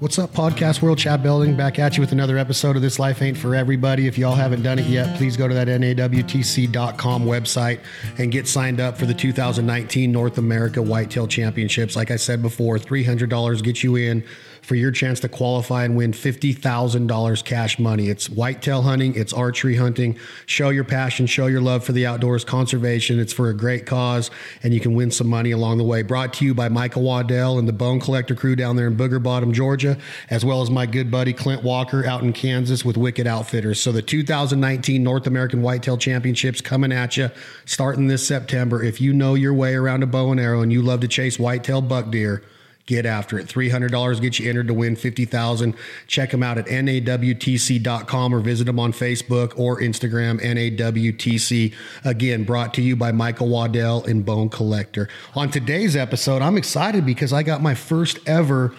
What's 0.00 0.16
up, 0.16 0.30
Podcast 0.30 0.80
World? 0.80 0.98
Chad 0.98 1.24
Belding 1.24 1.56
back 1.56 1.80
at 1.80 1.96
you 1.96 2.00
with 2.00 2.12
another 2.12 2.38
episode 2.38 2.76
of 2.76 2.82
This 2.82 3.00
Life 3.00 3.20
Ain't 3.20 3.36
For 3.36 3.56
Everybody. 3.56 4.06
If 4.06 4.16
y'all 4.16 4.36
haven't 4.36 4.62
done 4.62 4.78
it 4.78 4.86
yet, 4.86 5.16
please 5.16 5.36
go 5.36 5.48
to 5.48 5.54
that 5.54 5.66
NAWTC.com 5.66 7.24
website 7.24 7.80
and 8.16 8.30
get 8.30 8.46
signed 8.46 8.78
up 8.78 8.96
for 8.96 9.06
the 9.06 9.14
2019 9.14 10.12
North 10.12 10.38
America 10.38 10.80
Whitetail 10.80 11.26
Championships. 11.26 11.96
Like 11.96 12.12
I 12.12 12.16
said 12.16 12.42
before, 12.42 12.78
$300 12.78 13.60
gets 13.64 13.82
you 13.82 13.96
in 13.96 14.22
for 14.68 14.74
your 14.74 14.90
chance 14.90 15.18
to 15.20 15.30
qualify 15.30 15.82
and 15.84 15.96
win 15.96 16.12
$50,000 16.12 17.44
cash 17.44 17.78
money. 17.78 18.10
It's 18.10 18.28
whitetail 18.28 18.82
hunting, 18.82 19.14
it's 19.14 19.32
archery 19.32 19.76
hunting. 19.76 20.18
Show 20.44 20.68
your 20.68 20.84
passion, 20.84 21.26
show 21.26 21.46
your 21.46 21.62
love 21.62 21.84
for 21.84 21.92
the 21.92 22.04
outdoors, 22.04 22.44
conservation. 22.44 23.18
It's 23.18 23.32
for 23.32 23.48
a 23.48 23.54
great 23.54 23.86
cause, 23.86 24.30
and 24.62 24.74
you 24.74 24.80
can 24.80 24.92
win 24.92 25.10
some 25.10 25.26
money 25.26 25.52
along 25.52 25.78
the 25.78 25.84
way. 25.84 26.02
Brought 26.02 26.34
to 26.34 26.44
you 26.44 26.52
by 26.52 26.68
Michael 26.68 27.00
Waddell 27.00 27.58
and 27.58 27.66
the 27.66 27.72
Bone 27.72 27.98
Collector 27.98 28.34
crew 28.34 28.56
down 28.56 28.76
there 28.76 28.88
in 28.88 28.96
Booger 28.96 29.22
Bottom, 29.22 29.54
Georgia, 29.54 29.87
as 30.30 30.44
well 30.44 30.60
as 30.60 30.70
my 30.70 30.86
good 30.86 31.10
buddy 31.10 31.32
Clint 31.32 31.62
Walker 31.62 32.04
out 32.04 32.22
in 32.22 32.32
Kansas 32.32 32.84
with 32.84 32.96
Wicked 32.96 33.26
Outfitters. 33.26 33.80
So 33.80 33.92
the 33.92 34.02
2019 34.02 35.02
North 35.02 35.26
American 35.26 35.62
Whitetail 35.62 35.96
Championships 35.96 36.60
coming 36.60 36.92
at 36.92 37.16
you 37.16 37.30
starting 37.64 38.08
this 38.08 38.26
September. 38.26 38.82
If 38.82 39.00
you 39.00 39.12
know 39.12 39.34
your 39.34 39.54
way 39.54 39.74
around 39.74 40.02
a 40.02 40.06
bow 40.06 40.30
and 40.32 40.40
arrow 40.40 40.62
and 40.62 40.72
you 40.72 40.82
love 40.82 41.00
to 41.00 41.08
chase 41.08 41.38
whitetail 41.38 41.80
buck 41.80 42.10
deer, 42.10 42.42
get 42.88 43.06
after 43.06 43.38
it. 43.38 43.46
$300 43.46 44.20
gets 44.20 44.40
you 44.40 44.48
entered 44.48 44.66
to 44.66 44.74
win 44.74 44.96
50000 44.96 45.76
Check 46.08 46.30
them 46.30 46.42
out 46.42 46.58
at 46.58 46.66
nawtc.com 46.66 48.34
or 48.34 48.40
visit 48.40 48.64
them 48.64 48.80
on 48.80 48.92
Facebook 48.92 49.52
or 49.56 49.78
Instagram, 49.80 50.40
NAWTC. 50.40 51.74
Again, 52.04 52.44
brought 52.44 52.74
to 52.74 52.82
you 52.82 52.96
by 52.96 53.12
Michael 53.12 53.48
Waddell 53.48 54.04
and 54.04 54.24
Bone 54.24 54.48
Collector. 54.48 55.08
On 55.36 55.50
today's 55.50 55.94
episode, 55.94 56.42
I'm 56.42 56.56
excited 56.56 57.06
because 57.06 57.32
I 57.32 57.42
got 57.42 57.62
my 57.62 57.74
first 57.74 58.18
ever 58.26 58.74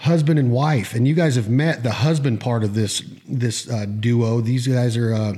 husband 0.00 0.38
and 0.38 0.50
wife. 0.50 0.94
And 0.94 1.06
you 1.06 1.14
guys 1.14 1.36
have 1.36 1.48
met 1.48 1.82
the 1.82 1.92
husband 1.92 2.40
part 2.40 2.64
of 2.64 2.74
this 2.74 3.02
this 3.28 3.70
uh, 3.70 3.86
duo. 3.86 4.40
These 4.40 4.66
guys 4.66 4.96
are 4.96 5.14
uh, 5.14 5.34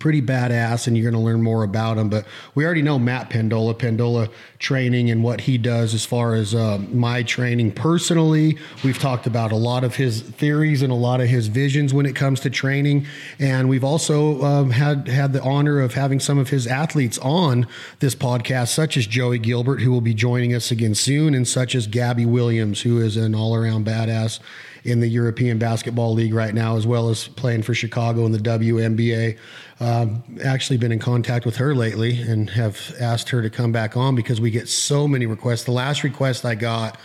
pretty 0.00 0.20
badass 0.20 0.86
and 0.86 0.96
you're 0.96 1.08
going 1.08 1.20
to 1.20 1.24
learn 1.24 1.42
more 1.42 1.62
about 1.62 1.98
him. 1.98 2.08
But 2.08 2.26
we 2.54 2.64
already 2.64 2.82
know 2.82 2.98
Matt 2.98 3.30
Pendola, 3.30 3.74
Pendola 3.74 4.30
training 4.58 5.10
and 5.10 5.22
what 5.22 5.42
he 5.42 5.58
does 5.58 5.94
as 5.94 6.04
far 6.04 6.34
as 6.34 6.54
uh, 6.54 6.78
my 6.90 7.22
training 7.22 7.72
personally. 7.72 8.58
We've 8.82 8.98
talked 8.98 9.26
about 9.26 9.52
a 9.52 9.56
lot 9.56 9.84
of 9.84 9.94
his 9.94 10.22
theories 10.22 10.82
and 10.82 10.90
a 10.90 10.96
lot 10.96 11.20
of 11.20 11.28
his 11.28 11.46
visions 11.46 11.94
when 11.94 12.06
it 12.06 12.16
comes 12.16 12.40
to 12.40 12.50
training. 12.50 13.06
And 13.38 13.68
we've 13.68 13.84
also 13.84 14.42
um, 14.42 14.70
had, 14.70 15.06
had 15.06 15.32
the 15.32 15.42
honor 15.42 15.80
of 15.80 15.94
having 15.94 16.18
some 16.18 16.38
of 16.38 16.48
his 16.48 16.66
athletes 16.66 17.18
on 17.18 17.66
this 18.00 18.14
podcast, 18.14 18.68
such 18.68 18.96
as 18.96 19.06
Joey 19.06 19.38
Gilbert, 19.38 19.80
who 19.80 19.92
will 19.92 20.00
be 20.00 20.14
joining 20.14 20.54
us 20.54 20.70
again 20.70 20.94
soon, 20.94 21.34
and 21.34 21.46
such 21.46 21.74
as 21.74 21.86
Gabby 21.86 22.26
Williams, 22.26 22.80
who 22.80 22.98
is 23.00 23.16
an 23.16 23.34
all 23.34 23.54
around 23.54 23.86
badass 23.86 24.40
in 24.84 25.00
the 25.00 25.08
European 25.08 25.58
Basketball 25.58 26.14
League 26.14 26.34
right 26.34 26.54
now, 26.54 26.76
as 26.76 26.86
well 26.86 27.10
as 27.10 27.28
playing 27.28 27.62
for 27.62 27.74
Chicago 27.74 28.24
in 28.26 28.32
the 28.32 28.38
WNBA. 28.38 29.36
Um, 29.80 30.22
actually, 30.44 30.76
been 30.76 30.92
in 30.92 30.98
contact 30.98 31.46
with 31.46 31.56
her 31.56 31.74
lately 31.74 32.20
and 32.20 32.50
have 32.50 32.94
asked 33.00 33.30
her 33.30 33.40
to 33.40 33.48
come 33.48 33.72
back 33.72 33.96
on 33.96 34.14
because 34.14 34.40
we 34.40 34.50
get 34.50 34.68
so 34.68 35.08
many 35.08 35.24
requests. 35.24 35.64
The 35.64 35.72
last 35.72 36.04
request 36.04 36.44
I 36.44 36.54
got, 36.54 36.98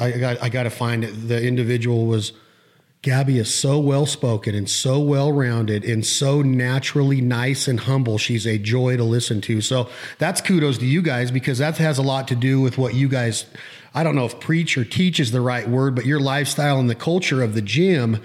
I 0.00 0.12
got, 0.12 0.42
I 0.42 0.48
got 0.48 0.62
to 0.62 0.70
find 0.70 1.04
it. 1.04 1.28
The 1.28 1.44
individual 1.44 2.06
was. 2.06 2.32
Gabby 3.02 3.36
is 3.36 3.52
so 3.52 3.78
well 3.78 4.06
spoken 4.06 4.54
and 4.54 4.70
so 4.70 4.98
well 4.98 5.30
rounded 5.30 5.84
and 5.84 6.06
so 6.06 6.40
naturally 6.40 7.20
nice 7.20 7.68
and 7.68 7.80
humble. 7.80 8.16
She's 8.16 8.46
a 8.46 8.56
joy 8.56 8.96
to 8.96 9.04
listen 9.04 9.42
to. 9.42 9.60
So 9.60 9.90
that's 10.16 10.40
kudos 10.40 10.78
to 10.78 10.86
you 10.86 11.02
guys 11.02 11.30
because 11.30 11.58
that 11.58 11.76
has 11.76 11.98
a 11.98 12.02
lot 12.02 12.28
to 12.28 12.34
do 12.34 12.62
with 12.62 12.78
what 12.78 12.94
you 12.94 13.10
guys 13.10 13.44
I 13.96 14.02
don't 14.02 14.16
know 14.16 14.24
if 14.24 14.40
preach 14.40 14.76
or 14.76 14.84
teach 14.84 15.20
is 15.20 15.30
the 15.30 15.40
right 15.40 15.68
word, 15.68 15.94
but 15.94 16.04
your 16.04 16.18
lifestyle 16.18 16.80
and 16.80 16.90
the 16.90 16.96
culture 16.96 17.42
of 17.42 17.54
the 17.54 17.62
gym, 17.62 18.20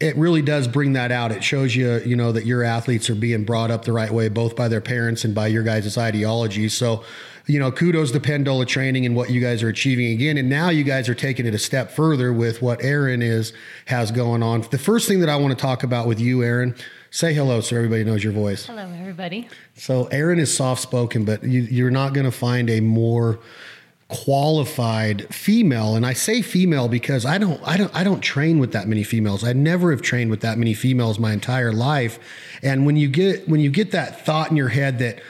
it 0.00 0.16
really 0.16 0.42
does 0.42 0.66
bring 0.66 0.94
that 0.94 1.12
out. 1.12 1.30
It 1.30 1.44
shows 1.44 1.74
you, 1.76 2.00
you 2.04 2.16
know, 2.16 2.32
that 2.32 2.46
your 2.46 2.64
athletes 2.64 3.08
are 3.10 3.14
being 3.14 3.44
brought 3.44 3.70
up 3.70 3.84
the 3.84 3.92
right 3.92 4.10
way, 4.10 4.28
both 4.28 4.56
by 4.56 4.68
their 4.68 4.80
parents 4.80 5.24
and 5.24 5.34
by 5.34 5.46
your 5.46 5.62
guys' 5.62 5.96
ideology. 5.96 6.68
So, 6.68 7.04
you 7.46 7.60
know, 7.60 7.70
kudos 7.70 8.10
to 8.12 8.20
Pendola 8.20 8.66
training 8.66 9.06
and 9.06 9.14
what 9.14 9.30
you 9.30 9.40
guys 9.40 9.62
are 9.62 9.68
achieving 9.68 10.10
again. 10.12 10.36
And 10.36 10.48
now 10.48 10.70
you 10.70 10.82
guys 10.82 11.08
are 11.08 11.14
taking 11.14 11.46
it 11.46 11.54
a 11.54 11.58
step 11.58 11.90
further 11.90 12.32
with 12.32 12.60
what 12.60 12.82
Erin 12.82 13.22
is 13.22 13.52
has 13.86 14.10
going 14.10 14.42
on. 14.42 14.62
The 14.62 14.78
first 14.78 15.06
thing 15.06 15.20
that 15.20 15.28
I 15.28 15.36
want 15.36 15.56
to 15.56 15.62
talk 15.62 15.84
about 15.84 16.08
with 16.08 16.18
you, 16.18 16.42
Erin, 16.42 16.74
say 17.10 17.32
hello 17.32 17.60
so 17.60 17.76
everybody 17.76 18.02
knows 18.02 18.24
your 18.24 18.32
voice. 18.32 18.66
Hello, 18.66 18.90
everybody. 18.98 19.48
So 19.76 20.06
Erin 20.06 20.40
is 20.40 20.54
soft 20.54 20.82
spoken, 20.82 21.24
but 21.24 21.44
you, 21.44 21.62
you're 21.62 21.90
not 21.90 22.14
going 22.14 22.26
to 22.26 22.32
find 22.32 22.68
a 22.68 22.80
more 22.80 23.38
qualified 24.08 25.32
female 25.34 25.96
and 25.96 26.04
I 26.04 26.12
say 26.12 26.42
female 26.42 26.88
because 26.88 27.24
I 27.24 27.38
don't 27.38 27.60
I 27.66 27.76
don't 27.76 27.94
I 27.94 28.04
don't 28.04 28.20
train 28.20 28.58
with 28.58 28.72
that 28.72 28.86
many 28.86 29.02
females. 29.02 29.42
I 29.44 29.52
never 29.54 29.90
have 29.90 30.02
trained 30.02 30.30
with 30.30 30.40
that 30.40 30.58
many 30.58 30.74
females 30.74 31.18
my 31.18 31.32
entire 31.32 31.72
life. 31.72 32.18
And 32.62 32.84
when 32.84 32.96
you 32.96 33.08
get 33.08 33.48
when 33.48 33.60
you 33.60 33.70
get 33.70 33.92
that 33.92 34.24
thought 34.24 34.50
in 34.50 34.56
your 34.56 34.68
head 34.68 34.98
that 34.98 35.22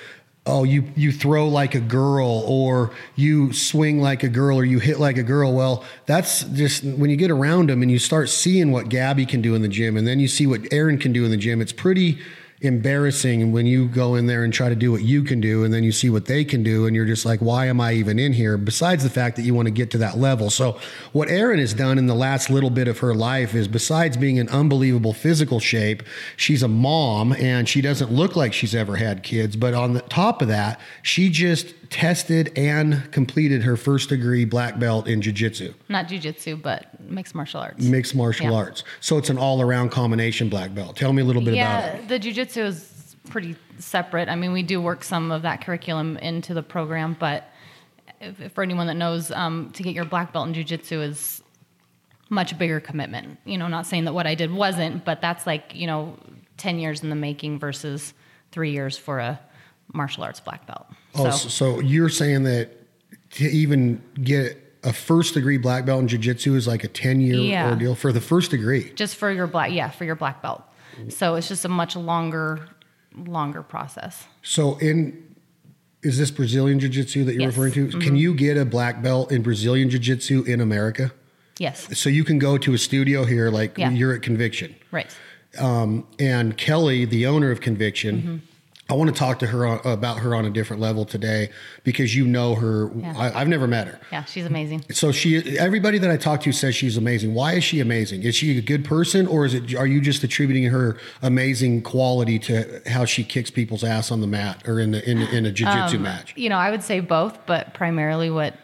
oh 0.46 0.64
you 0.64 0.84
you 0.96 1.12
throw 1.12 1.48
like 1.48 1.74
a 1.74 1.80
girl 1.80 2.42
or 2.46 2.90
you 3.16 3.52
swing 3.52 4.00
like 4.00 4.22
a 4.22 4.28
girl 4.28 4.58
or 4.58 4.64
you 4.64 4.78
hit 4.78 4.98
like 4.98 5.16
a 5.16 5.22
girl 5.22 5.54
well 5.54 5.84
that's 6.06 6.42
just 6.44 6.84
when 6.84 7.08
you 7.08 7.16
get 7.16 7.30
around 7.30 7.70
them 7.70 7.80
and 7.80 7.90
you 7.90 7.98
start 7.98 8.28
seeing 8.28 8.70
what 8.70 8.88
Gabby 8.88 9.24
can 9.24 9.40
do 9.40 9.54
in 9.54 9.62
the 9.62 9.68
gym 9.68 9.96
and 9.96 10.06
then 10.06 10.20
you 10.20 10.28
see 10.28 10.46
what 10.46 10.60
Erin 10.72 10.98
can 10.98 11.12
do 11.12 11.24
in 11.24 11.30
the 11.30 11.36
gym 11.36 11.62
it's 11.62 11.72
pretty 11.72 12.18
embarrassing 12.64 13.52
when 13.52 13.66
you 13.66 13.88
go 13.88 14.14
in 14.14 14.26
there 14.26 14.44
and 14.44 14.52
try 14.52 14.68
to 14.68 14.74
do 14.74 14.90
what 14.90 15.02
you 15.02 15.22
can 15.22 15.40
do 15.40 15.64
and 15.64 15.72
then 15.72 15.84
you 15.84 15.92
see 15.92 16.10
what 16.10 16.26
they 16.26 16.44
can 16.44 16.62
do 16.62 16.86
and 16.86 16.96
you're 16.96 17.04
just 17.04 17.24
like 17.24 17.40
why 17.40 17.66
am 17.66 17.80
i 17.80 17.92
even 17.92 18.18
in 18.18 18.32
here? 18.32 18.56
Besides 18.56 19.02
the 19.02 19.10
fact 19.10 19.36
that 19.36 19.42
you 19.42 19.54
want 19.54 19.66
to 19.66 19.72
get 19.72 19.90
to 19.92 19.98
that 19.98 20.18
level. 20.18 20.50
So 20.50 20.78
what 21.12 21.28
erin 21.28 21.58
has 21.60 21.74
done 21.74 21.98
in 21.98 22.06
the 22.06 22.14
last 22.14 22.50
little 22.50 22.70
bit 22.70 22.88
of 22.88 22.98
her 22.98 23.14
life 23.14 23.54
is 23.54 23.68
besides 23.68 24.16
being 24.16 24.36
in 24.36 24.48
unbelievable 24.48 25.12
physical 25.12 25.60
shape 25.60 26.02
she's 26.36 26.62
a 26.62 26.68
mom 26.68 27.32
and 27.34 27.68
she 27.68 27.80
doesn't 27.80 28.12
look 28.12 28.36
like 28.36 28.52
she's 28.52 28.74
ever 28.74 28.96
had 28.96 29.22
kids 29.22 29.56
but 29.56 29.74
on 29.74 29.92
the 29.92 30.00
top 30.02 30.42
of 30.42 30.48
that 30.48 30.80
she 31.02 31.28
just 31.30 31.74
tested 31.90 32.52
and 32.56 33.10
completed 33.12 33.62
her 33.62 33.76
first 33.76 34.08
degree 34.08 34.44
black 34.44 34.78
belt 34.78 35.06
in 35.08 35.20
jiu-jitsu 35.22 35.72
Not 35.88 36.08
jujitsu, 36.08 36.60
but 36.60 36.98
mixed 37.00 37.34
martial 37.34 37.60
arts. 37.60 37.84
mixed 37.84 38.14
martial 38.14 38.46
Yeah. 38.46 38.56
arts 38.56 38.84
so 39.00 39.18
it's 39.18 39.30
an 39.30 39.38
all-around 39.38 39.90
combination 39.90 40.48
black 40.48 40.74
belt 40.74 40.96
tell 40.96 41.12
me 41.12 41.22
a 41.22 41.24
little 41.24 41.42
bit 41.42 41.54
about 41.54 41.84
it 41.84 42.00
yeah, 42.00 42.06
the 42.06 42.18
jujitsu 42.20 42.64
is 42.64 42.90
pretty 43.30 43.56
separate. 43.78 44.28
I 44.28 44.34
mean, 44.36 44.52
we 44.52 44.62
do 44.62 44.80
work 44.80 45.02
some 45.02 45.32
of 45.32 45.42
that 45.42 45.64
curriculum 45.64 46.16
into 46.18 46.54
the 46.54 46.62
program, 46.62 47.16
but 47.18 47.48
if, 48.20 48.52
for 48.52 48.62
anyone 48.62 48.86
that 48.86 48.94
knows, 48.94 49.30
um, 49.30 49.70
to 49.72 49.82
get 49.82 49.94
your 49.94 50.04
black 50.04 50.32
belt 50.32 50.46
in 50.46 50.54
jujitsu 50.54 51.02
is 51.02 51.42
much 52.30 52.56
bigger 52.58 52.80
commitment. 52.80 53.38
You 53.44 53.58
know, 53.58 53.68
not 53.68 53.86
saying 53.86 54.04
that 54.04 54.12
what 54.12 54.26
I 54.26 54.34
did 54.34 54.52
wasn't, 54.52 55.04
but 55.04 55.20
that's 55.20 55.46
like 55.46 55.74
you 55.74 55.86
know, 55.86 56.18
ten 56.56 56.78
years 56.78 57.02
in 57.02 57.08
the 57.10 57.16
making 57.16 57.58
versus 57.58 58.14
three 58.52 58.70
years 58.72 58.96
for 58.96 59.18
a 59.18 59.40
martial 59.92 60.22
arts 60.22 60.40
black 60.40 60.66
belt. 60.66 60.86
Oh, 61.16 61.30
so, 61.30 61.48
so 61.48 61.80
you're 61.80 62.08
saying 62.08 62.42
that 62.44 62.70
to 63.32 63.44
even 63.44 64.02
get 64.22 64.60
a 64.82 64.92
first 64.92 65.34
degree 65.34 65.56
black 65.58 65.84
belt 65.86 66.00
in 66.02 66.08
jiu-jitsu 66.08 66.54
is 66.56 66.66
like 66.66 66.84
a 66.84 66.88
10 66.88 67.20
year 67.20 67.36
Yeah. 67.36 67.70
ordeal 67.70 67.94
for 67.94 68.12
the 68.12 68.20
first 68.20 68.50
degree. 68.50 68.92
just 68.94 69.16
for 69.16 69.30
your 69.32 69.46
black 69.46 69.72
yeah 69.72 69.90
for 69.90 70.04
your 70.04 70.14
black 70.16 70.42
belt 70.42 70.62
so 71.08 71.34
it's 71.36 71.48
just 71.48 71.64
a 71.64 71.68
much 71.68 71.96
longer 71.96 72.68
longer 73.16 73.62
process 73.62 74.24
So 74.42 74.76
in 74.78 75.22
is 76.02 76.18
this 76.18 76.30
Brazilian 76.30 76.78
jiu-jitsu 76.80 77.24
that 77.24 77.32
you're 77.32 77.42
Yes. 77.42 77.52
Mm-hmm. 77.54 77.62
referring 77.62 77.90
to? 77.90 77.98
Can 77.98 78.14
you 78.16 78.34
get 78.34 78.58
a 78.58 78.64
black 78.66 79.00
belt 79.02 79.32
in 79.32 79.42
Brazilian 79.42 79.88
jiu-jitsu 79.88 80.42
in 80.44 80.60
America? 80.60 81.12
yes 81.58 81.88
So 81.98 82.10
you 82.10 82.24
can 82.24 82.38
go 82.38 82.58
to 82.58 82.74
a 82.74 82.78
studio 82.78 83.24
here 83.24 83.48
like 83.50 83.78
Yeah. 83.78 83.90
you're 83.90 84.12
at 84.14 84.22
Conviction. 84.22 84.74
right 84.90 85.10
Um, 85.58 86.06
and 86.18 86.56
Kelly, 86.58 87.04
the 87.06 87.26
owner 87.26 87.50
of 87.52 87.60
Conviction, 87.60 88.16
Mm-hmm. 88.22 88.36
I 88.90 88.94
want 88.94 89.14
to 89.14 89.18
talk 89.18 89.38
to 89.38 89.46
her 89.46 89.66
on, 89.66 89.80
about 89.84 90.18
her 90.18 90.34
on 90.34 90.44
a 90.44 90.50
different 90.50 90.82
level 90.82 91.04
today 91.06 91.50
because 91.84 92.14
you 92.14 92.26
know 92.26 92.54
her. 92.54 92.90
Yeah. 92.94 93.14
I, 93.16 93.40
I've 93.40 93.48
never 93.48 93.66
met 93.66 93.86
her. 93.86 93.98
yeah 94.12 94.24
she's 94.24 94.44
amazing 94.44 94.84
So 94.90 95.10
she, 95.10 95.58
everybody 95.58 95.98
that 95.98 96.10
I 96.10 96.16
talk 96.18 96.42
to 96.42 96.52
says 96.52 96.74
she's 96.74 96.96
amazing. 96.96 97.34
Why 97.34 97.54
is 97.54 97.64
she 97.64 97.80
amazing? 97.80 98.24
Is 98.24 98.34
she 98.34 98.58
a 98.58 98.62
good 98.62 98.84
person, 98.84 99.26
or 99.26 99.46
is 99.46 99.54
it? 99.54 99.74
Are 99.74 99.86
you 99.86 100.00
just 100.00 100.22
attributing 100.22 100.64
her 100.64 100.98
amazing 101.22 101.82
quality 101.82 102.38
to 102.40 102.82
how 102.86 103.04
she 103.04 103.24
kicks 103.24 103.50
people's 103.50 103.84
ass 103.84 104.10
on 104.10 104.20
the 104.20 104.26
mat 104.26 104.66
or 104.68 104.78
in 104.80 104.90
the 104.90 105.10
in, 105.10 105.22
in 105.22 105.46
a 105.46 105.50
jiu-jitsu 105.52 105.96
um, 105.96 106.02
match? 106.02 106.34
you 106.36 106.48
know 106.48 106.56
i 106.58 106.70
would 106.70 106.82
say 106.82 107.00
both 107.00 107.38
but 107.46 107.72
primarily 107.74 108.30
what 108.30 108.54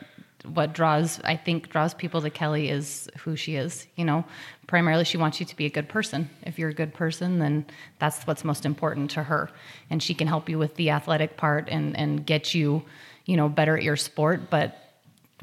what 0.44 0.72
draws 0.72 1.20
i 1.24 1.36
think 1.36 1.68
draws 1.70 1.94
people 1.94 2.20
to 2.20 2.30
kelly 2.30 2.68
is 2.68 3.08
who 3.18 3.36
she 3.36 3.56
is 3.56 3.86
you 3.96 4.04
know 4.04 4.24
primarily 4.70 5.04
she 5.04 5.16
wants 5.16 5.40
you 5.40 5.46
to 5.46 5.56
be 5.56 5.66
a 5.66 5.70
good 5.70 5.88
person. 5.88 6.30
If 6.44 6.56
you're 6.56 6.68
a 6.68 6.74
good 6.82 6.94
person 6.94 7.40
then 7.40 7.66
that's 7.98 8.24
what's 8.24 8.44
most 8.44 8.64
important 8.64 9.10
to 9.10 9.24
her. 9.24 9.50
And 9.90 10.00
she 10.00 10.14
can 10.14 10.28
help 10.28 10.48
you 10.48 10.58
with 10.58 10.76
the 10.76 10.90
athletic 10.90 11.36
part 11.36 11.68
and 11.68 11.96
and 11.96 12.24
get 12.24 12.54
you 12.54 12.84
you 13.26 13.36
know 13.36 13.48
better 13.48 13.76
at 13.76 13.82
your 13.82 13.96
sport. 13.96 14.48
But 14.48 14.76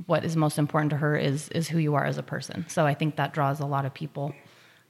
what 0.06 0.24
is 0.24 0.38
most 0.38 0.58
important 0.58 0.92
to 0.92 0.98
her 0.98 1.18
is 1.18 1.50
is 1.50 1.68
who 1.68 1.78
you 1.78 1.96
are 1.96 2.06
as 2.06 2.18
a 2.18 2.24
person. 2.24 2.66
So 2.70 2.86
i 2.86 2.94
think 2.94 3.18
that 3.18 3.34
draws 3.34 3.60
a 3.60 3.66
lot 3.66 3.84
of 3.86 3.94
people 3.94 4.34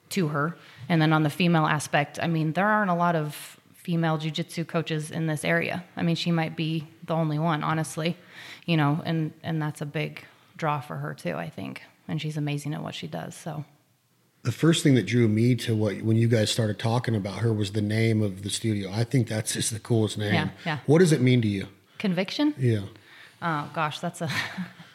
to 0.10 0.28
her. 0.28 0.56
And 0.88 1.01
then 1.01 1.13
on 1.13 1.24
the 1.24 1.31
female 1.31 1.66
aspect 1.66 2.19
i 2.22 2.28
mean 2.28 2.54
there 2.54 2.68
aren't 2.68 2.92
a 2.92 3.00
lot 3.06 3.16
of 3.16 3.60
female 3.74 4.19
jiu-jitsu 4.19 4.66
coaches 4.66 5.10
in 5.10 5.25
this 5.25 5.44
area. 5.44 5.83
I 5.95 6.04
mean 6.04 6.16
she 6.16 6.31
might 6.31 6.56
be 6.56 6.88
the 7.07 7.16
only 7.16 7.40
one 7.40 7.63
honestly 7.63 8.18
you 8.68 8.78
know 8.78 9.01
and 9.04 9.33
and 9.42 9.60
that's 9.60 9.81
a 9.81 9.88
big 9.88 10.24
draw 10.57 10.80
for 10.80 10.98
her 10.98 11.16
too 11.16 11.36
i 11.48 11.50
think. 11.50 11.81
And 12.07 12.22
she's 12.22 12.38
amazing 12.38 12.75
at 12.75 12.83
what 12.83 12.94
she 12.94 13.07
does. 13.07 13.33
So 13.33 13.66
the 14.47 14.53
first 14.53 14.81
thing 14.81 14.95
that 14.95 15.05
drew 15.05 15.27
me 15.27 15.55
to 15.55 15.75
what 15.75 16.01
when 16.03 16.15
you 16.15 16.25
guys 16.29 16.49
started 16.49 16.79
talking 16.79 17.13
about 17.17 17.39
her 17.39 17.51
was 17.51 17.71
the 17.73 17.81
name 17.81 18.21
of 18.21 18.44
the 18.44 18.49
studio. 18.49 18.89
I 18.89 19.03
think 19.03 19.27
that's 19.27 19.51
just 19.51 19.73
the 19.73 19.79
coolest 19.79 20.17
name. 20.17 20.33
Yeah, 20.33 20.49
yeah. 20.65 20.77
What 20.85 20.99
does 20.99 21.11
it 21.11 21.19
mean 21.21 21.41
to 21.41 21.47
you? 21.49 21.67
conviction. 21.99 22.53
Yeah. 22.57 22.83
Oh 23.41 23.69
gosh, 23.73 23.99
that's 23.99 24.21
a 24.21 24.29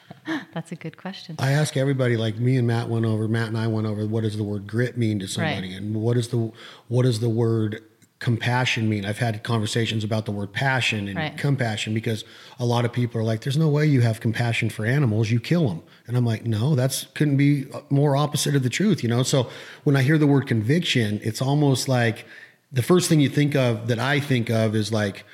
that's 0.55 0.73
a 0.73 0.77
good 0.77 0.97
question. 0.97 1.37
I 1.39 1.51
ask 1.53 1.77
everybody, 1.77 2.17
like 2.17 2.37
me 2.37 2.57
and 2.57 2.67
Matt 2.67 2.89
went 2.89 3.05
over, 3.05 3.29
Matt 3.29 3.49
and 3.49 3.59
I 3.59 3.67
went 3.67 3.87
over, 3.87 4.07
what 4.07 4.23
does 4.23 4.37
the 4.39 4.45
word 4.45 4.67
grit 4.67 4.97
mean 4.97 5.19
to 5.19 5.29
somebody, 5.29 5.69
Right. 5.73 5.77
and 5.77 5.97
what 5.97 6.17
is 6.17 6.29
the 6.29 6.51
what 6.89 7.03
does 7.03 7.21
the 7.21 7.29
word 7.29 7.83
compassion 8.23 8.89
mean? 8.89 9.05
I've 9.05 9.19
had 9.19 9.43
conversations 9.43 10.05
about 10.05 10.25
the 10.25 10.33
word 10.33 10.53
passion 10.53 11.09
and 11.09 11.17
Right. 11.19 11.37
compassion 11.37 11.93
because 11.93 12.25
a 12.59 12.65
lot 12.65 12.85
of 12.87 12.93
people 12.93 13.21
are 13.21 13.25
like, 13.25 13.41
"There's 13.43 13.59
no 13.59 13.69
way 13.69 13.85
you 13.87 14.01
have 14.03 14.21
compassion 14.21 14.71
for 14.71 14.87
animals, 14.87 15.31
you 15.31 15.41
kill 15.41 15.69
them," 15.69 15.83
and 16.07 16.17
I'm 16.17 16.25
like, 16.25 16.47
"No, 16.47 16.75
that's 16.75 17.07
couldn't 17.15 17.37
be 17.37 17.67
uh, 17.75 17.81
more 17.91 18.17
opposite 18.17 18.55
of 18.57 18.63
the 18.63 18.71
truth," 18.71 19.03
you 19.03 19.09
know. 19.09 19.23
So 19.25 19.51
when 19.85 19.97
I 19.97 20.03
hear 20.03 20.17
the 20.19 20.27
word 20.29 20.47
conviction, 20.47 21.21
it's 21.23 21.43
almost 21.43 21.89
like 21.89 22.25
the 22.73 22.83
first 22.83 23.09
thing 23.09 23.21
you 23.21 23.29
think 23.29 23.55
of 23.57 23.89
that 23.89 23.99
I 23.99 24.21
think 24.21 24.49
of 24.51 24.75
is 24.75 24.93
like 24.93 25.25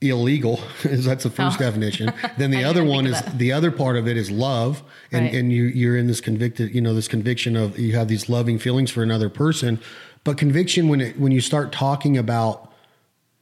illegal 0.00 0.58
is 0.84 1.04
that's 1.04 1.22
the 1.24 1.30
first 1.30 1.60
Oh. 1.60 1.64
definition 1.64 2.12
then 2.36 2.50
the 2.50 2.64
other 2.64 2.82
one 2.82 3.06
is 3.06 3.20
that. 3.20 3.38
the 3.38 3.52
other 3.52 3.70
part 3.70 3.96
of 3.96 4.08
it 4.08 4.16
is 4.16 4.30
love 4.32 4.82
and 5.12 5.26
Right. 5.26 5.34
and 5.34 5.52
you 5.52 5.64
you're 5.64 5.96
in 5.96 6.08
this 6.08 6.20
convicted 6.20 6.74
you 6.74 6.80
know 6.80 6.92
this 6.92 7.06
conviction 7.06 7.54
of 7.56 7.78
you 7.78 7.92
have 7.94 8.08
these 8.08 8.28
loving 8.28 8.58
feelings 8.58 8.90
for 8.90 9.02
another 9.04 9.28
person 9.28 9.78
but 10.24 10.36
conviction 10.38 10.88
when 10.88 11.00
it 11.00 11.18
when 11.18 11.32
you 11.32 11.40
start 11.40 11.72
talking 11.72 12.16
about 12.16 12.68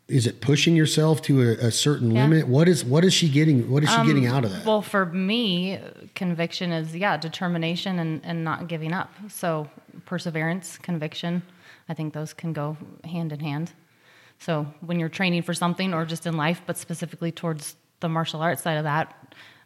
is 0.08 0.26
it 0.26 0.40
pushing 0.40 0.74
yourself 0.74 1.22
to 1.22 1.40
a, 1.40 1.52
a 1.66 1.70
certain 1.70 2.10
Yeah. 2.10 2.24
limit 2.24 2.48
what 2.48 2.68
is 2.68 2.84
what 2.84 3.04
is 3.04 3.12
she 3.14 3.28
getting 3.28 3.70
what 3.70 3.84
is 3.84 3.90
she 3.90 4.04
getting 4.04 4.26
out 4.26 4.44
of 4.44 4.50
that 4.52 4.64
Well, 4.66 4.82
for 4.82 5.06
me, 5.06 5.78
conviction 6.14 6.72
is 6.72 6.96
yeah, 6.96 7.16
determination 7.16 7.98
and, 7.98 8.20
and 8.24 8.42
not 8.44 8.66
giving 8.68 8.92
up. 8.92 9.12
So 9.28 9.68
perseverance, 10.06 10.78
conviction, 10.78 11.42
I 11.88 11.94
think 11.94 12.12
those 12.12 12.32
can 12.32 12.52
go 12.52 12.76
hand 13.04 13.32
in 13.32 13.40
hand. 13.40 13.72
So 14.38 14.66
when 14.80 14.98
you're 14.98 15.08
training 15.10 15.42
for 15.42 15.54
something 15.54 15.92
or 15.94 16.04
just 16.04 16.26
in 16.26 16.36
life, 16.36 16.62
but 16.66 16.76
specifically 16.78 17.30
towards 17.30 17.76
the 18.00 18.08
martial 18.08 18.40
arts 18.40 18.62
side 18.62 18.78
of 18.78 18.84
that, 18.84 19.14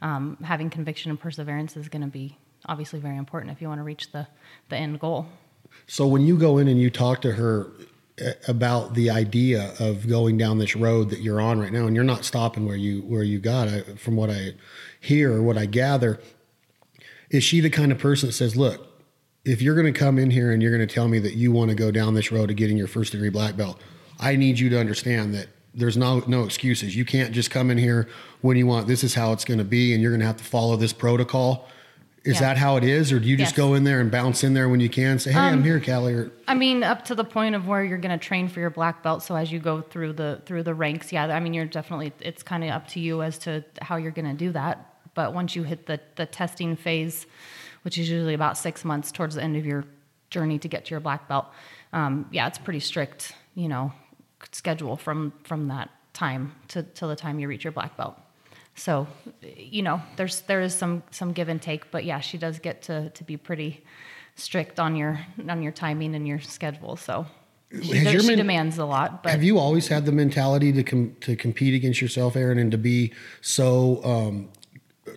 um, 0.03 0.37
having 0.43 0.69
conviction 0.69 1.11
and 1.11 1.19
perseverance 1.19 1.77
is 1.77 1.89
going 1.89 2.03
to 2.03 2.09
be 2.09 2.37
obviously 2.67 2.99
very 2.99 3.17
important 3.17 3.53
if 3.53 3.63
you 3.63 3.69
want 3.69 3.79
to 3.79 3.85
reach 3.85 4.11
the, 4.13 4.27
the 4.69 4.77
end 4.77 4.99
goal. 5.01 5.27
So 5.87 6.07
when 6.07 6.23
you 6.23 6.39
go 6.39 6.59
in 6.59 6.69
and 6.69 6.81
you 6.81 6.91
talk 6.91 7.21
to 7.23 7.33
her 7.33 7.71
uh, 8.25 8.31
about 8.49 8.95
the 8.95 9.11
idea 9.11 9.75
of 9.79 10.09
going 10.09 10.39
down 10.39 10.59
this 10.59 10.77
road 10.77 11.11
that 11.11 11.21
you're 11.21 11.41
on 11.41 11.61
right 11.61 11.73
now, 11.73 11.87
and 11.87 11.95
you're 11.95 12.05
not 12.05 12.25
stopping 12.25 12.67
where 12.67 12.77
you 12.77 13.03
where 13.03 13.23
you 13.23 13.39
got, 13.39 13.69
I, 13.69 13.81
from 13.97 14.17
what 14.17 14.31
I 14.31 14.55
hear 15.01 15.43
what 15.43 15.59
I 15.59 15.67
gather, 15.67 16.21
is 17.31 17.45
she 17.45 17.61
the 17.61 17.71
kind 17.71 17.93
of 17.93 17.99
person 17.99 18.29
that 18.29 18.33
says, 18.33 18.57
"Look, 18.57 18.87
if 19.45 19.61
you're 19.61 19.75
going 19.75 19.93
to 19.93 19.99
come 19.99 20.19
in 20.19 20.31
here 20.31 20.53
and 20.53 20.63
you're 20.63 20.75
going 20.75 20.87
to 20.87 20.95
tell 20.95 21.09
me 21.09 21.19
that 21.19 21.35
you 21.35 21.53
want 21.53 21.71
to 21.71 21.75
go 21.75 21.91
down 21.91 22.15
this 22.15 22.31
road 22.33 22.51
of 22.51 22.57
getting 22.57 22.77
your 22.77 22.87
first 22.87 23.13
degree 23.13 23.31
black 23.31 23.57
belt, 23.57 23.81
I 24.19 24.37
need 24.37 24.59
you 24.59 24.69
to 24.71 24.79
understand 24.79 25.35
that." 25.35 25.49
There's 25.77 25.97
no 25.97 26.23
no 26.29 26.45
excuses. 26.45 26.95
You 26.95 27.05
can't 27.05 27.33
just 27.33 27.51
come 27.51 27.69
in 27.69 27.79
here 27.79 28.09
when 28.43 28.57
you 28.57 28.65
want. 28.65 28.87
This 28.87 29.03
is 29.03 29.15
how 29.15 29.33
it's 29.33 29.45
going 29.45 29.59
to 29.59 29.65
be, 29.65 29.93
and 29.93 30.01
you're 30.01 30.13
going 30.13 30.21
to 30.21 30.27
have 30.27 30.37
to 30.37 30.45
follow 30.45 30.77
this 30.77 30.93
protocol. 30.93 31.69
Is 32.25 32.37
Yeah. 32.37 32.41
that 32.49 32.57
how 32.57 32.77
it 32.77 32.85
is, 32.85 33.13
or 33.13 33.19
do 33.21 33.29
you 33.29 33.37
just 33.37 33.53
Yes. 33.53 33.57
go 33.57 33.75
in 33.75 33.85
there 33.85 34.01
and 34.01 34.11
bounce 34.11 34.43
in 34.43 34.55
there 34.55 34.67
when 34.69 34.81
you 34.81 34.89
can? 34.89 35.19
Say, 35.19 35.31
"Hey, 35.33 35.41
I'm 35.41 35.63
here, 35.63 35.79
Callie." 35.79 36.15
Or, 36.15 36.31
I 36.49 36.55
mean, 36.55 36.83
up 36.83 37.05
to 37.07 37.15
the 37.15 37.25
point 37.25 37.55
of 37.55 37.69
where 37.69 37.85
you're 37.85 37.99
going 37.99 38.19
to 38.19 38.25
train 38.25 38.49
for 38.49 38.61
your 38.61 38.71
black 38.71 39.03
belt. 39.03 39.23
So 39.23 39.37
as 39.37 39.53
you 39.53 39.59
go 39.59 39.83
through 39.83 40.15
the 40.15 40.41
through 40.47 40.63
the 40.63 40.73
ranks, 40.75 41.13
yeah, 41.13 41.27
I 41.27 41.39
mean, 41.41 41.53
you're 41.53 41.67
definitely 41.67 42.13
it's 42.21 42.43
kind 42.43 42.65
of 42.65 42.71
up 42.71 42.89
to 42.89 43.01
you 43.01 43.21
as 43.23 43.37
to 43.41 43.63
how 43.83 43.97
you're 43.97 44.11
going 44.11 44.27
to 44.29 44.33
do 44.35 44.53
that. 44.53 44.95
But 45.15 45.35
once 45.35 45.55
you 45.55 45.65
hit 45.65 45.85
the 45.87 46.01
the 46.17 46.25
testing 46.25 46.77
phase, 46.77 47.27
which 47.83 47.99
is 47.99 48.09
usually 48.09 48.35
about 48.35 48.57
six 48.57 48.87
months 48.87 49.13
towards 49.13 49.35
the 49.35 49.43
end 49.43 49.57
of 49.57 49.67
your 49.67 49.85
journey 50.31 50.59
to 50.61 50.67
get 50.69 50.87
to 50.87 50.91
your 50.93 51.01
black 51.01 51.29
belt, 51.29 51.45
um, 51.93 52.27
yeah, 52.33 52.47
it's 52.47 52.59
pretty 52.59 52.81
strict, 52.81 53.35
you 53.55 53.69
know, 53.69 53.93
schedule 54.51 54.97
from 54.97 55.35
from 55.45 55.69
that 55.69 55.91
time 56.15 56.53
to 56.69 56.83
till 56.83 57.09
the 57.11 57.17
time 57.17 57.39
you 57.39 57.49
reach 57.49 57.65
your 57.65 57.73
black 57.73 57.99
belt. 57.99 58.19
So, 58.77 59.07
you 59.57 59.83
know, 59.83 60.03
there's 60.17 60.41
there 60.43 60.61
is 60.61 60.75
some 60.75 61.03
some 61.11 61.33
give 61.33 61.49
and 61.49 61.61
take, 61.63 61.91
but 61.91 62.05
yeah, 62.05 62.21
she 62.21 62.39
does 62.39 62.59
get 62.59 62.83
to 62.83 63.11
to 63.11 63.25
be 63.25 63.37
pretty 63.37 63.85
strict 64.37 64.81
on 64.81 64.97
your 64.97 65.21
on 65.49 65.63
your 65.63 65.73
timing 65.73 66.15
and 66.15 66.27
your 66.27 66.41
schedule. 66.41 66.97
So 66.97 67.27
she, 67.71 67.95
Has 67.99 68.05
does- 68.05 68.13
your 68.13 68.23
she 68.23 68.29
men- 68.29 68.39
demands 68.39 68.79
a 68.79 68.85
lot, 68.85 69.23
but 69.23 69.31
Have 69.33 69.45
you 69.45 69.59
always 69.59 69.89
had 69.89 70.07
the 70.07 70.13
mentality 70.13 70.73
to 70.73 70.83
com- 70.83 71.17
to 71.21 71.37
compete 71.37 71.75
against 71.75 72.01
yourself, 72.01 72.35
Erin, 72.37 72.59
and 72.59 72.71
to 72.73 72.79
be 72.79 73.13
so 73.41 74.05
um, 74.05 74.49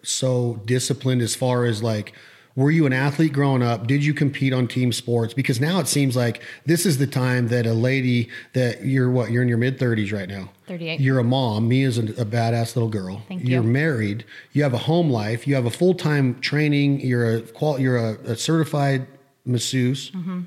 so 0.03 0.61
disciplined 0.65 1.21
as 1.21 1.35
far 1.35 1.65
as 1.65 1.81
like? 1.81 2.13
Were 2.57 2.71
you 2.71 2.87
an 2.87 2.91
athlete 2.93 3.33
growing 3.33 3.61
up? 3.61 3.85
Did 3.85 4.03
you 4.03 4.15
compete 4.15 4.51
on 4.51 4.67
team 4.67 4.91
sports? 4.91 5.31
Because 5.31 5.61
now 5.61 5.79
it 5.79 5.87
seems 5.87 6.15
like 6.15 6.41
this 6.65 6.87
is 6.87 6.97
the 6.97 7.05
time 7.05 7.49
that 7.49 7.67
a 7.67 7.73
lady 7.73 8.29
that 8.53 8.83
you're 8.83 9.11
what 9.11 9.29
you're 9.29 9.43
in 9.43 9.47
your 9.47 9.59
mid 9.59 9.77
thirties 9.77 10.11
right 10.11 10.27
now. 10.27 10.49
38. 10.65 10.99
You're 10.99 11.19
a 11.19 11.23
mom. 11.23 11.67
Me 11.67 11.83
is 11.83 11.99
a, 11.99 12.01
a 12.01 12.25
badass 12.25 12.75
little 12.75 12.89
girl. 12.89 13.21
Thank 13.27 13.43
You're 13.43 13.61
you. 13.61 13.69
married. 13.69 14.25
You 14.53 14.63
have 14.63 14.73
a 14.73 14.79
home 14.79 15.11
life. 15.11 15.47
You 15.47 15.53
have 15.53 15.67
a 15.67 15.69
full 15.69 15.93
time 15.93 16.39
training. 16.39 17.01
You're 17.01 17.35
a 17.35 17.41
qual- 17.41 17.79
You're 17.79 17.97
a, 17.97 18.13
a 18.31 18.35
certified 18.35 19.05
masseuse. 19.45 20.09
Mm-hmm. 20.09 20.41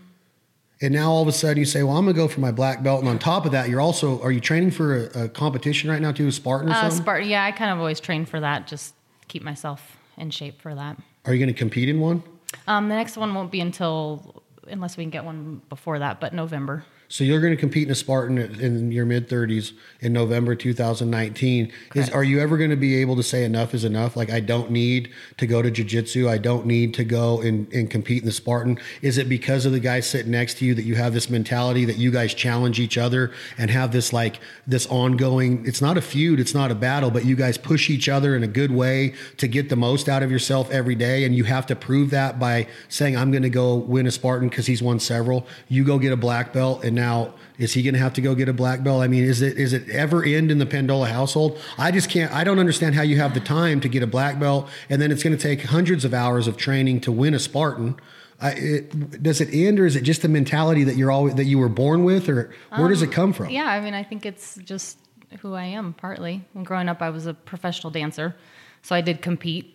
And 0.82 0.94
now 0.94 1.12
all 1.12 1.22
of 1.22 1.28
a 1.28 1.32
sudden 1.32 1.58
you 1.58 1.64
say, 1.64 1.84
"Well, 1.84 1.96
I'm 1.96 2.04
going 2.06 2.16
to 2.16 2.20
go 2.20 2.26
for 2.26 2.40
my 2.40 2.50
black 2.50 2.82
belt." 2.82 3.00
And 3.00 3.08
on 3.08 3.20
top 3.20 3.46
of 3.46 3.52
that, 3.52 3.68
you're 3.68 3.80
also 3.80 4.20
are 4.20 4.32
you 4.32 4.40
training 4.40 4.72
for 4.72 5.06
a, 5.06 5.24
a 5.24 5.28
competition 5.28 5.88
right 5.88 6.02
now 6.02 6.10
too, 6.10 6.26
a 6.26 6.32
Spartan 6.32 6.70
or 6.70 6.72
uh, 6.72 6.90
something? 6.90 7.06
Spart- 7.06 7.28
yeah, 7.28 7.44
I 7.44 7.52
kind 7.52 7.70
of 7.70 7.78
always 7.78 8.00
train 8.00 8.26
for 8.26 8.40
that, 8.40 8.66
just 8.66 8.94
keep 9.28 9.44
myself 9.44 9.96
in 10.16 10.30
shape 10.30 10.60
for 10.60 10.74
that. 10.74 10.96
Are 11.24 11.32
you 11.32 11.38
going 11.38 11.52
to 11.52 11.58
compete 11.58 11.88
in 11.88 12.00
one? 12.00 12.22
Um, 12.66 12.88
the 12.88 12.94
next 12.94 13.16
one 13.16 13.34
won't 13.34 13.50
be 13.50 13.60
until 13.60 14.42
unless 14.68 14.96
we 14.96 15.04
can 15.04 15.10
get 15.10 15.24
one 15.24 15.62
before 15.68 15.98
that, 15.98 16.20
but 16.20 16.32
November. 16.32 16.84
So 17.10 17.24
you're 17.24 17.40
going 17.40 17.52
to 17.52 17.56
compete 17.56 17.88
in 17.88 17.90
a 17.90 17.96
Spartan 17.96 18.38
in 18.38 18.92
your 18.92 19.04
mid 19.04 19.28
30s 19.28 19.72
in 19.98 20.12
November 20.12 20.54
2019. 20.54 21.72
Is 21.96 22.08
are 22.10 22.22
you 22.22 22.38
ever 22.38 22.56
going 22.56 22.70
to 22.70 22.76
be 22.76 22.98
able 23.00 23.16
to 23.16 23.22
say 23.24 23.42
enough 23.42 23.74
is 23.74 23.84
enough? 23.84 24.16
Like 24.16 24.30
I 24.30 24.38
don't 24.38 24.70
need 24.70 25.10
to 25.38 25.46
go 25.48 25.60
to 25.60 25.72
jiu-jitsu. 25.72 26.28
I 26.28 26.38
don't 26.38 26.66
need 26.66 26.94
to 26.94 27.04
go 27.04 27.40
and, 27.40 27.70
and 27.72 27.90
compete 27.90 28.22
in 28.22 28.26
the 28.26 28.32
Spartan. 28.32 28.78
Is 29.02 29.18
it 29.18 29.28
because 29.28 29.66
of 29.66 29.72
the 29.72 29.80
guy 29.80 29.98
sitting 29.98 30.30
next 30.30 30.58
to 30.58 30.64
you 30.64 30.72
that 30.76 30.84
you 30.84 30.94
have 30.94 31.12
this 31.12 31.28
mentality 31.28 31.84
that 31.84 31.96
you 31.96 32.12
guys 32.12 32.32
challenge 32.32 32.78
each 32.78 32.96
other 32.96 33.32
and 33.58 33.72
have 33.72 33.90
this 33.90 34.12
like 34.12 34.38
this 34.68 34.86
ongoing 34.86 35.66
it's 35.66 35.82
not 35.82 35.98
a 35.98 36.02
feud, 36.02 36.38
it's 36.38 36.54
not 36.54 36.70
a 36.70 36.76
battle, 36.76 37.10
but 37.10 37.24
you 37.24 37.34
guys 37.34 37.58
push 37.58 37.90
each 37.90 38.08
other 38.08 38.36
in 38.36 38.44
a 38.44 38.48
good 38.48 38.70
way 38.70 39.14
to 39.38 39.48
get 39.48 39.68
the 39.68 39.74
most 39.74 40.08
out 40.08 40.22
of 40.22 40.30
yourself 40.30 40.70
every 40.70 40.94
day 40.94 41.24
and 41.24 41.34
you 41.34 41.42
have 41.42 41.66
to 41.66 41.74
prove 41.74 42.10
that 42.10 42.38
by 42.38 42.68
saying 42.88 43.16
I'm 43.16 43.32
going 43.32 43.42
to 43.42 43.50
go 43.50 43.74
win 43.74 44.06
a 44.06 44.12
Spartan 44.12 44.48
cuz 44.48 44.66
he's 44.66 44.80
won 44.80 45.00
several. 45.00 45.44
You 45.68 45.82
go 45.82 45.98
get 45.98 46.12
a 46.12 46.16
black 46.16 46.52
belt 46.52 46.84
and 46.84 46.99
now 47.00 47.34
is 47.58 47.74
he 47.74 47.82
going 47.82 47.94
to 47.94 48.00
have 48.00 48.12
to 48.14 48.20
go 48.20 48.34
get 48.34 48.48
a 48.48 48.52
black 48.52 48.82
belt? 48.82 49.02
I 49.02 49.08
mean, 49.08 49.24
is 49.24 49.42
it 49.42 49.58
is 49.58 49.72
it 49.72 49.88
ever 49.90 50.24
end 50.24 50.50
in 50.50 50.58
the 50.58 50.66
Pendola 50.66 51.08
household? 51.08 51.58
I 51.78 51.90
just 51.90 52.08
can't. 52.08 52.32
I 52.32 52.44
don't 52.44 52.58
understand 52.58 52.94
how 52.94 53.02
you 53.02 53.16
have 53.18 53.34
the 53.34 53.40
time 53.40 53.80
to 53.80 53.88
get 53.88 54.02
a 54.02 54.06
black 54.06 54.38
belt, 54.38 54.68
and 54.88 55.00
then 55.00 55.10
it's 55.12 55.22
going 55.22 55.36
to 55.36 55.42
take 55.42 55.62
hundreds 55.62 56.04
of 56.04 56.14
hours 56.14 56.46
of 56.46 56.56
training 56.56 57.00
to 57.02 57.12
win 57.12 57.34
a 57.34 57.38
Spartan. 57.38 57.96
I, 58.40 58.50
it, 58.52 59.22
does 59.22 59.42
it 59.42 59.52
end, 59.52 59.78
or 59.78 59.84
is 59.84 59.96
it 59.96 60.02
just 60.02 60.22
the 60.22 60.28
mentality 60.28 60.84
that 60.84 60.96
you're 60.96 61.10
always 61.10 61.34
that 61.34 61.44
you 61.44 61.58
were 61.58 61.68
born 61.68 62.04
with, 62.04 62.28
or 62.28 62.50
where 62.76 62.88
does 62.88 63.02
it 63.02 63.12
come 63.12 63.32
from? 63.32 63.50
Yeah, 63.50 63.66
I 63.66 63.80
mean, 63.80 63.94
I 63.94 64.02
think 64.02 64.24
it's 64.24 64.56
just 64.56 64.98
who 65.40 65.54
I 65.54 65.64
am 65.64 65.92
partly. 65.92 66.42
When 66.54 66.64
growing 66.64 66.88
up, 66.88 67.02
I 67.02 67.10
was 67.10 67.26
a 67.26 67.34
professional 67.34 67.90
dancer, 67.90 68.34
so 68.82 68.96
I 68.96 69.02
did 69.02 69.20
compete, 69.20 69.74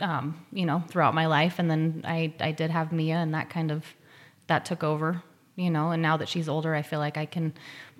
um, 0.00 0.46
you 0.52 0.64
know, 0.64 0.82
throughout 0.88 1.14
my 1.14 1.26
life, 1.26 1.58
and 1.58 1.70
then 1.70 2.02
I 2.06 2.32
I 2.40 2.52
did 2.52 2.70
have 2.70 2.92
Mia, 2.92 3.16
and 3.16 3.34
that 3.34 3.50
kind 3.50 3.70
of 3.70 3.84
that 4.46 4.64
took 4.64 4.82
over, 4.82 5.22
you 5.60 5.70
know. 5.70 5.90
And 5.90 6.02
now 6.02 6.16
that 6.16 6.28
she's 6.28 6.48
older, 6.48 6.74
I 6.74 6.82
feel 6.82 6.98
like 6.98 7.16
I 7.16 7.26
can 7.26 7.52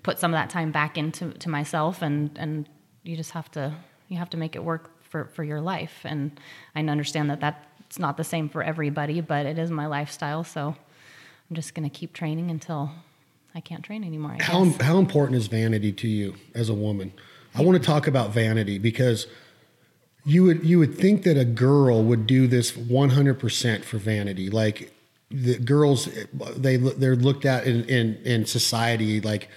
put 0.02 0.18
some 0.18 0.32
of 0.32 0.38
that 0.38 0.50
time 0.50 0.72
back 0.72 0.96
into 0.96 1.32
to 1.32 1.48
myself, 1.48 2.02
and 2.02 2.30
and 2.36 2.68
you 3.02 3.16
just 3.16 3.32
have 3.32 3.50
to 3.52 3.74
you 4.08 4.16
have 4.18 4.30
to 4.30 4.36
make 4.36 4.56
it 4.56 4.64
work 4.64 4.90
for 5.02 5.26
for 5.26 5.44
your 5.44 5.60
life, 5.60 6.00
and 6.04 6.40
I 6.74 6.80
understand 6.80 7.30
that 7.30 7.40
that's 7.40 7.98
not 7.98 8.16
the 8.16 8.24
same 8.24 8.48
for 8.48 8.62
everybody, 8.62 9.20
but 9.20 9.46
it 9.46 9.58
is 9.58 9.70
my 9.70 9.86
lifestyle, 9.86 10.44
so 10.44 10.74
I'm 11.48 11.56
just 11.56 11.74
gonna 11.74 11.90
keep 11.90 12.12
training 12.12 12.50
until. 12.50 12.90
I 13.52 13.58
can't 13.58 13.82
train 13.82 14.04
anymore. 14.04 14.36
How 14.38 14.64
how 14.80 14.98
important 14.98 15.36
is 15.36 15.48
vanity 15.48 15.90
to 15.90 16.06
you 16.06 16.36
as 16.54 16.68
a 16.68 16.72
woman? 16.72 17.12
I 17.52 17.62
want 17.62 17.76
to 17.76 17.84
talk 17.84 18.06
about 18.06 18.30
vanity 18.30 18.78
because 18.78 19.26
you 20.24 20.44
would 20.44 20.64
you 20.64 20.78
would 20.78 20.96
think 20.96 21.24
that 21.24 21.36
a 21.36 21.44
girl 21.44 22.02
would 22.04 22.28
do 22.28 22.46
this 22.46 22.70
100% 22.72 23.84
for 23.84 23.98
vanity. 23.98 24.50
Like 24.50 24.92
the 25.30 25.58
girls 25.58 26.08
they 26.56 26.76
they're 26.76 27.16
looked 27.16 27.44
at 27.44 27.66
in 27.66 27.84
in 27.84 28.16
in 28.24 28.46
society 28.46 29.20
like 29.20 29.48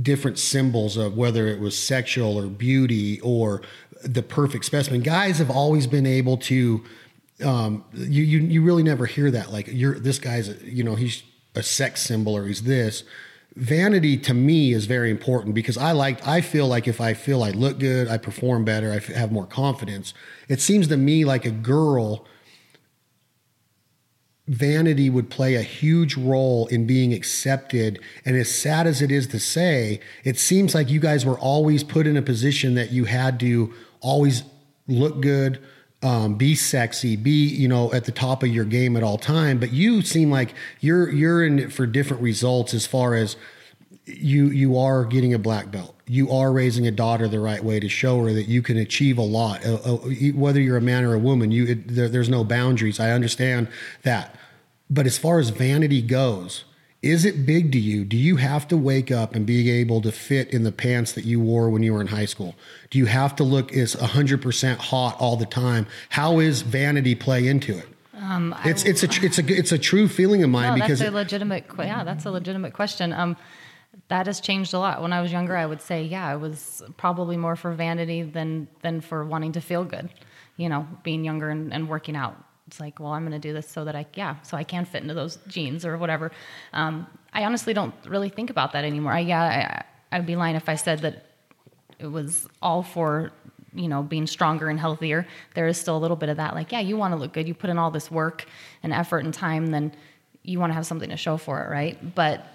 different 0.00 0.38
symbols 0.38 0.96
of 0.96 1.16
whether 1.16 1.46
it 1.46 1.60
was 1.60 1.76
sexual 1.76 2.38
or 2.38 2.46
beauty 2.46 3.20
or 3.20 3.62
the 4.02 4.22
perfect 4.22 4.64
specimen. 4.64 5.02
Guys 5.02 5.38
have 5.38 5.50
always 5.50 5.86
been 5.86 6.06
able 6.06 6.36
to 6.38 6.82
um, 7.44 7.84
you, 7.94 8.22
you 8.22 8.40
you 8.40 8.62
really 8.62 8.82
never 8.82 9.06
hear 9.06 9.30
that 9.30 9.52
like 9.52 9.68
you're 9.70 9.98
this 9.98 10.18
guy's 10.18 10.62
you 10.62 10.84
know 10.84 10.94
he's 10.94 11.22
a 11.54 11.62
sex 11.62 12.02
symbol 12.02 12.36
or 12.36 12.46
he's 12.46 12.62
this 12.62 13.02
vanity 13.56 14.16
to 14.16 14.32
me 14.32 14.72
is 14.72 14.86
very 14.86 15.10
important 15.10 15.54
because 15.54 15.76
I 15.76 15.92
like 15.92 16.26
I 16.26 16.40
feel 16.40 16.68
like 16.68 16.86
if 16.86 17.00
I 17.00 17.14
feel 17.14 17.42
I 17.42 17.50
look 17.50 17.78
good 17.78 18.08
I 18.08 18.18
perform 18.18 18.64
better 18.64 18.92
I 18.92 18.98
have 19.14 19.32
more 19.32 19.46
confidence 19.46 20.14
it 20.48 20.60
seems 20.60 20.86
to 20.88 20.96
me 20.96 21.24
like 21.24 21.44
a 21.44 21.50
girl 21.50 22.26
vanity 24.50 25.08
would 25.08 25.30
play 25.30 25.54
a 25.54 25.62
huge 25.62 26.16
role 26.16 26.66
in 26.66 26.84
being 26.84 27.14
accepted. 27.14 28.00
And 28.24 28.36
as 28.36 28.52
sad 28.52 28.84
as 28.88 29.00
it 29.00 29.12
is 29.12 29.28
to 29.28 29.38
say, 29.38 30.00
it 30.24 30.38
seems 30.38 30.74
like 30.74 30.90
you 30.90 30.98
guys 30.98 31.24
were 31.24 31.38
always 31.38 31.84
put 31.84 32.04
in 32.04 32.16
a 32.16 32.22
position 32.22 32.74
that 32.74 32.90
you 32.90 33.04
had 33.04 33.38
to 33.40 33.72
always 34.00 34.42
look 34.88 35.20
good, 35.20 35.62
um, 36.02 36.34
be 36.34 36.56
sexy, 36.56 37.14
be 37.14 37.46
you 37.46 37.68
know 37.68 37.92
at 37.92 38.06
the 38.06 38.12
top 38.12 38.42
of 38.42 38.48
your 38.48 38.64
game 38.64 38.96
at 38.96 39.04
all 39.04 39.18
time. 39.18 39.60
But 39.60 39.72
you 39.72 40.02
seem 40.02 40.32
like 40.32 40.52
you're 40.80 41.08
you're 41.12 41.46
in 41.46 41.60
it 41.60 41.72
for 41.72 41.86
different 41.86 42.20
results 42.20 42.74
as 42.74 42.86
far 42.86 43.14
as 43.14 43.36
you 44.06 44.46
you 44.46 44.76
are 44.76 45.04
getting 45.04 45.32
a 45.32 45.38
black 45.38 45.70
belt. 45.70 45.94
You 46.08 46.28
are 46.32 46.52
raising 46.52 46.88
a 46.88 46.90
daughter 46.90 47.28
the 47.28 47.38
right 47.38 47.62
way 47.62 47.78
to 47.78 47.88
show 47.88 48.24
her 48.24 48.32
that 48.32 48.48
you 48.48 48.62
can 48.62 48.78
achieve 48.78 49.16
a 49.16 49.22
lot. 49.22 49.64
Uh, 49.64 49.74
uh, 49.74 49.96
whether 50.34 50.60
you're 50.60 50.76
a 50.76 50.80
man 50.80 51.04
or 51.04 51.14
a 51.14 51.20
woman, 51.20 51.52
you 51.52 51.66
it, 51.66 51.86
there, 51.86 52.08
there's 52.08 52.28
no 52.28 52.42
boundaries. 52.42 52.98
I 52.98 53.12
understand 53.12 53.68
that. 54.02 54.34
But 54.90 55.06
as 55.06 55.16
far 55.16 55.38
as 55.38 55.50
vanity 55.50 56.02
goes, 56.02 56.64
is 57.02 57.24
it 57.24 57.46
big 57.46 57.72
to 57.72 57.78
you? 57.78 58.04
Do 58.04 58.16
you 58.16 58.36
have 58.36 58.68
to 58.68 58.76
wake 58.76 59.10
up 59.10 59.34
and 59.34 59.46
be 59.46 59.70
able 59.70 60.02
to 60.02 60.12
fit 60.12 60.50
in 60.50 60.64
the 60.64 60.72
pants 60.72 61.12
that 61.12 61.24
you 61.24 61.40
wore 61.40 61.70
when 61.70 61.82
you 61.82 61.94
were 61.94 62.00
in 62.00 62.08
high 62.08 62.26
school? 62.26 62.56
Do 62.90 62.98
you 62.98 63.06
have 63.06 63.34
to 63.36 63.44
look 63.44 63.72
as 63.72 63.96
100% 63.96 64.76
hot 64.76 65.16
all 65.18 65.36
the 65.36 65.46
time? 65.46 65.86
How 66.10 66.40
is 66.40 66.60
vanity 66.60 67.14
play 67.14 67.46
into 67.46 67.78
it? 67.78 67.86
Um, 68.22 68.54
it's 68.66 68.84
it's 68.84 69.02
a 69.02 69.08
it's 69.24 69.38
a 69.38 69.44
it's 69.46 69.72
a 69.72 69.78
true 69.78 70.06
feeling 70.06 70.42
of 70.42 70.50
mine 70.50 70.78
no, 70.78 70.84
because 70.84 70.98
that's 70.98 71.10
a 71.10 71.14
legitimate 71.14 71.64
yeah 71.78 72.04
that's 72.04 72.26
a 72.26 72.30
legitimate 72.30 72.74
question. 72.74 73.14
Um, 73.14 73.34
that 74.08 74.26
has 74.26 74.40
changed 74.40 74.74
a 74.74 74.78
lot. 74.78 75.00
When 75.00 75.14
I 75.14 75.22
was 75.22 75.32
younger, 75.32 75.56
I 75.56 75.64
would 75.64 75.80
say 75.80 76.02
yeah, 76.02 76.30
it 76.34 76.38
was 76.38 76.82
probably 76.98 77.38
more 77.38 77.56
for 77.56 77.72
vanity 77.72 78.22
than 78.22 78.68
than 78.82 79.00
for 79.00 79.24
wanting 79.24 79.52
to 79.52 79.62
feel 79.62 79.84
good. 79.84 80.10
You 80.58 80.68
know, 80.68 80.86
being 81.02 81.24
younger 81.24 81.48
and, 81.48 81.72
and 81.72 81.88
working 81.88 82.14
out 82.14 82.36
it's 82.70 82.78
like, 82.78 83.00
well, 83.00 83.10
I'm 83.10 83.22
going 83.26 83.32
to 83.32 83.48
do 83.48 83.52
this 83.52 83.68
so 83.68 83.84
that 83.84 83.96
I, 83.96 84.06
yeah, 84.14 84.36
so 84.42 84.56
I 84.56 84.62
can 84.62 84.84
fit 84.84 85.02
into 85.02 85.12
those 85.12 85.38
jeans 85.48 85.84
or 85.84 85.98
whatever. 85.98 86.30
Um, 86.72 87.08
I 87.32 87.42
honestly 87.42 87.74
don't 87.74 87.92
really 88.06 88.28
think 88.28 88.48
about 88.48 88.74
that 88.74 88.84
anymore. 88.84 89.12
I, 89.12 89.18
yeah, 89.20 89.84
I, 90.12 90.16
I'd 90.16 90.24
be 90.24 90.36
lying 90.36 90.54
if 90.54 90.68
I 90.68 90.76
said 90.76 91.00
that 91.00 91.26
it 91.98 92.06
was 92.06 92.46
all 92.62 92.84
for, 92.84 93.32
you 93.74 93.88
know, 93.88 94.04
being 94.04 94.28
stronger 94.28 94.68
and 94.68 94.78
healthier. 94.78 95.26
There 95.54 95.66
is 95.66 95.78
still 95.78 95.96
a 95.96 95.98
little 95.98 96.16
bit 96.16 96.28
of 96.28 96.36
that, 96.36 96.54
like, 96.54 96.70
yeah, 96.70 96.78
you 96.78 96.96
want 96.96 97.12
to 97.12 97.18
look 97.18 97.32
good. 97.32 97.48
You 97.48 97.54
put 97.54 97.70
in 97.70 97.76
all 97.76 97.90
this 97.90 98.08
work 98.08 98.46
and 98.84 98.92
effort 98.92 99.24
and 99.24 99.34
time, 99.34 99.66
then 99.72 99.92
you 100.44 100.60
want 100.60 100.70
to 100.70 100.74
have 100.74 100.86
something 100.86 101.10
to 101.10 101.16
show 101.16 101.36
for 101.38 101.64
it, 101.64 101.68
right? 101.68 102.14
But 102.14 102.46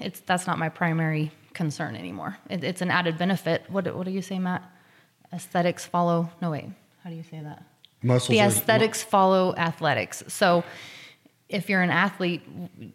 it's 0.00 0.20
that's 0.20 0.46
not 0.46 0.58
my 0.58 0.68
primary 0.68 1.32
concern 1.54 1.96
anymore. 1.96 2.36
It, 2.50 2.62
it's 2.62 2.82
an 2.82 2.90
added 2.90 3.16
benefit. 3.16 3.64
What, 3.68 3.86
what 3.96 4.04
do 4.04 4.12
you 4.12 4.22
say, 4.22 4.38
Matt? 4.38 4.62
Aesthetics 5.32 5.86
follow. 5.86 6.30
No, 6.42 6.50
wait. 6.50 6.66
How 7.02 7.08
do 7.08 7.16
you 7.16 7.24
say 7.24 7.40
that? 7.40 7.62
Muscles 8.02 8.28
the 8.28 8.40
aesthetics 8.40 9.02
are, 9.02 9.06
follow 9.06 9.54
athletics. 9.56 10.24
So 10.28 10.64
if 11.48 11.68
you're 11.68 11.82
an 11.82 11.90
athlete, 11.90 12.42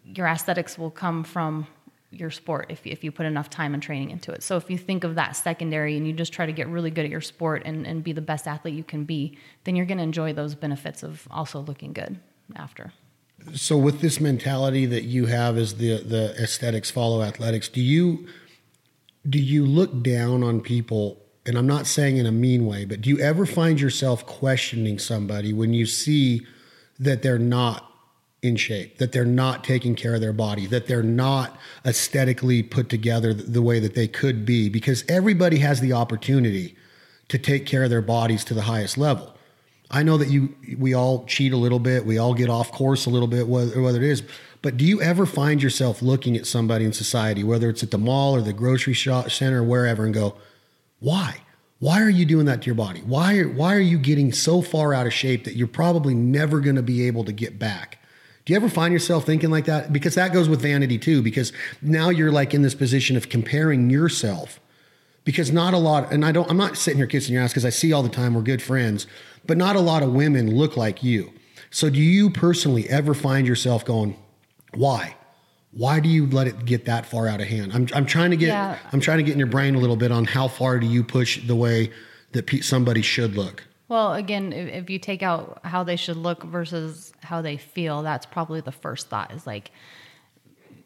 your 0.04 0.26
aesthetics 0.26 0.76
will 0.78 0.90
come 0.90 1.24
from 1.24 1.66
your 2.10 2.30
sport 2.30 2.66
if 2.70 2.86
you, 2.86 2.92
if 2.92 3.04
you 3.04 3.12
put 3.12 3.26
enough 3.26 3.50
time 3.50 3.74
and 3.74 3.82
training 3.82 4.10
into 4.10 4.32
it. 4.32 4.42
So 4.42 4.56
if 4.56 4.70
you 4.70 4.78
think 4.78 5.04
of 5.04 5.14
that 5.16 5.36
secondary 5.36 5.96
and 5.96 6.06
you 6.06 6.12
just 6.12 6.32
try 6.32 6.46
to 6.46 6.52
get 6.52 6.66
really 6.68 6.90
good 6.90 7.04
at 7.04 7.10
your 7.10 7.20
sport 7.20 7.62
and, 7.64 7.86
and 7.86 8.02
be 8.02 8.12
the 8.12 8.22
best 8.22 8.46
athlete 8.46 8.74
you 8.74 8.84
can 8.84 9.04
be, 9.04 9.36
then 9.64 9.76
you're 9.76 9.86
going 9.86 9.98
to 9.98 10.04
enjoy 10.04 10.32
those 10.32 10.54
benefits 10.54 11.02
of 11.02 11.28
also 11.30 11.60
looking 11.60 11.92
good 11.92 12.18
after. 12.56 12.92
So 13.54 13.76
with 13.76 14.00
this 14.00 14.20
mentality 14.20 14.86
that 14.86 15.04
you 15.04 15.26
have 15.26 15.56
as 15.56 15.76
the 15.76 15.98
the 16.02 16.34
aesthetics 16.42 16.90
follow 16.90 17.22
athletics, 17.22 17.68
do 17.68 17.80
you 17.80 18.26
do 19.28 19.38
you 19.38 19.64
look 19.64 20.02
down 20.02 20.42
on 20.42 20.60
people 20.60 21.22
and 21.48 21.56
I'm 21.56 21.66
not 21.66 21.86
saying 21.86 22.18
in 22.18 22.26
a 22.26 22.30
mean 22.30 22.66
way, 22.66 22.84
but 22.84 23.00
do 23.00 23.08
you 23.08 23.18
ever 23.20 23.46
find 23.46 23.80
yourself 23.80 24.26
questioning 24.26 24.98
somebody 24.98 25.54
when 25.54 25.72
you 25.72 25.86
see 25.86 26.46
that 26.98 27.22
they're 27.22 27.38
not 27.38 27.90
in 28.42 28.54
shape, 28.56 28.98
that 28.98 29.12
they're 29.12 29.24
not 29.24 29.64
taking 29.64 29.94
care 29.94 30.14
of 30.14 30.20
their 30.20 30.34
body, 30.34 30.66
that 30.66 30.86
they're 30.86 31.02
not 31.02 31.58
aesthetically 31.86 32.62
put 32.62 32.90
together 32.90 33.32
the 33.32 33.62
way 33.62 33.80
that 33.80 33.94
they 33.94 34.06
could 34.06 34.44
be? 34.44 34.68
Because 34.68 35.04
everybody 35.08 35.56
has 35.60 35.80
the 35.80 35.94
opportunity 35.94 36.76
to 37.28 37.38
take 37.38 37.64
care 37.64 37.82
of 37.82 37.88
their 37.88 38.02
bodies 38.02 38.44
to 38.44 38.52
the 38.52 38.62
highest 38.62 38.98
level. 38.98 39.34
I 39.90 40.02
know 40.02 40.18
that 40.18 40.28
you 40.28 40.54
we 40.76 40.92
all 40.92 41.24
cheat 41.24 41.54
a 41.54 41.56
little 41.56 41.78
bit, 41.78 42.04
we 42.04 42.18
all 42.18 42.34
get 42.34 42.50
off 42.50 42.70
course 42.72 43.06
a 43.06 43.10
little 43.10 43.26
bit, 43.26 43.48
whether, 43.48 43.80
whether 43.80 44.02
it 44.02 44.10
is. 44.10 44.22
But 44.60 44.76
do 44.76 44.84
you 44.84 45.00
ever 45.00 45.24
find 45.24 45.62
yourself 45.62 46.02
looking 46.02 46.36
at 46.36 46.44
somebody 46.44 46.84
in 46.84 46.92
society, 46.92 47.42
whether 47.42 47.70
it's 47.70 47.82
at 47.82 47.90
the 47.90 47.96
mall 47.96 48.36
or 48.36 48.42
the 48.42 48.52
grocery 48.52 48.92
shop 48.92 49.30
center 49.30 49.62
or 49.62 49.64
wherever, 49.64 50.04
and 50.04 50.12
go, 50.12 50.36
why? 51.00 51.42
Why 51.80 52.02
are 52.02 52.10
you 52.10 52.24
doing 52.24 52.46
that 52.46 52.62
to 52.62 52.66
your 52.66 52.74
body? 52.74 53.00
Why 53.00 53.38
are, 53.38 53.48
why 53.48 53.74
are 53.76 53.80
you 53.80 53.98
getting 53.98 54.32
so 54.32 54.62
far 54.62 54.92
out 54.92 55.06
of 55.06 55.12
shape 55.12 55.44
that 55.44 55.54
you're 55.54 55.68
probably 55.68 56.14
never 56.14 56.60
going 56.60 56.76
to 56.76 56.82
be 56.82 57.06
able 57.06 57.24
to 57.24 57.32
get 57.32 57.58
back? 57.58 57.98
Do 58.44 58.52
you 58.52 58.56
ever 58.56 58.68
find 58.68 58.92
yourself 58.92 59.24
thinking 59.24 59.50
like 59.50 59.66
that? 59.66 59.92
Because 59.92 60.14
that 60.14 60.32
goes 60.32 60.48
with 60.48 60.62
vanity 60.62 60.98
too, 60.98 61.22
because 61.22 61.52
now 61.82 62.08
you're 62.08 62.32
like 62.32 62.54
in 62.54 62.62
this 62.62 62.74
position 62.74 63.16
of 63.16 63.28
comparing 63.28 63.90
yourself. 63.90 64.58
Because 65.24 65.52
not 65.52 65.74
a 65.74 65.78
lot, 65.78 66.10
and 66.10 66.24
I 66.24 66.32
don't, 66.32 66.50
I'm 66.50 66.56
not 66.56 66.78
sitting 66.78 66.96
here 66.96 67.06
kissing 67.06 67.34
your 67.34 67.42
ass 67.42 67.52
because 67.52 67.66
I 67.66 67.70
see 67.70 67.92
all 67.92 68.02
the 68.02 68.08
time 68.08 68.34
we're 68.34 68.40
good 68.40 68.62
friends, 68.62 69.06
but 69.46 69.58
not 69.58 69.76
a 69.76 69.80
lot 69.80 70.02
of 70.02 70.14
women 70.14 70.56
look 70.56 70.76
like 70.76 71.02
you. 71.02 71.30
So 71.70 71.90
do 71.90 72.00
you 72.00 72.30
personally 72.30 72.88
ever 72.88 73.12
find 73.12 73.46
yourself 73.46 73.84
going, 73.84 74.16
why? 74.72 75.14
Why 75.70 76.00
do 76.00 76.08
you 76.08 76.26
let 76.26 76.46
it 76.46 76.64
get 76.64 76.86
that 76.86 77.06
far 77.06 77.28
out 77.28 77.40
of 77.40 77.46
hand? 77.46 77.72
I'm, 77.72 77.88
I'm 77.94 78.06
trying 78.06 78.30
to 78.30 78.36
get 78.36 78.48
yeah. 78.48 78.78
I'm 78.92 79.00
trying 79.00 79.18
to 79.18 79.22
get 79.22 79.32
in 79.32 79.38
your 79.38 79.48
brain 79.48 79.74
a 79.74 79.78
little 79.78 79.96
bit 79.96 80.10
on 80.10 80.24
how 80.24 80.48
far 80.48 80.78
do 80.78 80.86
you 80.86 81.04
push 81.04 81.46
the 81.46 81.56
way 81.56 81.90
that 82.32 82.64
somebody 82.64 83.02
should 83.02 83.36
look. 83.36 83.64
Well, 83.88 84.14
again, 84.14 84.52
if, 84.52 84.84
if 84.84 84.90
you 84.90 84.98
take 84.98 85.22
out 85.22 85.60
how 85.64 85.82
they 85.82 85.96
should 85.96 86.16
look 86.16 86.42
versus 86.42 87.12
how 87.22 87.42
they 87.42 87.56
feel, 87.56 88.02
that's 88.02 88.26
probably 88.26 88.60
the 88.60 88.72
first 88.72 89.08
thought 89.08 89.32
is 89.32 89.46
like 89.46 89.70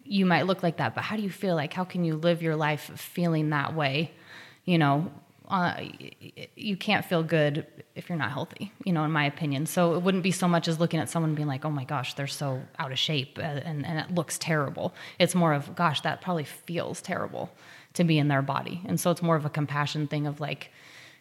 you 0.04 0.26
might 0.26 0.46
look 0.46 0.62
like 0.62 0.76
that, 0.76 0.94
but 0.94 1.04
how 1.04 1.16
do 1.16 1.22
you 1.22 1.30
feel? 1.30 1.54
Like 1.54 1.72
how 1.72 1.84
can 1.84 2.04
you 2.04 2.16
live 2.16 2.42
your 2.42 2.56
life 2.56 2.90
feeling 2.96 3.50
that 3.50 3.74
way? 3.74 4.12
You 4.64 4.78
know, 4.78 5.10
uh, 5.52 5.75
you 6.56 6.78
can't 6.78 7.04
feel 7.04 7.23
good 7.23 7.66
if 7.94 8.09
you're 8.09 8.16
not 8.16 8.32
healthy, 8.32 8.73
you 8.85 8.92
know, 8.92 9.04
in 9.04 9.12
my 9.12 9.26
opinion. 9.26 9.66
So 9.66 9.94
it 9.94 10.02
wouldn't 10.02 10.23
be 10.23 10.30
so 10.30 10.49
much 10.49 10.66
as 10.66 10.80
looking 10.80 10.99
at 10.99 11.11
someone 11.11 11.35
being 11.35 11.47
like, 11.47 11.66
oh 11.66 11.71
my 11.71 11.85
gosh, 11.85 12.14
they're 12.14 12.26
so 12.26 12.62
out 12.78 12.90
of 12.90 12.99
shape 12.99 13.38
uh, 13.38 13.42
and, 13.42 13.85
and 13.85 13.99
it 13.99 14.14
looks 14.14 14.38
terrible. 14.38 14.94
It's 15.18 15.35
more 15.35 15.52
of, 15.52 15.76
gosh, 15.76 16.00
that 16.00 16.23
probably 16.23 16.44
feels 16.44 17.02
terrible 17.02 17.50
to 17.92 18.02
be 18.02 18.18
in 18.18 18.28
their 18.28 18.40
body. 18.40 18.80
And 18.87 18.99
so 18.99 19.11
it's 19.11 19.21
more 19.21 19.37
of 19.37 19.44
a 19.44 19.50
compassion 19.50 20.06
thing 20.06 20.26
of 20.26 20.40
like, 20.40 20.71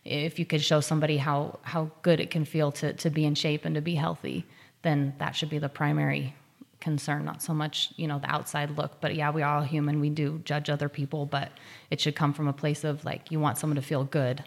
if 0.06 0.40
you 0.40 0.46
could 0.46 0.62
show 0.62 0.80
somebody 0.80 1.18
how, 1.18 1.60
how 1.64 1.92
good 2.02 2.22
it 2.22 2.32
can 2.32 2.46
feel 2.46 2.72
to, 2.72 2.94
to 2.94 3.10
be 3.10 3.26
in 3.26 3.36
shape 3.36 3.66
and 3.66 3.76
to 3.76 3.82
be 3.82 3.96
healthy, 3.96 4.46
then 4.82 5.14
that 5.20 5.36
should 5.36 5.50
be 5.50 5.60
the 5.60 5.70
primary 5.70 6.34
concern, 6.82 7.24
not 7.24 7.42
so 7.42 7.54
much, 7.54 7.94
you 7.96 8.08
know, 8.08 8.20
the 8.20 8.30
outside 8.30 8.76
look. 8.78 9.00
But 9.00 9.16
yeah, 9.16 9.32
we 9.32 9.42
are 9.42 9.58
all 9.58 9.64
human. 9.64 10.02
We 10.02 10.10
do 10.10 10.42
judge 10.44 10.70
other 10.70 10.90
people, 10.90 11.26
but 11.26 11.52
it 11.90 12.02
should 12.02 12.16
come 12.16 12.34
from 12.34 12.48
a 12.48 12.54
place 12.54 12.84
of 12.84 13.06
like, 13.06 13.32
you 13.32 13.40
want 13.40 13.58
someone 13.58 13.76
to 13.76 13.82
feel 13.82 14.04
good 14.04 14.44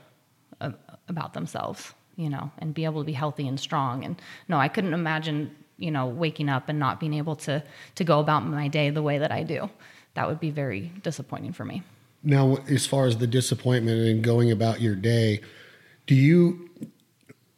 about 1.08 1.34
themselves, 1.34 1.94
you 2.16 2.28
know, 2.28 2.50
and 2.58 2.74
be 2.74 2.84
able 2.84 3.00
to 3.00 3.06
be 3.06 3.12
healthy 3.12 3.48
and 3.48 3.58
strong. 3.58 4.04
And 4.04 4.20
no, 4.48 4.58
I 4.58 4.68
couldn't 4.68 4.94
imagine, 4.94 5.54
you 5.78 5.90
know, 5.90 6.06
waking 6.06 6.48
up 6.48 6.68
and 6.68 6.78
not 6.78 7.00
being 7.00 7.14
able 7.14 7.36
to, 7.36 7.62
to 7.94 8.04
go 8.04 8.20
about 8.20 8.46
my 8.46 8.68
day 8.68 8.90
the 8.90 9.02
way 9.02 9.18
that 9.18 9.32
I 9.32 9.42
do. 9.42 9.70
That 10.14 10.28
would 10.28 10.40
be 10.40 10.50
very 10.50 10.92
disappointing 11.02 11.52
for 11.52 11.64
me. 11.64 11.82
Now, 12.22 12.58
as 12.68 12.86
far 12.86 13.06
as 13.06 13.18
the 13.18 13.26
disappointment 13.26 14.00
and 14.00 14.22
going 14.22 14.50
about 14.50 14.80
your 14.80 14.94
day, 14.94 15.40
do 16.06 16.14
you 16.14 16.70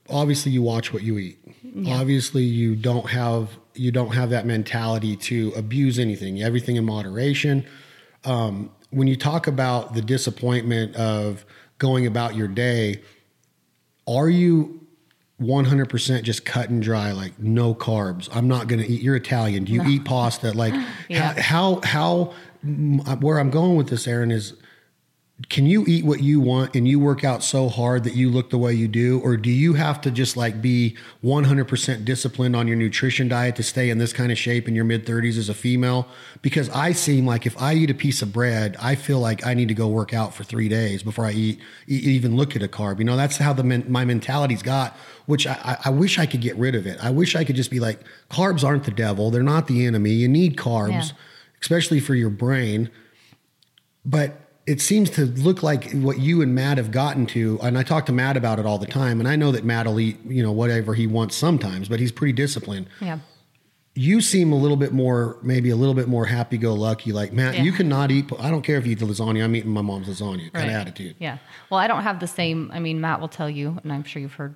obviously 0.09 0.53
you 0.53 0.63
watch 0.63 0.93
what 0.93 1.03
you 1.03 1.19
eat? 1.19 1.39
Yeah. 1.63 2.01
Obviously, 2.01 2.43
you 2.43 2.75
don't 2.75 3.11
have 3.11 3.51
you 3.79 3.93
don't 3.93 4.15
have 4.15 4.31
that 4.31 4.47
mentality 4.47 5.17
to 5.17 5.53
abuse 5.57 5.99
anything. 5.99 6.43
Everything 6.43 6.77
in 6.77 6.85
moderation. 6.85 7.67
Um, 8.25 8.71
when 8.91 9.09
you 9.09 9.17
talk 9.17 9.47
about 9.47 9.95
the 9.95 10.03
disappointment 10.03 10.97
of 10.97 11.45
going 11.79 12.07
about 12.07 12.35
your 12.35 12.49
day, 12.49 13.03
are 14.07 14.29
you 14.29 14.87
100% 15.41 16.23
just 16.23 16.45
cut 16.45 16.71
and 16.71 16.83
dry, 16.83 17.13
like 17.13 17.39
no 17.39 17.75
carbs? 17.75 18.29
I'm 18.35 18.49
not 18.49 18.69
going 18.69 18.83
to 18.83 18.91
eat. 18.91 19.03
You're 19.03 19.17
Italian. 19.17 19.65
Do 19.65 19.73
you 19.73 19.83
no. 19.83 19.89
eat 19.89 20.05
pasta? 20.05 20.53
Like 20.53 20.75
yeah. 21.09 21.39
how, 21.41 21.81
how, 21.83 22.33
how, 22.65 23.17
where 23.17 23.39
I'm 23.39 23.51
going 23.51 23.77
with 23.77 23.89
this, 23.89 24.07
Erin, 24.07 24.31
is 24.31 24.55
can 25.51 25.67
you 25.67 25.85
eat 25.87 26.03
what 26.03 26.23
you 26.23 26.41
want 26.41 26.75
and 26.75 26.89
you 26.89 26.99
work 26.99 27.23
out 27.23 27.43
so 27.43 27.69
hard 27.69 28.05
that 28.05 28.15
you 28.15 28.31
look 28.31 28.49
the 28.49 28.57
way 28.57 28.73
you 28.73 28.89
do? 28.89 29.21
Or 29.21 29.37
do 29.37 29.51
you 29.51 29.75
have 29.75 30.01
to 30.01 30.11
just 30.11 30.35
like 30.35 30.63
be 30.63 30.97
100% 31.23 32.07
disciplined 32.07 32.57
on 32.57 32.67
your 32.67 32.77
nutrition 32.77 33.29
diet 33.29 33.55
to 33.57 33.63
stay 33.63 33.91
in 33.91 33.99
this 33.99 34.15
kind 34.15 34.33
of 34.33 34.39
shape 34.39 34.67
in 34.67 34.75
your 34.75 34.87
mid 34.87 35.05
30s 35.05 35.37
as 35.37 35.51
a 35.51 35.55
female? 35.55 36.09
Because 36.41 36.71
i 36.71 36.93
seem 36.93 37.27
like 37.27 37.45
if 37.45 37.61
i 37.61 37.75
eat 37.75 37.91
a 37.91 37.95
piece 37.95 38.23
of 38.23 38.33
bread 38.33 38.77
i 38.81 38.95
feel 38.95 39.19
like 39.19 39.47
i 39.47 39.53
need 39.53 39.69
to 39.69 39.75
go 39.75 39.89
work 39.89 40.15
out 40.15 40.33
for 40.33 40.43
three 40.43 40.69
days 40.69 41.03
before 41.03 41.27
i 41.27 41.33
eat 41.33 41.61
even 41.87 42.37
look 42.37 42.57
at 42.57 42.63
a 42.63 42.69
carb. 42.69 42.99
You 42.99 43.05
know 43.05 43.17
that's 43.17 43.37
how 43.37 43.53
the 43.53 43.65
my 43.65 44.07
mentality's 44.07 44.63
got 44.63 44.97
which 45.27 45.47
I, 45.47 45.77
I 45.85 45.91
wish 45.91 46.19
i 46.19 46.25
could 46.25 46.41
get 46.41 46.57
rid 46.57 46.75
of 46.75 46.87
it. 46.87 46.99
I 47.05 47.11
wish 47.11 47.37
i 47.37 47.45
could 47.45 47.57
just 47.57 47.71
be 47.71 47.81
like 47.81 48.01
carbs 48.31 48.65
aren't 48.65 48.85
the 48.85 48.91
devil. 48.91 49.31
They're 49.31 49.43
not 49.43 49.67
the 49.67 49.85
enemy. 49.85 50.13
You 50.13 50.29
need 50.29 50.57
carbs 50.57 50.91
yeah. 50.91 51.17
especially 51.61 52.01
for 52.01 52.15
your 52.15 52.31
brain. 52.31 52.91
But 54.05 54.46
it 54.67 54.81
seems 54.81 55.11
to 55.11 55.27
look 55.27 55.63
like 55.63 55.93
what 55.93 56.19
you 56.19 56.43
and 56.43 56.55
Matt 56.55 56.79
have 56.79 56.91
gotten 56.91 57.25
to, 57.27 57.59
and 57.63 57.79
I 57.79 57.83
talk 57.85 58.07
to 58.07 58.13
Matt 58.13 58.37
about 58.37 58.59
it 58.59 58.67
all 58.67 58.79
the 58.79 58.87
time, 58.87 59.21
and 59.21 59.29
I 59.29 59.37
know 59.37 59.53
that 59.53 59.65
Matt 59.65 59.87
will 59.87 60.01
eat, 60.01 60.19
you 60.27 60.43
know, 60.43 60.51
whatever 60.53 60.95
he 60.95 61.07
wants 61.07 61.37
sometimes, 61.37 61.89
but 61.89 62.01
he's 62.01 62.11
pretty 62.13 62.33
disciplined. 62.33 62.87
Yeah. 63.01 63.19
you 63.99 64.21
seem 64.21 64.53
a 64.53 64.57
little 64.57 64.77
bit 64.77 64.93
more, 64.93 65.39
maybe 65.43 65.71
a 65.71 65.77
little 65.77 65.95
bit 65.95 66.07
more 66.07 66.27
happy 66.27 66.59
go 66.59 66.75
lucky. 66.75 67.13
Like, 67.13 67.33
Matt, 67.33 67.55
Yeah. 67.55 67.63
you 67.63 67.73
cannot 67.73 68.11
eat, 68.11 68.27
I 68.39 68.51
don't 68.51 68.61
care 68.61 68.77
if 68.77 68.85
you 68.85 68.93
eat 68.93 68.99
the 68.99 69.07
lasagna, 69.07 69.43
I'm 69.43 69.57
eating 69.57 69.71
my 69.71 69.81
mom's 69.81 70.07
lasagna 70.07 70.53
kind 70.53 70.55
Right. 70.55 70.65
of 70.65 70.71
attitude. 70.75 71.17
Yeah. 71.19 71.39
Well, 71.71 71.81
I 71.81 71.87
don't 71.87 72.03
have 72.03 72.21
the 72.21 72.27
same. 72.27 72.71
I 72.75 72.79
mean, 72.79 73.01
Matt 73.01 73.23
will 73.23 73.29
tell 73.29 73.49
you, 73.49 73.79
and 73.83 73.91
I'm 73.91 74.05
sure 74.05 74.21
you've 74.21 74.35
heard 74.35 74.55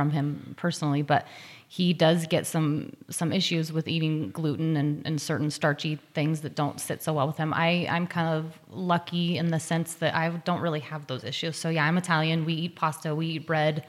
from 0.00 0.10
him 0.10 0.54
personally, 0.56 1.02
but 1.02 1.26
he 1.68 1.92
does 1.92 2.26
get 2.26 2.46
some 2.46 2.96
some 3.10 3.34
issues 3.34 3.70
with 3.70 3.86
eating 3.86 4.30
gluten 4.30 4.78
and, 4.78 5.06
and 5.06 5.20
certain 5.20 5.50
starchy 5.50 5.96
things 6.14 6.40
that 6.40 6.54
don't 6.54 6.80
sit 6.80 7.02
so 7.02 7.12
well 7.12 7.26
with 7.26 7.36
him. 7.36 7.52
I 7.52 7.86
I'm 7.90 8.06
kind 8.06 8.30
of 8.34 8.58
lucky 8.70 9.36
in 9.36 9.48
the 9.48 9.60
sense 9.60 9.92
that 9.96 10.14
I 10.14 10.30
don't 10.30 10.62
really 10.62 10.80
have 10.80 11.06
those 11.06 11.22
issues. 11.22 11.58
So 11.58 11.68
yeah, 11.68 11.84
I'm 11.84 11.98
Italian. 11.98 12.46
We 12.46 12.54
eat 12.54 12.76
pasta. 12.76 13.14
We 13.14 13.26
eat 13.26 13.46
bread. 13.46 13.84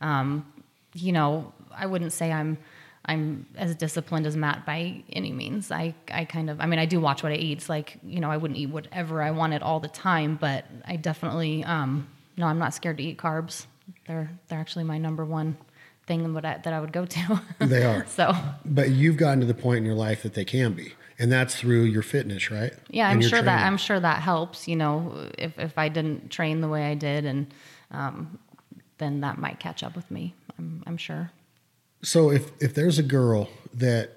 Um, 0.00 0.46
you 0.94 1.10
know, 1.10 1.52
I 1.76 1.86
wouldn't 1.86 2.12
say 2.12 2.30
I'm 2.30 2.56
I'm 3.06 3.44
as 3.56 3.74
disciplined 3.74 4.26
as 4.26 4.36
Matt 4.36 4.64
by 4.64 5.02
any 5.12 5.32
means. 5.32 5.72
I 5.72 5.94
I 6.12 6.24
kind 6.26 6.48
of 6.48 6.60
I 6.60 6.66
mean 6.66 6.78
I 6.78 6.86
do 6.86 7.00
watch 7.00 7.24
what 7.24 7.32
I 7.32 7.36
eat. 7.46 7.58
It's 7.58 7.68
like 7.68 7.98
you 8.04 8.20
know 8.20 8.30
I 8.30 8.36
wouldn't 8.36 8.58
eat 8.58 8.70
whatever 8.70 9.20
I 9.20 9.32
wanted 9.32 9.62
all 9.62 9.80
the 9.80 9.88
time, 9.88 10.38
but 10.40 10.64
I 10.86 10.94
definitely 10.94 11.64
um, 11.64 12.06
no 12.36 12.46
I'm 12.46 12.60
not 12.60 12.72
scared 12.72 12.98
to 12.98 13.02
eat 13.02 13.18
carbs. 13.18 13.66
They're 14.06 14.30
they're 14.48 14.58
actually 14.60 14.84
my 14.84 14.98
number 14.98 15.24
one 15.24 15.56
thing 16.06 16.32
that 16.34 16.44
I, 16.44 16.58
that 16.58 16.72
I 16.72 16.80
would 16.80 16.92
go 16.92 17.06
to. 17.06 17.40
They 17.60 17.84
are. 17.84 18.04
so 18.08 18.34
But 18.64 18.90
you've 18.90 19.16
gotten 19.16 19.40
to 19.40 19.46
the 19.46 19.54
point 19.54 19.78
in 19.78 19.84
your 19.84 19.94
life 19.94 20.22
that 20.22 20.34
they 20.34 20.44
can 20.44 20.72
be. 20.72 20.94
And 21.18 21.30
that's 21.30 21.54
through 21.54 21.82
your 21.82 22.02
fitness, 22.02 22.50
right? 22.50 22.72
yeah, 22.88 23.10
And 23.10 23.22
I'm 23.22 23.28
sure 23.28 23.42
that. 23.42 23.66
I'm 23.66 23.76
sure 23.76 24.00
that 24.00 24.22
helps. 24.22 24.66
You 24.66 24.76
know, 24.76 25.28
if 25.36 25.58
if 25.58 25.76
I 25.76 25.88
didn't 25.88 26.30
train 26.30 26.62
the 26.62 26.68
way 26.68 26.90
I 26.90 26.94
did, 26.94 27.26
and 27.26 27.52
um, 27.90 28.38
then 28.98 29.20
that 29.20 29.38
might 29.38 29.60
catch 29.60 29.82
up 29.82 29.94
with 29.94 30.10
me. 30.10 30.34
I'm 30.58 30.82
I'm 30.86 30.96
sure. 30.96 31.30
So 32.02 32.30
if 32.30 32.50
if 32.60 32.74
there's 32.74 32.98
a 32.98 33.02
girl 33.02 33.50
that 33.74 34.16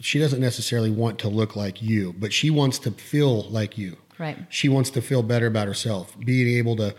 she 0.00 0.20
doesn't 0.20 0.40
necessarily 0.40 0.90
want 0.90 1.18
to 1.20 1.28
look 1.28 1.56
like 1.56 1.82
you, 1.82 2.14
but 2.18 2.32
she 2.32 2.50
wants 2.50 2.78
to 2.80 2.92
feel 2.92 3.42
like 3.50 3.76
you. 3.76 3.96
Right. 4.18 4.38
She 4.48 4.68
wants 4.68 4.90
to 4.90 5.02
feel 5.02 5.22
better 5.22 5.46
about 5.46 5.66
herself, 5.66 6.16
being 6.20 6.56
able 6.56 6.76
to 6.76 6.94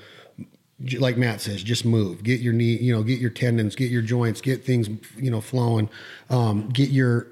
like 1.00 1.17
Matt 1.17 1.39
says, 1.41 1.63
just 1.63 1.86
move, 1.86 2.22
get 2.24 2.41
your 2.41 2.53
knee, 2.53 2.77
you 2.77 2.94
know, 2.94 3.01
get 3.03 3.20
your 3.20 3.29
tendons, 3.29 3.75
get 3.75 3.89
your 3.91 4.01
joints, 4.01 4.41
get 4.41 4.65
things, 4.65 4.89
you 5.17 5.32
know, 5.32 5.39
flowing, 5.41 5.89
um, 6.29 6.70
get 6.70 6.89
your 6.89 7.27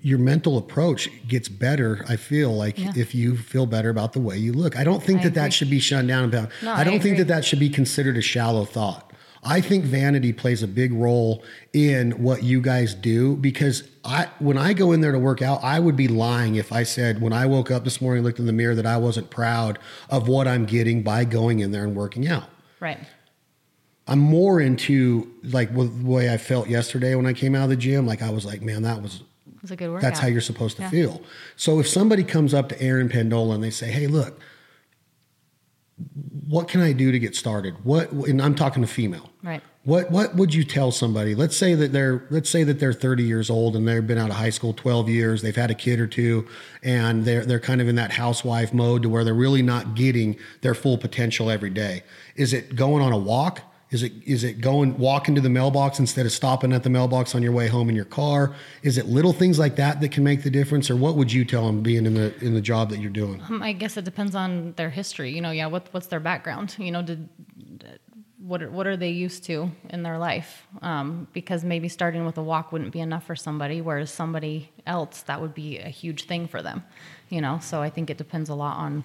your 0.00 0.18
mental 0.18 0.56
approach 0.56 1.10
gets 1.28 1.48
better. 1.48 2.04
I 2.08 2.16
feel 2.16 2.54
like 2.54 2.78
Yeah. 2.78 2.92
if 2.96 3.14
you 3.14 3.36
feel 3.36 3.66
better 3.66 3.90
about 3.90 4.12
the 4.14 4.20
way 4.20 4.38
you 4.38 4.52
look, 4.52 4.76
I 4.76 4.84
don't 4.84 5.02
think 5.02 5.20
I 5.20 5.22
that 5.24 5.28
agree. 5.28 5.42
that 5.42 5.52
should 5.52 5.70
be 5.70 5.80
shut 5.80 6.06
down. 6.06 6.24
About 6.24 6.50
No, 6.62 6.72
I 6.72 6.82
don't 6.84 6.94
I 6.94 6.98
think 6.98 7.18
that 7.18 7.26
that 7.28 7.44
should 7.44 7.58
be 7.58 7.68
considered 7.68 8.16
a 8.16 8.22
shallow 8.22 8.64
thought. 8.64 9.11
I 9.44 9.60
think 9.60 9.84
vanity 9.84 10.32
plays 10.32 10.62
a 10.62 10.68
big 10.68 10.92
role 10.92 11.42
in 11.72 12.12
what 12.22 12.44
you 12.44 12.60
guys 12.60 12.94
do 12.94 13.34
because 13.36 13.82
I 14.04 14.28
when 14.38 14.56
I 14.56 14.72
go 14.72 14.92
in 14.92 15.00
there 15.00 15.10
to 15.10 15.18
work 15.18 15.42
out, 15.42 15.58
I 15.64 15.80
would 15.80 15.96
be 15.96 16.06
lying 16.06 16.54
if 16.54 16.70
I 16.72 16.84
said 16.84 17.20
when 17.20 17.32
I 17.32 17.46
woke 17.46 17.70
up 17.70 17.82
this 17.82 18.00
morning, 18.00 18.22
looked 18.22 18.38
in 18.38 18.46
the 18.46 18.52
mirror, 18.52 18.74
that 18.76 18.86
I 18.86 18.98
wasn't 18.98 19.30
proud 19.30 19.80
of 20.08 20.28
what 20.28 20.46
I'm 20.46 20.64
getting 20.64 21.02
by 21.02 21.24
going 21.24 21.58
in 21.58 21.72
there 21.72 21.82
and 21.82 21.96
working 21.96 22.28
out. 22.28 22.44
Right. 22.78 22.98
I'm 24.06 24.20
more 24.20 24.60
into 24.60 25.32
like 25.42 25.74
the 25.74 25.86
way 26.04 26.32
I 26.32 26.36
felt 26.36 26.68
yesterday 26.68 27.14
when 27.16 27.26
I 27.26 27.32
came 27.32 27.54
out 27.56 27.64
of 27.64 27.70
the 27.70 27.76
gym. 27.76 28.06
Like 28.06 28.22
I 28.22 28.30
was 28.30 28.44
like, 28.44 28.62
man, 28.62 28.82
that 28.82 29.02
was 29.02 29.22
It's 29.62 29.72
a 29.72 29.76
good 29.76 29.88
workout. 29.90 30.02
that's 30.02 30.20
how 30.20 30.28
you're 30.28 30.40
supposed 30.40 30.76
to 30.76 30.82
Yeah. 30.84 30.90
feel. 30.90 31.22
So 31.56 31.80
if 31.80 31.88
somebody 31.88 32.22
comes 32.22 32.54
up 32.54 32.68
to 32.68 32.80
Erin 32.80 33.08
Pendola 33.08 33.54
and 33.56 33.62
they 33.64 33.70
say, 33.70 33.90
"Hey, 33.90 34.06
look, 34.06 34.40
what 36.48 36.68
can 36.68 36.80
I 36.80 36.92
do 36.92 37.12
to 37.12 37.18
get 37.18 37.36
started?" 37.36 37.84
What 37.84 38.10
and 38.12 38.40
I'm 38.40 38.54
talking 38.54 38.82
to 38.82 38.88
female. 38.88 39.30
Right. 39.42 39.62
What 39.84 40.12
what 40.12 40.36
would 40.36 40.54
you 40.54 40.62
tell 40.62 40.92
somebody? 40.92 41.34
Let's 41.34 41.56
say 41.56 41.74
that 41.74 41.92
they're 41.92 42.24
let's 42.30 42.48
say 42.48 42.62
that 42.62 42.78
they're 42.78 42.92
30 42.92 43.24
years 43.24 43.50
old 43.50 43.74
and 43.74 43.86
they've 43.86 44.06
been 44.06 44.18
out 44.18 44.30
of 44.30 44.36
high 44.36 44.50
school 44.50 44.72
12 44.72 45.08
years, 45.08 45.42
they've 45.42 45.56
had 45.56 45.72
a 45.72 45.74
kid 45.74 45.98
or 45.98 46.06
two, 46.06 46.46
and 46.84 47.24
they're 47.24 47.44
they're 47.44 47.58
kind 47.58 47.80
of 47.80 47.88
in 47.88 47.96
that 47.96 48.12
housewife 48.12 48.72
mode 48.72 49.02
to 49.02 49.08
where 49.08 49.24
they're 49.24 49.34
really 49.34 49.62
not 49.62 49.96
getting 49.96 50.36
their 50.60 50.74
full 50.74 50.98
potential 50.98 51.50
every 51.50 51.70
day. 51.70 52.04
Is 52.36 52.52
it 52.52 52.76
going 52.76 53.02
on 53.02 53.12
a 53.12 53.18
walk? 53.18 53.62
Is 53.92 54.02
it 54.02 54.12
is 54.24 54.42
it 54.42 54.62
going 54.62 54.96
walking 54.96 55.34
to 55.34 55.40
the 55.42 55.50
mailbox 55.50 55.98
instead 55.98 56.24
of 56.24 56.32
stopping 56.32 56.72
at 56.72 56.82
the 56.82 56.88
mailbox 56.88 57.34
on 57.34 57.42
your 57.42 57.52
way 57.52 57.68
home 57.68 57.90
in 57.90 57.94
your 57.94 58.06
car? 58.06 58.54
Is 58.82 58.96
it 58.96 59.06
little 59.06 59.34
things 59.34 59.58
like 59.58 59.76
that 59.76 60.00
that 60.00 60.10
can 60.10 60.24
make 60.24 60.42
the 60.42 60.50
difference, 60.50 60.88
or 60.90 60.96
what 60.96 61.14
would 61.16 61.30
you 61.30 61.44
tell 61.44 61.66
them 61.66 61.82
being 61.82 62.06
in 62.06 62.14
the 62.14 62.34
in 62.42 62.54
the 62.54 62.62
job 62.62 62.88
that 62.88 63.00
you're 63.00 63.10
doing? 63.10 63.42
Um, 63.50 63.62
I 63.62 63.74
guess 63.74 63.98
it 63.98 64.06
depends 64.06 64.34
on 64.34 64.72
their 64.76 64.88
history. 64.88 65.30
You 65.32 65.42
know, 65.42 65.50
yeah, 65.50 65.66
what 65.66 65.88
what's 65.92 66.06
their 66.06 66.20
background? 66.20 66.74
You 66.78 66.90
know, 66.90 67.02
did 67.02 67.28
what 68.38 68.62
are, 68.62 68.70
what 68.70 68.86
are 68.86 68.96
they 68.96 69.10
used 69.10 69.44
to 69.44 69.70
in 69.90 70.02
their 70.02 70.18
life? 70.18 70.66
Um, 70.80 71.28
because 71.34 71.62
maybe 71.62 71.88
starting 71.88 72.24
with 72.24 72.38
a 72.38 72.42
walk 72.42 72.72
wouldn't 72.72 72.92
be 72.92 73.00
enough 73.00 73.24
for 73.24 73.36
somebody, 73.36 73.82
whereas 73.82 74.10
somebody 74.10 74.70
else 74.86 75.20
that 75.22 75.40
would 75.40 75.54
be 75.54 75.78
a 75.78 75.88
huge 75.88 76.24
thing 76.24 76.48
for 76.48 76.62
them. 76.62 76.82
You 77.28 77.42
know, 77.42 77.58
so 77.60 77.82
I 77.82 77.90
think 77.90 78.08
it 78.08 78.16
depends 78.16 78.48
a 78.48 78.54
lot 78.54 78.78
on 78.78 79.04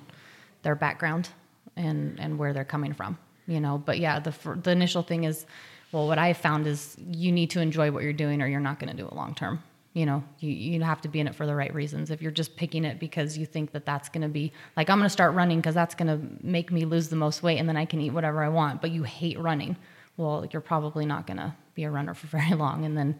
their 0.63 0.75
background 0.75 1.27
and 1.75 2.17
and 2.21 2.39
where 2.39 2.53
they're 2.53 2.63
coming 2.63 2.93
from. 2.93 3.17
You 3.47 3.59
know, 3.59 3.81
but 3.83 3.99
yeah, 3.99 4.19
the 4.19 4.33
the 4.61 4.71
initial 4.71 5.03
thing 5.03 5.23
is, 5.23 5.45
well, 5.91 6.07
what 6.07 6.19
I 6.19 6.33
found 6.33 6.67
is 6.67 6.97
you 6.99 7.31
need 7.31 7.49
to 7.51 7.61
enjoy 7.61 7.91
what 7.91 8.03
you're 8.03 8.13
doing, 8.13 8.41
or 8.41 8.47
you're 8.47 8.59
not 8.59 8.79
going 8.79 8.91
to 8.91 8.97
do 8.97 9.07
it 9.07 9.13
long 9.13 9.33
term. 9.35 9.63
You 9.93 10.05
know 10.05 10.23
you, 10.39 10.51
you 10.51 10.83
have 10.83 11.01
to 11.01 11.07
be 11.07 11.19
in 11.19 11.27
it 11.27 11.33
for 11.33 11.47
the 11.47 11.55
right 11.55 11.73
reasons. 11.73 12.11
If 12.11 12.21
you're 12.21 12.31
just 12.31 12.55
picking 12.55 12.85
it 12.85 12.99
because 12.99 13.37
you 13.37 13.47
think 13.47 13.71
that 13.71 13.85
that's 13.85 14.09
going 14.09 14.21
to 14.21 14.27
be 14.27 14.51
like 14.75 14.91
i'm 14.91 14.99
going 14.99 15.07
to 15.07 15.09
start 15.09 15.33
running 15.33 15.57
because 15.57 15.73
that's 15.73 15.95
going 15.95 16.07
to 16.07 16.45
make 16.45 16.71
me 16.71 16.85
lose 16.85 17.07
the 17.07 17.15
most 17.15 17.41
weight 17.41 17.57
and 17.57 17.67
then 17.67 17.77
i 17.77 17.85
can 17.85 17.99
eat 17.99 18.11
whatever 18.11 18.43
i 18.43 18.49
want 18.49 18.79
but 18.79 18.91
you 18.91 19.01
hate 19.01 19.39
running 19.39 19.75
well 20.15 20.45
you're 20.51 20.61
probably 20.61 21.05
not 21.05 21.25
going 21.25 21.37
to 21.37 21.51
be 21.73 21.83
a 21.83 21.89
runner 21.89 22.13
for 22.13 22.27
very 22.37 22.53
long. 22.53 22.85
And 22.85 22.95
then 22.95 23.19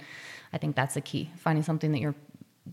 i 0.54 0.60
think 0.60 0.76
that's 0.76 0.94
the 0.94 1.02
key 1.02 1.32
finding 1.38 1.64
something 1.64 1.92
that 1.94 2.00
you're 2.00 2.16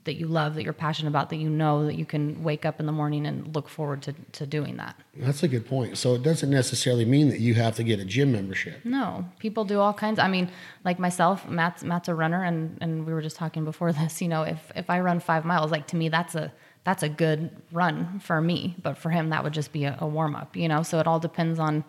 that 0.05 0.15
you 0.15 0.27
love 0.27 0.55
that 0.55 0.65
you're 0.65 0.73
passionate 0.73 1.09
about 1.09 1.31
that 1.31 1.37
you 1.37 1.49
know 1.49 1.87
that 1.87 1.95
you 1.95 2.05
can 2.05 2.43
wake 2.43 2.65
up 2.65 2.81
in 2.81 2.87
the 2.87 2.93
morning 2.93 3.27
and 3.27 3.55
look 3.55 3.69
forward 3.69 4.03
to, 4.03 4.13
to 4.33 4.47
doing 4.47 4.77
that 4.77 4.97
That's 5.17 5.43
a 5.43 5.49
good 5.49 5.67
point. 5.67 5.97
So 5.97 6.15
it 6.15 6.23
doesn't 6.23 6.51
necessarily 6.51 7.05
mean 7.05 7.29
that 7.29 7.41
you 7.41 7.55
have 7.55 7.77
to 7.77 7.85
get 7.85 8.01
a 8.01 8.05
gym 8.05 8.33
membership. 8.33 8.85
No, 8.85 9.25
people 9.39 9.65
do 9.65 9.79
all 9.79 9.93
kinds. 9.93 10.19
I 10.19 10.29
mean, 10.29 10.51
like 10.85 10.99
myself, 10.99 11.49
Matt's 11.49 11.85
Matt's 11.85 12.09
a 12.09 12.15
runner, 12.15 12.43
and 12.43 12.77
and 12.81 13.07
we 13.07 13.13
were 13.13 13.23
just 13.23 13.37
talking 13.37 13.65
before 13.65 13.93
this. 14.01 14.21
You 14.21 14.29
know, 14.29 14.43
if 14.43 14.73
if 14.75 14.91
I 14.91 15.01
run 15.01 15.21
five 15.21 15.45
miles, 15.45 15.71
like 15.71 15.87
to 15.89 15.97
me, 15.97 16.09
that's 16.09 16.35
a 16.35 16.53
that's 16.85 17.03
a 17.03 17.09
good 17.09 17.51
run 17.73 18.19
for 18.21 18.41
me. 18.41 18.75
But 18.83 18.99
for 18.99 19.11
him, 19.11 19.31
that 19.31 19.45
would 19.45 19.55
just 19.55 19.73
be 19.73 19.85
a, 19.85 19.97
a 20.01 20.07
warm 20.07 20.35
up. 20.35 20.57
You 20.57 20.69
know, 20.69 20.83
so 20.83 20.99
it 20.99 21.07
all 21.07 21.21
depends 21.21 21.59
on 21.59 21.85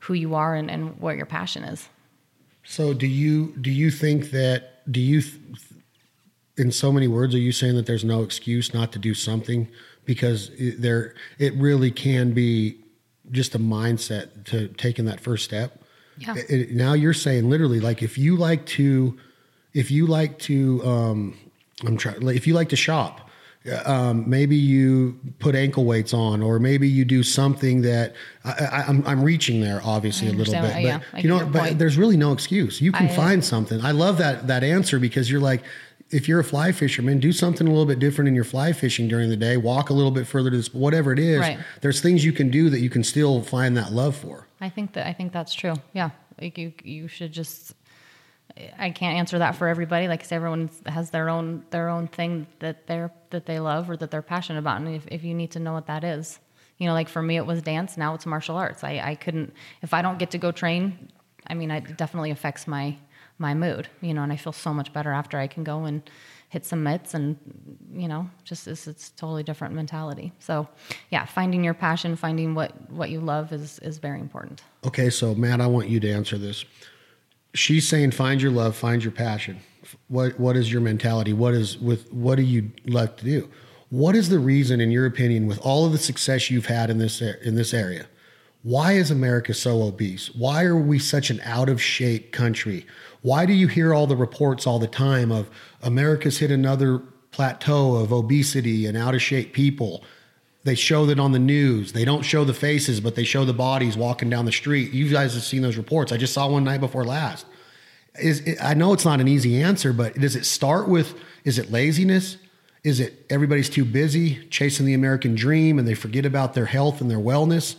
who 0.00 0.14
you 0.14 0.34
are 0.34 0.54
and, 0.54 0.70
and 0.70 0.98
what 0.98 1.16
your 1.16 1.26
passion 1.26 1.64
is. 1.64 1.88
So 2.64 2.94
do 2.94 3.06
you 3.06 3.54
do 3.60 3.70
you 3.70 3.90
think 3.90 4.30
that 4.30 4.90
do 4.90 5.00
you 5.00 5.20
th- 5.20 5.40
in 6.56 6.70
so 6.70 6.92
many 6.92 7.08
words 7.08 7.34
are 7.34 7.38
you 7.38 7.52
saying 7.52 7.76
that 7.76 7.86
there's 7.86 8.04
no 8.04 8.22
excuse 8.22 8.74
not 8.74 8.92
to 8.92 8.98
do 8.98 9.14
something 9.14 9.68
because 10.04 10.50
it, 10.58 10.80
there 10.82 11.14
it 11.38 11.54
really 11.54 11.90
can 11.90 12.32
be 12.32 12.76
just 13.30 13.54
a 13.54 13.58
mindset 13.58 14.44
to 14.44 14.68
taking 14.68 15.04
that 15.06 15.20
first 15.20 15.44
step. 15.44 15.82
Yeah. 16.18 16.34
It- 16.36 16.50
it- 16.50 16.70
now 16.72 16.92
you're 16.92 17.14
saying 17.14 17.48
literally 17.48 17.80
like 17.80 18.02
if 18.02 18.18
you 18.18 18.36
like 18.36 18.66
to 18.66 19.18
if 19.72 19.90
you 19.90 20.06
like 20.06 20.38
to 20.40 20.84
um 20.84 21.38
I'm 21.86 21.96
trying 21.96 22.26
if 22.28 22.46
you 22.46 22.54
like 22.54 22.68
to 22.70 22.76
shop 22.76 23.30
um, 23.84 24.28
maybe 24.28 24.56
you 24.56 25.18
put 25.38 25.54
ankle 25.54 25.84
weights 25.84 26.12
on, 26.12 26.42
or 26.42 26.58
maybe 26.58 26.88
you 26.88 27.04
do 27.04 27.22
something 27.22 27.82
that 27.82 28.14
I, 28.44 28.50
I, 28.50 28.84
I'm, 28.88 29.06
I'm 29.06 29.22
reaching 29.22 29.60
there, 29.60 29.80
obviously 29.84 30.28
a 30.28 30.32
little 30.32 30.52
bit. 30.52 30.72
But 30.72 30.82
yeah, 30.82 31.00
you 31.16 31.28
know, 31.28 31.46
but 31.46 31.60
point. 31.60 31.78
there's 31.78 31.96
really 31.96 32.16
no 32.16 32.32
excuse. 32.32 32.80
You 32.80 32.90
can 32.90 33.06
I- 33.06 33.14
find 33.14 33.44
something. 33.44 33.80
I 33.80 33.92
love 33.92 34.18
that 34.18 34.48
that 34.48 34.64
answer 34.64 34.98
because 34.98 35.30
you're 35.30 35.40
like, 35.40 35.62
if 36.12 36.28
you're 36.28 36.40
a 36.40 36.44
fly 36.44 36.72
fisherman, 36.72 37.18
do 37.18 37.32
something 37.32 37.66
a 37.66 37.70
little 37.70 37.86
bit 37.86 37.98
different 37.98 38.28
in 38.28 38.34
your 38.34 38.44
fly 38.44 38.72
fishing 38.72 39.08
during 39.08 39.30
the 39.30 39.36
day. 39.36 39.56
Walk 39.56 39.90
a 39.90 39.94
little 39.94 40.10
bit 40.10 40.26
further 40.26 40.50
to 40.50 40.56
this, 40.56 40.72
whatever 40.72 41.12
it 41.12 41.18
is. 41.18 41.40
Right. 41.40 41.58
There's 41.80 42.00
things 42.00 42.24
you 42.24 42.32
can 42.32 42.50
do 42.50 42.70
that 42.70 42.80
you 42.80 42.90
can 42.90 43.02
still 43.02 43.42
find 43.42 43.76
that 43.76 43.92
love 43.92 44.14
for. 44.14 44.46
I 44.60 44.68
think 44.68 44.92
that 44.92 45.06
I 45.06 45.12
think 45.12 45.32
that's 45.32 45.54
true. 45.54 45.74
Yeah, 45.92 46.10
like 46.40 46.58
you 46.58 46.72
you 46.84 47.08
should 47.08 47.32
just. 47.32 47.74
I 48.78 48.90
can't 48.90 49.16
answer 49.16 49.38
that 49.38 49.56
for 49.56 49.66
everybody. 49.66 50.08
Like 50.08 50.20
I 50.20 50.24
said, 50.24 50.36
everyone 50.36 50.68
has 50.84 51.10
their 51.10 51.30
own 51.30 51.64
their 51.70 51.88
own 51.88 52.06
thing 52.06 52.46
that 52.58 52.86
they're 52.86 53.10
that 53.30 53.46
they 53.46 53.58
love 53.58 53.88
or 53.88 53.96
that 53.96 54.10
they're 54.10 54.20
passionate 54.20 54.58
about, 54.58 54.80
and 54.80 54.94
if, 54.94 55.06
if 55.08 55.24
you 55.24 55.32
need 55.32 55.52
to 55.52 55.58
know 55.58 55.72
what 55.72 55.86
that 55.86 56.04
is, 56.04 56.38
you 56.76 56.86
know, 56.86 56.92
like 56.92 57.08
for 57.08 57.22
me 57.22 57.36
it 57.36 57.46
was 57.46 57.62
dance. 57.62 57.96
Now 57.96 58.14
it's 58.14 58.26
martial 58.26 58.56
arts. 58.56 58.84
I 58.84 59.00
I 59.02 59.14
couldn't 59.14 59.54
if 59.80 59.94
I 59.94 60.02
don't 60.02 60.18
get 60.18 60.30
to 60.32 60.38
go 60.38 60.52
train. 60.52 61.08
I 61.46 61.54
mean, 61.54 61.70
it 61.70 61.96
definitely 61.96 62.30
affects 62.30 62.68
my 62.68 62.96
my 63.42 63.52
mood, 63.52 63.88
you 64.00 64.14
know, 64.14 64.22
and 64.22 64.32
I 64.32 64.36
feel 64.36 64.54
so 64.54 64.72
much 64.72 64.92
better 64.94 65.12
after 65.12 65.36
I 65.38 65.46
can 65.46 65.64
go 65.64 65.84
and 65.84 66.02
hit 66.48 66.64
some 66.66 66.82
mitts 66.82 67.14
and 67.14 67.38
you 67.94 68.06
know 68.06 68.28
just 68.44 68.68
it's, 68.68 68.86
it's 68.86 69.08
totally 69.12 69.42
different 69.42 69.74
mentality 69.74 70.32
so 70.38 70.68
yeah 71.08 71.24
finding 71.24 71.64
your 71.64 71.72
passion 71.72 72.14
finding 72.14 72.54
what 72.54 72.72
what 72.90 73.08
you 73.08 73.20
love 73.20 73.54
is 73.54 73.78
is 73.78 73.96
very 73.96 74.20
important 74.20 74.60
Okay, 74.84 75.10
so 75.10 75.34
Matt, 75.34 75.60
I 75.60 75.68
want 75.68 75.88
you 75.88 76.00
to 76.00 76.10
answer 76.10 76.36
this. 76.36 76.64
She's 77.54 77.88
saying, 77.88 78.12
find 78.12 78.42
your 78.42 78.50
love, 78.50 78.74
find 78.74 79.02
your 79.02 79.12
passion. 79.12 79.60
What 80.08 80.38
what 80.40 80.56
is 80.56 80.72
your 80.72 80.80
mentality? 80.80 81.32
What 81.32 81.54
is 81.54 81.78
with 81.78 82.12
what 82.12 82.36
do 82.36 82.42
you 82.42 82.72
like 82.86 83.16
to 83.18 83.24
do? 83.24 83.48
What 83.90 84.16
is 84.16 84.30
the 84.30 84.38
reason, 84.38 84.80
in 84.80 84.90
your 84.90 85.04
opinion, 85.06 85.46
with 85.46 85.58
all 85.58 85.84
of 85.84 85.92
the 85.92 85.98
success 85.98 86.50
you've 86.50 86.66
had 86.66 86.88
in 86.88 86.98
this 86.98 87.20
in 87.20 87.54
this 87.56 87.74
area? 87.74 88.06
Why 88.62 88.92
is 88.92 89.10
America 89.10 89.54
so 89.54 89.82
obese? 89.82 90.32
Why 90.34 90.64
are 90.64 90.76
we 90.76 90.98
such 90.98 91.30
an 91.30 91.40
out 91.42 91.68
of 91.68 91.82
shape 91.82 92.32
country? 92.32 92.86
Why 93.22 93.44
do 93.44 93.52
you 93.52 93.66
hear 93.66 93.92
all 93.92 94.06
the 94.06 94.16
reports 94.16 94.66
all 94.66 94.78
the 94.78 94.86
time 94.86 95.32
of 95.32 95.50
America's 95.82 96.38
hit 96.38 96.50
another 96.50 97.00
plateau 97.32 97.96
of 97.96 98.12
obesity 98.12 98.86
and 98.86 98.96
out 98.96 99.14
of 99.14 99.22
shape 99.22 99.52
people? 99.52 100.04
They 100.64 100.76
show 100.76 101.06
that 101.06 101.18
on 101.18 101.32
the 101.32 101.40
news. 101.40 101.92
They 101.92 102.04
don't 102.04 102.22
show 102.22 102.44
the 102.44 102.54
faces, 102.54 103.00
but 103.00 103.16
they 103.16 103.24
show 103.24 103.44
the 103.44 103.52
bodies 103.52 103.96
walking 103.96 104.30
down 104.30 104.44
the 104.44 104.52
street. 104.52 104.92
You 104.92 105.10
guys 105.10 105.34
have 105.34 105.42
seen 105.42 105.62
those 105.62 105.76
reports. 105.76 106.12
I 106.12 106.16
just 106.16 106.32
saw 106.32 106.48
one 106.48 106.62
night 106.62 106.80
before 106.80 107.04
last. 107.04 107.46
Is 108.20 108.56
I 108.62 108.74
know 108.74 108.92
it's 108.92 109.04
not 109.04 109.20
an 109.20 109.26
easy 109.26 109.60
answer, 109.60 109.92
but 109.92 110.14
does 110.14 110.36
it 110.36 110.46
start 110.46 110.88
with 110.88 111.14
is 111.44 111.58
it 111.58 111.72
laziness? 111.72 112.36
Is 112.84 113.00
it 113.00 113.26
everybody's 113.30 113.70
too 113.70 113.84
busy 113.84 114.46
chasing 114.48 114.86
the 114.86 114.94
American 114.94 115.34
dream 115.34 115.78
and 115.78 115.88
they 115.88 115.94
forget 115.94 116.26
about 116.26 116.54
their 116.54 116.66
health 116.66 117.00
and 117.00 117.10
their 117.10 117.18
wellness? 117.18 117.76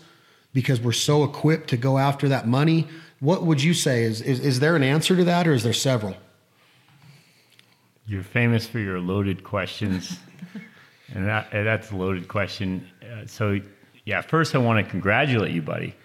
Because 0.53 0.79
we're 0.79 0.91
so 0.91 1.23
equipped 1.23 1.69
to 1.69 1.77
go 1.77 1.97
after 1.97 2.29
that 2.29 2.47
money. 2.47 2.87
What 3.19 3.43
would 3.43 3.61
you 3.61 3.73
say? 3.73 4.03
Is, 4.03 4.21
is, 4.21 4.39
is 4.39 4.59
there 4.59 4.75
an 4.75 4.83
answer 4.83 5.15
to 5.15 5.23
that 5.23 5.47
or 5.47 5.53
is 5.53 5.63
there 5.63 5.73
several? 5.73 6.15
You're 8.05 8.23
famous 8.23 8.67
for 8.67 8.79
your 8.79 8.99
loaded 8.99 9.43
questions. 9.43 10.19
and 11.13 11.27
that, 11.27 11.49
that's 11.51 11.91
a 11.91 11.95
loaded 11.95 12.27
question. 12.27 12.87
Uh, 13.01 13.25
so, 13.25 13.59
yeah, 14.05 14.21
first 14.21 14.53
I 14.55 14.57
want 14.59 14.85
to 14.85 14.89
congratulate 14.89 15.53
you, 15.53 15.61
buddy, 15.61 15.95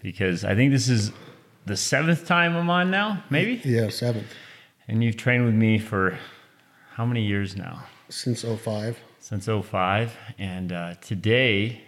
because 0.00 0.44
I 0.44 0.54
think 0.54 0.72
this 0.72 0.88
is 0.88 1.12
the 1.66 1.76
seventh 1.76 2.26
time 2.26 2.56
I'm 2.56 2.70
on 2.70 2.90
now, 2.90 3.22
maybe? 3.30 3.60
Yeah, 3.64 3.90
seventh. 3.90 4.26
And 4.88 5.04
you've 5.04 5.18
trained 5.18 5.44
with 5.44 5.54
me 5.54 5.78
for 5.78 6.18
how 6.92 7.04
many 7.04 7.22
years 7.22 7.56
now? 7.56 7.84
Since 8.08 8.42
05. 8.42 8.98
Since 9.20 9.46
05. 9.46 10.16
And 10.38 10.72
uh, 10.72 10.94
today 11.02 11.82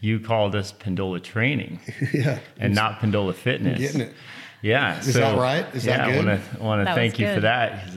you 0.00 0.20
called 0.20 0.54
us 0.54 0.72
Pendola 0.72 1.22
Training, 1.22 1.80
yeah, 2.12 2.38
and 2.58 2.74
not 2.74 3.00
Pendola 3.00 3.34
Fitness. 3.34 3.74
I'm 3.74 3.80
getting 3.80 4.00
it. 4.02 4.14
Yeah, 4.62 4.98
is 4.98 5.12
so, 5.12 5.20
that 5.20 5.38
right? 5.38 5.74
Is 5.74 5.86
yeah, 5.86 5.98
that 5.98 6.12
good? 6.12 6.24
I 6.24 6.26
want 6.26 6.52
to 6.52 6.62
want 6.62 6.88
to 6.88 6.94
thank 6.94 7.18
you 7.18 7.26
good. 7.26 7.34
for 7.36 7.40
that. 7.42 7.88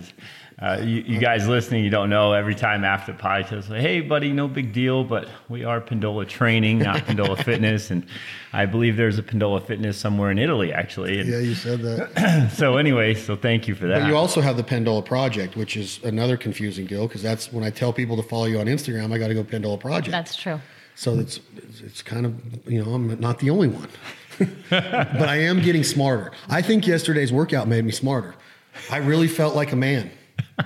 Uh, 0.61 0.79
you, 0.79 1.01
you, 1.07 1.19
guys 1.19 1.47
listening, 1.47 1.83
you 1.83 1.89
don't 1.89 2.11
know. 2.11 2.33
Every 2.33 2.53
time 2.53 2.83
after 2.83 3.13
the 3.13 3.17
podcast, 3.17 3.67
like, 3.69 3.81
hey, 3.81 3.99
buddy, 3.99 4.31
no 4.31 4.47
big 4.47 4.71
deal, 4.73 5.03
but 5.03 5.27
we 5.49 5.63
are 5.63 5.81
Pendola 5.81 6.27
Training, 6.27 6.77
not 6.77 6.97
Pendola 7.07 7.43
Fitness, 7.43 7.89
and 7.89 8.05
I 8.53 8.67
believe 8.67 8.95
there's 8.95 9.17
a 9.17 9.23
Pendola 9.23 9.65
Fitness 9.65 9.97
somewhere 9.97 10.29
in 10.29 10.37
Italy, 10.37 10.71
actually. 10.71 11.19
And 11.19 11.27
yeah, 11.27 11.39
you 11.39 11.55
said 11.55 11.81
that. 11.81 12.51
so 12.55 12.77
anyway, 12.77 13.15
so 13.15 13.35
thank 13.35 13.67
you 13.67 13.73
for 13.73 13.87
that. 13.87 14.01
But 14.01 14.07
you 14.07 14.15
also 14.15 14.39
have 14.39 14.55
the 14.55 14.63
Pendola 14.63 15.03
Project, 15.03 15.55
which 15.55 15.75
is 15.75 15.99
another 16.03 16.37
confusing 16.37 16.85
deal 16.85 17.07
because 17.07 17.23
that's 17.23 17.51
when 17.51 17.63
I 17.63 17.71
tell 17.71 17.91
people 17.91 18.15
to 18.17 18.23
follow 18.23 18.45
you 18.45 18.59
on 18.59 18.67
Instagram, 18.67 19.11
I 19.11 19.17
got 19.17 19.29
to 19.29 19.33
go 19.33 19.43
Pendola 19.43 19.79
Project. 19.79 20.11
That's 20.11 20.35
true. 20.35 20.59
So 21.01 21.17
it's 21.17 21.39
it's 21.83 22.03
kind 22.03 22.27
of 22.27 22.71
you 22.71 22.83
know 22.83 22.93
I'm 22.93 23.19
not 23.19 23.39
the 23.39 23.49
only 23.49 23.69
one, 23.69 23.87
but 24.69 25.27
I 25.27 25.37
am 25.37 25.59
getting 25.59 25.83
smarter. 25.83 26.31
I 26.47 26.61
think 26.61 26.85
yesterday's 26.85 27.33
workout 27.33 27.67
made 27.67 27.83
me 27.85 27.91
smarter. 27.91 28.35
I 28.91 28.97
really 28.97 29.27
felt 29.27 29.55
like 29.55 29.71
a 29.71 29.75
man. 29.75 30.11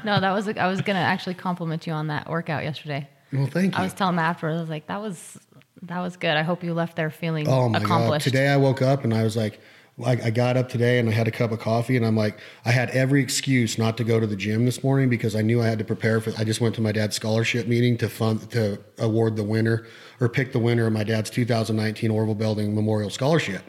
No, 0.03 0.19
that 0.19 0.33
was 0.33 0.49
I 0.49 0.67
was 0.67 0.81
gonna 0.81 0.99
actually 0.99 1.35
compliment 1.35 1.87
you 1.87 1.93
on 1.93 2.07
that 2.07 2.29
workout 2.29 2.65
yesterday. 2.65 3.07
Well, 3.31 3.45
thank 3.45 3.75
you. 3.75 3.79
I 3.79 3.83
was 3.83 3.93
telling 3.93 4.15
him 4.15 4.19
afterwards. 4.19 4.57
I 4.57 4.59
was 4.59 4.69
like, 4.69 4.87
that 4.87 5.01
was 5.01 5.37
that 5.83 6.01
was 6.01 6.17
good. 6.17 6.35
I 6.35 6.43
hope 6.43 6.65
you 6.65 6.73
left 6.73 6.97
there 6.97 7.09
feeling 7.09 7.47
oh 7.47 7.69
my 7.69 7.77
accomplished. 7.77 8.25
god! 8.25 8.31
Today 8.31 8.49
I 8.49 8.57
woke 8.57 8.81
up 8.81 9.05
and 9.05 9.13
I 9.13 9.23
was 9.23 9.37
like, 9.37 9.61
I, 10.03 10.11
I 10.11 10.29
got 10.29 10.57
up 10.57 10.67
today 10.67 10.99
and 10.99 11.07
I 11.07 11.13
had 11.13 11.27
a 11.27 11.31
cup 11.31 11.51
of 11.51 11.59
coffee 11.59 11.95
and 11.95 12.05
I'm 12.05 12.17
like, 12.17 12.39
I 12.65 12.71
had 12.71 12.89
every 12.89 13.21
excuse 13.21 13.77
not 13.77 13.95
to 13.97 14.03
go 14.03 14.19
to 14.19 14.27
the 14.27 14.35
gym 14.35 14.65
this 14.65 14.83
morning 14.83 15.07
because 15.09 15.35
I 15.35 15.41
knew 15.41 15.61
I 15.61 15.67
had 15.67 15.79
to 15.79 15.85
prepare 15.85 16.19
for. 16.19 16.33
I 16.37 16.43
just 16.43 16.59
went 16.59 16.75
to 16.75 16.81
my 16.81 16.91
dad's 16.91 17.15
scholarship 17.15 17.67
meeting 17.67 17.97
to 17.99 18.09
fund 18.09 18.49
to 18.51 18.79
award 18.97 19.37
the 19.37 19.43
winner 19.43 19.87
or 20.19 20.27
pick 20.27 20.51
the 20.51 20.59
winner 20.59 20.87
of 20.87 20.93
my 20.93 21.03
dad's 21.05 21.29
2019 21.29 22.11
Orville 22.11 22.35
Belding 22.35 22.75
Memorial 22.75 23.09
Scholarship. 23.09 23.63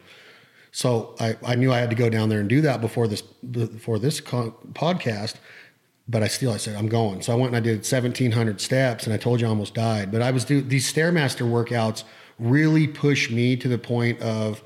So 0.73 1.15
I, 1.19 1.37
I 1.45 1.55
knew 1.55 1.71
I 1.71 1.79
had 1.79 1.89
to 1.91 1.95
go 1.95 2.09
down 2.09 2.27
there 2.27 2.41
and 2.41 2.49
do 2.49 2.59
that 2.61 2.81
before 2.81 3.07
this 3.07 3.21
before 3.21 3.97
this 3.97 4.19
con- 4.19 4.53
podcast. 4.73 5.35
But 6.09 6.23
I 6.23 6.27
still 6.27 6.51
I 6.51 6.57
said 6.57 6.75
I'm 6.75 6.89
going. 6.89 7.21
So 7.21 7.31
I 7.31 7.35
went 7.35 7.47
and 7.47 7.57
I 7.57 7.61
did 7.61 7.77
1,700 7.77 8.59
steps 8.59 9.05
and 9.05 9.13
I 9.13 9.17
told 9.17 9.39
you 9.39 9.47
I 9.47 9.49
almost 9.49 9.73
died. 9.73 10.11
But 10.11 10.21
I 10.21 10.31
was 10.31 10.43
do 10.43 10.61
these 10.61 10.91
stairmaster 10.91 11.49
workouts 11.49 12.03
really 12.37 12.85
push 12.85 13.31
me 13.31 13.55
to 13.55 13.67
the 13.67 13.77
point 13.77 14.21
of 14.21 14.61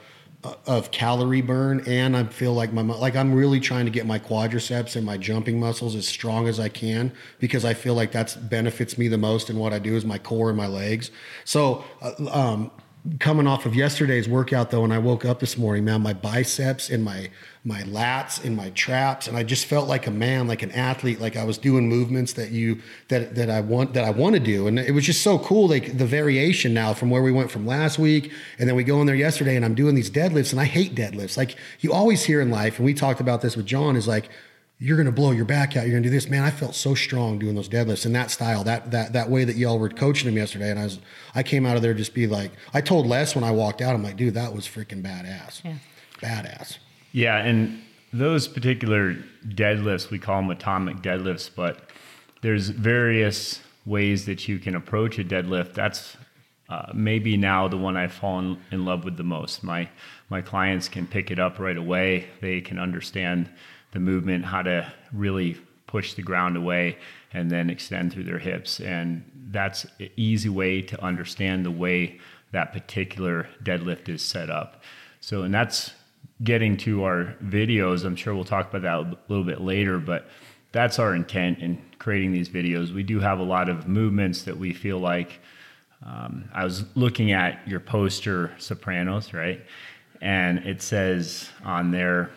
of 0.65 0.89
calorie 0.89 1.41
burn 1.41 1.83
and 1.87 2.17
I 2.17 2.23
feel 2.23 2.53
like 2.53 2.73
my 2.73 2.81
like 2.81 3.15
I'm 3.15 3.33
really 3.33 3.59
trying 3.59 3.85
to 3.85 3.91
get 3.91 4.07
my 4.07 4.17
quadriceps 4.17 4.95
and 4.95 5.05
my 5.05 5.17
jumping 5.17 5.59
muscles 5.59 5.95
as 5.95 6.07
strong 6.07 6.47
as 6.47 6.59
I 6.59 6.67
can 6.67 7.11
because 7.39 7.63
I 7.63 7.75
feel 7.75 7.93
like 7.93 8.11
that's 8.11 8.35
benefits 8.35 8.97
me 8.97 9.07
the 9.07 9.19
most 9.19 9.51
in 9.51 9.57
what 9.57 9.71
I 9.71 9.77
do 9.77 9.95
is 9.95 10.03
my 10.03 10.17
core 10.17 10.49
and 10.49 10.57
my 10.57 10.65
legs. 10.65 11.11
So 11.45 11.83
uh, 12.01 12.13
um, 12.31 12.71
coming 13.19 13.47
off 13.47 13.65
of 13.65 13.75
yesterday's 13.75 14.29
workout 14.29 14.69
though 14.69 14.83
and 14.83 14.93
i 14.93 14.97
woke 14.99 15.25
up 15.25 15.39
this 15.39 15.57
morning 15.57 15.83
man 15.83 16.01
my 16.01 16.13
biceps 16.13 16.87
and 16.91 17.03
my 17.03 17.27
my 17.63 17.81
lats 17.83 18.43
and 18.45 18.55
my 18.55 18.69
traps 18.71 19.27
and 19.27 19.35
i 19.35 19.41
just 19.41 19.65
felt 19.65 19.87
like 19.87 20.05
a 20.05 20.11
man 20.11 20.47
like 20.47 20.61
an 20.61 20.71
athlete 20.71 21.19
like 21.19 21.35
i 21.35 21.43
was 21.43 21.57
doing 21.57 21.89
movements 21.89 22.33
that 22.33 22.51
you 22.51 22.79
that 23.07 23.33
that 23.33 23.49
i 23.49 23.59
want 23.59 23.93
that 23.93 24.03
i 24.03 24.11
want 24.11 24.35
to 24.35 24.39
do. 24.39 24.67
And 24.67 24.79
it 24.79 24.91
was 24.91 25.05
just 25.05 25.21
so 25.21 25.39
cool 25.39 25.67
like 25.67 25.97
the 25.97 26.05
variation 26.05 26.73
now 26.73 26.93
from 26.93 27.09
where 27.09 27.21
we 27.21 27.31
went 27.31 27.51
from 27.51 27.65
last 27.65 27.97
week 27.97 28.31
and 28.59 28.69
then 28.69 28.75
we 28.75 28.83
go 28.83 29.01
in 29.01 29.07
there 29.07 29.15
yesterday 29.15 29.55
and 29.55 29.65
i'm 29.65 29.75
doing 29.75 29.95
these 29.95 30.09
deadlifts 30.09 30.51
and 30.51 30.61
i 30.61 30.65
hate 30.65 30.95
deadlifts. 30.95 31.37
Like 31.37 31.55
you 31.79 31.91
always 31.91 32.23
hear 32.23 32.41
in 32.41 32.49
life 32.49 32.77
and 32.77 32.85
we 32.85 32.93
talked 32.93 33.19
about 33.19 33.41
this 33.41 33.57
with 33.57 33.65
john 33.65 33.95
is 33.95 34.07
like 34.07 34.29
you're 34.83 34.97
going 34.97 35.05
to 35.05 35.11
blow 35.11 35.29
your 35.29 35.45
back 35.45 35.77
out. 35.77 35.83
You're 35.83 35.91
going 35.91 36.01
to 36.01 36.09
do 36.09 36.15
this, 36.15 36.27
man. 36.27 36.43
I 36.43 36.49
felt 36.49 36.73
so 36.73 36.95
strong 36.95 37.37
doing 37.37 37.53
those 37.53 37.69
deadlifts 37.69 38.07
in 38.07 38.13
that 38.13 38.31
style, 38.31 38.63
that 38.63 38.89
that 38.89 39.13
that 39.13 39.29
way 39.29 39.43
that 39.43 39.55
y'all 39.55 39.77
were 39.77 39.89
coaching 39.89 40.27
him 40.27 40.35
yesterday. 40.35 40.71
And 40.71 40.79
I 40.79 40.85
was, 40.85 40.99
I 41.35 41.43
came 41.43 41.67
out 41.67 41.75
of 41.75 41.83
there 41.83 41.93
just 41.93 42.15
be 42.15 42.25
like, 42.25 42.51
I 42.73 42.81
told 42.81 43.05
Les 43.05 43.35
when 43.35 43.43
I 43.43 43.51
walked 43.51 43.81
out, 43.81 43.93
I'm 43.93 44.01
like, 44.01 44.17
dude, 44.17 44.33
that 44.33 44.55
was 44.55 44.67
freaking 44.67 45.03
badass, 45.03 45.63
yeah. 45.63 45.75
badass. 46.19 46.79
Yeah, 47.11 47.37
and 47.37 47.79
those 48.11 48.47
particular 48.47 49.17
deadlifts, 49.47 50.09
we 50.09 50.17
call 50.17 50.41
them 50.41 50.49
atomic 50.49 50.97
deadlifts, 50.97 51.49
but 51.55 51.91
there's 52.41 52.69
various 52.69 53.61
ways 53.85 54.25
that 54.25 54.47
you 54.47 54.57
can 54.57 54.75
approach 54.75 55.19
a 55.19 55.23
deadlift. 55.23 55.75
That's 55.75 56.17
uh, 56.69 56.91
maybe 56.91 57.37
now 57.37 57.67
the 57.67 57.77
one 57.77 57.97
I've 57.97 58.13
fallen 58.13 58.59
in 58.71 58.83
love 58.83 59.05
with 59.05 59.17
the 59.17 59.23
most. 59.23 59.63
My 59.63 59.89
my 60.29 60.41
clients 60.41 60.89
can 60.89 61.05
pick 61.05 61.29
it 61.29 61.37
up 61.37 61.59
right 61.59 61.77
away. 61.77 62.29
They 62.41 62.61
can 62.61 62.79
understand 62.79 63.47
the 63.91 63.99
movement, 63.99 64.45
how 64.45 64.61
to 64.61 64.91
really 65.11 65.57
push 65.87 66.13
the 66.13 66.21
ground 66.21 66.55
away 66.55 66.97
and 67.33 67.51
then 67.51 67.69
extend 67.69 68.13
through 68.13 68.23
their 68.23 68.39
hips. 68.39 68.79
And 68.79 69.23
that's 69.51 69.85
an 69.99 70.09
easy 70.15 70.49
way 70.49 70.81
to 70.81 71.03
understand 71.03 71.65
the 71.65 71.71
way 71.71 72.19
that 72.51 72.73
particular 72.73 73.47
deadlift 73.63 74.09
is 74.09 74.21
set 74.21 74.49
up. 74.49 74.83
So, 75.19 75.43
and 75.43 75.53
that's 75.53 75.91
getting 76.43 76.77
to 76.77 77.03
our 77.03 77.35
videos. 77.43 78.05
I'm 78.05 78.15
sure 78.15 78.33
we'll 78.33 78.43
talk 78.43 78.73
about 78.73 78.81
that 78.81 79.17
a 79.17 79.17
little 79.27 79.45
bit 79.45 79.61
later, 79.61 79.99
but 79.99 80.27
that's 80.71 80.99
our 80.99 81.13
intent 81.13 81.59
in 81.59 81.81
creating 81.99 82.31
these 82.31 82.49
videos. 82.49 82.93
We 82.93 83.03
do 83.03 83.19
have 83.19 83.39
a 83.39 83.43
lot 83.43 83.69
of 83.69 83.87
movements 83.87 84.43
that 84.43 84.57
we 84.57 84.73
feel 84.73 84.99
like. 84.99 85.39
Um, 86.05 86.49
I 86.53 86.63
was 86.63 86.85
looking 86.95 87.31
at 87.31 87.67
your 87.67 87.79
poster, 87.79 88.51
Sopranos, 88.57 89.33
right? 89.33 89.61
And 90.21 90.59
it 90.59 90.81
says 90.81 91.49
on 91.63 91.91
there, 91.91 92.31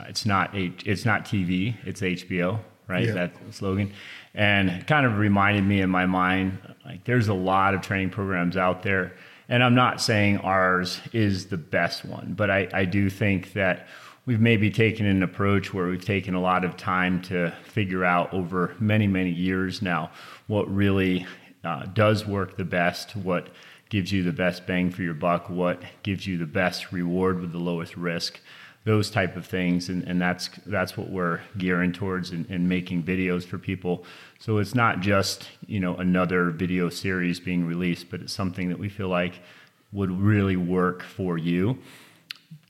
it's 0.00 0.26
not 0.26 0.54
H, 0.54 0.82
it's 0.86 1.04
not 1.04 1.24
TV, 1.24 1.74
it's 1.84 2.00
HBO, 2.00 2.60
right? 2.88 3.06
Yeah. 3.06 3.12
That 3.12 3.32
slogan, 3.50 3.92
and 4.34 4.70
it 4.70 4.86
kind 4.86 5.06
of 5.06 5.18
reminded 5.18 5.64
me 5.64 5.80
in 5.80 5.90
my 5.90 6.06
mind 6.06 6.58
like 6.84 7.04
there's 7.04 7.28
a 7.28 7.34
lot 7.34 7.74
of 7.74 7.80
training 7.80 8.10
programs 8.10 8.56
out 8.56 8.82
there, 8.82 9.14
and 9.48 9.62
I'm 9.62 9.74
not 9.74 10.00
saying 10.00 10.38
ours 10.38 11.00
is 11.12 11.46
the 11.46 11.56
best 11.56 12.04
one, 12.04 12.34
but 12.36 12.50
I, 12.50 12.68
I 12.72 12.84
do 12.84 13.10
think 13.10 13.52
that 13.54 13.88
we've 14.24 14.40
maybe 14.40 14.70
taken 14.70 15.06
an 15.06 15.22
approach 15.22 15.72
where 15.72 15.86
we've 15.86 16.04
taken 16.04 16.34
a 16.34 16.40
lot 16.40 16.64
of 16.64 16.76
time 16.76 17.22
to 17.22 17.52
figure 17.64 18.04
out 18.04 18.32
over 18.34 18.74
many 18.78 19.06
many 19.06 19.30
years 19.30 19.82
now 19.82 20.10
what 20.46 20.72
really 20.72 21.26
uh, 21.64 21.84
does 21.86 22.26
work 22.26 22.56
the 22.56 22.64
best, 22.64 23.16
what 23.16 23.48
gives 23.88 24.12
you 24.12 24.22
the 24.22 24.32
best 24.32 24.66
bang 24.66 24.90
for 24.90 25.02
your 25.02 25.14
buck, 25.14 25.48
what 25.50 25.80
gives 26.02 26.26
you 26.26 26.38
the 26.38 26.46
best 26.46 26.92
reward 26.92 27.40
with 27.40 27.52
the 27.52 27.58
lowest 27.58 27.96
risk 27.96 28.40
those 28.86 29.10
type 29.10 29.36
of 29.36 29.44
things 29.44 29.88
and, 29.88 30.04
and 30.04 30.22
that's 30.22 30.48
that's 30.64 30.96
what 30.96 31.10
we're 31.10 31.40
gearing 31.58 31.92
towards 31.92 32.30
and, 32.30 32.48
and 32.48 32.68
making 32.68 33.02
videos 33.02 33.44
for 33.44 33.58
people. 33.58 34.04
So 34.38 34.58
it's 34.58 34.76
not 34.76 35.00
just 35.00 35.50
you 35.66 35.80
know 35.80 35.96
another 35.96 36.50
video 36.50 36.88
series 36.88 37.40
being 37.40 37.66
released 37.66 38.10
but 38.10 38.20
it's 38.20 38.32
something 38.32 38.68
that 38.68 38.78
we 38.78 38.88
feel 38.88 39.08
like 39.08 39.40
would 39.92 40.12
really 40.12 40.56
work 40.56 41.02
for 41.02 41.36
you. 41.36 41.78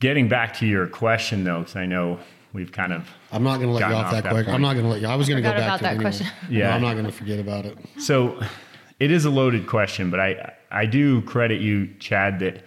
Getting 0.01 0.27
back 0.27 0.57
to 0.59 0.67
your 0.67 0.87
question 0.87 1.45
though 1.45 1.61
because 1.61 1.77
i 1.77 1.85
know 1.85 2.19
we've 2.55 2.73
kind 2.73 2.95
of 2.95 3.07
i'm 3.31 3.43
not 3.43 3.57
going 3.57 3.69
to 3.69 3.75
let 3.75 3.87
you 3.87 3.95
off, 3.95 4.11
that, 4.11 4.25
that 4.25 4.33
quick. 4.33 4.49
I'm 4.49 4.63
not 4.63 4.73
going 4.73 4.87
to 4.87 4.91
let 4.91 5.03
you 5.03 5.09
i 5.09 5.15
was 5.15 5.29
going 5.29 5.43
to 5.43 5.47
go 5.47 5.55
back 5.55 5.79
to 5.79 5.83
that 5.83 5.91
anyway. 5.91 6.05
question. 6.05 6.27
Yeah. 6.49 6.71
No, 6.71 6.77
i'm 6.77 6.83
not 6.83 6.95
going 6.95 7.05
to 7.05 7.13
forget 7.13 7.39
about 7.39 7.67
it. 7.67 7.77
So 7.99 8.41
it 8.99 9.11
is 9.11 9.27
a 9.27 9.31
loaded 9.31 9.67
question 9.67 10.11
but 10.11 10.19
i 10.19 10.55
i 10.71 10.87
do 10.87 11.21
credit 11.23 11.61
you 11.61 11.89
chad 11.99 12.39
that 12.39 12.65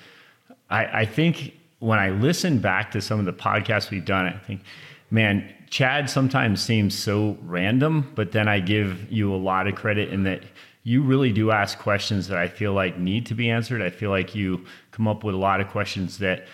i 0.69 1.01
i 1.01 1.05
think 1.05 1.58
when 1.79 1.99
I 1.99 2.09
listen 2.09 2.59
back 2.59 2.91
to 2.91 3.01
some 3.01 3.19
of 3.19 3.25
the 3.25 3.33
podcasts 3.33 3.89
we've 3.89 4.05
done, 4.05 4.25
I 4.25 4.37
think, 4.37 4.61
man, 5.09 5.53
Chad 5.69 6.09
sometimes 6.09 6.61
seems 6.61 6.97
so 6.97 7.37
random, 7.43 8.11
but 8.15 8.31
then 8.31 8.47
I 8.47 8.59
give 8.59 9.11
you 9.11 9.33
a 9.33 9.37
lot 9.37 9.67
of 9.67 9.75
credit 9.75 10.09
in 10.09 10.23
that 10.23 10.43
you 10.83 11.03
really 11.03 11.31
do 11.31 11.51
ask 11.51 11.77
questions 11.77 12.27
that 12.27 12.37
I 12.37 12.47
feel 12.47 12.73
like 12.73 12.97
need 12.97 13.25
to 13.27 13.35
be 13.35 13.49
answered. 13.49 13.81
I 13.81 13.89
feel 13.89 14.09
like 14.09 14.33
you 14.33 14.65
come 14.91 15.07
up 15.07 15.23
with 15.23 15.35
a 15.35 15.37
lot 15.37 15.61
of 15.61 15.67
questions 15.67 16.17
that 16.19 16.47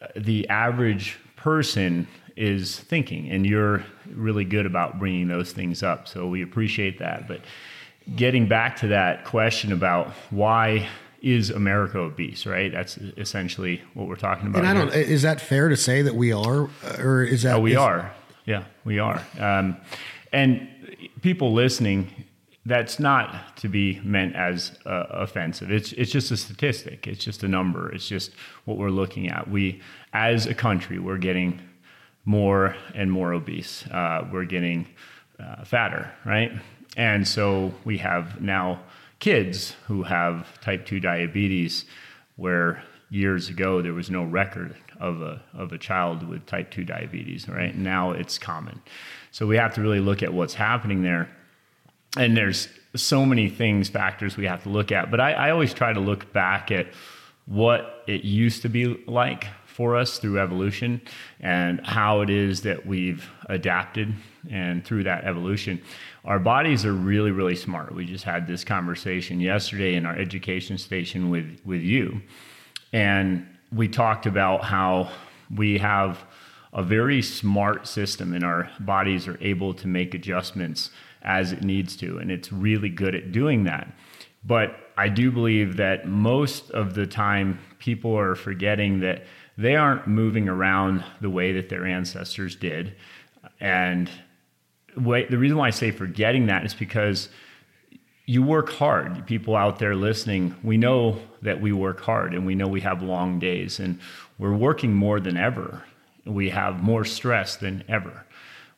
uh, 0.00 0.06
the 0.16 0.48
average 0.48 1.18
person 1.36 2.08
is 2.36 2.78
thinking, 2.78 3.28
and 3.30 3.44
you're 3.44 3.84
really 4.14 4.44
good 4.44 4.64
about 4.64 4.98
bringing 4.98 5.28
those 5.28 5.52
things 5.52 5.82
up. 5.82 6.08
So 6.08 6.26
we 6.26 6.42
appreciate 6.42 6.98
that. 7.00 7.28
But 7.28 7.42
getting 8.16 8.48
back 8.48 8.76
to 8.76 8.88
that 8.88 9.24
question 9.24 9.72
about 9.72 10.08
why 10.30 10.88
is 11.22 11.50
America 11.50 11.98
obese, 11.98 12.44
right? 12.46 12.70
That's 12.72 12.98
essentially 13.16 13.80
what 13.94 14.08
we're 14.08 14.16
talking 14.16 14.48
about. 14.48 14.58
And 14.64 14.68
I 14.68 14.74
don't. 14.74 14.92
here. 14.92 15.02
Is 15.02 15.22
that 15.22 15.40
fair 15.40 15.68
to 15.68 15.76
say 15.76 16.02
that 16.02 16.14
we 16.14 16.32
are, 16.32 16.68
or 16.98 17.22
is 17.22 17.42
that 17.44 17.56
Oh, 17.56 17.60
we 17.60 17.72
is- 17.72 17.78
are. 17.78 18.12
Yeah, 18.44 18.64
we 18.84 18.98
are. 18.98 19.22
Um, 19.38 19.76
and 20.32 20.68
people 21.22 21.52
listening, 21.52 22.08
that's 22.66 22.98
not 22.98 23.56
to 23.58 23.68
be 23.68 24.00
meant 24.02 24.34
as 24.34 24.76
uh, 24.84 25.04
offensive. 25.10 25.70
It's 25.70 25.92
it's 25.92 26.10
just 26.10 26.30
a 26.32 26.36
statistic. 26.36 27.06
It's 27.06 27.24
just 27.24 27.44
a 27.44 27.48
number. 27.48 27.92
It's 27.92 28.08
just 28.08 28.32
what 28.64 28.78
we're 28.78 28.90
looking 28.90 29.28
at. 29.28 29.48
We, 29.48 29.80
as 30.12 30.46
a 30.46 30.54
country, 30.54 30.98
we're 30.98 31.18
getting 31.18 31.60
more 32.24 32.74
and 32.94 33.10
more 33.12 33.32
obese. 33.32 33.86
Uh, 33.86 34.26
we're 34.32 34.44
getting 34.44 34.86
uh, 35.38 35.64
fatter, 35.64 36.10
right? 36.24 36.52
And 36.96 37.26
so 37.26 37.72
we 37.84 37.98
have 37.98 38.40
now 38.40 38.80
kids 39.22 39.76
who 39.86 40.02
have 40.02 40.60
type 40.60 40.84
two 40.84 40.98
diabetes, 40.98 41.84
where 42.34 42.82
years 43.08 43.48
ago 43.48 43.80
there 43.80 43.92
was 43.92 44.10
no 44.10 44.24
record 44.24 44.74
of 44.98 45.22
a 45.22 45.40
of 45.54 45.70
a 45.70 45.78
child 45.78 46.28
with 46.28 46.44
type 46.44 46.70
2 46.70 46.84
diabetes 46.84 47.48
right? 47.48 47.76
Now 47.76 48.10
it's 48.10 48.36
common. 48.36 48.82
So 49.30 49.46
we 49.46 49.56
have 49.56 49.74
to 49.74 49.80
really 49.80 50.00
look 50.00 50.22
at 50.22 50.34
what's 50.34 50.54
happening 50.54 51.02
there. 51.02 51.28
And 52.16 52.36
there's 52.36 52.68
so 52.96 53.24
many 53.24 53.48
things 53.48 53.88
factors 53.88 54.36
we 54.36 54.46
have 54.46 54.64
to 54.64 54.68
look 54.68 54.90
at. 54.90 55.10
But 55.10 55.20
I, 55.20 55.32
I 55.32 55.50
always 55.50 55.72
try 55.72 55.92
to 55.92 56.00
look 56.00 56.32
back 56.32 56.72
at 56.72 56.88
what 57.46 58.02
it 58.06 58.24
used 58.24 58.62
to 58.62 58.68
be 58.68 59.02
like 59.06 59.46
for 59.66 59.96
us 59.96 60.18
through 60.18 60.38
evolution 60.38 61.00
and 61.40 61.84
how 61.86 62.20
it 62.22 62.30
is 62.30 62.62
that 62.62 62.86
we've 62.86 63.30
adapted 63.46 64.12
and 64.50 64.84
through 64.84 65.04
that 65.04 65.24
evolution 65.24 65.80
our 66.24 66.38
bodies 66.38 66.84
are 66.84 66.92
really 66.92 67.30
really 67.30 67.56
smart. 67.56 67.94
We 67.94 68.04
just 68.04 68.24
had 68.24 68.46
this 68.46 68.64
conversation 68.64 69.40
yesterday 69.40 69.94
in 69.94 70.06
our 70.06 70.16
education 70.16 70.78
station 70.78 71.30
with 71.30 71.60
with 71.64 71.82
you. 71.82 72.20
And 72.92 73.46
we 73.72 73.88
talked 73.88 74.26
about 74.26 74.64
how 74.64 75.10
we 75.54 75.78
have 75.78 76.24
a 76.72 76.82
very 76.82 77.22
smart 77.22 77.86
system 77.86 78.32
and 78.32 78.44
our 78.44 78.70
bodies 78.80 79.28
are 79.28 79.38
able 79.40 79.74
to 79.74 79.86
make 79.86 80.14
adjustments 80.14 80.90
as 81.22 81.52
it 81.52 81.62
needs 81.62 81.96
to 81.96 82.18
and 82.18 82.30
it's 82.30 82.52
really 82.52 82.88
good 82.88 83.14
at 83.14 83.32
doing 83.32 83.64
that. 83.64 83.92
But 84.44 84.76
i 84.96 85.08
do 85.08 85.30
believe 85.30 85.76
that 85.76 86.06
most 86.06 86.70
of 86.72 86.94
the 86.94 87.06
time 87.06 87.58
people 87.78 88.16
are 88.16 88.34
forgetting 88.34 89.00
that 89.00 89.24
they 89.56 89.76
aren't 89.76 90.06
moving 90.06 90.48
around 90.48 91.04
the 91.20 91.30
way 91.30 91.52
that 91.52 91.68
their 91.68 91.86
ancestors 91.86 92.56
did 92.56 92.94
and 93.60 94.10
way, 94.96 95.26
the 95.26 95.38
reason 95.38 95.56
why 95.56 95.68
i 95.68 95.70
say 95.70 95.90
forgetting 95.90 96.46
that 96.46 96.64
is 96.64 96.74
because 96.74 97.28
you 98.26 98.42
work 98.42 98.70
hard. 98.70 99.26
People 99.26 99.56
out 99.56 99.78
there 99.78 99.96
listening, 99.96 100.54
we 100.62 100.76
know 100.76 101.20
that 101.42 101.60
we 101.60 101.72
work 101.72 102.00
hard 102.00 102.34
and 102.34 102.46
we 102.46 102.54
know 102.54 102.68
we 102.68 102.80
have 102.80 103.02
long 103.02 103.38
days 103.38 103.80
and 103.80 103.98
we're 104.38 104.54
working 104.54 104.94
more 104.94 105.18
than 105.18 105.36
ever. 105.36 105.84
We 106.24 106.50
have 106.50 106.82
more 106.82 107.04
stress 107.04 107.56
than 107.56 107.84
ever. 107.88 108.24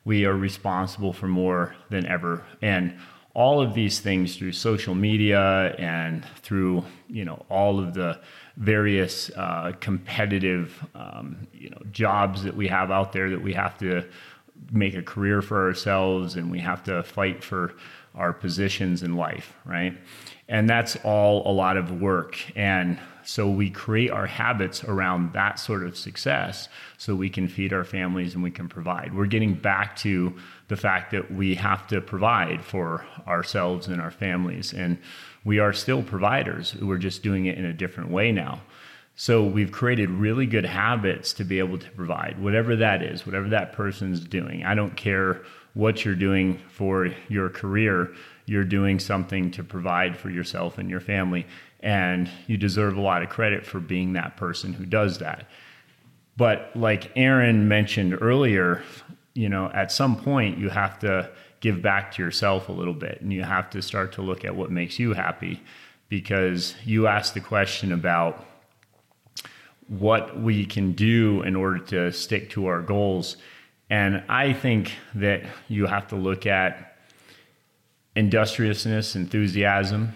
We 0.03 0.25
are 0.25 0.35
responsible 0.35 1.13
for 1.13 1.27
more 1.27 1.75
than 1.89 2.05
ever. 2.05 2.43
And 2.61 2.97
all 3.35 3.61
of 3.61 3.73
these 3.73 3.99
things 3.99 4.35
through 4.35 4.53
social 4.53 4.95
media 4.95 5.75
and 5.77 6.25
through, 6.41 6.85
you 7.07 7.25
know, 7.25 7.45
all 7.49 7.79
of 7.79 7.93
the 7.93 8.19
various 8.57 9.29
uh, 9.31 9.73
competitive, 9.79 10.83
um, 10.95 11.47
you 11.53 11.69
know, 11.69 11.81
jobs 11.91 12.43
that 12.43 12.55
we 12.55 12.67
have 12.67 12.91
out 12.91 13.11
there 13.11 13.29
that 13.29 13.41
we 13.41 13.53
have 13.53 13.77
to 13.79 14.05
make 14.71 14.95
a 14.95 15.01
career 15.01 15.41
for 15.41 15.65
ourselves 15.65 16.35
and 16.35 16.51
we 16.51 16.59
have 16.59 16.83
to 16.83 17.03
fight 17.03 17.43
for 17.43 17.75
our 18.15 18.33
positions 18.33 19.03
in 19.03 19.15
life, 19.15 19.53
right? 19.65 19.97
And 20.47 20.69
that's 20.69 20.95
all 21.03 21.49
a 21.49 21.51
lot 21.51 21.77
of 21.77 22.01
work. 22.01 22.37
And 22.55 22.97
so 23.23 23.49
we 23.49 23.69
create 23.69 24.11
our 24.11 24.27
habits 24.27 24.83
around 24.83 25.33
that 25.33 25.59
sort 25.59 25.83
of 25.83 25.97
success 25.97 26.69
so 26.97 27.15
we 27.15 27.29
can 27.29 27.47
feed 27.47 27.73
our 27.73 27.83
families 27.83 28.35
and 28.35 28.43
we 28.43 28.51
can 28.51 28.69
provide. 28.69 29.13
We're 29.13 29.25
getting 29.25 29.55
back 29.55 29.95
to 29.97 30.35
the 30.67 30.77
fact 30.77 31.11
that 31.11 31.31
we 31.31 31.55
have 31.55 31.87
to 31.87 32.01
provide 32.01 32.63
for 32.63 33.05
ourselves 33.27 33.87
and 33.87 33.99
our 33.99 34.11
families. 34.11 34.73
And 34.73 34.99
we 35.43 35.59
are 35.59 35.73
still 35.73 36.03
providers. 36.03 36.75
We're 36.75 36.97
just 36.97 37.23
doing 37.23 37.47
it 37.47 37.57
in 37.57 37.65
a 37.65 37.73
different 37.73 38.11
way 38.11 38.31
now. 38.31 38.61
So 39.15 39.43
we've 39.43 39.71
created 39.71 40.09
really 40.09 40.45
good 40.45 40.65
habits 40.65 41.31
to 41.33 41.45
be 41.45 41.59
able 41.59 41.77
to 41.77 41.89
provide 41.91 42.37
whatever 42.37 42.75
that 42.75 43.01
is, 43.01 43.25
whatever 43.25 43.47
that 43.49 43.71
person's 43.71 44.19
doing. 44.19 44.65
I 44.65 44.75
don't 44.75 44.97
care 44.97 45.41
what 45.73 46.03
you're 46.03 46.15
doing 46.15 46.59
for 46.69 47.09
your 47.29 47.49
career, 47.49 48.13
you're 48.45 48.63
doing 48.63 48.99
something 48.99 49.51
to 49.51 49.63
provide 49.63 50.17
for 50.17 50.29
yourself 50.29 50.77
and 50.77 50.89
your 50.89 50.99
family. 50.99 51.45
And 51.79 52.29
you 52.47 52.57
deserve 52.57 52.97
a 52.97 53.01
lot 53.01 53.21
of 53.23 53.29
credit 53.29 53.65
for 53.65 53.79
being 53.79 54.13
that 54.13 54.37
person 54.37 54.73
who 54.73 54.85
does 54.85 55.19
that. 55.19 55.47
But 56.37 56.71
like 56.75 57.11
Erin 57.15 57.67
mentioned 57.67 58.17
earlier, 58.19 58.83
you 59.33 59.49
know, 59.49 59.69
at 59.73 59.91
some 59.91 60.17
point 60.17 60.57
you 60.57 60.69
have 60.69 60.99
to 60.99 61.29
give 61.61 61.81
back 61.81 62.11
to 62.13 62.23
yourself 62.23 62.69
a 62.69 62.71
little 62.71 62.93
bit 62.93 63.21
and 63.21 63.31
you 63.31 63.43
have 63.43 63.69
to 63.71 63.81
start 63.81 64.11
to 64.13 64.21
look 64.21 64.43
at 64.43 64.55
what 64.55 64.71
makes 64.71 64.99
you 64.99 65.13
happy 65.13 65.61
because 66.09 66.75
you 66.83 67.07
asked 67.07 67.33
the 67.33 67.39
question 67.39 67.91
about 67.91 68.45
what 69.87 70.39
we 70.39 70.65
can 70.65 70.93
do 70.93 71.41
in 71.43 71.55
order 71.55 71.79
to 71.79 72.11
stick 72.11 72.49
to 72.51 72.67
our 72.67 72.81
goals. 72.81 73.37
And 73.89 74.23
I 74.27 74.53
think 74.53 74.93
that 75.13 75.43
you 75.67 75.85
have 75.85 76.07
to 76.07 76.15
look 76.15 76.45
at 76.45 76.97
industriousness, 78.15 79.15
enthusiasm, 79.15 80.13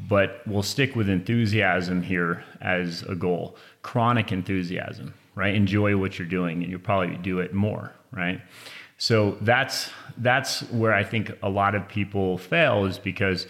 but 0.00 0.42
we'll 0.46 0.62
stick 0.62 0.94
with 0.94 1.08
enthusiasm 1.08 2.02
here 2.02 2.44
as 2.60 3.02
a 3.02 3.14
goal. 3.14 3.56
Chronic 3.82 4.32
enthusiasm, 4.32 5.12
right? 5.34 5.54
Enjoy 5.54 5.96
what 5.96 6.18
you're 6.18 6.28
doing 6.28 6.62
and 6.62 6.70
you'll 6.70 6.80
probably 6.80 7.16
do 7.16 7.40
it 7.40 7.52
more, 7.52 7.92
right? 8.12 8.40
So 8.96 9.36
that's 9.40 9.90
that's 10.16 10.62
where 10.70 10.92
I 10.92 11.04
think 11.04 11.32
a 11.42 11.48
lot 11.48 11.74
of 11.74 11.88
people 11.88 12.38
fail 12.38 12.84
is 12.84 12.98
because 12.98 13.46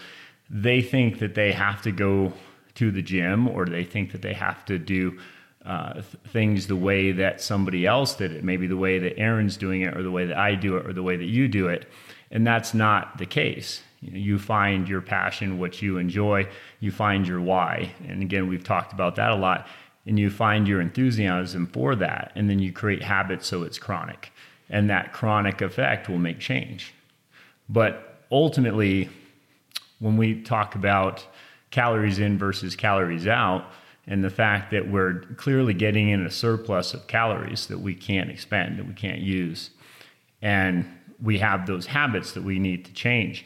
they 0.50 0.82
think 0.82 1.18
that 1.18 1.34
they 1.34 1.52
have 1.52 1.82
to 1.82 1.92
go 1.92 2.32
to 2.78 2.92
the 2.92 3.02
gym 3.02 3.48
or 3.48 3.66
they 3.66 3.84
think 3.84 4.12
that 4.12 4.22
they 4.22 4.32
have 4.32 4.64
to 4.64 4.78
do 4.78 5.18
uh, 5.66 5.94
th- 5.94 6.04
things 6.28 6.68
the 6.68 6.76
way 6.76 7.10
that 7.10 7.40
somebody 7.40 7.84
else 7.84 8.14
did 8.14 8.32
it, 8.32 8.44
maybe 8.44 8.68
the 8.68 8.76
way 8.76 9.00
that 9.00 9.18
Erin's 9.18 9.56
doing 9.56 9.82
it, 9.82 9.96
or 9.96 10.02
the 10.04 10.12
way 10.12 10.24
that 10.24 10.38
I 10.38 10.54
do 10.54 10.76
it, 10.76 10.86
or 10.86 10.92
the 10.92 11.02
way 11.02 11.16
that 11.16 11.26
you 11.26 11.48
do 11.48 11.66
it. 11.66 11.88
And 12.30 12.46
that's 12.46 12.72
not 12.72 13.18
the 13.18 13.26
case. 13.26 13.82
You, 14.00 14.12
know, 14.12 14.18
you 14.18 14.38
find 14.38 14.88
your 14.88 15.00
passion, 15.00 15.58
what 15.58 15.82
you 15.82 15.98
enjoy, 15.98 16.48
you 16.78 16.92
find 16.92 17.26
your 17.26 17.40
why. 17.40 17.90
And 18.06 18.22
again, 18.22 18.48
we've 18.48 18.62
talked 18.62 18.92
about 18.92 19.16
that 19.16 19.30
a 19.30 19.34
lot. 19.34 19.66
And 20.06 20.18
you 20.18 20.30
find 20.30 20.68
your 20.68 20.80
enthusiasm 20.80 21.66
for 21.66 21.96
that. 21.96 22.30
And 22.36 22.48
then 22.48 22.60
you 22.60 22.72
create 22.72 23.02
habits 23.02 23.48
so 23.48 23.64
it's 23.64 23.78
chronic. 23.78 24.32
And 24.70 24.88
that 24.88 25.12
chronic 25.12 25.60
effect 25.60 26.08
will 26.08 26.18
make 26.18 26.38
change. 26.38 26.94
But 27.68 28.24
ultimately, 28.30 29.10
when 29.98 30.16
we 30.16 30.42
talk 30.42 30.76
about 30.76 31.26
calories 31.70 32.18
in 32.18 32.38
versus 32.38 32.76
calories 32.76 33.26
out, 33.26 33.70
and 34.06 34.24
the 34.24 34.30
fact 34.30 34.70
that 34.70 34.90
we're 34.90 35.20
clearly 35.36 35.74
getting 35.74 36.08
in 36.08 36.24
a 36.24 36.30
surplus 36.30 36.94
of 36.94 37.06
calories 37.06 37.66
that 37.66 37.80
we 37.80 37.94
can't 37.94 38.30
expend, 38.30 38.78
that 38.78 38.86
we 38.86 38.94
can't 38.94 39.20
use. 39.20 39.70
And 40.40 40.86
we 41.22 41.38
have 41.38 41.66
those 41.66 41.86
habits 41.86 42.32
that 42.32 42.42
we 42.42 42.58
need 42.58 42.84
to 42.86 42.92
change. 42.92 43.44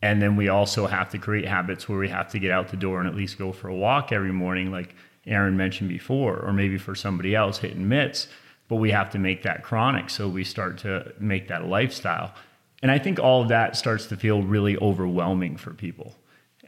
And 0.00 0.22
then 0.22 0.36
we 0.36 0.48
also 0.48 0.86
have 0.86 1.10
to 1.10 1.18
create 1.18 1.46
habits 1.46 1.88
where 1.88 1.98
we 1.98 2.08
have 2.08 2.30
to 2.30 2.38
get 2.38 2.50
out 2.50 2.68
the 2.68 2.76
door 2.76 3.00
and 3.00 3.08
at 3.08 3.16
least 3.16 3.36
go 3.38 3.52
for 3.52 3.68
a 3.68 3.74
walk 3.74 4.12
every 4.12 4.32
morning, 4.32 4.70
like 4.70 4.94
Erin 5.26 5.56
mentioned 5.56 5.88
before, 5.88 6.38
or 6.38 6.52
maybe 6.52 6.78
for 6.78 6.94
somebody 6.94 7.34
else 7.34 7.58
hitting 7.58 7.88
mitts. 7.88 8.28
But 8.68 8.76
we 8.76 8.90
have 8.92 9.10
to 9.10 9.18
make 9.18 9.42
that 9.42 9.62
chronic 9.62 10.08
so 10.08 10.28
we 10.28 10.44
start 10.44 10.78
to 10.78 11.12
make 11.18 11.48
that 11.48 11.62
a 11.62 11.66
lifestyle. 11.66 12.32
And 12.80 12.90
I 12.90 12.98
think 12.98 13.18
all 13.18 13.42
of 13.42 13.48
that 13.48 13.76
starts 13.76 14.06
to 14.06 14.16
feel 14.16 14.42
really 14.42 14.76
overwhelming 14.78 15.56
for 15.56 15.74
people. 15.74 16.14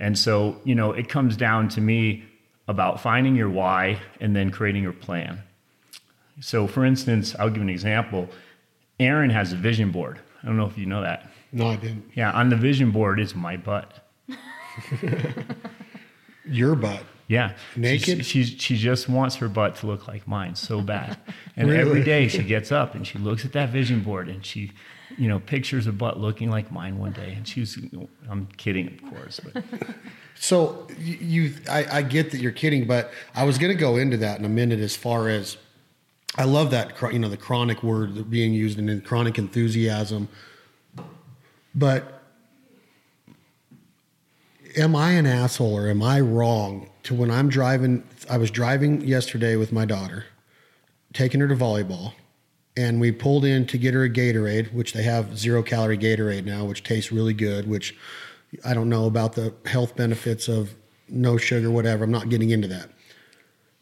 And 0.01 0.19
so, 0.19 0.57
you 0.65 0.75
know, 0.75 0.93
it 0.93 1.09
comes 1.09 1.37
down 1.37 1.69
to 1.71 1.81
me 1.81 2.25
about 2.67 3.01
finding 3.01 3.37
your 3.37 3.49
why 3.51 4.01
and 4.21 4.35
then 4.35 4.51
creating 4.51 4.83
your 4.83 4.93
plan. 4.93 5.43
So, 6.41 6.67
for 6.67 6.85
instance, 6.85 7.37
I'll 7.39 7.51
give 7.51 7.63
an 7.63 7.71
example. 7.71 8.29
Erin 8.99 9.31
has 9.31 9.53
a 9.53 9.57
vision 9.57 9.91
board. 9.93 10.19
I 10.43 10.47
don't 10.47 10.57
know 10.57 10.67
if 10.67 10.77
you 10.79 10.87
know 10.87 11.03
that. 11.03 11.31
No, 11.53 11.69
I 11.69 11.77
didn't. 11.77 12.11
Yeah, 12.15 12.33
on 12.33 12.49
the 12.49 12.57
vision 12.57 12.91
board 12.91 13.21
is 13.21 13.35
my 13.35 13.57
butt. 13.57 14.09
Your 16.45 16.75
butt. 16.75 17.03
Yeah, 17.29 17.53
Naked? 17.77 18.25
She, 18.27 18.43
she 18.45 18.59
she 18.59 18.77
just 18.77 19.09
wants 19.09 19.37
her 19.37 19.49
butt 19.49 19.77
to 19.77 19.87
look 19.87 20.09
like 20.09 20.27
mine 20.27 20.57
so 20.57 20.81
bad, 20.81 21.17
and 21.57 21.69
Really? 21.69 21.81
every 21.81 22.03
day 22.03 22.27
she 22.27 22.43
gets 22.43 22.73
up 22.73 22.97
and 22.97 23.07
she 23.07 23.19
looks 23.21 23.45
at 23.45 23.53
that 23.53 23.69
vision 23.71 24.01
board 24.01 24.29
and 24.29 24.45
she, 24.45 24.73
you 25.21 25.29
know, 25.29 25.39
pictures 25.39 25.87
of 25.87 25.99
butt 25.99 26.19
looking 26.19 26.51
like 26.51 26.73
mine 26.73 26.99
one 26.99 27.13
day, 27.13 27.35
and 27.37 27.47
she 27.47 27.61
was, 27.61 27.79
I'm 28.29 28.47
kidding, 28.57 28.89
of 28.89 29.11
course, 29.11 29.41
but 29.41 29.63
So 30.41 30.87
you, 30.99 31.53
I, 31.69 31.99
I 31.99 32.03
get 32.03 32.31
that 32.31 32.41
you're 32.41 32.51
kidding, 32.51 32.87
but 32.87 33.13
I 33.35 33.45
was 33.45 33.59
going 33.59 33.71
to 33.71 33.79
go 33.79 33.99
into 33.99 34.17
that 34.17 34.39
in 34.39 34.47
a 34.47 34.49
minute. 34.49 34.81
As 34.81 34.97
far 34.97 35.29
as 35.29 35.59
I 36.39 36.45
love 36.45 36.71
that, 36.71 36.95
you 37.13 37.19
know 37.19 37.29
the 37.29 37.37
chronic 37.37 37.83
word 37.83 38.31
being 38.31 38.55
used 38.55 38.79
and 38.79 39.05
chronic 39.05 39.37
enthusiasm, 39.37 40.29
but 41.75 42.23
am 44.79 44.97
I 44.97 45.11
an 45.11 45.27
asshole 45.27 45.77
or 45.77 45.89
am 45.91 46.03
I 46.03 46.21
wrong 46.21 46.89
to 47.03 47.15
when 47.15 47.31
I'm 47.31 47.51
driving? 47.51 48.03
I 48.31 48.39
was 48.39 48.51
driving 48.51 49.03
yesterday 49.03 49.57
with 49.57 49.73
my 49.73 49.85
daughter, 49.85 50.25
taking 51.13 51.41
her 51.41 51.49
to 51.49 51.57
volleyball, 51.57 52.15
and 52.77 53.01
we 53.01 53.13
pulled 53.13 53.45
in 53.45 53.67
to 53.67 53.79
get 53.79 53.95
her 53.95 54.05
a 54.05 54.11
Gatorade, 54.11 54.73
which 54.73 54.93
they 54.93 55.03
have 55.03 55.37
zero 55.37 55.63
calorie 55.63 55.99
Gatorade 55.99 56.45
now, 56.45 56.65
which 56.65 56.83
tastes 56.83 57.11
really 57.11 57.35
good. 57.35 57.69
Which 57.69 57.97
I 58.65 58.75
don't 58.75 58.89
know 58.89 59.07
about 59.07 59.35
the 59.35 59.55
health 59.67 59.97
benefits 59.97 60.49
of 60.49 60.75
no 61.09 61.37
sugar, 61.37 61.71
whatever. 61.71 62.05
I'm 62.05 62.11
not 62.11 62.29
getting 62.29 62.51
into 62.51 62.69
that. 62.69 62.91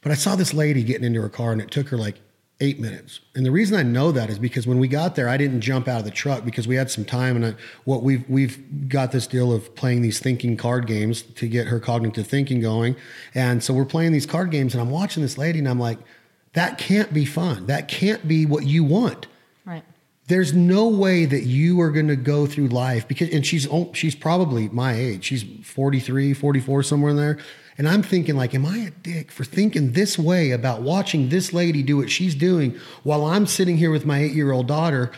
But 0.00 0.12
I 0.12 0.14
saw 0.14 0.36
this 0.36 0.54
lady 0.54 0.82
getting 0.82 1.04
into 1.04 1.20
her 1.20 1.28
car, 1.28 1.52
and 1.52 1.60
it 1.60 1.70
took 1.70 1.88
her 1.88 1.98
like 1.98 2.16
eight 2.60 2.80
minutes. 2.80 3.20
And 3.34 3.46
the 3.46 3.50
reason 3.50 3.76
I 3.76 3.82
know 3.82 4.10
that 4.10 4.30
is 4.30 4.38
because 4.38 4.66
when 4.66 4.78
we 4.78 4.88
got 4.88 5.14
there, 5.14 5.28
I 5.28 5.36
didn't 5.36 5.60
jump 5.60 5.86
out 5.86 6.00
of 6.00 6.04
the 6.04 6.10
truck 6.10 6.44
because 6.44 6.66
we 6.66 6.74
had 6.74 6.90
some 6.90 7.04
time. 7.04 7.36
And 7.36 7.46
I, 7.46 7.54
what 7.84 8.02
we've 8.02 8.28
we've 8.28 8.88
got 8.88 9.12
this 9.12 9.26
deal 9.26 9.52
of 9.52 9.74
playing 9.74 10.02
these 10.02 10.18
thinking 10.18 10.56
card 10.56 10.86
games 10.86 11.22
to 11.22 11.46
get 11.46 11.68
her 11.68 11.78
cognitive 11.78 12.26
thinking 12.26 12.60
going. 12.60 12.96
And 13.34 13.62
so 13.62 13.74
we're 13.74 13.84
playing 13.84 14.12
these 14.12 14.26
card 14.26 14.50
games, 14.50 14.74
and 14.74 14.80
I'm 14.80 14.90
watching 14.90 15.22
this 15.22 15.38
lady, 15.38 15.58
and 15.58 15.68
I'm 15.68 15.78
like, 15.78 15.98
that 16.54 16.78
can't 16.78 17.12
be 17.12 17.24
fun. 17.24 17.66
That 17.66 17.88
can't 17.88 18.26
be 18.26 18.46
what 18.46 18.64
you 18.64 18.84
want. 18.84 19.26
Right. 19.64 19.84
there's 20.28 20.54
no 20.54 20.88
way 20.88 21.26
that 21.26 21.44
you 21.44 21.80
are 21.80 21.90
going 21.90 22.08
to 22.08 22.16
go 22.16 22.46
through 22.46 22.68
life 22.68 23.06
because 23.06 23.28
and 23.30 23.44
she's 23.44 23.68
she's 23.92 24.14
probably 24.14 24.68
my 24.68 24.94
age. 24.94 25.24
She's 25.24 25.44
43 25.62 26.34
44 26.34 26.82
somewhere 26.82 27.10
in 27.10 27.16
there. 27.16 27.38
And 27.76 27.88
i'm 27.88 28.02
thinking 28.02 28.36
like 28.36 28.54
am 28.54 28.66
i 28.66 28.78
a 28.78 28.90
dick 28.90 29.30
for 29.30 29.44
thinking 29.44 29.92
this 29.92 30.18
way 30.18 30.50
about 30.50 30.82
watching 30.82 31.28
this 31.28 31.52
lady 31.52 31.82
do 31.82 31.96
what 31.98 32.10
she's 32.10 32.34
doing 32.34 32.76
while 33.04 33.24
i'm 33.24 33.46
sitting 33.46 33.76
here 33.76 33.90
with 33.90 34.04
my 34.04 34.18
eight 34.18 34.32
year 34.32 34.52
old 34.52 34.66
daughter? 34.66 35.12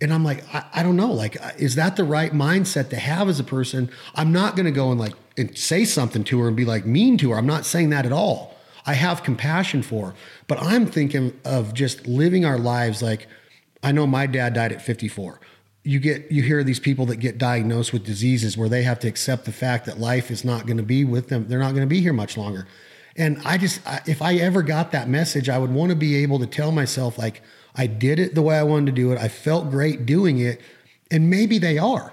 And 0.00 0.12
i'm 0.12 0.24
like 0.24 0.42
I, 0.54 0.64
I 0.74 0.82
don't 0.82 0.96
know. 0.96 1.12
Like 1.12 1.36
is 1.58 1.74
that 1.74 1.96
the 1.96 2.04
right 2.04 2.32
mindset 2.32 2.88
to 2.90 2.96
have 2.96 3.28
as 3.28 3.38
a 3.38 3.44
person? 3.44 3.90
I'm 4.14 4.32
not 4.32 4.56
going 4.56 4.66
to 4.66 4.72
go 4.72 4.90
and 4.90 4.98
like 4.98 5.14
and 5.36 5.56
say 5.56 5.84
something 5.84 6.24
to 6.24 6.40
her 6.40 6.48
and 6.48 6.56
be 6.56 6.64
like 6.64 6.86
mean 6.86 7.18
to 7.18 7.30
her. 7.30 7.38
I'm 7.38 7.46
not 7.46 7.66
saying 7.66 7.90
that 7.90 8.06
at 8.06 8.12
all 8.12 8.57
i 8.88 8.94
have 8.94 9.22
compassion 9.22 9.82
for 9.82 10.14
but 10.46 10.60
i'm 10.60 10.86
thinking 10.86 11.38
of 11.44 11.72
just 11.74 12.06
living 12.06 12.44
our 12.44 12.58
lives 12.58 13.02
like 13.02 13.28
I 13.82 13.92
know 13.92 14.06
my 14.06 14.26
dad 14.26 14.54
died 14.54 14.72
at 14.72 14.82
54. 14.82 15.40
You 15.84 16.00
get 16.00 16.30
you 16.30 16.42
hear 16.42 16.64
these 16.64 16.80
people 16.80 17.06
that 17.06 17.16
get 17.16 17.38
diagnosed 17.38 17.92
with 17.92 18.04
diseases 18.04 18.56
where 18.56 18.68
they 18.68 18.82
have 18.82 18.98
to 19.00 19.08
accept 19.08 19.44
the 19.44 19.52
fact 19.52 19.86
that 19.86 19.98
life 19.98 20.30
is 20.30 20.44
not 20.44 20.66
going 20.66 20.76
to 20.76 20.82
be 20.82 21.04
with 21.04 21.28
them. 21.28 21.48
They're 21.48 21.60
not 21.60 21.70
going 21.70 21.82
to 21.82 21.86
be 21.86 22.00
here 22.00 22.12
much 22.12 22.36
longer. 22.36 22.66
And 23.16 23.40
I 23.44 23.58
just 23.58 23.80
if 24.06 24.20
I 24.20 24.34
ever 24.34 24.62
got 24.62 24.92
that 24.92 25.08
message, 25.08 25.48
I 25.48 25.58
would 25.58 25.70
want 25.70 25.90
to 25.90 25.96
be 25.96 26.16
able 26.16 26.38
to 26.40 26.46
tell 26.46 26.72
myself 26.72 27.16
like 27.18 27.42
I 27.74 27.86
did 27.86 28.18
it 28.18 28.34
the 28.34 28.42
way 28.42 28.58
I 28.58 28.64
wanted 28.64 28.86
to 28.86 28.92
do 28.92 29.12
it. 29.12 29.18
I 29.18 29.28
felt 29.28 29.70
great 29.70 30.04
doing 30.04 30.38
it, 30.40 30.60
and 31.10 31.30
maybe 31.30 31.58
they 31.58 31.78
are. 31.78 32.12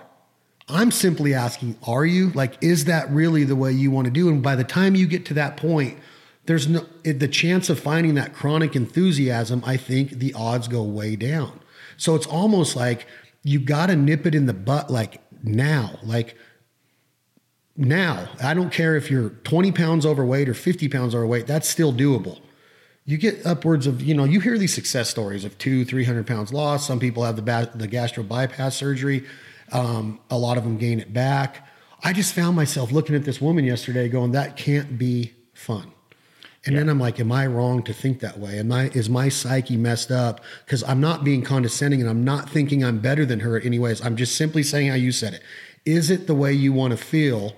I'm 0.68 0.90
simply 0.90 1.34
asking, 1.34 1.78
are 1.86 2.06
you? 2.06 2.32
Like, 2.32 2.58
is 2.64 2.86
that 2.86 3.10
really 3.12 3.44
the 3.44 3.56
way 3.56 3.72
you 3.72 3.92
want 3.92 4.06
to 4.06 4.12
do? 4.12 4.30
And 4.30 4.42
by 4.42 4.56
the 4.56 4.64
time 4.64 4.96
you 4.96 5.06
get 5.06 5.26
to 5.28 5.36
that 5.36 5.58
point, 5.58 5.98
there's 6.46 6.68
no 6.68 6.86
the 7.04 7.28
chance 7.28 7.70
of 7.70 7.80
finding 7.80 8.16
that 8.16 8.34
chronic 8.34 8.76
enthusiasm. 8.76 9.64
I 9.66 9.78
think 9.78 10.12
the 10.12 10.34
odds 10.34 10.68
go 10.68 10.84
way 10.84 11.16
down. 11.16 11.60
So 11.98 12.16
it's 12.16 12.28
almost 12.28 12.76
like 12.76 13.08
you 13.44 13.60
got 13.60 13.88
to 13.88 13.96
nip 13.96 14.26
it 14.26 14.36
in 14.36 14.46
the 14.46 14.54
butt, 14.54 14.90
like 14.90 15.22
now, 15.44 16.00
like 16.04 16.36
now. 17.78 18.30
I 18.42 18.54
don't 18.54 18.72
care 18.72 18.96
if 18.96 19.10
you're 19.10 19.30
20 19.30 19.72
pounds 19.72 20.06
overweight 20.06 20.50
or 20.50 20.54
50 20.54 20.90
pounds 20.90 21.16
overweight. 21.16 21.48
That's 21.48 21.70
still 21.70 21.94
doable. 21.94 22.40
You 23.06 23.18
get 23.18 23.46
upwards 23.46 23.86
of, 23.86 24.02
you 24.02 24.16
know, 24.16 24.24
you 24.24 24.40
hear 24.40 24.58
these 24.58 24.74
success 24.74 25.10
stories 25.10 25.46
of 25.46 25.58
two, 25.60 25.86
300 25.86 26.26
pounds 26.26 26.52
lost. 26.52 26.88
Some 26.88 27.00
people 27.00 27.24
have 27.24 27.36
the, 27.36 27.44
ba- 27.44 27.72
the 27.76 27.88
gastro 27.88 28.24
bypass 28.24 28.76
surgery. 28.76 29.24
Um, 29.72 30.20
a 30.32 30.38
lot 30.38 30.58
of 30.58 30.64
them 30.64 30.78
gain 30.78 31.00
it 31.00 31.14
back. 31.14 31.68
I 32.04 32.14
just 32.14 32.34
found 32.34 32.56
myself 32.56 32.92
looking 32.92 33.16
at 33.16 33.24
this 33.24 33.40
woman 33.40 33.64
yesterday 33.64 34.10
going, 34.10 34.32
that 34.32 34.58
can't 34.58 34.98
be 34.98 35.34
fun. 35.54 35.92
And 36.66 36.76
then 36.76 36.90
I'm 36.90 37.00
like, 37.00 37.20
am 37.20 37.32
I 37.32 37.46
wrong 37.46 37.84
to 37.84 37.94
think 37.94 38.20
that 38.22 38.40
way? 38.40 38.58
Am 38.58 38.72
I 38.72 38.86
is 38.90 39.10
my 39.10 39.30
psyche 39.30 39.78
messed 39.78 40.12
up? 40.12 40.42
Because 40.66 40.84
I'm 40.84 41.00
not 41.00 41.24
being 41.24 41.44
condescending 41.44 42.02
and 42.02 42.10
I'm 42.10 42.24
not 42.24 42.50
thinking 42.50 42.84
I'm 42.84 43.00
better 43.00 43.26
than 43.26 43.42
her 43.42 43.60
anyways. 43.60 44.04
I'm 44.04 44.16
just 44.16 44.36
simply 44.36 44.64
saying 44.64 44.90
how 44.90 44.96
you 44.96 45.12
said 45.12 45.36
it. 45.36 45.44
Is 45.86 46.10
it 46.10 46.26
the 46.26 46.34
way 46.34 46.52
you 46.54 46.74
want 46.74 46.92
to 46.92 46.98
feel? 46.98 47.54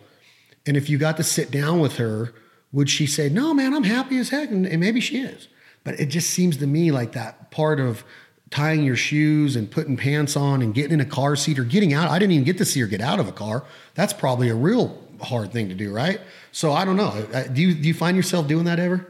And 0.65 0.75
if 0.75 0.89
you 0.89 0.97
got 0.97 1.15
to 1.17 1.23
sit 1.23 1.51
down 1.51 1.79
with 1.79 1.95
her, 1.97 2.33
would 2.73 2.89
she 2.89 3.07
say, 3.07 3.29
No, 3.29 3.53
man, 3.53 3.73
I'm 3.73 3.85
happy 3.85 4.17
as 4.17 4.29
heck? 4.29 4.49
And, 4.49 4.65
and 4.65 4.81
maybe 4.81 4.99
she 4.99 5.19
is. 5.19 5.47
But 5.85 5.99
it 6.01 6.07
just 6.07 6.29
seems 6.31 6.57
to 6.57 6.67
me 6.67 6.91
like 6.91 7.13
that 7.13 7.49
part 7.49 7.79
of 7.79 8.03
tying 8.49 8.83
your 8.83 8.95
shoes 8.95 9.55
and 9.55 9.71
putting 9.71 9.95
pants 9.95 10.35
on 10.35 10.61
and 10.61 10.73
getting 10.73 10.93
in 10.93 10.99
a 10.99 11.05
car 11.05 11.35
seat 11.37 11.59
or 11.59 11.63
getting 11.63 11.93
out. 11.93 12.09
I 12.09 12.19
didn't 12.19 12.33
even 12.33 12.45
get 12.45 12.57
to 12.57 12.65
see 12.65 12.81
her 12.81 12.87
get 12.87 13.01
out 13.01 13.19
of 13.19 13.27
a 13.27 13.31
car. 13.31 13.63
That's 13.95 14.13
probably 14.13 14.49
a 14.49 14.55
real 14.55 15.01
hard 15.21 15.51
thing 15.51 15.69
to 15.69 15.75
do, 15.75 15.93
right? 15.93 16.19
So 16.51 16.71
I 16.73 16.85
don't 16.85 16.97
know. 16.97 17.09
Uh, 17.33 17.43
Do 17.43 17.61
you 17.61 17.73
do 17.73 17.87
you 17.87 17.93
find 17.93 18.15
yourself 18.17 18.47
doing 18.47 18.65
that 18.65 18.79
ever? 18.79 19.05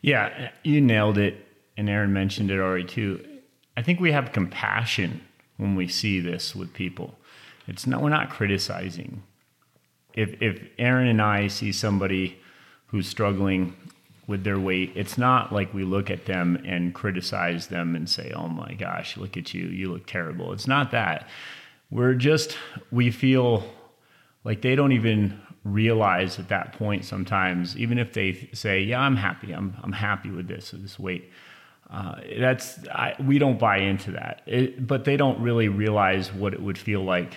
Yeah, 0.00 0.50
you 0.62 0.80
nailed 0.80 1.16
it, 1.18 1.46
and 1.76 1.88
Erin 1.88 2.12
mentioned 2.12 2.50
it 2.50 2.58
already 2.60 2.84
too. 2.84 3.24
I 3.76 3.82
think 3.82 4.00
we 4.00 4.12
have 4.12 4.32
compassion 4.32 5.20
when 5.56 5.74
we 5.76 5.88
see 5.88 6.20
this 6.20 6.54
with 6.54 6.72
people. 6.74 7.14
It's 7.66 7.86
not 7.86 8.02
we're 8.02 8.10
not 8.10 8.30
criticizing. 8.30 9.22
If 10.14 10.40
if 10.42 10.62
Erin 10.78 11.08
and 11.08 11.20
I 11.22 11.48
see 11.48 11.72
somebody 11.72 12.38
who's 12.88 13.08
struggling 13.08 13.74
with 14.26 14.44
their 14.44 14.58
weight, 14.58 14.92
it's 14.94 15.18
not 15.18 15.52
like 15.52 15.74
we 15.74 15.84
look 15.84 16.10
at 16.10 16.24
them 16.26 16.62
and 16.64 16.94
criticize 16.94 17.66
them 17.68 17.96
and 17.96 18.08
say, 18.08 18.32
"Oh 18.34 18.48
my 18.48 18.74
gosh, 18.74 19.16
look 19.16 19.36
at 19.36 19.52
you, 19.54 19.66
you 19.66 19.90
look 19.92 20.06
terrible." 20.06 20.52
It's 20.52 20.66
not 20.68 20.90
that. 20.92 21.28
We're 21.90 22.14
just 22.14 22.56
we 22.92 23.10
feel 23.10 23.64
like 24.44 24.62
they 24.62 24.76
don't 24.76 24.92
even 24.92 25.40
realize 25.64 26.38
at 26.38 26.48
that 26.48 26.72
point 26.74 27.04
sometimes 27.04 27.76
even 27.76 27.98
if 27.98 28.12
they 28.12 28.48
say 28.52 28.80
yeah 28.80 29.00
i'm 29.00 29.16
happy 29.16 29.52
i'm, 29.52 29.74
I'm 29.82 29.92
happy 29.92 30.30
with 30.30 30.46
this 30.46 30.72
this 30.72 30.98
weight 30.98 31.30
uh, 31.90 32.16
that's 32.38 32.78
I, 32.88 33.14
we 33.20 33.38
don't 33.38 33.58
buy 33.58 33.78
into 33.78 34.10
that 34.12 34.42
it, 34.46 34.86
but 34.86 35.04
they 35.04 35.16
don't 35.16 35.40
really 35.40 35.68
realize 35.68 36.32
what 36.32 36.54
it 36.54 36.62
would 36.62 36.78
feel 36.78 37.02
like 37.02 37.34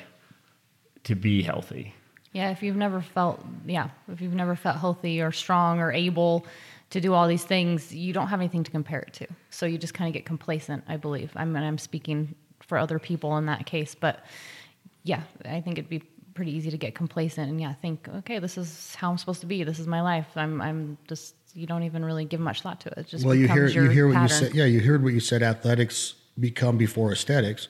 to 1.04 1.16
be 1.16 1.42
healthy 1.42 1.94
Yeah, 2.34 2.52
if 2.52 2.62
you've 2.62 2.76
never 2.76 3.02
felt, 3.02 3.44
yeah, 3.66 3.90
if 4.12 4.22
you've 4.22 4.36
never 4.36 4.56
felt 4.56 4.78
healthy 4.78 5.22
or 5.22 5.32
strong 5.32 5.80
or 5.80 5.92
able 5.92 6.46
to 6.92 7.02
do 7.02 7.14
all 7.14 7.28
these 7.28 7.44
things, 7.44 7.94
you 7.94 8.14
don't 8.14 8.28
have 8.28 8.40
anything 8.40 8.64
to 8.64 8.70
compare 8.72 9.00
it 9.00 9.14
to. 9.14 9.28
So 9.50 9.66
you 9.66 9.78
just 9.78 9.94
kind 9.96 10.08
of 10.08 10.14
get 10.14 10.26
complacent, 10.26 10.84
I 10.88 10.98
believe. 10.98 11.32
I 11.36 11.46
mean, 11.46 11.64
I'm 11.64 11.78
speaking 11.78 12.36
for 12.62 12.78
other 12.78 13.00
people 13.00 13.38
in 13.38 13.46
that 13.48 13.66
case, 13.66 13.96
but 13.96 14.24
yeah, 15.04 15.24
I 15.46 15.62
think 15.62 15.80
it'd 15.80 15.90
be 15.90 16.04
pretty 16.38 16.56
easy 16.56 16.70
to 16.70 16.78
get 16.78 16.94
complacent 16.96 17.50
and 17.50 17.60
yeah, 17.60 17.74
think, 17.74 18.08
okay, 18.18 18.38
this 18.40 18.58
is 18.60 18.94
how 18.96 19.10
I'm 19.10 19.18
supposed 19.18 19.42
to 19.42 19.48
be. 19.48 19.64
This 19.64 19.80
is 19.80 19.88
my 19.88 20.02
life. 20.02 20.28
I'm, 20.36 20.62
I'm 20.62 20.98
just, 21.08 21.34
you 21.56 21.66
don't 21.66 21.82
even 21.84 22.06
really 22.06 22.26
give 22.26 22.40
much 22.40 22.62
thought 22.62 22.80
to 22.82 22.90
it. 22.90 22.98
It 23.00 23.08
just 23.08 23.26
Well, 23.26 23.34
you 23.36 23.48
hear 23.48 23.68
you 23.68 23.90
hear 23.90 24.08
what 24.08 24.14
pattern. 24.14 24.24
you 24.30 24.30
said. 24.50 24.54
Yeah, 24.56 24.66
you 24.66 24.80
heard 24.80 25.04
what 25.04 25.14
you 25.14 25.20
said. 25.20 25.42
Athletics 25.42 26.14
become 26.40 26.78
before 26.78 27.12
aesthetics. 27.12 27.68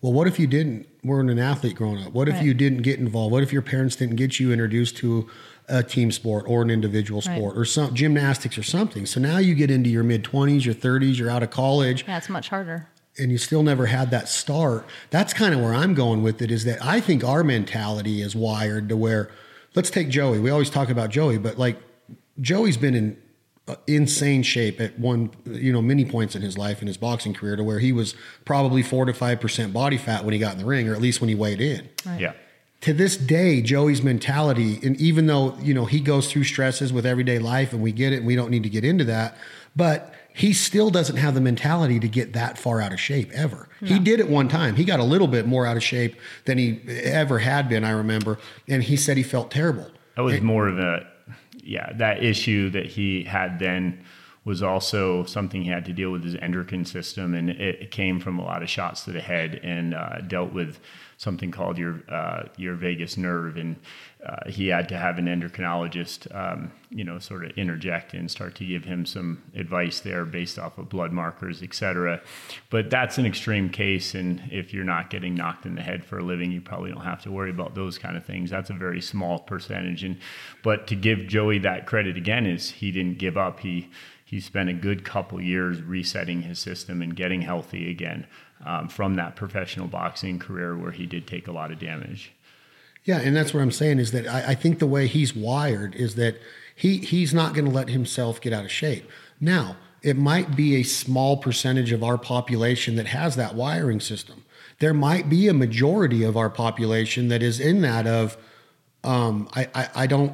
Well, 0.00 0.12
what 0.12 0.28
if 0.28 0.38
you 0.38 0.46
didn't 0.46 0.86
weren't 1.02 1.28
an 1.30 1.40
athlete 1.40 1.74
growing 1.74 2.04
up? 2.04 2.12
What 2.12 2.28
if 2.28 2.34
Right. 2.36 2.44
you 2.44 2.54
didn't 2.54 2.82
get 2.82 3.00
involved? 3.00 3.32
What 3.32 3.42
if 3.42 3.52
your 3.52 3.62
parents 3.62 3.96
didn't 3.96 4.14
get 4.16 4.38
you 4.38 4.52
introduced 4.52 4.96
to 4.98 5.28
a 5.68 5.82
team 5.82 6.12
sport 6.12 6.44
or 6.46 6.62
an 6.62 6.70
individual 6.70 7.20
Right. 7.26 7.36
sport 7.36 7.58
or 7.58 7.64
some 7.64 7.92
gymnastics 7.94 8.56
or 8.56 8.62
something? 8.62 9.06
So 9.06 9.18
now 9.18 9.38
you 9.38 9.56
get 9.56 9.70
into 9.72 9.90
your 9.90 10.04
mid 10.04 10.22
twenties, 10.22 10.64
your 10.64 10.74
thirties, 10.74 11.18
you're 11.18 11.30
out 11.30 11.42
of 11.42 11.50
college, 11.50 12.04
Yeah, 12.06 12.18
it's 12.18 12.28
much 12.28 12.50
harder. 12.50 12.86
And 13.18 13.30
you 13.30 13.38
still 13.38 13.62
never 13.62 13.86
had 13.86 14.10
that 14.10 14.28
start. 14.28 14.86
That's 15.10 15.32
kind 15.32 15.54
of 15.54 15.60
where 15.60 15.74
I'm 15.74 15.94
going 15.94 16.22
with 16.22 16.42
it. 16.42 16.50
Is 16.50 16.64
that 16.64 16.84
I 16.84 17.00
think 17.00 17.24
our 17.24 17.44
mentality 17.44 18.20
is 18.20 18.34
wired 18.34 18.88
to 18.88 18.96
where, 18.96 19.30
let's 19.74 19.90
take 19.90 20.08
Joey. 20.08 20.38
We 20.38 20.50
always 20.50 20.70
talk 20.70 20.88
about 20.88 21.10
Joey, 21.10 21.38
but 21.38 21.58
like 21.58 21.78
Joey's 22.40 22.76
been 22.76 22.94
in 22.94 23.16
uh, 23.66 23.76
insane 23.86 24.42
shape 24.42 24.80
at 24.80 24.98
one, 24.98 25.30
you 25.46 25.72
know, 25.72 25.80
many 25.80 26.04
points 26.04 26.36
in 26.36 26.42
his 26.42 26.58
life 26.58 26.82
in 26.82 26.86
his 26.86 26.96
boxing 26.96 27.32
career 27.32 27.56
to 27.56 27.64
where 27.64 27.78
he 27.78 27.92
was 27.92 28.14
probably 28.44 28.82
four 28.82 29.04
to 29.04 29.14
five 29.14 29.40
percent 29.40 29.72
body 29.72 29.96
fat 29.96 30.24
when 30.24 30.32
he 30.32 30.38
got 30.38 30.52
in 30.52 30.58
the 30.58 30.66
ring, 30.66 30.88
or 30.88 30.94
at 30.94 31.00
least 31.00 31.20
when 31.20 31.28
he 31.28 31.34
weighed 31.34 31.60
in 31.60 31.88
Right. 32.04 32.20
yeah 32.20 32.32
to 32.84 32.92
this 32.92 33.16
day, 33.16 33.62
Joey's 33.62 34.02
mentality, 34.02 34.78
and 34.82 34.94
even 35.00 35.26
though 35.26 35.56
you 35.62 35.72
know 35.72 35.86
he 35.86 36.00
goes 36.00 36.30
through 36.30 36.44
stresses 36.44 36.92
with 36.92 37.06
everyday 37.06 37.38
life, 37.38 37.72
and 37.72 37.80
we 37.80 37.92
get 37.92 38.12
it, 38.12 38.16
and 38.16 38.26
we 38.26 38.36
don't 38.36 38.50
need 38.50 38.62
to 38.64 38.68
get 38.68 38.84
into 38.84 39.04
that, 39.04 39.38
but 39.74 40.12
he 40.36 40.52
still 40.52 40.90
doesn't 40.90 41.16
have 41.16 41.34
the 41.34 41.40
mentality 41.40 42.00
to 42.00 42.08
get 42.08 42.32
that 42.32 42.58
far 42.58 42.80
out 42.80 42.92
of 42.92 42.98
shape 42.98 43.30
ever. 43.32 43.68
He 43.80 44.00
did 44.00 44.18
it 44.18 44.28
one 44.28 44.48
time. 44.48 44.74
He 44.74 44.84
got 44.84 44.98
a 44.98 45.04
little 45.04 45.28
bit 45.28 45.46
more 45.46 45.64
out 45.64 45.76
of 45.76 45.84
shape 45.84 46.16
than 46.44 46.58
he 46.58 46.80
ever 46.88 47.38
had 47.38 47.68
been. 47.68 47.84
I 47.84 47.90
remember, 47.90 48.38
and 48.66 48.82
he 48.82 48.96
said 48.96 49.16
he 49.16 49.22
felt 49.22 49.52
terrible. 49.52 49.90
that 50.16 50.22
was 50.22 50.40
more 50.40 50.66
of 50.66 50.78
a 50.78 51.06
yeah, 51.62 51.92
that 51.94 52.22
issue 52.22 52.68
that 52.70 52.86
he 52.86 53.22
had 53.22 53.60
then 53.60 54.04
was 54.44 54.62
also 54.62 55.24
something 55.24 55.62
he 55.62 55.70
had 55.70 55.84
to 55.86 55.92
deal 55.92 56.10
with 56.10 56.24
his 56.24 56.34
endocrine 56.34 56.84
system, 56.84 57.32
and 57.34 57.48
it, 57.48 57.60
it 57.60 57.90
came 57.90 58.18
from 58.20 58.38
a 58.38 58.44
lot 58.44 58.62
of 58.62 58.68
shots 58.68 59.04
to 59.04 59.12
the 59.12 59.20
head 59.20 59.60
and 59.62 59.94
uh, 59.94 60.20
dealt 60.20 60.52
with 60.52 60.80
something 61.16 61.50
called 61.50 61.78
your 61.78 62.02
uh, 62.08 62.48
your 62.56 62.74
vagus 62.74 63.16
nerve, 63.16 63.56
and 63.56 63.76
uh, 64.24 64.48
he 64.48 64.68
had 64.68 64.88
to 64.88 64.96
have 64.96 65.18
an 65.18 65.26
endocrinologist, 65.26 66.34
um, 66.34 66.72
you 66.90 67.04
know, 67.04 67.18
sort 67.18 67.44
of 67.44 67.50
interject 67.58 68.14
and 68.14 68.30
start 68.30 68.54
to 68.54 68.64
give 68.64 68.84
him 68.84 69.04
some 69.04 69.42
advice 69.54 70.00
there 70.00 70.24
based 70.24 70.58
off 70.58 70.78
of 70.78 70.88
blood 70.88 71.12
markers, 71.12 71.62
et 71.62 71.74
cetera. 71.74 72.20
But 72.70 72.90
that's 72.90 73.18
an 73.18 73.26
extreme 73.26 73.68
case, 73.68 74.14
and 74.14 74.42
if 74.50 74.72
you're 74.72 74.84
not 74.84 75.10
getting 75.10 75.34
knocked 75.34 75.66
in 75.66 75.74
the 75.74 75.82
head 75.82 76.04
for 76.04 76.18
a 76.18 76.22
living, 76.22 76.50
you 76.50 76.60
probably 76.60 76.90
don't 76.90 77.04
have 77.04 77.22
to 77.22 77.30
worry 77.30 77.50
about 77.50 77.74
those 77.74 77.98
kind 77.98 78.16
of 78.16 78.24
things. 78.24 78.50
That's 78.50 78.70
a 78.70 78.74
very 78.74 79.00
small 79.00 79.38
percentage, 79.38 80.04
and 80.04 80.18
but 80.62 80.86
to 80.86 80.94
give 80.96 81.26
Joey 81.26 81.58
that 81.60 81.86
credit 81.86 82.16
again 82.16 82.46
is 82.46 82.70
he 82.70 82.90
didn't 82.90 83.18
give 83.18 83.36
up. 83.36 83.60
He 83.60 83.90
he 84.24 84.40
spent 84.40 84.68
a 84.68 84.74
good 84.74 85.04
couple 85.04 85.40
years 85.40 85.82
resetting 85.82 86.42
his 86.42 86.58
system 86.58 87.02
and 87.02 87.14
getting 87.14 87.42
healthy 87.42 87.90
again 87.90 88.26
um, 88.64 88.88
from 88.88 89.14
that 89.14 89.36
professional 89.36 89.86
boxing 89.86 90.38
career 90.38 90.76
where 90.76 90.92
he 90.92 91.06
did 91.06 91.26
take 91.26 91.46
a 91.46 91.52
lot 91.52 91.70
of 91.70 91.78
damage. 91.78 92.32
Yeah, 93.04 93.20
and 93.20 93.36
that's 93.36 93.52
what 93.52 93.62
I'm 93.62 93.70
saying 93.70 93.98
is 93.98 94.12
that 94.12 94.26
I, 94.26 94.48
I 94.48 94.54
think 94.54 94.78
the 94.78 94.86
way 94.86 95.06
he's 95.06 95.36
wired 95.36 95.94
is 95.94 96.14
that 96.14 96.36
he 96.74 96.98
he's 96.98 97.34
not 97.34 97.54
going 97.54 97.66
to 97.66 97.70
let 97.70 97.90
himself 97.90 98.40
get 98.40 98.52
out 98.52 98.64
of 98.64 98.70
shape. 98.70 99.08
Now, 99.40 99.76
it 100.02 100.16
might 100.16 100.56
be 100.56 100.76
a 100.76 100.82
small 100.82 101.36
percentage 101.36 101.92
of 101.92 102.02
our 102.02 102.18
population 102.18 102.96
that 102.96 103.06
has 103.06 103.36
that 103.36 103.54
wiring 103.54 104.00
system. 104.00 104.44
There 104.78 104.94
might 104.94 105.28
be 105.28 105.48
a 105.48 105.54
majority 105.54 106.24
of 106.24 106.36
our 106.36 106.50
population 106.50 107.28
that 107.28 107.42
is 107.42 107.60
in 107.60 107.82
that 107.82 108.06
of 108.06 108.36
um, 109.02 109.48
I, 109.54 109.68
I, 109.74 109.88
I 109.94 110.06
don't 110.06 110.32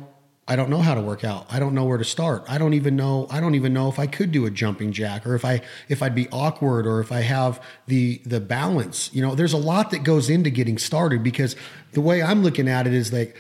I 0.51 0.57
don't 0.57 0.69
know 0.69 0.83
how 0.83 0.95
to 0.95 1.01
work 1.01 1.23
out. 1.23 1.47
I 1.49 1.61
don't 1.61 1.75
know 1.75 1.85
where 1.85 1.97
to 1.97 2.05
start. 2.05 2.45
I 2.49 2.59
don't 2.59 2.75
even 2.75 2.97
know 2.97 3.29
I 3.31 3.39
don't 3.39 3.55
even 3.55 3.73
know 3.73 3.89
if 3.89 4.01
I 4.01 4.09
could 4.09 4.33
do 4.33 4.47
a 4.47 4.51
jumping 4.51 4.91
jack 4.91 5.25
or 5.25 5.37
if 5.37 5.45
I 5.45 5.63
if 5.89 6.03
I'd 6.03 6.15
be 6.15 6.29
awkward 6.31 6.89
or 6.89 7.01
if 7.01 7.13
I 7.13 7.21
have 7.21 7.63
the 7.87 8.21
the 8.27 8.41
balance. 8.41 9.15
You 9.15 9.23
know, 9.23 9.37
there's 9.37 9.53
a 9.53 9.59
lot 9.59 9.93
that 9.93 10.03
goes 10.03 10.29
into 10.29 10.51
getting 10.51 10.77
started 10.77 11.23
because 11.23 11.55
the 11.93 12.01
way 12.01 12.21
I'm 12.21 12.43
looking 12.43 12.67
at 12.69 12.89
it 12.89 12.95
is 12.95 13.13
like 13.13 13.37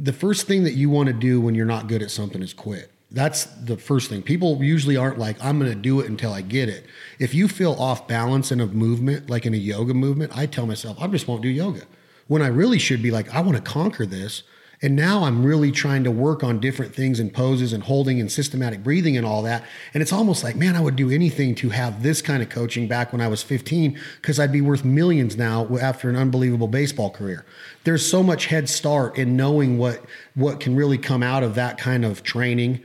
the 0.00 0.12
first 0.12 0.48
thing 0.48 0.64
that 0.64 0.72
you 0.72 0.90
want 0.90 1.06
to 1.06 1.12
do 1.12 1.40
when 1.40 1.54
you're 1.54 1.64
not 1.64 1.86
good 1.86 2.02
at 2.02 2.10
something 2.10 2.42
is 2.42 2.52
quit. 2.52 2.90
That's 3.12 3.44
the 3.44 3.76
first 3.76 4.10
thing. 4.10 4.22
People 4.22 4.64
usually 4.64 4.96
aren't 4.96 5.18
like, 5.18 5.36
I'm 5.44 5.60
going 5.60 5.70
to 5.70 5.78
do 5.78 6.00
it 6.00 6.08
until 6.08 6.32
I 6.32 6.40
get 6.40 6.68
it. 6.68 6.86
If 7.20 7.34
you 7.34 7.46
feel 7.46 7.74
off 7.74 8.08
balance 8.08 8.50
in 8.50 8.60
a 8.60 8.66
movement, 8.66 9.30
like 9.30 9.46
in 9.46 9.54
a 9.54 9.58
yoga 9.58 9.94
movement, 9.94 10.36
I 10.36 10.46
tell 10.46 10.66
myself, 10.66 10.96
I 11.00 11.06
just 11.06 11.28
won't 11.28 11.42
do 11.42 11.48
yoga. 11.48 11.82
When 12.26 12.42
I 12.42 12.48
really 12.48 12.78
should 12.78 13.02
be 13.02 13.10
like, 13.12 13.32
I 13.32 13.42
want 13.42 13.56
to 13.58 13.62
conquer 13.62 14.06
this. 14.06 14.42
And 14.84 14.96
now 14.96 15.22
I'm 15.22 15.46
really 15.46 15.70
trying 15.70 16.02
to 16.04 16.10
work 16.10 16.42
on 16.42 16.58
different 16.58 16.92
things 16.92 17.20
and 17.20 17.32
poses 17.32 17.72
and 17.72 17.84
holding 17.84 18.20
and 18.20 18.30
systematic 18.30 18.82
breathing 18.82 19.16
and 19.16 19.24
all 19.24 19.42
that. 19.42 19.64
And 19.94 20.02
it's 20.02 20.12
almost 20.12 20.42
like, 20.42 20.56
man, 20.56 20.74
I 20.74 20.80
would 20.80 20.96
do 20.96 21.08
anything 21.08 21.54
to 21.56 21.70
have 21.70 22.02
this 22.02 22.20
kind 22.20 22.42
of 22.42 22.48
coaching 22.48 22.88
back 22.88 23.12
when 23.12 23.20
I 23.20 23.28
was 23.28 23.44
15 23.44 23.96
because 24.20 24.40
I'd 24.40 24.50
be 24.50 24.60
worth 24.60 24.84
millions 24.84 25.36
now 25.36 25.68
after 25.76 26.10
an 26.10 26.16
unbelievable 26.16 26.66
baseball 26.66 27.10
career. 27.10 27.46
There's 27.84 28.04
so 28.04 28.24
much 28.24 28.46
head 28.46 28.68
start 28.68 29.16
in 29.16 29.36
knowing 29.36 29.78
what 29.78 30.04
what 30.34 30.58
can 30.58 30.74
really 30.74 30.98
come 30.98 31.22
out 31.22 31.44
of 31.44 31.54
that 31.54 31.78
kind 31.78 32.04
of 32.04 32.24
training, 32.24 32.82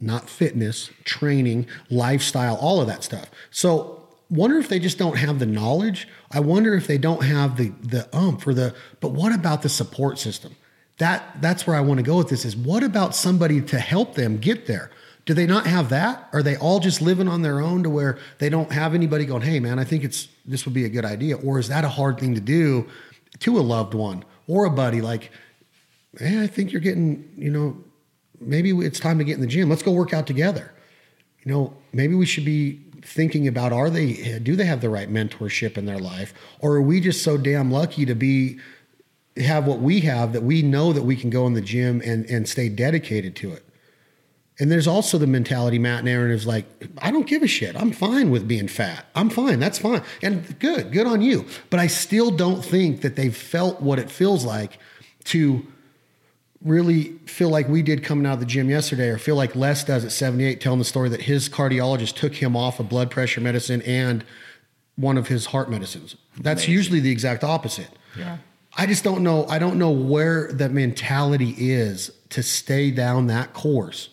not 0.00 0.28
fitness, 0.28 0.90
training, 1.04 1.68
lifestyle, 1.90 2.56
all 2.56 2.80
of 2.80 2.88
that 2.88 3.04
stuff. 3.04 3.30
So 3.52 4.08
wonder 4.28 4.58
if 4.58 4.68
they 4.68 4.80
just 4.80 4.98
don't 4.98 5.16
have 5.16 5.38
the 5.38 5.46
knowledge. 5.46 6.08
I 6.32 6.40
wonder 6.40 6.74
if 6.74 6.88
they 6.88 6.98
don't 6.98 7.22
have 7.22 7.56
the 7.56 7.68
the 7.80 8.08
umph 8.12 8.44
or 8.48 8.52
the 8.52 8.74
but 8.98 9.12
what 9.12 9.32
about 9.32 9.62
the 9.62 9.68
support 9.68 10.18
system? 10.18 10.56
That 10.98 11.40
that's 11.40 11.66
where 11.66 11.76
I 11.76 11.80
want 11.80 11.98
to 11.98 12.02
go 12.02 12.16
with 12.16 12.28
this 12.28 12.44
is 12.44 12.56
what 12.56 12.82
about 12.82 13.14
somebody 13.14 13.60
to 13.62 13.78
help 13.78 14.14
them 14.14 14.38
get 14.38 14.66
there? 14.66 14.90
Do 15.26 15.34
they 15.34 15.46
not 15.46 15.66
have 15.66 15.90
that? 15.90 16.28
Are 16.32 16.42
they 16.42 16.56
all 16.56 16.80
just 16.80 17.02
living 17.02 17.28
on 17.28 17.42
their 17.42 17.60
own 17.60 17.82
to 17.82 17.90
where 17.90 18.18
they 18.38 18.48
don't 18.48 18.72
have 18.72 18.94
anybody 18.94 19.24
going, 19.24 19.42
"Hey 19.42 19.60
man, 19.60 19.78
I 19.78 19.84
think 19.84 20.02
it's 20.02 20.28
this 20.44 20.64
would 20.64 20.74
be 20.74 20.84
a 20.84 20.88
good 20.88 21.04
idea." 21.04 21.36
Or 21.36 21.58
is 21.58 21.68
that 21.68 21.84
a 21.84 21.88
hard 21.88 22.18
thing 22.18 22.34
to 22.34 22.40
do 22.40 22.86
to 23.40 23.58
a 23.58 23.60
loved 23.60 23.94
one 23.94 24.24
or 24.46 24.64
a 24.64 24.70
buddy 24.70 25.00
like, 25.00 25.30
"Hey, 26.18 26.42
I 26.42 26.46
think 26.46 26.72
you're 26.72 26.80
getting, 26.80 27.28
you 27.36 27.50
know, 27.50 27.76
maybe 28.40 28.70
it's 28.70 28.98
time 28.98 29.18
to 29.18 29.24
get 29.24 29.34
in 29.34 29.40
the 29.40 29.46
gym. 29.46 29.68
Let's 29.68 29.82
go 29.82 29.92
work 29.92 30.12
out 30.12 30.26
together." 30.26 30.72
You 31.44 31.52
know, 31.52 31.74
maybe 31.92 32.14
we 32.14 32.26
should 32.26 32.44
be 32.44 32.80
thinking 33.02 33.46
about 33.46 33.72
are 33.72 33.90
they 33.90 34.38
do 34.42 34.56
they 34.56 34.64
have 34.64 34.80
the 34.80 34.90
right 34.90 35.12
mentorship 35.12 35.78
in 35.78 35.86
their 35.86 35.98
life 35.98 36.34
or 36.60 36.74
are 36.74 36.82
we 36.82 37.00
just 37.00 37.22
so 37.22 37.36
damn 37.36 37.70
lucky 37.70 38.04
to 38.04 38.14
be 38.14 38.58
have 39.40 39.66
what 39.66 39.80
we 39.80 40.00
have 40.00 40.32
that 40.32 40.42
we 40.42 40.62
know 40.62 40.92
that 40.92 41.02
we 41.02 41.16
can 41.16 41.30
go 41.30 41.46
in 41.46 41.54
the 41.54 41.60
gym 41.60 42.02
and, 42.04 42.24
and 42.26 42.48
stay 42.48 42.68
dedicated 42.68 43.36
to 43.36 43.52
it. 43.52 43.64
And 44.60 44.72
there's 44.72 44.88
also 44.88 45.18
the 45.18 45.26
mentality, 45.28 45.78
Matt 45.78 46.00
and 46.00 46.08
Erin 46.08 46.32
is 46.32 46.46
like, 46.46 46.66
I 46.98 47.12
don't 47.12 47.28
give 47.28 47.42
a 47.42 47.46
shit. 47.46 47.76
I'm 47.76 47.92
fine 47.92 48.30
with 48.30 48.48
being 48.48 48.66
fat. 48.66 49.06
I'm 49.14 49.30
fine. 49.30 49.60
That's 49.60 49.78
fine. 49.78 50.02
And 50.20 50.58
good, 50.58 50.90
good 50.90 51.06
on 51.06 51.22
you. 51.22 51.46
But 51.70 51.78
I 51.78 51.86
still 51.86 52.32
don't 52.32 52.64
think 52.64 53.02
that 53.02 53.14
they've 53.14 53.36
felt 53.36 53.80
what 53.80 54.00
it 54.00 54.10
feels 54.10 54.44
like 54.44 54.78
to 55.24 55.64
really 56.60 57.12
feel 57.26 57.50
like 57.50 57.68
we 57.68 57.82
did 57.82 58.02
coming 58.02 58.26
out 58.26 58.34
of 58.34 58.40
the 58.40 58.46
gym 58.46 58.68
yesterday, 58.68 59.08
or 59.10 59.18
feel 59.18 59.36
like 59.36 59.54
Les 59.54 59.84
does 59.84 60.04
at 60.04 60.10
78, 60.10 60.60
telling 60.60 60.80
the 60.80 60.84
story 60.84 61.08
that 61.08 61.22
his 61.22 61.48
cardiologist 61.48 62.16
took 62.16 62.34
him 62.34 62.56
off 62.56 62.80
of 62.80 62.88
blood 62.88 63.12
pressure 63.12 63.40
medicine 63.40 63.80
and 63.82 64.24
one 64.96 65.16
of 65.16 65.28
his 65.28 65.46
heart 65.46 65.70
medicines. 65.70 66.16
That's 66.36 66.62
Amazing. 66.62 66.74
usually 66.74 67.00
the 67.00 67.12
exact 67.12 67.44
opposite. 67.44 67.90
Yeah. 68.16 68.38
I 68.78 68.86
just 68.86 69.02
don't 69.02 69.24
know. 69.24 69.44
I 69.46 69.58
don't 69.58 69.76
know 69.76 69.90
where 69.90 70.52
the 70.52 70.68
mentality 70.68 71.52
is 71.58 72.12
to 72.30 72.44
stay 72.44 72.92
down 72.92 73.26
that 73.26 73.52
course 73.52 74.10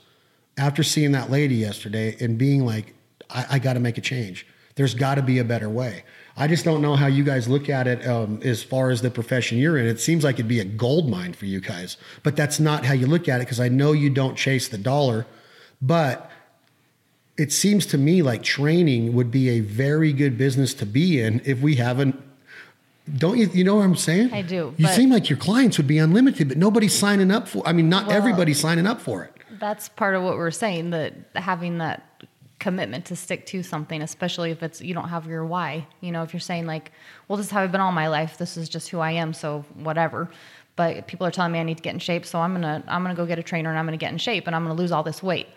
after 0.57 0.82
seeing 0.82 1.11
that 1.11 1.30
lady 1.30 1.53
yesterday 1.53 2.18
and 2.20 2.36
being 2.36 2.66
like, 2.66 2.95
I, 3.30 3.45
I 3.51 3.59
got 3.59 3.74
to 3.74 3.80
make 3.80 3.99
a 3.99 4.01
change. 4.01 4.47
There's 4.74 4.95
got 4.95 5.16
to 5.16 5.22
be 5.22 5.38
a 5.38 5.43
better 5.43 5.70
way. 5.70 6.03
I 6.36 6.47
just 6.47 6.66
don't 6.66 6.82
know 6.82 6.95
how 6.95 7.05
you 7.05 7.24
guys 7.24 7.47
look 7.47 7.70
at 7.70 7.88
it 7.88 8.05
um, 8.07 8.39
as 8.43 8.63
far 8.63 8.89
as 8.89 9.03
the 9.03 9.11
profession 9.11 9.59
you're 9.59 9.78
in. 9.78 9.86
It 9.86 9.99
seems 9.99 10.24
like 10.24 10.36
it'd 10.36 10.47
be 10.47 10.59
a 10.59 10.66
gold 10.66 11.07
mine 11.07 11.34
for 11.34 11.45
you 11.45 11.61
guys, 11.61 11.95
but 12.24 12.36
that's 12.36 12.59
not 12.59 12.86
how 12.86 12.93
you 12.93 13.05
look 13.05 13.30
at 13.30 13.41
it 13.41 13.45
because 13.45 13.59
I 13.59 13.70
know 13.70 13.91
you 13.91 14.09
don't 14.09 14.36
chase 14.36 14.68
the 14.68 14.80
dollar. 14.80 15.28
But 15.80 16.32
it 17.38 17.53
seems 17.53 17.86
to 17.88 17.99
me 17.99 18.24
like 18.24 18.41
training 18.41 19.13
would 19.13 19.30
be 19.30 19.49
a 19.49 19.59
very 19.59 20.11
good 20.11 20.39
business 20.39 20.74
to 20.74 20.88
be 20.88 21.22
in 21.22 21.41
if 21.45 21.61
we 21.61 21.76
haven't 21.76 22.24
don't 23.17 23.37
you? 23.37 23.49
You 23.53 23.63
know 23.63 23.75
what 23.75 23.83
I'm 23.83 23.95
saying? 23.95 24.33
I 24.33 24.41
do. 24.41 24.73
You 24.77 24.87
seem 24.87 25.11
like 25.11 25.29
your 25.29 25.37
clients 25.37 25.77
would 25.77 25.87
be 25.87 25.97
unlimited, 25.97 26.49
but 26.49 26.57
nobody's 26.57 26.93
signing 26.93 27.31
up 27.31 27.47
for. 27.47 27.67
I 27.67 27.73
mean, 27.73 27.89
not 27.89 28.07
well, 28.07 28.17
everybody's 28.17 28.59
signing 28.59 28.87
up 28.87 28.99
for 28.99 29.23
it. 29.23 29.33
That's 29.59 29.89
part 29.89 30.15
of 30.15 30.23
what 30.23 30.37
we're 30.37 30.51
saying. 30.51 30.89
That 30.89 31.13
having 31.35 31.77
that 31.79 32.03
commitment 32.59 33.05
to 33.05 33.15
stick 33.15 33.45
to 33.47 33.61
something, 33.61 34.01
especially 34.01 34.51
if 34.51 34.63
it's 34.63 34.81
you 34.81 34.93
don't 34.93 35.09
have 35.09 35.27
your 35.27 35.45
why. 35.45 35.87
You 36.01 36.11
know, 36.11 36.23
if 36.23 36.33
you're 36.33 36.39
saying 36.39 36.65
like, 36.65 36.91
"Well, 37.27 37.37
this 37.37 37.47
is 37.47 37.51
how 37.51 37.61
I've 37.61 37.71
been 37.71 37.81
all 37.81 37.91
my 37.91 38.07
life. 38.07 38.37
This 38.37 38.57
is 38.57 38.69
just 38.69 38.89
who 38.89 38.99
I 38.99 39.11
am." 39.11 39.33
So 39.33 39.65
whatever. 39.75 40.29
But 40.75 41.07
people 41.07 41.25
are 41.25 41.31
telling 41.31 41.51
me 41.51 41.59
I 41.59 41.63
need 41.63 41.77
to 41.77 41.83
get 41.83 41.93
in 41.93 41.99
shape, 41.99 42.25
so 42.25 42.39
I'm 42.39 42.53
gonna 42.53 42.83
I'm 42.87 43.03
gonna 43.03 43.15
go 43.15 43.25
get 43.25 43.39
a 43.39 43.43
trainer 43.43 43.69
and 43.69 43.77
I'm 43.79 43.85
gonna 43.85 43.97
get 43.97 44.11
in 44.11 44.17
shape 44.17 44.47
and 44.47 44.55
I'm 44.55 44.63
gonna 44.63 44.73
lose 44.73 44.91
all 44.91 45.03
this 45.03 45.21
weight, 45.21 45.47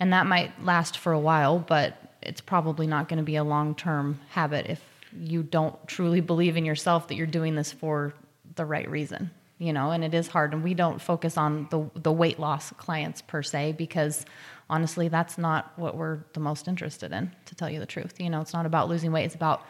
and 0.00 0.12
that 0.12 0.26
might 0.26 0.64
last 0.64 0.98
for 0.98 1.12
a 1.12 1.20
while, 1.20 1.58
but 1.58 1.98
it's 2.26 2.40
probably 2.40 2.86
not 2.86 3.08
going 3.08 3.18
to 3.18 3.22
be 3.22 3.36
a 3.36 3.44
long 3.44 3.74
term 3.74 4.20
habit 4.30 4.66
if 4.68 4.82
you 5.18 5.42
don't 5.42 5.86
truly 5.86 6.20
believe 6.20 6.56
in 6.56 6.64
yourself 6.64 7.08
that 7.08 7.14
you're 7.14 7.26
doing 7.26 7.54
this 7.54 7.72
for 7.72 8.14
the 8.54 8.64
right 8.64 8.88
reason 8.90 9.30
you 9.58 9.72
know 9.72 9.90
and 9.90 10.04
it 10.04 10.14
is 10.14 10.28
hard. 10.28 10.52
And 10.52 10.62
we 10.62 10.74
don't 10.74 11.00
focus 11.00 11.36
on 11.36 11.68
the 11.70 11.88
the 11.94 12.12
weight 12.12 12.38
loss 12.38 12.72
clients 12.72 13.22
per 13.22 13.42
se 13.42 13.72
because 13.72 14.24
honestly 14.68 15.08
that's 15.08 15.38
not 15.38 15.72
what 15.76 15.96
we're 15.96 16.20
the 16.32 16.40
most 16.40 16.68
interested 16.68 17.12
in 17.12 17.32
to 17.46 17.54
tell 17.54 17.70
you 17.70 17.80
the 17.80 17.86
truth. 17.86 18.20
You 18.20 18.30
know 18.30 18.40
it's 18.40 18.52
not 18.52 18.66
about 18.66 18.88
losing 18.88 19.12
weight. 19.12 19.24
It's 19.24 19.34
about 19.34 19.66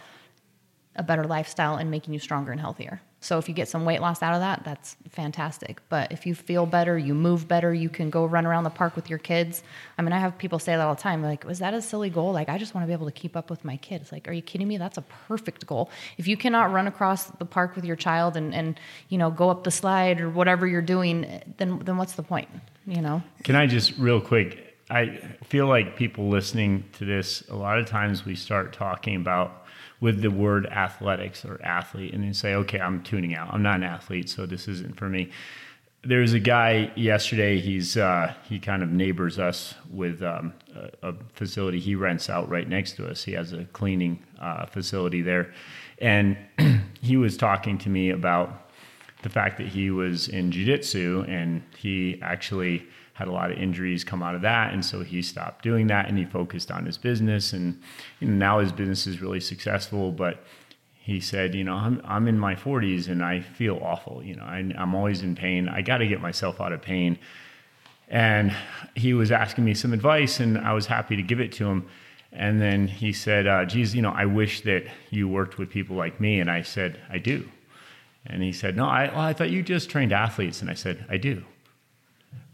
a 0.96 1.02
better 1.02 1.24
lifestyle 1.24 1.76
and 1.76 1.90
making 1.90 2.14
you 2.14 2.20
stronger 2.20 2.52
and 2.52 2.60
healthier 2.60 3.00
so 3.26 3.38
if 3.38 3.48
you 3.48 3.54
get 3.54 3.66
some 3.66 3.84
weight 3.84 4.00
loss 4.00 4.22
out 4.22 4.34
of 4.34 4.40
that, 4.40 4.62
that's 4.64 4.96
fantastic. 5.10 5.80
But 5.88 6.12
if 6.12 6.26
you 6.26 6.34
feel 6.34 6.64
better, 6.64 6.96
you 6.96 7.12
move 7.12 7.48
better, 7.48 7.74
you 7.74 7.88
can 7.88 8.08
go 8.08 8.24
run 8.24 8.46
around 8.46 8.62
the 8.62 8.70
park 8.70 8.94
with 8.94 9.10
your 9.10 9.18
kids. 9.18 9.64
I 9.98 10.02
mean, 10.02 10.12
I 10.12 10.20
have 10.20 10.38
people 10.38 10.60
say 10.60 10.76
that 10.76 10.80
all 10.80 10.94
the 10.94 11.02
time. 11.02 11.24
Like, 11.24 11.42
was 11.42 11.58
that 11.58 11.74
a 11.74 11.82
silly 11.82 12.08
goal? 12.08 12.32
Like, 12.32 12.48
I 12.48 12.56
just 12.56 12.72
want 12.72 12.84
to 12.84 12.86
be 12.86 12.92
able 12.92 13.06
to 13.06 13.12
keep 13.12 13.36
up 13.36 13.50
with 13.50 13.64
my 13.64 13.78
kids. 13.78 14.12
Like, 14.12 14.28
are 14.28 14.32
you 14.32 14.42
kidding 14.42 14.68
me? 14.68 14.76
That's 14.76 14.96
a 14.96 15.02
perfect 15.26 15.66
goal. 15.66 15.90
If 16.18 16.28
you 16.28 16.36
cannot 16.36 16.72
run 16.72 16.86
across 16.86 17.24
the 17.24 17.44
park 17.44 17.74
with 17.74 17.84
your 17.84 17.96
child 17.96 18.36
and, 18.36 18.54
and 18.54 18.78
you 19.08 19.18
know, 19.18 19.32
go 19.32 19.50
up 19.50 19.64
the 19.64 19.72
slide 19.72 20.20
or 20.20 20.30
whatever 20.30 20.68
you're 20.68 20.80
doing, 20.80 21.42
then 21.56 21.80
then 21.80 21.96
what's 21.96 22.12
the 22.12 22.22
point? 22.22 22.48
You 22.86 23.02
know? 23.02 23.24
Can 23.42 23.56
I 23.56 23.66
just 23.66 23.98
real 23.98 24.20
quick? 24.20 24.76
I 24.88 25.18
feel 25.42 25.66
like 25.66 25.96
people 25.96 26.28
listening 26.28 26.84
to 26.92 27.04
this, 27.04 27.42
a 27.48 27.56
lot 27.56 27.80
of 27.80 27.86
times 27.86 28.24
we 28.24 28.36
start 28.36 28.72
talking 28.72 29.16
about 29.16 29.65
with 30.00 30.20
the 30.20 30.30
word 30.30 30.66
athletics 30.66 31.44
or 31.44 31.60
athlete 31.62 32.12
and 32.12 32.22
then 32.22 32.34
say, 32.34 32.54
okay, 32.54 32.78
I'm 32.78 33.02
tuning 33.02 33.34
out. 33.34 33.52
I'm 33.52 33.62
not 33.62 33.76
an 33.76 33.84
athlete, 33.84 34.28
so 34.28 34.46
this 34.46 34.68
isn't 34.68 34.96
for 34.96 35.08
me. 35.08 35.30
There's 36.04 36.34
a 36.34 36.40
guy 36.40 36.92
yesterday. 36.94 37.58
He's 37.58 37.96
uh, 37.96 38.32
he 38.44 38.60
kind 38.60 38.82
of 38.82 38.90
neighbors 38.90 39.38
us 39.38 39.74
with 39.90 40.22
um, 40.22 40.52
a, 40.74 41.08
a, 41.08 41.14
facility 41.34 41.80
he 41.80 41.96
rents 41.96 42.30
out 42.30 42.48
right 42.48 42.68
next 42.68 42.92
to 42.96 43.08
us. 43.08 43.24
He 43.24 43.32
has 43.32 43.52
a 43.52 43.64
cleaning 43.64 44.22
uh, 44.40 44.66
facility 44.66 45.20
there, 45.20 45.52
and 45.98 46.36
he 47.00 47.16
was 47.16 47.36
talking 47.36 47.76
to 47.78 47.88
me 47.88 48.10
about 48.10 48.70
the 49.22 49.28
fact 49.28 49.58
that 49.58 49.66
he 49.66 49.90
was 49.90 50.28
in 50.28 50.52
jiu-jitsu 50.52 51.24
and 51.26 51.62
he 51.76 52.20
actually 52.22 52.86
had 53.16 53.28
a 53.28 53.32
lot 53.32 53.50
of 53.50 53.56
injuries 53.56 54.04
come 54.04 54.22
out 54.22 54.34
of 54.34 54.42
that. 54.42 54.74
And 54.74 54.84
so 54.84 55.02
he 55.02 55.22
stopped 55.22 55.64
doing 55.64 55.86
that 55.86 56.06
and 56.06 56.18
he 56.18 56.26
focused 56.26 56.70
on 56.70 56.84
his 56.84 56.98
business. 56.98 57.54
And 57.54 57.80
you 58.20 58.28
know, 58.28 58.34
now 58.34 58.58
his 58.58 58.72
business 58.72 59.06
is 59.06 59.22
really 59.22 59.40
successful. 59.40 60.12
But 60.12 60.44
he 60.92 61.18
said, 61.20 61.54
you 61.54 61.64
know, 61.64 61.76
I'm, 61.76 62.02
I'm 62.04 62.28
in 62.28 62.38
my 62.38 62.54
40s 62.54 63.08
and 63.08 63.24
I 63.24 63.40
feel 63.40 63.80
awful. 63.82 64.22
You 64.22 64.36
know, 64.36 64.42
I, 64.42 64.58
I'm 64.76 64.94
always 64.94 65.22
in 65.22 65.34
pain. 65.34 65.66
I 65.66 65.80
got 65.80 65.98
to 65.98 66.06
get 66.06 66.20
myself 66.20 66.60
out 66.60 66.74
of 66.74 66.82
pain. 66.82 67.18
And 68.08 68.54
he 68.94 69.14
was 69.14 69.32
asking 69.32 69.64
me 69.64 69.74
some 69.74 69.92
advice, 69.92 70.38
and 70.38 70.56
I 70.58 70.74
was 70.74 70.86
happy 70.86 71.16
to 71.16 71.22
give 71.22 71.40
it 71.40 71.50
to 71.52 71.66
him. 71.66 71.88
And 72.32 72.60
then 72.60 72.86
he 72.86 73.12
said, 73.12 73.46
uh, 73.46 73.64
geez, 73.64 73.96
you 73.96 74.02
know, 74.02 74.12
I 74.12 74.26
wish 74.26 74.60
that 74.60 74.84
you 75.10 75.26
worked 75.26 75.58
with 75.58 75.70
people 75.70 75.96
like 75.96 76.20
me. 76.20 76.38
And 76.38 76.50
I 76.50 76.62
said, 76.62 77.00
I 77.10 77.18
do. 77.18 77.48
And 78.26 78.42
he 78.42 78.52
said, 78.52 78.76
no, 78.76 78.86
I, 78.86 79.08
well, 79.08 79.20
I 79.20 79.32
thought 79.32 79.50
you 79.50 79.62
just 79.62 79.88
trained 79.88 80.12
athletes. 80.12 80.60
And 80.60 80.70
I 80.70 80.74
said, 80.74 81.04
I 81.08 81.16
do. 81.16 81.44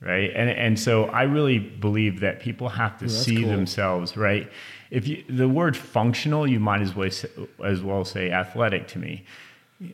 Right. 0.04 0.32
And, 0.34 0.50
and 0.50 0.80
so 0.80 1.04
I 1.04 1.22
really 1.22 1.60
believe 1.60 2.18
that 2.20 2.40
people 2.40 2.68
have 2.68 2.98
to 2.98 3.08
see 3.08 3.42
cool. 3.42 3.50
themselves, 3.50 4.16
right? 4.16 4.50
If 4.90 5.06
you, 5.06 5.22
the 5.28 5.48
word 5.48 5.76
functional, 5.76 6.44
you 6.44 6.58
might 6.58 6.80
as 6.80 6.96
well, 6.96 7.08
say, 7.08 7.28
as 7.64 7.82
well 7.82 8.04
say 8.04 8.32
athletic 8.32 8.88
to 8.88 8.98
me. 8.98 9.24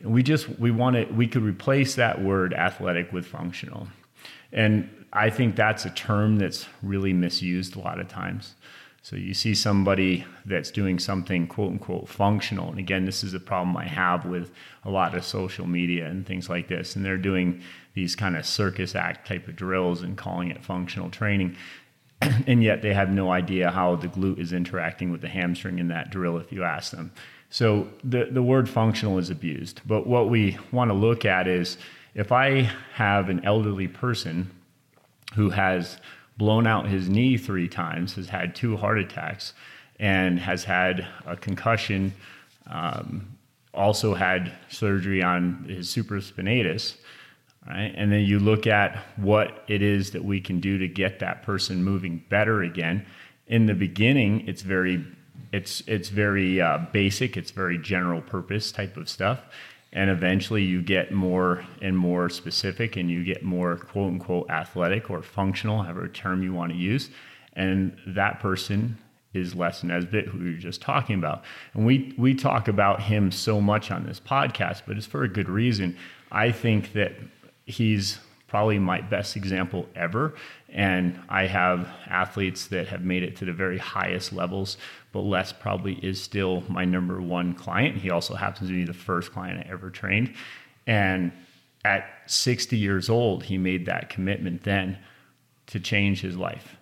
We 0.03 0.23
just, 0.23 0.49
we 0.59 0.71
want 0.71 0.95
to, 0.95 1.05
we 1.13 1.27
could 1.27 1.43
replace 1.43 1.93
that 1.95 2.23
word 2.23 2.55
athletic 2.55 3.13
with 3.13 3.27
functional. 3.27 3.87
And 4.51 4.89
I 5.13 5.29
think 5.29 5.55
that's 5.55 5.85
a 5.85 5.91
term 5.91 6.39
that's 6.39 6.65
really 6.81 7.13
misused 7.13 7.75
a 7.75 7.79
lot 7.79 7.99
of 7.99 8.07
times. 8.07 8.55
So 9.01 9.15
you 9.15 9.33
see 9.33 9.55
somebody 9.55 10.25
that's 10.45 10.71
doing 10.71 10.99
something 10.99 11.47
quote 11.47 11.71
unquote 11.71 12.09
functional. 12.09 12.69
And 12.69 12.79
again, 12.79 13.05
this 13.05 13.23
is 13.23 13.33
a 13.33 13.39
problem 13.39 13.77
I 13.77 13.85
have 13.85 14.25
with 14.25 14.51
a 14.83 14.89
lot 14.89 15.15
of 15.15 15.23
social 15.23 15.65
media 15.67 16.07
and 16.07 16.25
things 16.25 16.49
like 16.49 16.67
this. 16.67 16.95
And 16.95 17.05
they're 17.05 17.17
doing 17.17 17.61
these 17.99 18.15
kind 18.15 18.37
of 18.37 18.45
circus 18.45 18.95
act 18.95 19.27
type 19.27 19.45
of 19.49 19.57
drills 19.57 20.01
and 20.01 20.17
calling 20.17 20.49
it 20.49 20.63
functional 20.63 21.09
training. 21.09 21.53
and 22.47 22.63
yet 22.63 22.81
they 22.81 22.93
have 22.93 23.09
no 23.09 23.29
idea 23.29 23.69
how 23.71 23.97
the 23.97 24.07
glute 24.07 24.39
is 24.39 24.53
interacting 24.53 25.11
with 25.11 25.19
the 25.19 25.27
hamstring 25.27 25.79
in 25.79 25.89
that 25.89 26.09
drill 26.09 26.37
if 26.37 26.49
you 26.49 26.63
ask 26.63 26.93
them. 26.93 27.11
So 27.49 27.89
the, 28.01 28.29
the 28.31 28.41
word 28.41 28.69
functional 28.69 29.17
is 29.17 29.29
abused. 29.29 29.81
But 29.85 30.07
what 30.07 30.29
we 30.29 30.57
want 30.71 30.91
to 30.91 30.95
look 30.95 31.25
at 31.25 31.45
is 31.45 31.77
if 32.15 32.31
I 32.31 32.71
have 32.93 33.27
an 33.27 33.43
elderly 33.43 33.89
person 33.89 34.49
who 35.35 35.49
has 35.49 35.97
blown 36.37 36.65
out 36.65 36.87
his 36.87 37.09
knee 37.09 37.37
three 37.37 37.67
times, 37.67 38.15
has 38.15 38.29
had 38.29 38.55
two 38.55 38.77
heart 38.77 38.97
attacks, 38.97 39.53
and 39.99 40.39
has 40.39 40.63
had 40.63 41.05
a 41.25 41.35
concussion, 41.35 42.13
um, 42.67 43.27
also 43.73 44.13
had 44.13 44.53
surgery 44.69 45.21
on 45.21 45.65
his 45.67 45.89
supraspinatus. 45.89 46.95
Right? 47.69 47.93
And 47.95 48.11
then 48.11 48.21
you 48.21 48.39
look 48.39 48.65
at 48.65 48.97
what 49.17 49.63
it 49.67 49.83
is 49.83 50.11
that 50.11 50.25
we 50.25 50.41
can 50.41 50.59
do 50.59 50.79
to 50.79 50.87
get 50.87 51.19
that 51.19 51.43
person 51.43 51.83
moving 51.83 52.23
better 52.27 52.63
again. 52.63 53.05
In 53.45 53.67
the 53.67 53.75
beginning, 53.75 54.47
it's 54.47 54.63
very 54.63 55.05
it's 55.51 55.81
it's 55.87 56.09
very 56.09 56.59
uh, 56.59 56.79
basic. 56.91 57.37
It's 57.37 57.51
very 57.51 57.77
general 57.77 58.21
purpose 58.21 58.71
type 58.71 58.97
of 58.97 59.07
stuff 59.07 59.41
and 59.91 60.09
eventually 60.09 60.63
you 60.63 60.81
get 60.81 61.11
more 61.11 61.65
and 61.81 61.97
more 61.97 62.29
specific 62.29 62.95
and 62.95 63.09
you 63.09 63.23
get 63.23 63.43
more 63.43 63.77
quote 63.77 64.07
unquote 64.07 64.49
athletic 64.49 65.09
or 65.09 65.23
functional, 65.23 65.81
however 65.81 66.07
term 66.07 66.43
you 66.43 66.53
want 66.53 66.71
to 66.71 66.77
use. 66.77 67.09
And 67.53 67.97
that 68.05 68.39
person 68.39 68.97
is 69.33 69.55
Les 69.55 69.83
Nesbitt, 69.83 70.27
who 70.27 70.39
we 70.39 70.51
were 70.53 70.57
just 70.59 70.81
talking 70.81 71.15
about. 71.15 71.43
And 71.73 71.85
we, 71.85 72.13
we 72.17 72.35
talk 72.35 72.67
about 72.67 73.01
him 73.01 73.31
so 73.31 73.59
much 73.59 73.91
on 73.91 74.05
this 74.05 74.19
podcast, 74.19 74.83
but 74.87 74.97
it's 74.97 75.05
for 75.05 75.23
a 75.23 75.27
good 75.27 75.49
reason. 75.49 75.97
I 76.31 76.51
think 76.51 76.93
that 76.93 77.13
he's 77.69 78.19
probably 78.47 78.79
my 78.79 78.99
best 78.99 79.35
example 79.35 79.87
ever. 79.95 80.33
And 80.69 81.19
I 81.29 81.45
have 81.45 81.87
athletes 82.07 82.67
that 82.67 82.87
have 82.87 83.03
made 83.03 83.21
it 83.21 83.35
to 83.37 83.45
the 83.45 83.53
very 83.53 83.77
highest 83.77 84.33
levels 84.33 84.77
but 85.11 85.21
Les 85.21 85.51
probably 85.51 85.93
is 85.95 86.21
still 86.21 86.63
my 86.67 86.85
number 86.85 87.21
one 87.21 87.53
client. 87.53 87.97
He 87.97 88.11
also 88.11 88.35
happens 88.35 88.69
to 88.69 88.75
be 88.75 88.83
the 88.83 88.93
first 88.93 89.31
client 89.31 89.65
I 89.65 89.71
ever 89.71 89.89
trained. 89.89 90.33
And 90.85 91.31
at 91.83 92.05
60 92.27 92.77
years 92.77 93.09
old, 93.09 93.43
he 93.43 93.57
made 93.57 93.85
that 93.87 94.09
commitment 94.09 94.63
then 94.63 94.99
to 95.67 95.79
change 95.79 96.21
his 96.21 96.37
life. 96.37 96.75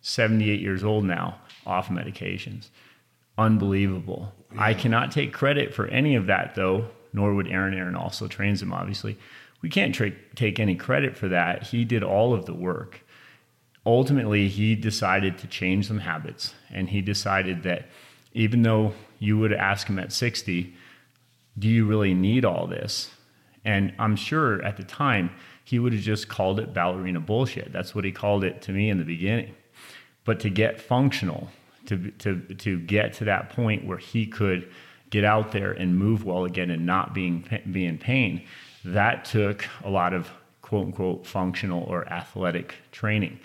78 0.00 0.60
years 0.60 0.84
old 0.84 1.04
now, 1.04 1.38
off 1.66 1.88
medications. 1.88 2.68
Unbelievable. 3.36 4.32
Yeah. 4.54 4.62
I 4.62 4.74
cannot 4.74 5.12
take 5.12 5.32
credit 5.32 5.74
for 5.74 5.86
any 5.88 6.14
of 6.14 6.26
that, 6.26 6.54
though, 6.54 6.86
nor 7.12 7.34
would 7.34 7.48
Erin. 7.48 7.74
Erin 7.74 7.96
also 7.96 8.28
trains 8.28 8.62
him, 8.62 8.72
obviously. 8.72 9.18
We 9.62 9.68
can't 9.68 9.94
tra- 9.94 10.12
take 10.34 10.60
any 10.60 10.74
credit 10.74 11.16
for 11.16 11.28
that. 11.28 11.64
He 11.64 11.84
did 11.84 12.02
all 12.02 12.34
of 12.34 12.46
the 12.46 12.54
work. 12.54 13.00
Ultimately 13.84 14.48
he 14.48 14.74
decided 14.74 15.38
to 15.38 15.46
change 15.46 15.86
some 15.88 16.00
habits 16.00 16.54
and 16.70 16.90
he 16.90 17.00
decided 17.00 17.62
that 17.62 17.86
even 18.32 18.62
though 18.62 18.92
you 19.18 19.38
would 19.38 19.52
ask 19.52 19.86
him 19.86 19.98
at 19.98 20.12
60 20.12 20.74
do 21.58 21.68
you 21.68 21.86
really 21.86 22.12
need 22.12 22.44
all 22.44 22.66
this? 22.66 23.10
And 23.64 23.94
i'm 23.98 24.14
sure 24.14 24.62
at 24.62 24.76
the 24.76 24.82
time 24.82 25.30
he 25.64 25.78
would 25.78 25.92
have 25.92 26.02
just 26.02 26.28
called 26.28 26.60
it 26.60 26.74
ballerina 26.74 27.20
bullshit. 27.20 27.72
That's 27.72 27.94
what 27.94 28.04
he 28.04 28.12
called 28.12 28.44
it 28.44 28.62
to 28.62 28.72
me 28.72 28.90
in 28.90 28.98
the 28.98 29.04
beginning. 29.04 29.54
But 30.24 30.40
to 30.40 30.50
get 30.50 30.80
functional 30.80 31.48
to, 31.86 32.10
to, 32.10 32.40
to 32.40 32.78
get 32.80 33.14
to 33.14 33.24
that 33.24 33.50
point 33.50 33.86
where 33.86 33.98
he 33.98 34.26
could 34.26 34.70
get 35.10 35.24
out 35.24 35.52
there 35.52 35.72
and 35.72 35.96
move 35.96 36.24
well 36.24 36.44
again 36.44 36.70
and 36.70 36.84
not 36.84 37.14
being, 37.14 37.48
be 37.70 37.86
in 37.86 37.96
pain 37.96 38.44
that 38.86 39.24
took 39.24 39.66
a 39.84 39.90
lot 39.90 40.12
of 40.12 40.28
quote 40.62 40.86
unquote 40.86 41.26
functional 41.26 41.84
or 41.84 42.08
athletic 42.08 42.74
training 42.92 43.38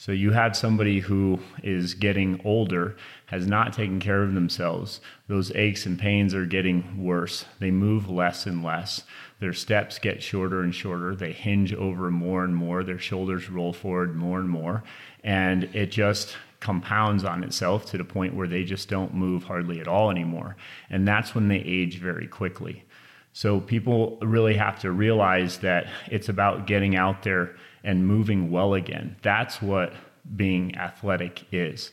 so 0.00 0.12
you 0.12 0.30
have 0.30 0.56
somebody 0.56 1.00
who 1.00 1.40
is 1.64 1.94
getting 1.94 2.40
older, 2.44 2.96
has 3.26 3.48
not 3.48 3.72
taken 3.72 3.98
care 3.98 4.22
of 4.22 4.32
themselves. 4.32 5.00
Those 5.26 5.50
aches 5.56 5.86
and 5.86 5.98
pains 5.98 6.34
are 6.34 6.46
getting 6.46 7.02
worse. 7.02 7.46
They 7.58 7.72
move 7.72 8.08
less 8.08 8.46
and 8.46 8.62
less. 8.62 9.02
Their 9.40 9.52
steps 9.52 9.98
get 9.98 10.22
shorter 10.22 10.60
and 10.60 10.72
shorter. 10.72 11.16
They 11.16 11.32
hinge 11.32 11.74
over 11.74 12.12
more 12.12 12.44
and 12.44 12.54
more. 12.54 12.84
Their 12.84 13.00
shoulders 13.00 13.50
roll 13.50 13.72
forward 13.72 14.14
more 14.14 14.38
and 14.38 14.48
more. 14.48 14.84
And 15.24 15.64
it 15.74 15.90
just 15.90 16.36
compounds 16.60 17.24
on 17.24 17.42
itself 17.42 17.86
to 17.86 17.98
the 17.98 18.04
point 18.04 18.36
where 18.36 18.46
they 18.46 18.62
just 18.62 18.88
don't 18.88 19.14
move 19.14 19.42
hardly 19.42 19.80
at 19.80 19.88
all 19.88 20.12
anymore. 20.12 20.56
And 20.90 21.08
that's 21.08 21.34
when 21.34 21.48
they 21.48 21.58
age 21.58 21.98
very 21.98 22.28
quickly. 22.28 22.84
So 23.32 23.60
people 23.60 24.18
really 24.20 24.54
have 24.54 24.80
to 24.80 24.90
realize 24.90 25.58
that 25.58 25.86
it's 26.10 26.28
about 26.28 26.66
getting 26.66 26.96
out 26.96 27.22
there 27.22 27.54
and 27.84 28.06
moving 28.06 28.50
well 28.50 28.74
again. 28.74 29.16
That's 29.22 29.62
what 29.62 29.92
being 30.36 30.76
athletic 30.76 31.44
is. 31.52 31.90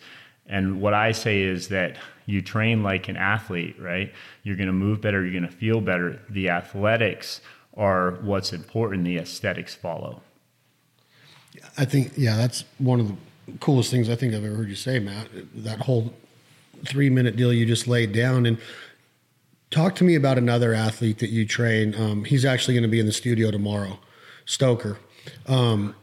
And 0.48 0.82
what 0.82 0.94
I 0.94 1.12
say 1.12 1.42
is 1.42 1.70
that 1.70 1.98
you 2.26 2.42
train 2.42 2.84
like 2.84 3.08
an 3.08 3.18
athlete, 3.18 3.76
right? 3.80 4.14
You're 4.44 4.56
going 4.56 4.68
to 4.68 4.74
move 4.74 5.02
better, 5.02 5.24
you're 5.24 5.40
going 5.40 5.52
to 5.52 5.58
feel 5.58 5.82
better. 5.82 6.20
The 6.30 6.50
athletics 6.50 7.42
are 7.76 8.12
what's 8.22 8.54
important, 8.54 9.06
the 9.06 9.18
aesthetics 9.18 9.76
follow. 9.76 10.22
I 11.78 11.86
think, 11.86 12.14
yeah, 12.16 12.36
that's 12.38 12.64
one 12.78 13.00
of 13.00 13.08
the 13.08 13.16
coolest 13.60 13.92
things 13.92 14.10
I 14.10 14.16
think 14.16 14.34
I've 14.34 14.44
ever 14.44 14.56
heard 14.56 14.70
you 14.70 14.76
say, 14.76 15.00
Matt. 15.00 15.28
That 15.56 15.82
whole 15.82 16.14
three 16.86 17.10
minute 17.10 17.36
deal 17.36 17.54
you 17.54 17.66
just 17.66 17.88
laid 17.88 18.12
down. 18.12 18.46
And 18.46 18.58
talk 19.72 19.96
to 19.96 20.04
me 20.04 20.16
about 20.16 20.38
another 20.38 20.74
athlete 20.74 21.20
that 21.20 21.30
you 21.30 21.46
train. 21.46 21.96
Um, 21.96 22.24
he's 22.24 22.46
actually 22.46 22.74
going 22.74 22.84
to 22.84 22.90
be 22.90 23.00
in 23.00 23.06
the 23.06 23.14
studio 23.14 23.52
tomorrow, 23.52 24.00
Stoker. 24.46 24.98
Um, 25.48 25.96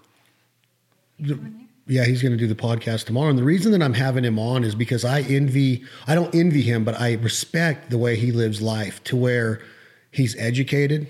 the, 1.18 1.38
yeah, 1.86 2.04
he's 2.04 2.22
going 2.22 2.32
to 2.32 2.38
do 2.38 2.46
the 2.46 2.54
podcast 2.54 3.06
tomorrow. 3.06 3.28
And 3.28 3.38
the 3.38 3.44
reason 3.44 3.72
that 3.72 3.82
I'm 3.82 3.94
having 3.94 4.24
him 4.24 4.38
on 4.38 4.64
is 4.64 4.74
because 4.74 5.04
I 5.04 5.22
envy, 5.22 5.84
I 6.06 6.14
don't 6.14 6.34
envy 6.34 6.62
him, 6.62 6.84
but 6.84 7.00
I 7.00 7.14
respect 7.14 7.90
the 7.90 7.98
way 7.98 8.16
he 8.16 8.32
lives 8.32 8.62
life 8.62 9.02
to 9.04 9.16
where 9.16 9.60
he's 10.10 10.36
educated. 10.38 11.08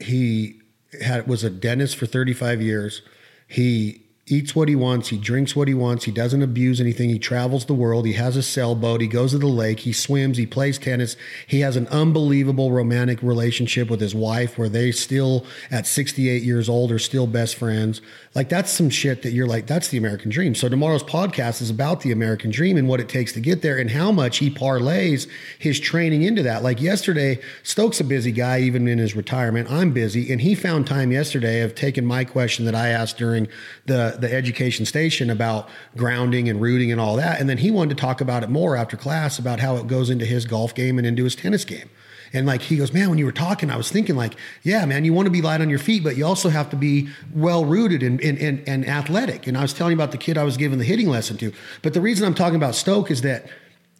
He 0.00 0.60
had, 1.00 1.28
was 1.28 1.44
a 1.44 1.50
dentist 1.50 1.96
for 1.96 2.06
35 2.06 2.60
years. 2.60 3.02
He 3.46 4.05
eats 4.28 4.56
what 4.56 4.68
he 4.68 4.74
wants, 4.74 5.08
he 5.08 5.16
drinks 5.16 5.54
what 5.54 5.68
he 5.68 5.74
wants, 5.74 6.04
he 6.04 6.10
doesn't 6.10 6.42
abuse 6.42 6.80
anything, 6.80 7.08
he 7.08 7.18
travels 7.18 7.66
the 7.66 7.74
world, 7.74 8.04
he 8.06 8.14
has 8.14 8.36
a 8.36 8.42
sailboat, 8.42 9.00
he 9.00 9.06
goes 9.06 9.30
to 9.30 9.38
the 9.38 9.46
lake, 9.46 9.80
he 9.80 9.92
swims, 9.92 10.36
he 10.36 10.46
plays 10.46 10.78
tennis. 10.78 11.16
He 11.46 11.60
has 11.60 11.76
an 11.76 11.86
unbelievable 11.88 12.72
romantic 12.72 13.22
relationship 13.22 13.88
with 13.88 14.00
his 14.00 14.14
wife 14.14 14.58
where 14.58 14.68
they 14.68 14.90
still 14.90 15.46
at 15.70 15.86
68 15.86 16.42
years 16.42 16.68
old 16.68 16.90
are 16.90 16.98
still 16.98 17.28
best 17.28 17.54
friends. 17.54 18.00
Like 18.34 18.48
that's 18.48 18.70
some 18.70 18.90
shit 18.90 19.22
that 19.22 19.30
you're 19.30 19.46
like 19.46 19.66
that's 19.66 19.88
the 19.88 19.98
American 19.98 20.30
dream. 20.30 20.54
So 20.54 20.68
tomorrow's 20.68 21.04
podcast 21.04 21.62
is 21.62 21.70
about 21.70 22.00
the 22.00 22.10
American 22.10 22.50
dream 22.50 22.76
and 22.76 22.88
what 22.88 23.00
it 23.00 23.08
takes 23.08 23.32
to 23.34 23.40
get 23.40 23.62
there 23.62 23.78
and 23.78 23.90
how 23.90 24.10
much 24.10 24.38
he 24.38 24.50
parlays 24.50 25.28
his 25.58 25.78
training 25.78 26.22
into 26.22 26.42
that. 26.42 26.62
Like 26.62 26.80
yesterday, 26.80 27.40
Stokes 27.62 28.00
a 28.00 28.04
busy 28.04 28.32
guy 28.32 28.60
even 28.60 28.88
in 28.88 28.98
his 28.98 29.14
retirement. 29.14 29.70
I'm 29.70 29.92
busy 29.92 30.32
and 30.32 30.40
he 30.40 30.54
found 30.54 30.86
time 30.86 31.12
yesterday 31.12 31.60
of 31.60 31.74
taking 31.74 32.04
my 32.04 32.24
question 32.24 32.64
that 32.64 32.74
I 32.74 32.88
asked 32.88 33.18
during 33.18 33.48
the 33.86 34.15
the 34.20 34.32
education 34.32 34.86
station 34.86 35.30
about 35.30 35.68
grounding 35.96 36.48
and 36.48 36.60
rooting 36.60 36.92
and 36.92 37.00
all 37.00 37.16
that. 37.16 37.40
And 37.40 37.48
then 37.48 37.58
he 37.58 37.70
wanted 37.70 37.96
to 37.96 38.00
talk 38.00 38.20
about 38.20 38.42
it 38.42 38.50
more 38.50 38.76
after 38.76 38.96
class 38.96 39.38
about 39.38 39.60
how 39.60 39.76
it 39.76 39.86
goes 39.86 40.10
into 40.10 40.24
his 40.24 40.44
golf 40.46 40.74
game 40.74 40.98
and 40.98 41.06
into 41.06 41.24
his 41.24 41.34
tennis 41.34 41.64
game. 41.64 41.88
And 42.32 42.46
like 42.46 42.62
he 42.62 42.76
goes, 42.76 42.92
man, 42.92 43.08
when 43.08 43.18
you 43.18 43.24
were 43.24 43.32
talking, 43.32 43.70
I 43.70 43.76
was 43.76 43.90
thinking 43.90 44.16
like, 44.16 44.34
yeah, 44.62 44.84
man, 44.84 45.04
you 45.04 45.12
want 45.12 45.26
to 45.26 45.30
be 45.30 45.42
light 45.42 45.60
on 45.60 45.70
your 45.70 45.78
feet, 45.78 46.02
but 46.02 46.16
you 46.16 46.26
also 46.26 46.48
have 46.48 46.70
to 46.70 46.76
be 46.76 47.08
well 47.34 47.64
rooted 47.64 48.02
and, 48.02 48.20
and, 48.20 48.38
and, 48.38 48.68
and 48.68 48.86
athletic. 48.86 49.46
And 49.46 49.56
I 49.56 49.62
was 49.62 49.72
telling 49.72 49.92
you 49.92 49.96
about 49.96 50.12
the 50.12 50.18
kid 50.18 50.36
I 50.36 50.42
was 50.42 50.56
giving 50.56 50.78
the 50.78 50.84
hitting 50.84 51.08
lesson 51.08 51.36
to. 51.38 51.52
But 51.82 51.94
the 51.94 52.00
reason 52.00 52.26
I'm 52.26 52.34
talking 52.34 52.56
about 52.56 52.74
Stoke 52.74 53.10
is 53.10 53.22
that 53.22 53.46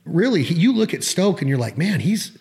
really 0.05 0.43
you 0.43 0.73
look 0.73 0.93
at 0.93 1.05
Stoke 1.05 1.41
and 1.41 1.49
you're 1.49 1.59
like, 1.59 1.79
man, 1.79 2.01
he's 2.01 2.37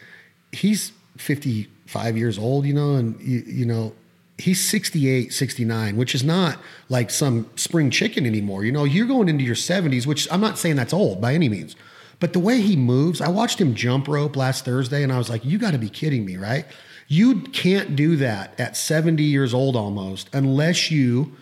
he's 0.52 0.92
55 1.18 2.18
years 2.18 2.38
old, 2.38 2.66
you 2.66 2.74
know, 2.74 2.96
and 2.96 3.20
you, 3.22 3.44
you 3.46 3.66
know, 3.66 3.94
he's 4.38 4.64
68, 4.64 5.34
69, 5.34 5.98
which 5.98 6.14
is 6.14 6.24
not 6.24 6.60
like 6.90 7.10
some 7.10 7.50
spring 7.56 7.90
chicken 7.90 8.26
anymore. 8.26 8.64
You 8.64 8.72
know, 8.72 8.84
you're 8.84 9.08
going 9.08 9.30
into 9.30 9.44
your 9.44 9.56
70s, 9.56 10.06
which 10.06 10.28
I'm 10.32 10.42
not 10.42 10.58
saying 10.58 10.76
that's 10.76 10.94
old 10.94 11.22
by 11.22 11.34
any 11.34 11.50
means. 11.50 11.76
But 12.20 12.34
the 12.34 12.40
way 12.40 12.62
he 12.62 12.76
moves, 12.76 13.22
I 13.22 13.30
watched 13.30 13.60
him 13.60 13.76
jump 13.76 14.08
rope 14.08 14.36
last 14.36 14.66
Thursday 14.66 15.04
and 15.04 15.12
I 15.12 15.18
was 15.18 15.30
like, 15.30 15.44
you 15.46 15.58
got 15.58 15.72
to 15.72 15.78
be 15.78 15.90
kidding 15.90 16.26
me, 16.26 16.38
right? 16.38 16.66
You 17.08 17.42
can't 17.42 17.96
do 17.96 18.16
that 18.18 18.60
at 18.60 18.78
70 18.78 19.24
years 19.24 19.54
old 19.54 19.76
almost 19.76 20.30
unless 20.34 20.90
you 20.90 21.34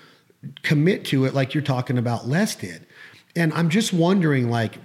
commit 0.62 1.06
to 1.06 1.26
it 1.26 1.34
like 1.34 1.54
you're 1.54 1.64
talking 1.64 1.98
about 1.98 2.28
Les 2.28 2.56
did. 2.56 2.86
And 3.36 3.54
I'm 3.54 3.70
just 3.70 3.94
wondering 3.94 4.50
like 4.50 4.78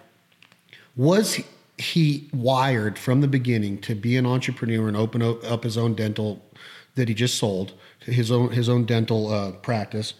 was 0.96 1.40
he 1.78 2.28
wired 2.32 2.98
from 2.98 3.20
the 3.20 3.28
beginning 3.28 3.80
to 3.80 3.94
be 3.94 4.16
an 4.16 4.26
entrepreneur 4.26 4.88
and 4.88 4.96
open 4.96 5.22
up 5.22 5.62
his 5.62 5.78
own 5.78 5.94
dental 5.94 6.44
that 6.96 7.08
he 7.08 7.14
just 7.14 7.38
sold 7.38 7.72
his 8.00 8.30
own 8.30 8.50
his 8.50 8.68
own 8.68 8.84
dental 8.84 9.32
uh, 9.32 9.52
practice. 9.52 10.14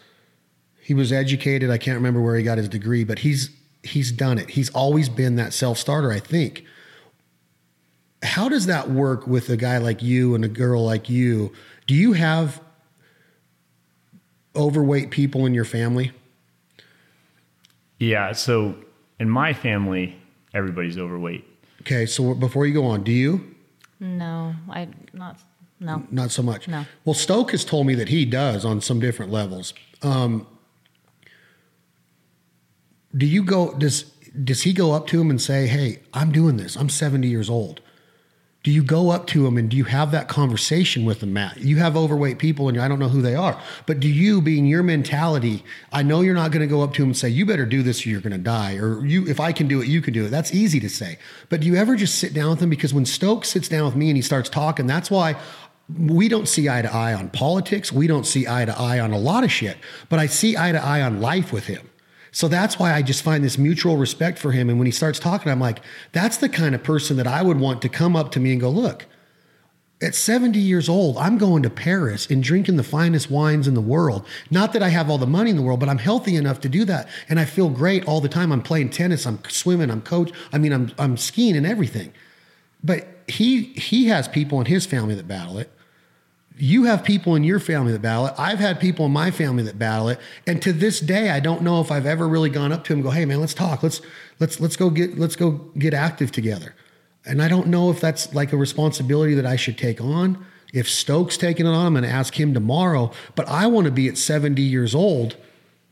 He 0.81 0.95
was 0.95 1.13
educated. 1.13 1.71
I 1.71 1.79
can't 1.79 1.97
remember 1.97 2.21
where 2.21 2.37
he 2.37 2.43
got 2.43 2.59
his 2.59 2.69
degree, 2.69 3.05
but 3.05 3.21
he's 3.21 3.51
he's 3.83 4.13
done 4.13 4.39
it. 4.39 4.51
He's 4.51 4.71
always 4.71 5.09
been 5.09 5.37
that 5.37 5.53
self 5.53 5.79
starter. 5.79 6.11
I 6.11 6.21
think. 6.21 6.65
How 8.23 8.49
does 8.49 8.67
that 8.67 8.91
work 8.91 9.27
with 9.27 9.49
a 9.49 9.57
guy 9.57 9.79
like 9.79 10.03
you 10.03 10.35
and 10.35 10.45
a 10.45 10.49
girl 10.49 10.85
like 10.85 11.09
you? 11.09 11.53
Do 11.87 11.95
you 11.95 12.15
have 12.15 12.61
overweight 14.57 15.11
people 15.11 15.47
in 15.47 15.55
your 15.55 15.65
family? 15.65 16.11
Yeah. 17.99 18.33
So 18.33 18.75
in 19.21 19.31
my 19.31 19.53
family, 19.53 20.17
everybody's 20.53 20.99
overweight. 20.99 21.45
Okay. 21.83 22.07
So 22.07 22.35
before 22.35 22.67
you 22.67 22.75
go 22.75 22.87
on, 22.87 23.05
do 23.05 23.13
you? 23.13 23.55
No, 24.01 24.55
I 24.69 24.89
not 25.13 25.39
no. 25.81 26.07
Not 26.11 26.31
so 26.31 26.43
much. 26.43 26.69
No. 26.69 26.85
Well, 27.05 27.15
Stoke 27.15 27.53
has 27.53 27.65
told 27.65 27.87
me 27.87 27.95
that 27.95 28.09
he 28.09 28.25
does 28.25 28.65
on 28.65 28.81
some 28.81 29.01
different 29.01 29.33
levels. 29.33 29.75
Um, 30.03 30.47
do 33.17 33.27
you 33.27 33.43
go 33.43 33.75
does 33.79 34.05
does 34.45 34.63
he 34.63 34.73
go 34.73 34.93
up 34.93 35.07
to 35.09 35.21
him 35.21 35.31
and 35.31 35.41
say, 35.41 35.67
"Hey, 35.67 36.01
I'm 36.13 36.31
doing 36.33 36.57
this. 36.57 36.77
I'm 36.77 36.89
70 36.89 37.29
years 37.29 37.49
old." 37.49 37.81
Do 38.65 38.73
you 38.73 38.83
go 38.83 39.11
up 39.11 39.27
to 39.29 39.47
him 39.47 39.57
and 39.57 39.71
do 39.71 39.77
you 39.77 39.85
have 39.85 40.11
that 40.11 40.29
conversation 40.29 41.05
with 41.05 41.23
him, 41.23 41.33
Matt? 41.33 41.59
You 41.59 41.77
have 41.77 41.97
overweight 41.97 42.39
people 42.39 42.69
and 42.69 42.77
I 42.77 42.89
don't 42.89 42.99
know 42.99 43.09
who 43.09 43.23
they 43.23 43.37
are, 43.37 43.59
but 43.87 44.01
do 44.01 44.09
you, 44.09 44.43
being 44.43 44.67
your 44.67 44.83
mentality, 44.83 45.65
I 45.93 46.03
know 46.03 46.23
you're 46.23 46.35
not 46.35 46.51
going 46.51 46.61
to 46.61 46.67
go 46.67 46.83
up 46.83 46.93
to 46.95 47.03
him 47.03 47.11
and 47.11 47.17
say, 47.17 47.29
"You 47.29 47.47
better 47.47 47.65
do 47.65 47.83
this 47.83 48.05
or 48.05 48.11
you're 48.11 48.21
going 48.21 48.33
to 48.33 48.39
die," 48.39 48.77
or 48.77 49.07
"You, 49.07 49.27
if 49.27 49.39
I 49.41 49.53
can 49.53 49.69
do 49.69 49.81
it, 49.81 49.87
you 49.87 50.03
can 50.03 50.13
do 50.13 50.27
it." 50.27 50.31
That's 50.31 50.53
easy 50.53 50.81
to 50.81 50.89
say, 50.89 51.19
but 51.49 51.61
do 51.61 51.67
you 51.67 51.77
ever 51.77 51.97
just 51.97 52.17
sit 52.17 52.35
down 52.35 52.51
with 52.51 52.61
him? 52.61 52.69
Because 52.69 52.93
when 52.93 53.07
Stokes 53.07 53.49
sits 53.49 53.69
down 53.69 53.87
with 53.87 53.97
me 53.97 54.11
and 54.11 54.17
he 54.17 54.23
starts 54.23 54.51
talking, 54.51 54.87
that's 54.87 55.11
why 55.11 55.37
we 55.97 56.29
don't 56.29 56.47
see 56.47 56.69
eye 56.69 56.83
to 56.83 56.93
eye 56.93 57.15
on 57.15 57.31
politics. 57.31 57.91
We 57.91 58.07
don't 58.07 58.25
see 58.25 58.47
eye 58.47 58.67
to 58.67 58.79
eye 58.79 59.01
on 59.01 59.13
a 59.13 59.19
lot 59.19 59.45
of 59.45 59.51
shit, 59.51 59.79
but 60.09 60.19
I 60.19 60.27
see 60.27 60.57
eye 60.57 60.73
to 60.73 60.83
eye 60.83 61.01
on 61.01 61.21
life 61.21 61.53
with 61.53 61.67
him. 61.67 61.89
So 62.31 62.47
that's 62.47 62.79
why 62.79 62.93
I 62.93 63.01
just 63.01 63.23
find 63.23 63.43
this 63.43 63.57
mutual 63.57 63.97
respect 63.97 64.39
for 64.39 64.53
him. 64.53 64.69
And 64.69 64.79
when 64.79 64.87
he 64.87 64.93
starts 64.93 65.19
talking, 65.19 65.51
I'm 65.51 65.61
like, 65.61 65.81
that's 66.13 66.37
the 66.37 66.49
kind 66.49 66.75
of 66.75 66.83
person 66.83 67.17
that 67.17 67.27
I 67.27 67.43
would 67.43 67.59
want 67.59 67.81
to 67.83 67.89
come 67.89 68.15
up 68.15 68.31
to 68.33 68.41
me 68.41 68.53
and 68.53 68.61
go, 68.61 68.69
look, 68.69 69.07
at 70.01 70.15
70 70.15 70.59
years 70.59 70.89
old, 70.89 71.17
I'm 71.17 71.39
going 71.39 71.63
to 71.63 71.71
Paris 71.71 72.27
and 72.31 72.43
drinking 72.43 72.77
the 72.77 72.85
finest 72.85 73.31
wines 73.31 73.67
in 73.67 73.75
the 73.75 73.81
world. 73.81 74.27
Not 74.51 74.75
that 74.75 74.83
I 74.83 74.91
have 74.91 75.11
all 75.11 75.19
the 75.19 75.27
money 75.27 75.51
in 75.51 75.57
the 75.57 75.63
world, 75.63 75.81
but 75.81 75.89
I'm 75.89 75.99
healthy 75.99 76.37
enough 76.37 76.61
to 76.61 76.69
do 76.69 76.85
that. 76.85 77.09
And 77.29 77.41
I 77.41 77.47
feel 77.47 77.71
great 77.71 78.07
all 78.07 78.21
the 78.21 78.29
time. 78.29 78.53
I'm 78.53 78.63
playing 78.63 78.91
tennis, 78.91 79.27
I'm 79.27 79.41
swimming, 79.49 79.91
I'm 79.91 80.03
coach. 80.03 80.31
I 80.53 80.59
mean, 80.59 80.73
I'm, 80.73 80.93
I'm 80.99 81.17
skiing 81.17 81.57
and 81.57 81.67
everything. 81.67 82.13
But 82.85 83.09
he, 83.27 83.65
he 83.73 84.07
has 84.09 84.29
people 84.29 84.61
in 84.61 84.67
his 84.67 84.87
family 84.87 85.15
that 85.15 85.27
battle 85.27 85.59
it 85.59 85.73
you 86.59 86.85
have 86.85 87.05
people 87.05 87.35
in 87.35 87.45
your 87.45 87.61
family 87.61 87.93
that 87.93 88.03
battle 88.03 88.27
it. 88.27 88.35
I've 88.37 88.59
had 88.59 88.81
people 88.81 89.07
in 89.07 89.13
my 89.13 89.31
family 89.31 89.63
that 89.65 89.79
battle 89.79 90.09
it. 90.09 90.19
And 90.47 90.61
to 90.63 90.73
this 90.73 91.01
day, 91.01 91.31
I 91.31 91.41
don't 91.41 91.63
know 91.63 91.81
if 91.81 91.91
I've 91.91 92.07
ever 92.07 92.27
really 92.27 92.51
gone 92.51 92.73
up 92.73 92.85
to 92.85 92.93
him 92.93 92.99
and 92.99 93.05
go, 93.05 93.11
hey 93.11 93.25
man, 93.25 93.41
let's 93.41 93.55
talk. 93.55 93.83
Let's 93.83 94.01
let's 94.41 94.61
let's 94.61 94.77
go 94.77 94.91
get 94.91 95.19
let's 95.19 95.37
go 95.37 95.53
get 95.79 95.95
active 95.95 96.33
together. 96.33 96.75
And 97.25 97.43
I 97.43 97.49
don't 97.49 97.69
know 97.69 97.91
if 97.91 98.01
that's 98.01 98.35
like 98.35 98.53
a 98.53 98.57
responsibility 98.57 99.35
that 99.35 99.47
I 99.47 99.57
should 99.57 99.79
take 99.79 100.01
on. 100.01 100.45
If 100.73 100.89
Stokes 100.89 101.37
taking 101.37 101.67
it 101.67 101.71
on, 101.71 101.87
I'm 101.87 101.93
going 101.95 102.05
to 102.05 102.11
ask 102.11 102.39
him 102.39 102.53
tomorrow. 102.53 103.11
But 103.35 103.49
I 103.49 103.67
want 103.67 103.87
to 103.87 103.91
be 103.91 104.09
at 104.09 104.19
70 104.19 104.61
years 104.61 104.95
old 104.95 105.37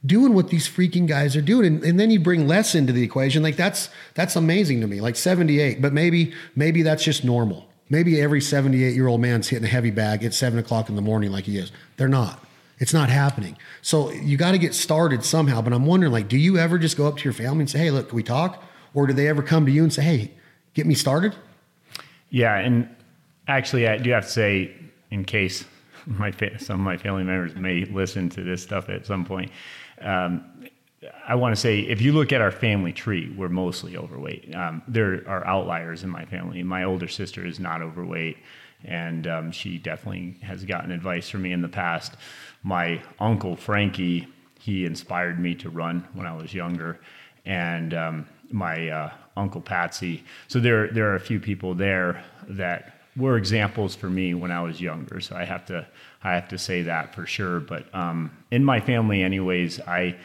doing 0.04 0.34
what 0.34 0.50
these 0.50 0.68
freaking 0.68 1.06
guys 1.06 1.34
are 1.34 1.42
doing. 1.42 1.66
And, 1.66 1.84
and, 1.84 1.98
then 1.98 2.10
you 2.10 2.20
bring 2.20 2.46
Les 2.46 2.74
into 2.74 2.92
the 2.92 3.02
equation. 3.02 3.42
Like 3.42 3.56
that's 3.56 3.88
that's 4.14 4.36
amazing 4.36 4.80
to 4.82 4.86
me. 4.86 5.00
Like 5.00 5.16
78, 5.16 5.80
but 5.80 5.92
maybe 5.92 6.32
maybe 6.54 6.82
that's 6.82 7.04
just 7.04 7.24
normal. 7.24 7.68
Maybe 7.88 8.20
every 8.20 8.40
78 8.40 8.94
year 8.94 9.06
old 9.06 9.20
man's 9.20 9.48
hitting 9.48 9.64
a 9.64 9.68
heavy 9.68 9.90
bag 9.90 10.24
at 10.24 10.34
seven 10.34 10.58
o'clock 10.58 10.88
in 10.88 10.96
the 10.96 11.02
morning 11.02 11.30
like 11.30 11.44
he 11.44 11.58
is. 11.58 11.70
They're 11.96 12.08
not. 12.08 12.42
It's 12.78 12.92
not 12.92 13.08
happening. 13.08 13.56
So 13.80 14.10
you 14.10 14.36
got 14.36 14.52
to 14.52 14.58
get 14.58 14.74
started 14.74 15.24
somehow. 15.24 15.62
But 15.62 15.72
I'm 15.72 15.86
wondering, 15.86 16.12
like, 16.12 16.28
do 16.28 16.36
you 16.36 16.58
ever 16.58 16.78
just 16.78 16.96
go 16.96 17.06
up 17.06 17.16
to 17.18 17.24
your 17.24 17.32
family 17.32 17.60
and 17.60 17.70
say, 17.70 17.78
"Hey, 17.78 17.90
look, 17.90 18.08
can 18.08 18.16
we 18.16 18.22
talk?" 18.22 18.62
Or 18.92 19.06
do 19.06 19.12
they 19.12 19.28
ever 19.28 19.42
come 19.42 19.64
to 19.66 19.72
you 19.72 19.82
and 19.82 19.92
say, 19.92 20.02
"Hey, 20.02 20.30
get 20.74 20.86
me 20.86 20.94
started"? 20.94 21.34
Yeah, 22.30 22.56
and 22.58 22.88
actually, 23.48 23.88
I 23.88 23.96
do 23.96 24.10
have 24.10 24.24
to 24.24 24.30
say, 24.30 24.74
in 25.10 25.24
case 25.24 25.64
my 26.06 26.32
some 26.58 26.80
of 26.80 26.84
my 26.84 26.96
family 26.96 27.24
members 27.24 27.54
may 27.54 27.84
listen 27.84 28.28
to 28.30 28.42
this 28.42 28.62
stuff 28.62 28.88
at 28.90 29.06
some 29.06 29.24
point, 29.24 29.50
um, 30.02 30.44
I 31.26 31.34
want 31.34 31.54
to 31.54 31.60
say 31.60 31.80
if 31.80 32.00
you 32.00 32.12
look 32.12 32.32
at 32.32 32.40
our 32.40 32.50
family 32.50 32.92
tree, 32.92 33.32
we're 33.36 33.48
mostly 33.48 33.96
overweight. 33.96 34.54
Um, 34.54 34.82
there 34.88 35.22
are 35.26 35.46
outliers 35.46 36.02
in 36.02 36.10
my 36.10 36.24
family. 36.24 36.62
My 36.62 36.84
older 36.84 37.08
sister 37.08 37.44
is 37.46 37.60
not 37.60 37.82
overweight, 37.82 38.38
and 38.84 39.26
um, 39.26 39.52
she 39.52 39.78
definitely 39.78 40.36
has 40.42 40.64
gotten 40.64 40.90
advice 40.90 41.28
from 41.28 41.42
me 41.42 41.52
in 41.52 41.62
the 41.62 41.68
past. 41.68 42.14
My 42.62 43.02
uncle 43.20 43.56
Frankie, 43.56 44.28
he 44.58 44.84
inspired 44.84 45.38
me 45.38 45.54
to 45.56 45.70
run 45.70 46.06
when 46.14 46.26
I 46.26 46.36
was 46.36 46.54
younger, 46.54 47.00
and 47.44 47.94
um, 47.94 48.28
my 48.50 48.88
uh, 48.88 49.10
uncle 49.36 49.60
Patsy. 49.60 50.24
So 50.48 50.60
there, 50.60 50.88
there 50.88 51.10
are 51.10 51.16
a 51.16 51.20
few 51.20 51.40
people 51.40 51.74
there 51.74 52.24
that 52.48 53.00
were 53.16 53.36
examples 53.36 53.94
for 53.94 54.10
me 54.10 54.34
when 54.34 54.50
I 54.50 54.62
was 54.62 54.80
younger. 54.80 55.20
So 55.20 55.36
I 55.36 55.44
have 55.44 55.64
to, 55.66 55.86
I 56.22 56.34
have 56.34 56.48
to 56.48 56.58
say 56.58 56.82
that 56.82 57.14
for 57.14 57.26
sure. 57.26 57.60
But 57.60 57.92
um, 57.94 58.30
in 58.50 58.64
my 58.64 58.80
family, 58.80 59.22
anyways, 59.22 59.80
I 59.80 60.16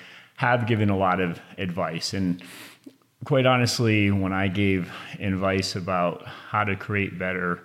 have 0.42 0.66
given 0.66 0.90
a 0.90 0.98
lot 0.98 1.20
of 1.20 1.40
advice. 1.60 2.16
And 2.16 2.42
quite 3.26 3.46
honestly, 3.46 4.10
when 4.10 4.34
I 4.34 4.48
gave 4.48 4.92
advice 5.20 5.76
about 5.76 6.26
how 6.26 6.64
to 6.64 6.76
create 6.76 7.20
better 7.20 7.60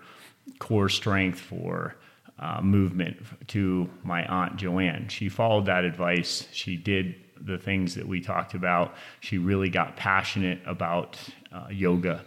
core 0.58 0.90
strength 0.90 1.40
for 1.40 1.96
uh, 2.38 2.60
movement 2.60 3.16
to 3.46 3.88
my 4.04 4.26
aunt 4.26 4.58
Joanne, 4.58 5.08
she 5.08 5.30
followed 5.30 5.64
that 5.64 5.84
advice. 5.84 6.46
She 6.52 6.76
did 6.76 7.14
the 7.40 7.56
things 7.56 7.94
that 7.94 8.06
we 8.06 8.20
talked 8.20 8.52
about. 8.52 8.94
She 9.20 9.38
really 9.38 9.70
got 9.70 9.96
passionate 9.96 10.60
about 10.66 11.16
uh, 11.54 11.68
yoga, 11.70 12.26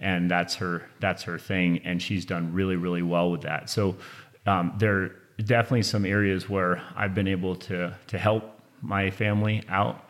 and 0.00 0.30
that's 0.30 0.54
her 0.54 0.88
that's 1.00 1.24
her 1.24 1.38
thing. 1.38 1.82
And 1.84 2.00
she's 2.00 2.24
done 2.24 2.54
really 2.54 2.76
really 2.76 3.02
well 3.02 3.30
with 3.30 3.42
that. 3.42 3.68
So 3.68 3.96
um, 4.46 4.72
there 4.78 4.96
are 4.96 5.16
definitely 5.44 5.82
some 5.82 6.06
areas 6.06 6.48
where 6.48 6.82
I've 6.96 7.14
been 7.14 7.28
able 7.28 7.54
to 7.56 7.94
to 8.06 8.18
help 8.18 8.59
my 8.82 9.10
family 9.10 9.62
out. 9.68 10.08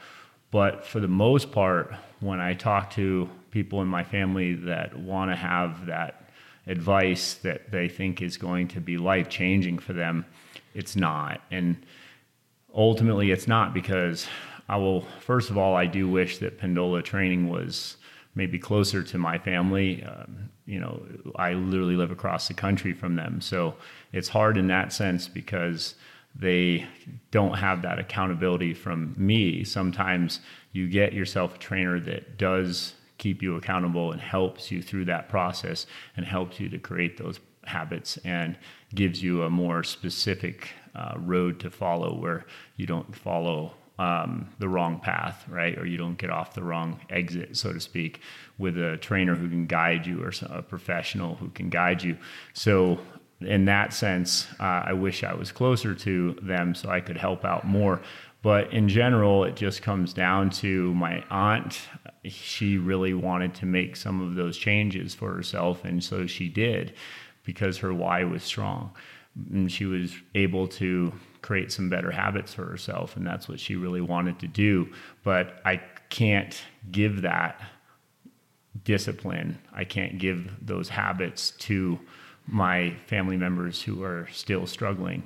But 0.51 0.85
for 0.85 1.01
the 1.01 1.09
most 1.09 1.53
part, 1.53 1.95
when 2.21 2.41
I 2.41 2.55
talk 2.55 2.91
to 2.95 3.29
people 3.51 3.83
in 3.83 3.89
my 3.89 4.05
family 4.05 4.55
that 4.55 4.99
want 4.99 5.31
to 5.31 5.37
have 5.37 5.87
that 5.87 6.31
advice 6.66 7.35
that 7.35 7.71
they 7.71 7.89
think 7.89 8.23
is 8.23 8.37
going 8.37 8.68
to 8.68 8.81
be 8.81 8.97
life 8.97 9.29
changing 9.29 9.79
for 9.79 9.93
them, 9.93 10.25
it's 10.75 10.97
not. 10.97 11.41
And 11.51 11.85
ultimately, 12.75 13.31
it's 13.31 13.49
not 13.49 13.75
because 13.75 14.27
I 14.68 14.77
will, 14.77 15.03
first 15.21 15.51
of 15.51 15.59
all, 15.59 15.75
I 15.75 15.87
do 15.87 16.09
wish 16.09 16.39
that 16.39 16.61
Pendola 16.61 17.03
training 17.05 17.49
was 17.49 17.97
maybe 18.35 18.59
closer 18.59 19.03
to 19.03 19.18
my 19.18 19.39
family. 19.39 20.05
Um, 20.05 20.51
you 20.66 20.79
know, 20.79 21.03
I 21.37 21.55
literally 21.55 21.97
live 21.97 22.12
across 22.12 22.47
the 22.47 22.55
country 22.55 22.93
from 22.93 23.16
them. 23.16 23.41
So 23.41 23.75
it's 24.12 24.29
hard 24.29 24.57
in 24.57 24.68
that 24.68 24.93
sense 24.93 25.27
because 25.27 25.97
they 26.35 26.87
don't 27.31 27.59
have 27.59 27.83
that 27.83 27.99
accountability 27.99 28.74
from 28.74 29.14
me. 29.16 29.64
Sometimes 29.64 30.41
you 30.72 30.89
get 30.89 31.12
yourself 31.12 31.57
a 31.57 31.59
trainer 31.59 32.01
that 32.01 32.39
does 32.39 32.95
keep 33.18 33.43
you 33.43 33.57
accountable 33.57 34.12
and 34.12 34.20
helps 34.20 34.70
you 34.70 34.81
through 34.81 35.05
that 35.05 35.28
process 35.28 35.87
and 36.16 36.24
helps 36.24 36.59
you 36.59 36.68
to 36.68 36.78
create 36.78 37.18
those 37.18 37.41
habits 37.64 38.16
and 38.24 38.57
gives 38.95 39.22
you 39.22 39.43
a 39.43 39.51
more 39.51 39.83
specific 39.83 40.70
uh, 40.95 41.14
road 41.18 41.61
to 41.61 41.70
follow 41.70 42.14
where 42.14 42.47
you 42.76 42.87
don't 42.87 43.14
follow 43.14 43.72
um, 43.99 44.49
the 44.59 44.68
wrong 44.68 44.99
path, 44.99 45.45
right? 45.47 45.78
Or 45.78 45.85
you 45.85 45.99
don't 45.99 46.16
get 46.16 46.31
off 46.31 46.55
the 46.55 46.62
wrong 46.62 47.01
exit, 47.11 47.57
so 47.57 47.72
to 47.72 47.81
speak, 47.81 48.20
with 48.57 48.78
a 48.78 48.97
trainer 48.97 49.35
who 49.35 49.49
can 49.49 49.66
guide 49.66 50.07
you 50.07 50.24
or 50.24 50.33
a 50.49 50.62
professional 50.62 51.35
who 51.35 51.51
can 51.51 51.68
guide 51.68 52.03
you. 52.03 52.16
So, 52.55 52.99
in 53.41 53.64
that 53.66 53.93
sense, 53.93 54.47
uh, 54.61 54.82
I 54.86 54.93
wish 54.93 55.24
I 55.24 55.34
was 55.34 55.53
closer 55.53 55.95
to 55.95 56.36
them 56.43 56.74
so 56.74 56.91
I 56.91 57.01
could 57.01 57.16
help 57.16 57.45
out 57.45 57.66
more. 57.66 58.01
But 58.43 58.72
in 58.72 58.88
general, 58.88 59.45
it 59.45 59.57
just 59.57 59.82
comes 59.82 60.14
down 60.14 60.51
to 60.51 60.95
my 60.95 61.22
aunt. 61.30 61.80
She 62.24 62.78
really 62.78 63.12
wanted 63.12 63.55
to 63.57 63.66
make 63.66 63.97
some 63.97 64.20
of 64.22 64.34
those 64.34 64.57
changes 64.57 65.14
for 65.14 65.34
herself, 65.34 65.84
and 65.84 66.03
so 66.03 66.26
she 66.26 66.49
did 66.49 66.95
because 67.45 67.78
her 67.78 67.93
why 67.93 68.24
was 68.24 68.43
strong. 68.43 68.93
And 69.53 69.70
she 69.70 69.84
was 69.84 70.14
able 70.34 70.68
to 70.68 71.12
create 71.43 71.72
some 71.72 71.88
better 71.88 72.11
habits 72.11 72.53
for 72.55 72.64
herself 72.64 73.16
and 73.16 73.26
that's 73.26 73.49
what 73.49 73.59
she 73.59 73.76
really 73.76 74.01
wanted 74.01 74.38
to 74.38 74.47
do 74.47 74.88
but 75.22 75.61
i 75.64 75.80
can't 76.09 76.62
give 76.91 77.22
that 77.22 77.61
discipline 78.84 79.59
i 79.72 79.84
can't 79.84 80.18
give 80.18 80.53
those 80.64 80.88
habits 80.88 81.53
to 81.53 81.99
my 82.51 82.94
family 83.07 83.36
members 83.36 83.82
who 83.82 84.03
are 84.03 84.28
still 84.32 84.66
struggling 84.66 85.22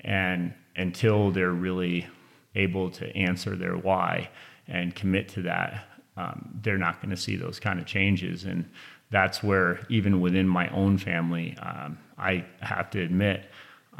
and 0.00 0.52
until 0.76 1.30
they're 1.30 1.50
really 1.50 2.06
able 2.54 2.90
to 2.90 3.14
answer 3.16 3.56
their 3.56 3.76
why 3.76 4.28
and 4.68 4.94
commit 4.94 5.28
to 5.28 5.42
that 5.42 5.84
um, 6.16 6.58
they're 6.62 6.78
not 6.78 7.00
going 7.00 7.10
to 7.10 7.16
see 7.16 7.36
those 7.36 7.60
kind 7.60 7.78
of 7.78 7.86
changes 7.86 8.44
and 8.44 8.68
that's 9.10 9.42
where 9.42 9.80
even 9.88 10.20
within 10.20 10.46
my 10.46 10.68
own 10.68 10.96
family 10.96 11.56
um, 11.58 11.98
i 12.18 12.44
have 12.60 12.90
to 12.90 13.00
admit 13.00 13.44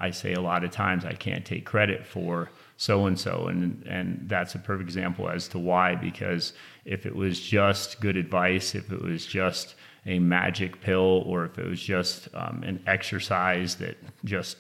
I 0.00 0.10
say 0.10 0.32
a 0.32 0.40
lot 0.40 0.64
of 0.64 0.70
times 0.70 1.04
I 1.04 1.12
can't 1.12 1.44
take 1.44 1.66
credit 1.66 2.06
for 2.06 2.50
so 2.78 3.04
and 3.04 3.20
so, 3.20 3.48
and 3.48 3.86
and 3.86 4.24
that's 4.26 4.54
a 4.54 4.58
perfect 4.58 4.88
example 4.88 5.28
as 5.28 5.46
to 5.48 5.58
why. 5.58 5.94
Because 5.94 6.54
if 6.86 7.04
it 7.04 7.14
was 7.14 7.38
just 7.38 8.00
good 8.00 8.16
advice, 8.16 8.74
if 8.74 8.90
it 8.90 9.02
was 9.02 9.26
just 9.26 9.74
a 10.06 10.18
magic 10.18 10.80
pill, 10.80 11.22
or 11.26 11.44
if 11.44 11.58
it 11.58 11.66
was 11.66 11.80
just 11.80 12.28
um, 12.34 12.62
an 12.64 12.82
exercise 12.86 13.76
that 13.76 13.96
just 14.24 14.56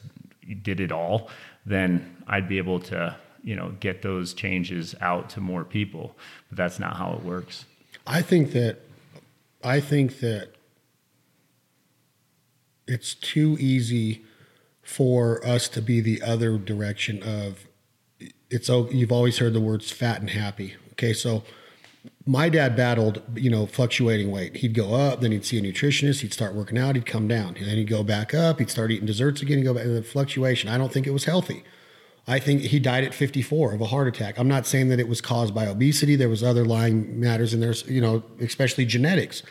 did 0.62 0.80
it 0.80 0.92
all, 0.92 1.30
then 1.64 2.16
I'd 2.26 2.48
be 2.48 2.58
able 2.58 2.80
to 2.80 3.16
you 3.42 3.56
know 3.56 3.72
get 3.80 4.02
those 4.02 4.34
changes 4.34 4.94
out 5.00 5.30
to 5.30 5.40
more 5.40 5.64
people. 5.64 6.16
But 6.48 6.58
that's 6.58 6.78
not 6.78 6.96
how 6.96 7.12
it 7.14 7.24
works. 7.24 7.64
I 8.06 8.22
think 8.22 8.52
that 8.52 8.80
I 9.62 9.80
think 9.80 10.20
that 10.20 10.50
it's 12.86 13.14
too 13.14 13.56
easy 13.60 14.24
for 14.82 15.46
us 15.46 15.68
to 15.68 15.80
be 15.80 16.00
the 16.00 16.20
other 16.22 16.58
direction 16.58 17.22
of 17.22 17.66
it's 18.50 18.68
you've 18.68 19.12
always 19.12 19.38
heard 19.38 19.52
the 19.52 19.60
words 19.60 19.92
fat 19.92 20.20
and 20.20 20.30
happy 20.30 20.74
okay 20.92 21.12
so 21.12 21.44
my 22.26 22.48
dad 22.48 22.76
battled 22.76 23.22
you 23.34 23.50
know 23.50 23.66
fluctuating 23.66 24.30
weight. 24.30 24.56
He'd 24.56 24.74
go 24.74 24.94
up 24.94 25.20
then 25.20 25.32
he'd 25.32 25.44
see 25.44 25.58
a 25.58 25.62
nutritionist 25.62 26.20
he'd 26.20 26.32
start 26.32 26.54
working 26.54 26.78
out 26.78 26.94
he'd 26.94 27.06
come 27.06 27.28
down. 27.28 27.56
And 27.56 27.66
then 27.66 27.76
he'd 27.76 27.88
go 27.88 28.02
back 28.02 28.34
up 28.34 28.58
he'd 28.58 28.70
start 28.70 28.90
eating 28.90 29.06
desserts 29.06 29.42
again 29.42 29.58
he'd 29.58 29.64
go 29.64 29.74
back 29.74 29.84
and 29.84 29.96
the 29.96 30.02
fluctuation. 30.02 30.68
I 30.68 30.78
don't 30.78 30.92
think 30.92 31.06
it 31.06 31.12
was 31.12 31.24
healthy. 31.24 31.64
I 32.28 32.38
think 32.38 32.62
he 32.62 32.78
died 32.78 33.02
at 33.04 33.14
54 33.14 33.72
of 33.72 33.80
a 33.80 33.86
heart 33.86 34.06
attack. 34.06 34.38
I'm 34.38 34.46
not 34.46 34.66
saying 34.66 34.88
that 34.90 35.00
it 35.00 35.08
was 35.08 35.20
caused 35.20 35.54
by 35.54 35.66
obesity. 35.66 36.14
There 36.14 36.28
was 36.28 36.44
other 36.44 36.64
lying 36.64 37.18
matters 37.18 37.54
in 37.54 37.60
there 37.60 37.74
you 37.86 38.00
know 38.00 38.22
especially 38.40 38.84
genetics 38.84 39.42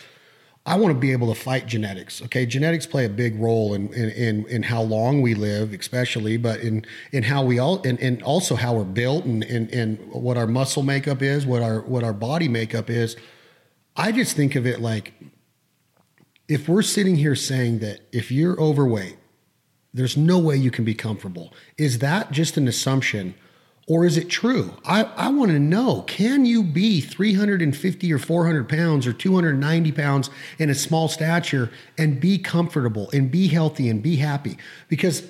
I 0.66 0.76
want 0.76 0.94
to 0.94 1.00
be 1.00 1.12
able 1.12 1.34
to 1.34 1.40
fight 1.40 1.66
genetics. 1.66 2.22
Okay, 2.22 2.46
genetics 2.46 2.86
play 2.86 3.06
a 3.06 3.10
big 3.10 3.40
role 3.40 3.74
in 3.74 3.92
in 3.94 4.10
in, 4.10 4.46
in 4.48 4.64
how 4.64 4.82
long 4.82 5.22
we 5.22 5.34
live, 5.34 5.74
especially, 5.74 6.38
but 6.38 6.60
in 6.60 6.86
in 7.12 7.24
how 7.24 7.44
we 7.44 7.60
all 7.60 7.82
and, 7.84 8.00
and 8.00 8.22
also 8.24 8.56
how 8.56 8.74
we're 8.76 8.84
built 8.84 9.26
and, 9.26 9.44
and 9.44 9.72
and 9.74 10.00
what 10.12 10.38
our 10.38 10.48
muscle 10.48 10.84
makeup 10.84 11.22
is, 11.22 11.46
what 11.46 11.62
our 11.62 11.82
what 11.82 12.04
our 12.04 12.14
body 12.14 12.48
makeup 12.48 12.90
is. 12.90 13.16
I 13.96 14.12
just 14.12 14.36
think 14.36 14.56
of 14.56 14.66
it 14.66 14.80
like 14.80 15.14
if 16.48 16.68
we're 16.68 16.82
sitting 16.82 17.16
here 17.16 17.36
saying 17.36 17.80
that 17.80 18.02
if 18.12 18.32
you're 18.32 18.60
overweight, 18.60 19.18
there's 19.94 20.18
no 20.18 20.40
way 20.40 20.56
you 20.56 20.72
can 20.72 20.84
be 20.84 20.96
comfortable. 20.96 21.54
Is 21.78 22.00
that 22.00 22.32
just 22.32 22.58
an 22.58 22.68
assumption? 22.68 23.36
Or 23.90 24.06
is 24.06 24.18
it 24.18 24.30
true? 24.30 24.76
I, 24.86 25.06
I 25.18 25.30
want 25.30 25.50
to 25.50 25.58
know 25.58 26.04
can 26.04 26.46
you 26.46 26.62
be 26.62 27.02
350 27.02 28.14
or 28.14 28.20
400 28.20 28.70
pounds 28.70 29.08
or 29.08 29.14
290 29.14 29.92
pounds 29.94 30.30
in 30.60 30.70
a 30.70 30.76
small 30.76 31.08
stature 31.08 31.72
and 31.98 32.22
be 32.22 32.38
comfortable 32.38 33.10
and 33.12 33.32
be 33.32 33.48
healthy 33.48 33.90
and 33.90 34.04
be 34.04 34.18
happy? 34.18 34.58
Because 34.90 35.24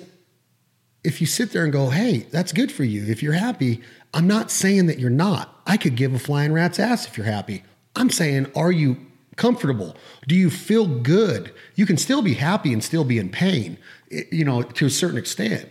if 1.02 1.22
you 1.22 1.26
sit 1.26 1.52
there 1.52 1.64
and 1.64 1.72
go, 1.72 1.88
hey, 1.88 2.26
that's 2.30 2.52
good 2.52 2.70
for 2.70 2.84
you, 2.84 3.06
if 3.06 3.22
you're 3.22 3.32
happy, 3.32 3.80
I'm 4.12 4.26
not 4.26 4.50
saying 4.50 4.86
that 4.86 4.98
you're 4.98 5.08
not. 5.08 5.62
I 5.66 5.78
could 5.78 5.96
give 5.96 6.12
a 6.12 6.18
flying 6.18 6.52
rat's 6.52 6.78
ass 6.78 7.06
if 7.06 7.16
you're 7.16 7.24
happy. 7.24 7.64
I'm 7.96 8.10
saying, 8.10 8.52
are 8.54 8.70
you 8.70 8.98
comfortable? 9.36 9.96
Do 10.28 10.34
you 10.34 10.50
feel 10.50 10.86
good? 10.86 11.50
You 11.76 11.86
can 11.86 11.96
still 11.96 12.20
be 12.20 12.34
happy 12.34 12.74
and 12.74 12.84
still 12.84 13.04
be 13.04 13.18
in 13.18 13.30
pain, 13.30 13.78
eh, 14.12 14.24
you 14.30 14.44
know, 14.44 14.60
to 14.60 14.84
a 14.84 14.90
certain 14.90 15.16
extent. 15.16 15.70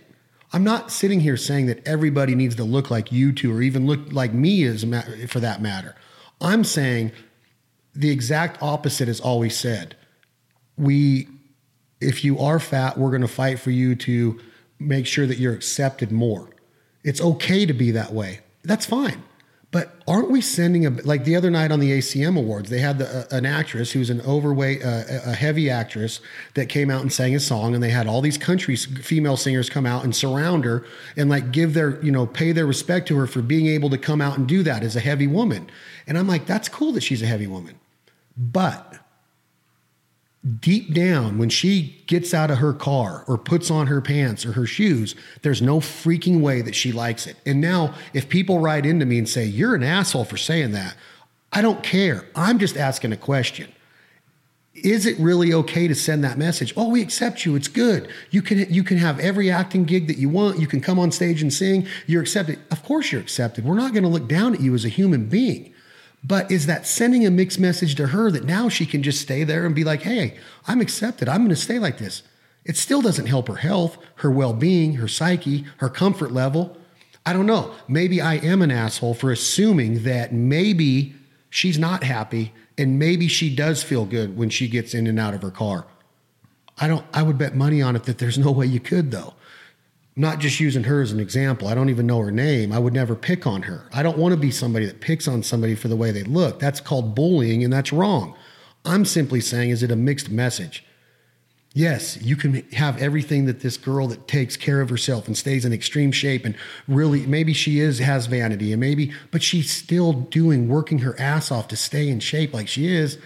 I'm 0.52 0.64
not 0.64 0.92
sitting 0.92 1.20
here 1.20 1.38
saying 1.38 1.68
that 1.68 1.88
everybody 1.88 2.34
needs 2.34 2.56
to 2.56 2.64
look 2.64 2.90
like 2.90 3.12
you 3.12 3.32
two 3.32 3.56
or 3.56 3.62
even 3.62 3.86
look 3.86 4.12
like 4.12 4.34
me 4.34 4.64
as 4.64 4.84
for 5.28 5.40
that 5.40 5.62
matter. 5.62 5.96
I'm 6.42 6.64
saying 6.64 7.12
the 7.94 8.10
exact 8.10 8.62
opposite 8.62 9.08
is 9.08 9.20
always 9.20 9.58
said. 9.58 9.96
We 10.78 11.28
if 12.02 12.24
you 12.24 12.40
are 12.40 12.60
fat, 12.60 12.98
we're 12.98 13.10
going 13.10 13.22
to 13.22 13.28
fight 13.28 13.60
for 13.60 13.72
you 13.72 13.94
to 13.94 14.40
make 14.80 15.06
sure 15.06 15.28
that 15.28 15.38
you're 15.38 15.54
accepted 15.54 16.12
more. 16.12 16.50
It's 17.04 17.22
okay 17.22 17.66
to 17.66 17.74
be 17.74 17.92
that 17.92 18.14
way. 18.14 18.40
That's 18.64 18.86
fine. 18.86 19.24
But 19.72 19.94
aren't 20.08 20.32
we 20.32 20.42
sending 20.42 20.88
a 20.88 20.90
like 20.90 21.26
the 21.26 21.36
other 21.36 21.52
night 21.52 21.72
on 21.72 21.80
the 21.80 21.92
ACM 21.92 22.36
awards? 22.38 22.72
They 22.72 22.80
had 22.80 22.98
the, 22.98 23.08
uh, 23.08 23.38
an 23.38 23.46
actress 23.46 23.92
who's 23.92 24.10
an 24.10 24.20
overweight, 24.22 24.84
uh, 24.84 25.04
a 25.26 25.34
heavy 25.34 25.70
actress 25.70 26.22
that 26.56 26.70
came 26.70 26.90
out 26.90 27.02
and 27.02 27.14
sang 27.14 27.36
a 27.36 27.40
song, 27.40 27.76
and 27.76 27.84
they 27.84 27.92
had 27.92 28.08
all 28.08 28.22
these 28.22 28.38
country 28.38 28.76
female 28.76 29.38
singers 29.38 29.70
come 29.70 29.86
out 29.86 30.04
and 30.04 30.16
surround 30.16 30.66
her 30.66 30.86
and 31.16 31.30
like 31.30 31.52
give 31.52 31.76
their 31.76 32.04
you 32.04 32.12
know 32.12 32.26
pay 32.26 32.52
their 32.52 32.66
respect 32.66 33.08
to 33.10 33.18
her 33.18 33.28
for 33.28 33.44
being 33.44 33.68
able 33.68 33.92
to 33.92 33.98
come 34.00 34.22
out 34.22 34.40
and 34.40 34.48
do 34.48 34.64
that 34.64 34.82
as 34.82 34.96
a 34.96 35.00
heavy 35.00 35.28
woman. 35.28 35.70
And 36.08 36.18
I'm 36.18 36.28
like, 36.28 36.48
that's 36.48 36.68
cool 36.68 36.92
that 36.94 37.04
she's 37.04 37.22
a 37.22 37.28
heavy 37.28 37.46
woman, 37.46 37.80
but 38.36 38.96
deep 40.60 40.94
down, 40.94 41.38
when 41.38 41.50
she 41.50 42.04
gets 42.08 42.34
out 42.34 42.50
of 42.50 42.60
her 42.60 42.74
car 42.74 43.26
or 43.28 43.38
puts 43.38 43.70
on 43.70 43.88
her 43.88 44.02
pants 44.02 44.46
or 44.46 44.54
her 44.54 44.66
shoes, 44.66 45.16
there's 45.42 45.62
no 45.62 45.80
freaking 45.80 46.42
way 46.42 46.62
that 46.62 46.76
she 46.76 46.92
likes 46.92 47.28
it. 47.28 47.36
And 47.46 47.60
now, 47.60 47.94
if 48.14 48.30
people 48.30 48.60
write 48.60 48.86
into 48.86 49.06
me 49.06 49.18
and 49.18 49.28
say, 49.28 49.46
You're 49.46 49.76
an 49.76 49.84
asshole 49.84 50.26
for 50.26 50.38
saying 50.38 50.72
that, 50.72 50.96
I 51.52 51.62
don't 51.62 51.84
care. 51.84 52.26
I'm 52.36 52.60
just 52.60 52.78
asking 52.78 53.12
a 53.12 53.18
question. 53.18 53.72
Is 54.76 55.06
it 55.06 55.20
really 55.20 55.52
okay 55.52 55.88
to 55.90 55.96
send 55.96 56.24
that 56.24 56.38
message? 56.38 56.74
Oh, 56.78 56.90
we 56.90 57.02
accept 57.02 57.44
you. 57.44 57.56
It's 57.56 57.68
good. 57.68 58.08
You 58.30 58.42
can 58.42 58.72
you 58.72 58.84
can 58.84 58.98
have 58.98 59.20
every 59.20 59.52
acting 59.52 59.84
gig 59.84 60.08
that 60.08 60.18
you 60.18 60.30
want. 60.30 60.60
You 60.60 60.68
can 60.68 60.80
come 60.80 60.98
on 60.98 61.12
stage 61.12 61.42
and 61.42 61.52
sing. 61.52 61.86
You're 62.08 62.22
accepted. 62.22 62.60
Of 62.72 62.84
course 62.84 63.12
you're 63.12 63.20
accepted. 63.20 63.66
We're 63.66 63.76
not 63.76 63.92
going 63.92 64.04
to 64.04 64.10
look 64.10 64.28
down 64.28 64.54
at 64.54 64.62
you 64.62 64.74
as 64.76 64.86
a 64.86 64.90
human 64.90 65.26
being. 65.26 65.74
But 66.24 66.52
is 66.52 66.66
that 66.66 66.86
sending 66.86 67.26
a 67.26 67.32
mixed 67.32 67.60
message 67.60 67.96
to 67.96 68.08
her 68.08 68.30
that 68.32 68.44
now 68.44 68.70
she 68.70 68.86
can 68.86 69.04
just 69.04 69.22
stay 69.22 69.44
there 69.44 69.66
and 69.66 69.74
be 69.74 69.84
like, 69.84 70.02
hey, 70.02 70.38
I'm 70.68 70.82
accepted. 70.82 71.30
I'm 71.30 71.40
going 71.40 71.50
to 71.50 71.56
stay 71.56 71.80
like 71.80 71.98
this? 71.98 72.24
It 72.66 72.76
still 72.78 73.02
doesn't 73.02 73.28
help 73.28 73.48
her 73.48 73.56
health, 73.56 73.98
her 74.16 74.30
well 74.30 74.54
being, 74.54 74.96
her 74.96 75.08
psyche, 75.08 75.66
her 75.78 75.90
comfort 75.90 76.32
level. 76.32 76.78
I 77.26 77.34
don't 77.34 77.46
know. 77.46 77.74
Maybe 77.88 78.22
I 78.22 78.36
am 78.36 78.62
an 78.62 78.72
asshole 78.72 79.14
for 79.14 79.32
assuming 79.32 80.04
that 80.04 80.34
maybe 80.34 81.16
she's 81.50 81.80
not 81.80 82.04
happy 82.04 82.54
and 82.78 83.00
maybe 83.00 83.28
she 83.28 83.54
does 83.54 83.82
feel 83.84 84.06
good 84.06 84.38
when 84.38 84.50
she 84.50 84.68
gets 84.68 84.94
in 84.94 85.08
and 85.08 85.20
out 85.20 85.34
of 85.34 85.42
her 85.42 85.52
car. 85.52 85.86
I 86.78 86.88
don't 86.88 87.06
I 87.14 87.24
would 87.24 87.38
bet 87.38 87.56
money 87.56 87.82
on 87.82 87.96
it 87.96 88.04
that 88.04 88.20
there's 88.20 88.38
no 88.38 88.52
way 88.52 88.66
you 88.66 88.80
could 88.80 89.12
though 89.12 89.34
not 90.20 90.40
just 90.40 90.60
using 90.60 90.84
her 90.84 91.02
as 91.02 91.14
an 91.14 91.20
example. 91.22 91.70
I 91.70 91.74
don't 91.74 91.90
even 91.90 92.06
know 92.06 92.20
her 92.20 92.30
name. 92.30 92.74
I 92.74 92.78
would 92.78 92.92
never 92.94 93.16
pick 93.16 93.48
on 93.48 93.62
her. 93.62 93.88
I 93.94 94.04
don't 94.04 94.18
want 94.18 94.34
to 94.34 94.38
be 94.38 94.52
somebody 94.52 94.86
that 94.86 95.00
picks 95.00 95.30
on 95.30 95.44
somebody 95.44 95.76
for 95.76 95.88
the 95.88 95.96
way 95.96 96.12
they 96.12 96.24
look. 96.24 96.60
That's 96.60 96.82
called 96.82 97.16
bullying 97.16 97.64
and 97.64 97.72
that's 97.72 97.94
wrong. 97.94 98.36
I'm 98.84 99.06
simply 99.06 99.40
saying, 99.40 99.70
is 99.70 99.82
it 99.82 99.92
a 99.92 99.96
mixed 99.96 100.30
message? 100.30 100.84
Yes, 101.74 102.22
you 102.22 102.36
can 102.36 102.70
have 102.72 103.02
everything 103.02 103.46
that 103.46 103.62
this 103.62 103.78
girl 103.78 104.08
that 104.08 104.28
takes 104.28 104.58
care 104.58 104.82
of 104.82 104.90
herself 104.90 105.26
and 105.28 105.38
stays 105.38 105.64
in 105.64 105.72
extreme 105.72 106.12
shape 106.12 106.44
and 106.44 106.56
really 106.90 107.26
maybe 107.26 107.54
she 107.54 107.80
is 107.80 108.00
has 108.00 108.26
vanity 108.26 108.74
and 108.74 108.82
maybe 108.82 109.14
but 109.32 109.42
she's 109.42 109.72
still 109.72 110.12
doing 110.12 110.68
working 110.68 111.00
her 111.00 111.18
ass 111.18 111.50
off 111.50 111.70
to 111.70 111.78
stay 111.78 112.10
in 112.10 112.20
shape 112.20 112.54
like 112.54 112.68
she 112.68 112.94
is. 112.94 113.18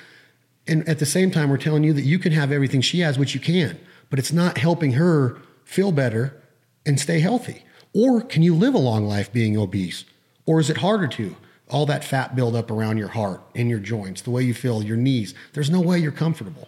And 0.68 0.88
at 0.88 1.00
the 1.00 1.08
same 1.08 1.32
time 1.32 1.50
we're 1.50 1.58
telling 1.58 1.84
you 1.84 1.94
that 1.94 2.04
you 2.04 2.20
can 2.20 2.34
have 2.34 2.52
everything 2.52 2.82
she 2.82 3.00
has 3.00 3.18
which 3.18 3.34
you 3.34 3.40
can, 3.40 3.80
but 4.12 4.20
it's 4.20 4.32
not 4.32 4.60
helping 4.60 4.92
her 4.92 5.42
feel 5.66 5.92
better 5.92 6.40
and 6.86 7.00
stay 7.00 7.20
healthy? 7.20 7.64
Or 7.94 8.22
can 8.22 8.42
you 8.44 8.56
live 8.56 8.74
a 8.74 8.80
long 8.80 9.06
life 9.06 9.32
being 9.32 9.58
obese? 9.58 10.06
Or 10.46 10.60
is 10.60 10.70
it 10.70 10.78
harder 10.78 11.08
to? 11.08 11.36
All 11.70 11.86
that 11.86 12.04
fat 12.04 12.36
buildup 12.36 12.70
around 12.70 12.98
your 12.98 13.08
heart 13.08 13.42
and 13.56 13.70
your 13.70 13.80
joints, 13.80 14.22
the 14.22 14.32
way 14.32 14.44
you 14.44 14.54
feel, 14.54 14.84
your 14.84 14.98
knees. 14.98 15.34
There's 15.54 15.70
no 15.70 15.82
way 15.82 15.98
you're 16.00 16.12
comfortable. 16.12 16.68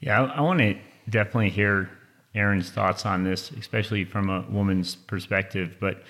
Yeah, 0.00 0.22
I, 0.22 0.36
I 0.36 0.40
want 0.42 0.60
to 0.60 0.76
definitely 1.08 1.50
hear 1.50 1.90
Erin's 2.34 2.70
thoughts 2.70 3.06
on 3.06 3.24
this, 3.24 3.50
especially 3.52 4.04
from 4.04 4.28
a 4.28 4.42
woman's 4.50 4.96
perspective. 4.96 5.76
But 5.80 6.02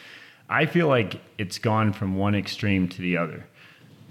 I 0.48 0.66
feel 0.66 0.88
like 0.88 1.20
it's 1.38 1.58
gone 1.58 1.92
from 1.92 2.16
one 2.16 2.34
extreme 2.34 2.88
to 2.88 3.02
the 3.02 3.16
other. 3.16 3.46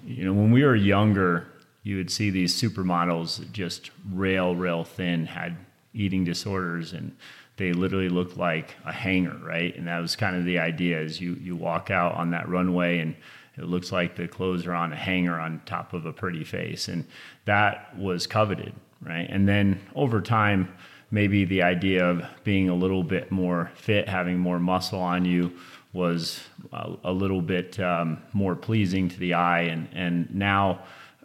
You 0.06 0.26
know, 0.26 0.34
when 0.34 0.52
we 0.52 0.64
were 0.64 0.76
younger, 0.76 1.48
you 1.84 1.98
would 1.98 2.12
see 2.12 2.30
these 2.30 2.60
supermodels 2.60 3.52
just 3.52 3.92
rail, 4.12 4.56
rail 4.56 4.84
thin, 4.84 5.26
had 5.26 5.58
eating 5.94 6.24
disorders, 6.24 6.94
and 6.94 7.16
they 7.58 7.72
literally 7.72 8.10
looked 8.10 8.38
like 8.38 8.76
a 8.86 8.92
hanger, 8.92 9.38
right? 9.44 9.76
And 9.76 9.88
that 9.88 10.00
was 10.00 10.16
kind 10.16 10.36
of 10.36 10.46
the 10.46 10.60
idea: 10.60 11.00
is 11.02 11.22
you 11.22 11.36
you 11.36 11.56
walk 11.56 11.92
out 11.92 12.16
on 12.16 12.32
that 12.32 12.50
runway 12.50 13.00
and 13.00 13.16
it 13.58 13.66
looks 13.66 13.92
like 13.92 14.16
the 14.16 14.28
clothes 14.28 14.66
are 14.66 14.74
on 14.74 14.92
a 14.92 14.96
hanger 14.96 15.40
on 15.40 15.62
top 15.66 15.94
of 15.94 16.06
a 16.06 16.14
pretty 16.14 16.44
face, 16.44 16.88
and 16.88 17.06
that 17.46 17.96
was 17.98 18.26
coveted, 18.26 18.74
right? 19.02 19.28
And 19.30 19.48
then 19.48 19.80
over 19.96 20.22
time, 20.22 20.74
maybe 21.12 21.46
the 21.46 21.62
idea 21.62 22.04
of 22.04 22.26
being 22.44 22.70
a 22.70 22.76
little 22.76 23.04
bit 23.04 23.32
more 23.32 23.72
fit, 23.76 24.10
having 24.10 24.40
more 24.40 24.58
muscle 24.58 25.00
on 25.00 25.24
you, 25.26 25.54
was 25.94 26.42
a, 26.72 26.94
a 27.04 27.12
little 27.12 27.42
bit 27.42 27.80
um, 27.80 28.18
more 28.34 28.56
pleasing 28.56 29.08
to 29.10 29.20
the 29.20 29.36
eye, 29.36 29.62
and 29.62 29.88
and 29.94 30.34
now 30.34 30.82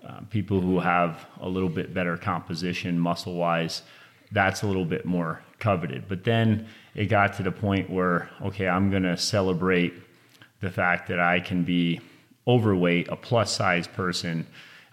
uh, 0.06 0.20
people 0.28 0.60
who 0.60 0.78
have 0.80 1.26
a 1.40 1.48
little 1.48 1.70
bit 1.70 1.94
better 1.94 2.18
composition 2.18 2.98
muscle 2.98 3.34
wise, 3.34 3.82
that's 4.32 4.62
a 4.62 4.66
little 4.66 4.84
bit 4.84 5.06
more 5.06 5.40
coveted. 5.58 6.04
But 6.08 6.24
then 6.24 6.66
it 6.94 7.06
got 7.06 7.34
to 7.34 7.42
the 7.42 7.52
point 7.52 7.90
where 7.90 8.30
okay, 8.42 8.68
I'm 8.68 8.90
going 8.90 9.04
to 9.04 9.16
celebrate 9.16 9.94
the 10.60 10.70
fact 10.70 11.08
that 11.08 11.20
I 11.20 11.40
can 11.40 11.62
be 11.64 12.00
overweight, 12.46 13.08
a 13.08 13.16
plus 13.16 13.52
size 13.52 13.86
person. 13.86 14.46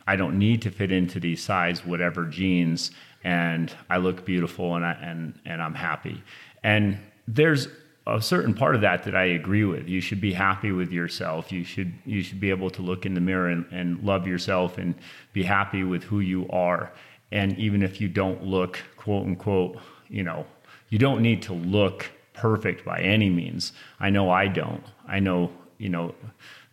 I 0.08 0.16
don't 0.16 0.38
need 0.38 0.62
to 0.64 0.72
fit 0.72 0.92
into 0.92 1.20
these 1.20 1.42
size 1.42 1.86
whatever 1.86 2.26
jeans, 2.26 2.92
and 3.24 3.74
I 3.90 3.98
look 3.98 4.26
beautiful 4.26 4.76
and 4.76 4.86
I 4.86 4.94
and 4.94 5.40
and 5.46 5.62
I'm 5.62 5.74
happy. 5.74 6.24
And 6.64 6.98
there's 7.28 7.68
a 8.08 8.22
certain 8.22 8.54
part 8.54 8.76
of 8.76 8.82
that 8.82 9.04
that 9.04 9.16
I 9.16 9.26
agree 9.26 9.64
with. 9.64 9.88
You 9.88 10.00
should 10.00 10.22
be 10.22 10.34
happy 10.34 10.72
with 10.72 10.92
yourself. 10.92 11.52
You 11.52 11.64
should 11.64 11.94
you 12.06 12.22
should 12.22 12.40
be 12.40 12.52
able 12.52 12.70
to 12.72 12.82
look 12.82 13.06
in 13.06 13.14
the 13.14 13.22
mirror 13.22 13.50
and, 13.50 13.66
and 13.72 14.04
love 14.04 14.28
yourself 14.28 14.78
and 14.78 14.94
be 15.34 15.44
happy 15.44 15.84
with 15.84 16.04
who 16.04 16.20
you 16.20 16.48
are. 16.50 16.92
And 17.32 17.58
even 17.58 17.82
if 17.82 18.00
you 18.00 18.08
don't 18.08 18.44
look 18.44 18.80
quote 18.96 19.26
unquote, 19.26 19.80
you 20.08 20.24
know, 20.24 20.46
you 20.90 21.00
don't 21.00 21.22
need 21.22 21.42
to 21.44 21.54
look 21.54 22.12
perfect 22.34 22.86
by 22.86 23.02
any 23.02 23.30
means. 23.30 23.74
I 24.00 24.10
know 24.10 24.30
I 24.30 24.48
don't. 24.48 24.84
I 25.08 25.20
know, 25.20 25.52
you 25.78 25.90
know, 25.90 26.16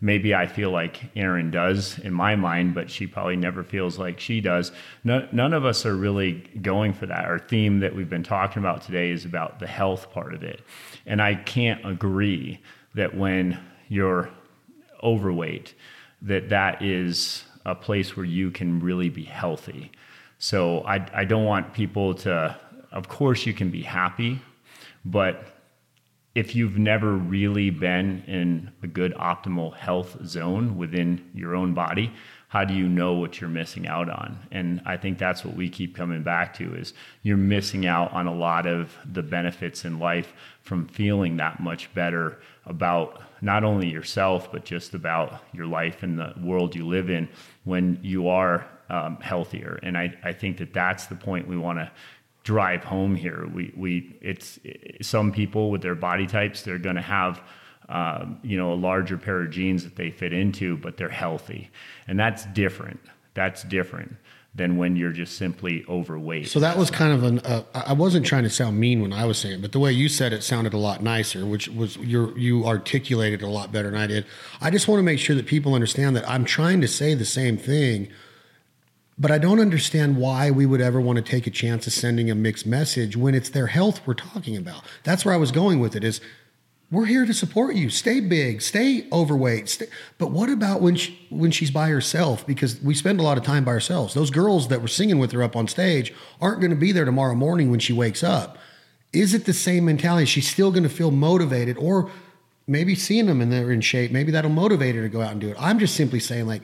maybe 0.01 0.35
I 0.35 0.47
feel 0.47 0.71
like 0.71 1.11
Erin 1.17 1.51
does 1.51 1.99
in 2.01 2.13
my 2.13 2.35
mind, 2.35 2.75
but 2.75 2.91
she 2.91 3.07
probably 3.07 3.37
never 3.37 3.63
feels 3.63 3.99
like 3.99 4.19
she 4.19 4.41
does. 4.41 4.73
No, 5.05 5.27
none 5.33 5.53
of 5.53 5.65
us 5.65 5.87
are 5.87 5.97
really 5.97 6.33
going 6.61 6.93
for 6.93 7.07
that. 7.07 7.25
Our 7.25 7.39
theme 7.39 7.81
that 7.81 7.95
we've 7.95 8.11
been 8.11 8.25
talking 8.25 8.61
about 8.61 8.83
today 8.83 9.11
is 9.11 9.25
about 9.25 9.61
the 9.61 9.67
health 9.67 10.11
part 10.13 10.35
of 10.35 10.43
it. 10.43 10.61
And 11.07 11.23
I 11.23 11.37
can't 11.37 11.85
agree 11.87 12.61
that 12.95 13.17
when 13.17 13.59
you're 13.89 14.29
overweight, 15.03 15.75
that 16.23 16.49
that 16.51 16.83
is 16.83 17.45
a 17.65 17.75
place 17.75 18.17
where 18.17 18.27
you 18.27 18.51
can 18.51 18.81
really 18.81 19.09
be 19.09 19.25
healthy. 19.25 19.93
So 20.39 20.81
I, 20.81 21.07
I 21.15 21.25
don't 21.25 21.45
want 21.45 21.73
people 21.73 22.15
to, 22.17 22.57
of 22.93 23.09
course, 23.09 23.47
you 23.47 23.53
can 23.53 23.71
be 23.71 23.83
happy, 23.83 24.41
but 25.05 25.47
if 26.35 26.57
you've 26.57 26.79
never 26.79 27.13
really 27.13 27.71
been 27.71 28.23
in 28.27 28.71
a 28.83 28.87
good 28.87 29.15
optimal 29.15 29.75
health 29.75 30.17
zone 30.27 30.79
within 30.79 31.31
your 31.35 31.55
own 31.55 31.75
body 31.75 32.13
how 32.53 32.67
do 32.67 32.75
you 32.75 32.87
know 32.87 33.15
what 33.15 33.41
you're 33.41 33.49
missing 33.49 33.87
out 33.87 34.11
on? 34.11 34.39
And 34.51 34.83
i 34.85 34.95
think 34.99 35.17
that's 35.17 35.43
what 35.43 35.57
we 35.57 35.71
keep 35.71 35.97
coming 35.97 36.23
back 36.23 36.53
to 36.59 36.75
is 36.75 36.93
you're 37.23 37.39
missing 37.39 37.87
out 37.87 38.13
on 38.13 38.27
a 38.27 38.35
lot 38.35 38.67
of 38.67 38.95
the 39.11 39.23
benefits 39.23 39.87
in 39.87 39.99
life 39.99 40.35
from 40.61 40.87
feeling 40.87 41.39
that 41.39 41.61
much 41.61 41.93
better 41.95 42.39
about 42.67 43.23
not 43.41 43.65
only 43.65 43.89
yourself 43.89 44.53
but 44.53 44.67
just 44.67 44.93
about 44.93 45.43
your 45.55 45.65
life 45.65 46.03
and 46.03 46.19
the 46.19 46.35
world 46.43 46.75
you 46.75 46.87
live 46.87 47.09
in 47.09 47.27
when 47.65 47.99
you 48.03 48.29
are 48.29 48.67
um, 48.91 49.17
healthier. 49.23 49.81
And 49.83 49.97
I, 49.97 50.15
I 50.23 50.35
think 50.35 50.59
that 50.59 50.75
that's 50.75 51.07
the 51.07 51.15
point 51.15 51.49
we 51.49 51.57
want 51.57 51.79
to 51.79 51.91
drive 52.45 52.85
home 52.85 53.15
here. 53.15 53.49
We 53.53 53.73
we 53.77 54.17
it's 54.21 54.59
some 55.01 55.33
people 55.33 55.71
with 55.71 55.83
their 55.83 55.95
body 55.95 56.27
types 56.27 56.63
they're 56.63 56.79
going 56.79 56.97
to 56.97 57.03
have 57.03 57.41
um, 57.89 58.39
you 58.43 58.57
know 58.57 58.73
a 58.73 58.75
larger 58.75 59.17
pair 59.17 59.43
of 59.43 59.51
jeans 59.51 59.85
that 59.85 59.97
they 59.97 60.11
fit 60.11 60.33
into, 60.33 60.77
but 60.77 60.97
they're 60.97 61.09
healthy, 61.09 61.71
and 62.09 62.19
that's 62.19 62.47
different. 62.47 63.01
That's 63.35 63.63
different 63.65 64.17
than 64.55 64.77
when 64.77 64.97
you're 64.97 65.13
just 65.13 65.39
simply 65.39 65.83
overweight. 65.89 66.47
So 66.47 66.61
that 66.61 66.77
was 66.77 66.91
kind 66.91 67.13
of 67.13 67.23
an. 67.23 67.39
Uh, 67.41 67.63
I 67.75 67.95
wasn't 67.95 68.27
trying 68.27 68.43
to 68.43 68.51
sound 68.51 68.79
mean 68.79 69.01
when 69.01 69.13
I 69.13 69.25
was 69.25 69.39
saying 69.39 69.57
it, 69.57 69.63
but 69.63 69.73
the 69.73 69.79
way 69.79 69.93
you 69.93 70.09
said 70.09 70.33
it 70.33 70.43
sounded 70.43 70.75
a 70.75 70.79
lot 70.79 71.03
nicer, 71.03 71.47
which 71.47 71.69
was 71.69 71.97
you 71.97 72.35
you 72.37 72.67
articulated 72.67 73.43
a 73.43 73.49
lot 73.49 73.73
better 73.73 73.91
than 73.91 73.99
I 73.99 74.07
did. 74.07 74.27
I 74.61 74.71
just 74.71 74.89
want 74.89 74.99
to 74.99 75.05
make 75.05 75.19
sure 75.19 75.37
that 75.37 75.47
people 75.47 75.75
understand 75.75 76.17
that 76.17 76.29
I'm 76.29 76.45
trying 76.45 76.81
to 76.83 76.89
say 76.89 77.15
the 77.15 77.25
same 77.25 77.57
thing 77.57 78.09
but 79.19 79.31
I 79.31 79.39
don't 79.39 79.61
understand 79.61 80.17
why 80.17 80.51
we 80.51 80.67
would 80.67 80.81
ever 80.81 81.01
want 81.01 81.17
to 81.17 81.23
take 81.23 81.47
a 81.47 81.51
chance 81.51 81.87
of 81.87 81.93
sending 81.93 82.31
a 82.31 82.35
mixed 82.35 82.67
message 82.67 83.17
when 83.17 83.35
it's 83.35 83.51
their 83.51 83.69
health 83.69 84.01
we're 84.07 84.15
talking 84.15 84.57
about. 84.57 84.83
That's 85.05 85.25
where 85.25 85.35
I 85.35 85.39
was 85.39 85.53
going 85.53 85.81
with 85.81 85.95
it 85.95 86.05
is 86.05 86.21
we're 86.91 87.07
here 87.07 87.25
to 87.25 87.33
support 87.33 87.75
you. 87.75 87.89
Stay 87.89 88.21
big, 88.21 88.61
stay 88.61 89.07
overweight. 89.11 89.69
Stay. 89.69 89.87
But 90.19 90.31
what 90.31 90.51
about 90.51 90.83
when 90.83 90.95
she, 90.97 91.27
when 91.31 91.51
she's 91.51 91.71
by 91.71 91.89
herself? 91.89 92.47
Because 92.47 92.81
we 92.83 92.95
spend 92.95 93.19
a 93.19 93.23
lot 93.23 93.39
of 93.39 93.45
time 93.45 93.65
by 93.65 93.73
ourselves. 93.73 94.13
Those 94.13 94.31
girls 94.31 94.69
that 94.69 94.83
were 94.83 94.89
singing 94.89 95.19
with 95.19 95.33
her 95.33 95.43
up 95.43 95.57
on 95.57 95.69
stage 95.69 96.13
aren't 96.41 96.61
going 96.61 96.71
to 96.71 96.77
be 96.77 96.93
there 96.93 97.07
tomorrow 97.07 97.35
morning 97.35 97.71
when 97.71 97.81
she 97.81 97.95
wakes 97.95 98.23
up. 98.23 98.59
Is 99.13 99.33
it 99.33 99.47
the 99.47 99.55
same 99.55 99.87
mentality? 99.87 100.27
She's 100.27 100.49
still 100.49 100.71
going 100.71 100.83
to 100.83 100.91
feel 100.91 101.11
motivated, 101.11 101.79
or 101.79 102.11
maybe 102.67 102.95
seeing 102.95 103.27
them 103.27 103.41
and 103.41 103.53
they're 103.53 103.73
in 103.73 103.81
shape, 103.81 104.11
maybe 104.11 104.33
that'll 104.33 104.51
motivate 104.51 104.95
her 104.95 105.03
to 105.03 105.09
go 105.09 105.21
out 105.21 105.33
and 105.33 105.41
do 105.41 105.49
it. 105.49 105.57
I'm 105.59 105.79
just 105.79 105.95
simply 105.95 106.21
saying, 106.21 106.47
like, 106.47 106.63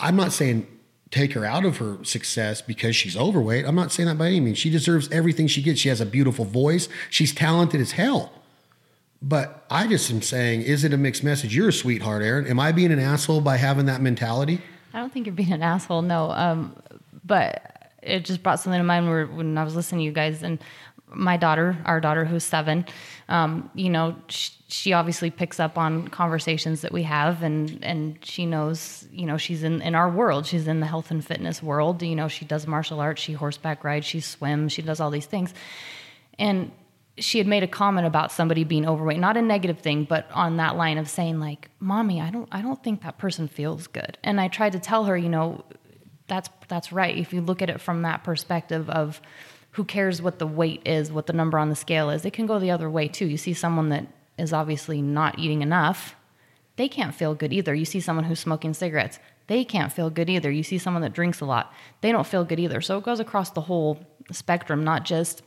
I'm 0.00 0.16
not 0.16 0.32
saying 0.32 0.66
take 1.10 1.32
her 1.34 1.44
out 1.44 1.64
of 1.64 1.76
her 1.78 1.98
success 2.04 2.60
because 2.60 2.96
she's 2.96 3.16
overweight. 3.16 3.64
I'm 3.64 3.74
not 3.74 3.92
saying 3.92 4.08
that 4.08 4.18
by 4.18 4.26
any 4.26 4.40
means. 4.40 4.58
She 4.58 4.70
deserves 4.70 5.10
everything 5.12 5.46
she 5.46 5.62
gets. 5.62 5.80
She 5.80 5.88
has 5.88 6.00
a 6.00 6.06
beautiful 6.06 6.44
voice. 6.44 6.88
She's 7.10 7.34
talented 7.34 7.80
as 7.80 7.92
hell. 7.92 8.32
But 9.22 9.64
I 9.70 9.86
just 9.86 10.10
am 10.10 10.20
saying, 10.20 10.62
is 10.62 10.84
it 10.84 10.92
a 10.92 10.96
mixed 10.96 11.24
message? 11.24 11.54
You're 11.54 11.70
a 11.70 11.72
sweetheart, 11.72 12.22
Erin. 12.22 12.46
Am 12.46 12.60
I 12.60 12.72
being 12.72 12.92
an 12.92 12.98
asshole 12.98 13.40
by 13.40 13.56
having 13.56 13.86
that 13.86 14.00
mentality? 14.00 14.60
I 14.92 15.00
don't 15.00 15.12
think 15.12 15.26
you're 15.26 15.34
being 15.34 15.52
an 15.52 15.62
asshole, 15.62 16.02
no. 16.02 16.30
Um, 16.32 16.76
but 17.24 17.90
it 18.02 18.24
just 18.24 18.42
brought 18.42 18.60
something 18.60 18.78
to 18.78 18.84
mind 18.84 19.08
where, 19.08 19.26
when 19.26 19.56
I 19.56 19.64
was 19.64 19.74
listening 19.74 20.00
to 20.00 20.04
you 20.04 20.12
guys, 20.12 20.42
and 20.42 20.58
my 21.08 21.36
daughter, 21.36 21.76
our 21.84 22.00
daughter 22.00 22.24
who's 22.24 22.44
seven, 22.44 22.84
um, 23.28 23.70
you 23.74 23.90
know, 23.90 24.14
she, 24.28 24.52
she, 24.68 24.92
obviously 24.92 25.30
picks 25.30 25.58
up 25.58 25.76
on 25.76 26.06
conversations 26.08 26.82
that 26.82 26.92
we 26.92 27.02
have, 27.02 27.42
and 27.42 27.84
and 27.84 28.18
she 28.22 28.46
knows, 28.46 29.06
you 29.10 29.26
know, 29.26 29.36
she's 29.36 29.64
in 29.64 29.82
in 29.82 29.96
our 29.96 30.08
world. 30.08 30.46
She's 30.46 30.68
in 30.68 30.78
the 30.78 30.86
health 30.86 31.10
and 31.10 31.24
fitness 31.24 31.60
world. 31.60 32.02
You 32.02 32.14
know, 32.14 32.28
she 32.28 32.44
does 32.44 32.68
martial 32.68 33.00
arts, 33.00 33.20
she 33.20 33.32
horseback 33.32 33.82
rides, 33.82 34.06
she 34.06 34.20
swims, 34.20 34.72
she 34.72 34.82
does 34.82 35.00
all 35.00 35.10
these 35.10 35.26
things, 35.26 35.54
and 36.38 36.70
she 37.18 37.38
had 37.38 37.46
made 37.48 37.62
a 37.62 37.68
comment 37.68 38.06
about 38.06 38.30
somebody 38.30 38.62
being 38.62 38.86
overweight, 38.86 39.18
not 39.18 39.36
a 39.36 39.42
negative 39.42 39.78
thing, 39.78 40.04
but 40.04 40.30
on 40.32 40.58
that 40.58 40.76
line 40.76 40.98
of 40.98 41.08
saying 41.08 41.40
like, 41.40 41.68
"Mommy, 41.80 42.20
I 42.20 42.30
don't, 42.30 42.48
I 42.52 42.62
don't 42.62 42.82
think 42.82 43.02
that 43.02 43.18
person 43.18 43.48
feels 43.48 43.88
good." 43.88 44.18
And 44.22 44.40
I 44.40 44.46
tried 44.46 44.72
to 44.72 44.78
tell 44.78 45.04
her, 45.04 45.16
you 45.16 45.28
know, 45.28 45.64
that's 46.28 46.48
that's 46.68 46.92
right. 46.92 47.16
If 47.16 47.32
you 47.32 47.40
look 47.40 47.60
at 47.60 47.70
it 47.70 47.80
from 47.80 48.02
that 48.02 48.22
perspective 48.22 48.88
of 48.90 49.20
who 49.76 49.84
cares 49.84 50.22
what 50.22 50.38
the 50.38 50.46
weight 50.46 50.80
is, 50.86 51.12
what 51.12 51.26
the 51.26 51.34
number 51.34 51.58
on 51.58 51.68
the 51.68 51.76
scale 51.76 52.08
is? 52.08 52.24
It 52.24 52.32
can 52.32 52.46
go 52.46 52.58
the 52.58 52.70
other 52.70 52.88
way 52.88 53.08
too. 53.08 53.26
You 53.26 53.36
see 53.36 53.52
someone 53.52 53.90
that 53.90 54.06
is 54.38 54.54
obviously 54.54 55.02
not 55.02 55.38
eating 55.38 55.60
enough, 55.60 56.16
they 56.76 56.88
can't 56.88 57.14
feel 57.14 57.34
good 57.34 57.52
either. 57.52 57.74
You 57.74 57.84
see 57.84 58.00
someone 58.00 58.24
who's 58.24 58.40
smoking 58.40 58.72
cigarettes, 58.72 59.18
they 59.48 59.64
can't 59.64 59.92
feel 59.92 60.08
good 60.08 60.30
either. 60.30 60.50
You 60.50 60.62
see 60.62 60.78
someone 60.78 61.02
that 61.02 61.12
drinks 61.12 61.42
a 61.42 61.44
lot, 61.44 61.74
they 62.00 62.10
don't 62.10 62.26
feel 62.26 62.42
good 62.42 62.58
either. 62.58 62.80
So 62.80 62.96
it 62.96 63.04
goes 63.04 63.20
across 63.20 63.50
the 63.50 63.60
whole 63.60 64.00
spectrum, 64.32 64.82
not 64.82 65.04
just 65.04 65.42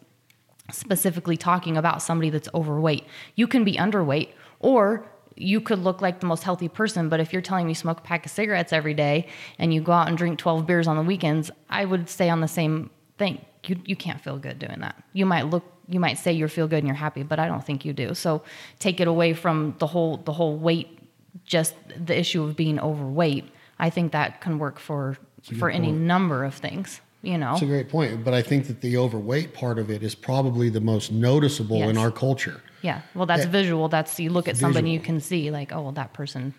specifically 0.72 1.36
talking 1.36 1.76
about 1.76 2.04
somebody 2.04 2.30
that's 2.30 2.50
overweight. 2.54 3.06
You 3.34 3.48
can 3.48 3.64
be 3.64 3.78
underweight 3.78 4.30
or 4.60 5.10
you 5.36 5.60
could 5.60 5.80
look 5.80 6.04
like 6.04 6.20
the 6.20 6.28
most 6.28 6.44
healthy 6.44 6.68
person, 6.68 7.10
but 7.10 7.20
if 7.20 7.34
you're 7.34 7.42
telling 7.42 7.66
me 7.66 7.74
smoke 7.74 7.98
a 7.98 8.04
pack 8.04 8.28
of 8.28 8.32
cigarettes 8.32 8.74
every 8.74 8.94
day 8.94 9.28
and 9.58 9.74
you 9.74 9.82
go 9.82 9.92
out 9.92 10.08
and 10.08 10.20
drink 10.20 10.38
12 10.38 10.68
beers 10.68 10.88
on 10.88 10.98
the 10.98 11.02
weekends, 11.02 11.50
I 11.68 11.86
would 11.86 12.10
say 12.10 12.30
on 12.30 12.42
the 12.42 12.48
same 12.48 12.92
thing 13.18 13.44
you 13.66 13.80
you 13.86 13.96
can't 13.96 14.22
feel 14.22 14.38
good 14.38 14.60
doing 14.60 14.80
that. 14.80 14.96
You 15.14 15.26
might 15.26 15.44
look 15.44 15.64
you 15.88 16.00
might 16.00 16.18
say 16.20 16.32
you 16.32 16.48
feel 16.48 16.68
good 16.68 16.80
and 16.80 16.88
you're 16.88 16.96
happy, 16.96 17.24
but 17.24 17.40
I 17.40 17.48
don't 17.48 17.66
think 17.66 17.84
you 17.84 17.94
do. 17.94 18.14
So 18.14 18.44
take 18.78 19.00
it 19.00 19.08
away 19.08 19.34
from 19.34 19.76
the 19.80 19.88
whole 19.88 20.18
the 20.18 20.34
whole 20.34 20.56
weight 20.58 21.00
just 21.46 21.76
the 21.98 22.18
issue 22.18 22.44
of 22.44 22.56
being 22.56 22.80
overweight. 22.80 23.46
I 23.80 23.90
think 23.90 24.12
that 24.12 24.42
can 24.42 24.60
work 24.60 24.80
for 24.80 25.18
for 25.58 25.70
any 25.70 25.88
point. 25.88 26.02
number 26.02 26.44
of 26.44 26.56
things. 26.56 27.02
You 27.22 27.38
know, 27.38 27.54
it's 27.54 27.62
a 27.62 27.66
great 27.66 27.90
point, 27.90 28.24
but 28.24 28.34
I 28.34 28.42
think 28.42 28.68
that 28.68 28.80
the 28.80 28.96
overweight 28.98 29.54
part 29.54 29.78
of 29.78 29.92
it 29.92 30.04
is 30.04 30.16
probably 30.16 30.70
the 30.70 30.80
most 30.80 31.12
noticeable 31.12 31.80
yes. 31.80 31.90
in 31.90 31.98
our 31.98 32.12
culture. 32.12 32.62
Yeah, 32.82 33.02
well, 33.14 33.26
that's 33.26 33.44
that, 33.44 33.52
visual. 33.52 33.90
That's 33.90 34.18
you 34.22 34.30
look 34.30 34.48
at 34.48 34.56
visual. 34.56 34.74
somebody, 34.74 34.92
you 34.92 35.02
can 35.02 35.20
see 35.20 35.52
like, 35.52 35.74
oh, 35.74 35.82
well, 35.82 35.92
that 35.94 36.14
person 36.14 36.54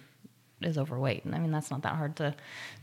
is 0.61 0.77
overweight, 0.77 1.25
and 1.25 1.35
I 1.35 1.39
mean 1.39 1.51
that's 1.51 1.71
not 1.71 1.81
that 1.83 1.95
hard 1.95 2.17
to 2.17 2.35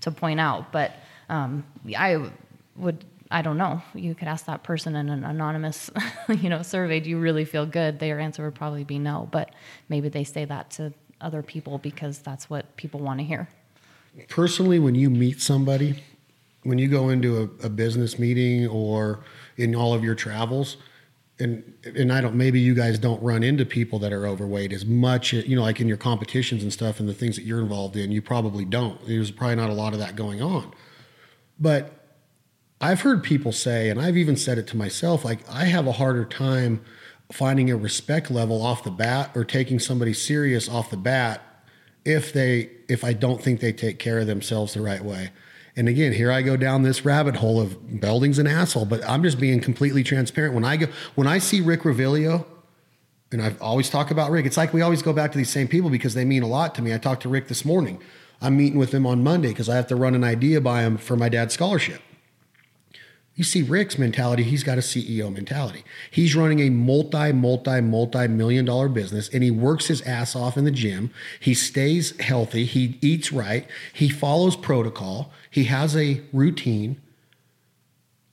to 0.02 0.12
point 0.12 0.40
out. 0.40 0.72
But 0.72 0.94
um, 1.30 1.66
I 1.96 2.32
would 2.78 3.06
I 3.30 3.42
don't 3.42 3.58
know. 3.58 3.82
You 3.94 4.16
could 4.16 4.28
ask 4.28 4.46
that 4.46 4.64
person 4.64 4.96
in 4.96 5.10
an 5.10 5.24
anonymous, 5.24 5.92
you 6.30 6.50
know, 6.50 6.62
survey, 6.62 7.00
do 7.00 7.10
you 7.10 7.20
really 7.20 7.46
feel 7.46 7.66
good? 7.66 8.00
Their 8.00 8.20
answer 8.20 8.46
would 8.46 8.56
probably 8.56 8.84
be 8.84 9.00
no, 9.00 9.28
but 9.32 9.54
maybe 9.90 10.10
they 10.10 10.24
say 10.24 10.46
that 10.46 10.72
to 10.72 10.94
other 11.20 11.42
people 11.42 11.78
because 11.78 12.20
that's 12.20 12.50
what 12.50 12.76
people 12.78 13.00
want 13.00 13.20
to 13.20 13.26
hear. 13.26 13.50
Personally, 14.30 14.80
when 14.80 14.96
you 14.96 15.10
meet 15.10 15.42
somebody, 15.42 16.04
when 16.64 16.78
you 16.78 16.88
go 16.88 17.10
into 17.10 17.38
a, 17.62 17.66
a 17.66 17.70
business 17.70 18.18
meeting 18.18 18.68
or 18.68 19.24
in 19.58 19.76
all 19.76 19.94
of 19.94 20.04
your 20.04 20.16
travels, 20.16 20.78
and 21.40 21.74
and 21.86 22.12
I 22.12 22.22
don't 22.22 22.36
maybe 22.36 22.60
you 22.60 22.74
guys 22.74 22.98
don't 22.98 23.22
run 23.22 23.44
into 23.44 23.66
people 23.66 24.00
that 24.00 24.12
are 24.12 24.26
overweight 24.26 24.74
as 24.74 24.86
much 24.86 25.34
you 25.34 25.56
know 25.56 25.62
like 25.62 25.80
in 25.80 25.88
your 25.88 25.98
competitions 25.98 26.64
and 26.64 26.74
stuff 26.74 27.00
and 27.00 27.08
the 27.08 27.14
things 27.14 27.36
that 27.36 27.44
you're 27.44 27.62
involved 27.62 27.96
in 27.96 28.12
you 28.12 28.22
probably 28.22 28.66
don't 28.66 29.06
there's 29.06 29.30
probably 29.30 29.56
not 29.56 29.70
a 29.70 29.74
lot 29.74 29.94
of 29.94 30.00
that 30.00 30.16
going 30.16 30.42
on 30.42 30.74
but 31.60 31.97
I've 32.80 33.02
heard 33.02 33.24
people 33.24 33.52
say 33.52 33.90
and 33.90 34.00
I've 34.00 34.18
even 34.18 34.36
said 34.36 34.58
it 34.58 34.68
to 34.68 34.78
myself 34.78 35.26
like 35.26 35.40
I 35.50 35.66
have 35.66 35.88
a 35.88 35.94
harder 35.94 36.26
time 36.26 36.84
finding 37.32 37.70
a 37.70 37.76
respect 37.76 38.32
level 38.32 38.62
off 38.62 38.84
the 38.84 38.92
bat 38.92 39.32
or 39.36 39.44
taking 39.44 39.80
somebody 39.80 40.14
serious 40.14 40.70
off 40.70 40.90
the 40.90 40.98
bat 40.98 41.42
if 42.06 42.32
they 42.32 42.70
if 42.88 43.04
I 43.04 43.14
don't 43.14 43.42
think 43.42 43.60
they 43.60 43.74
take 43.74 44.00
care 44.00 44.20
of 44.20 44.28
themselves 44.28 44.74
the 44.74 44.82
right 44.82 45.04
way 45.04 45.32
and 45.78 45.88
again, 45.88 46.12
here 46.12 46.32
I 46.32 46.42
go 46.42 46.58
down 46.58 46.82
this 46.82 47.06
rabbit 47.06 47.36
hole 47.36 47.62
of 47.62 48.02
Belding's 48.02 48.40
an 48.40 48.48
asshole, 48.48 48.86
but 48.86 49.08
I'm 49.08 49.22
just 49.22 49.40
being 49.40 49.62
completely 49.62 50.04
transparent. 50.04 50.56
When 50.56 50.66
I 50.66 50.76
go, 50.76 50.88
when 51.14 51.28
I 51.28 51.38
see 51.38 51.62
Rick 51.62 51.82
Revilio, 51.82 52.48
and 53.32 53.44
I 53.44 53.54
always 53.62 53.88
talk 53.88 54.10
about 54.10 54.32
Rick, 54.32 54.48
it's 54.48 54.58
like 54.58 54.74
we 54.74 54.82
always 54.82 55.04
go 55.04 55.14
back 55.14 55.32
to 55.34 55.38
these 55.38 55.52
same 55.52 55.68
people 55.68 55.92
because 55.92 56.16
they 56.16 56.26
mean 56.26 56.42
a 56.42 56.48
lot 56.48 56.74
to 56.76 56.82
me. 56.82 56.96
I 56.96 56.98
talked 56.98 57.22
to 57.24 57.30
Rick 57.30 57.48
this 57.48 57.64
morning. 57.64 58.02
I'm 58.42 58.58
meeting 58.58 58.80
with 58.80 58.92
him 58.92 59.06
on 59.06 59.24
Monday 59.24 59.50
because 59.50 59.70
I 59.70 59.76
have 59.76 59.86
to 59.88 59.96
run 59.96 60.16
an 60.16 60.24
idea 60.24 60.60
by 60.60 60.82
him 60.82 60.98
for 60.98 61.16
my 61.16 61.30
dad's 61.30 61.54
scholarship. 61.54 62.02
You 63.38 63.44
see 63.44 63.62
Rick's 63.62 64.00
mentality, 64.00 64.42
he's 64.42 64.64
got 64.64 64.80
a 64.80 64.82
CEO 64.82 65.32
mentality. 65.32 65.84
He's 66.10 66.36
running 66.36 66.60
a 66.60 66.72
multi, 66.72 67.32
multi, 67.32 67.82
multi 67.82 68.28
million 68.28 68.66
dollar 68.66 68.90
business 68.90 69.30
and 69.30 69.44
he 69.44 69.52
works 69.52 69.86
his 69.86 70.02
ass 70.02 70.36
off 70.36 70.58
in 70.58 70.66
the 70.66 70.72
gym. 70.72 71.12
He 71.40 71.54
stays 71.54 72.20
healthy. 72.20 72.66
He 72.66 72.98
eats 73.00 73.32
right. 73.32 73.68
He 73.94 74.10
follows 74.10 74.56
protocol. 74.56 75.32
He 75.52 75.66
has 75.66 75.96
a 75.96 76.22
routine. 76.34 77.00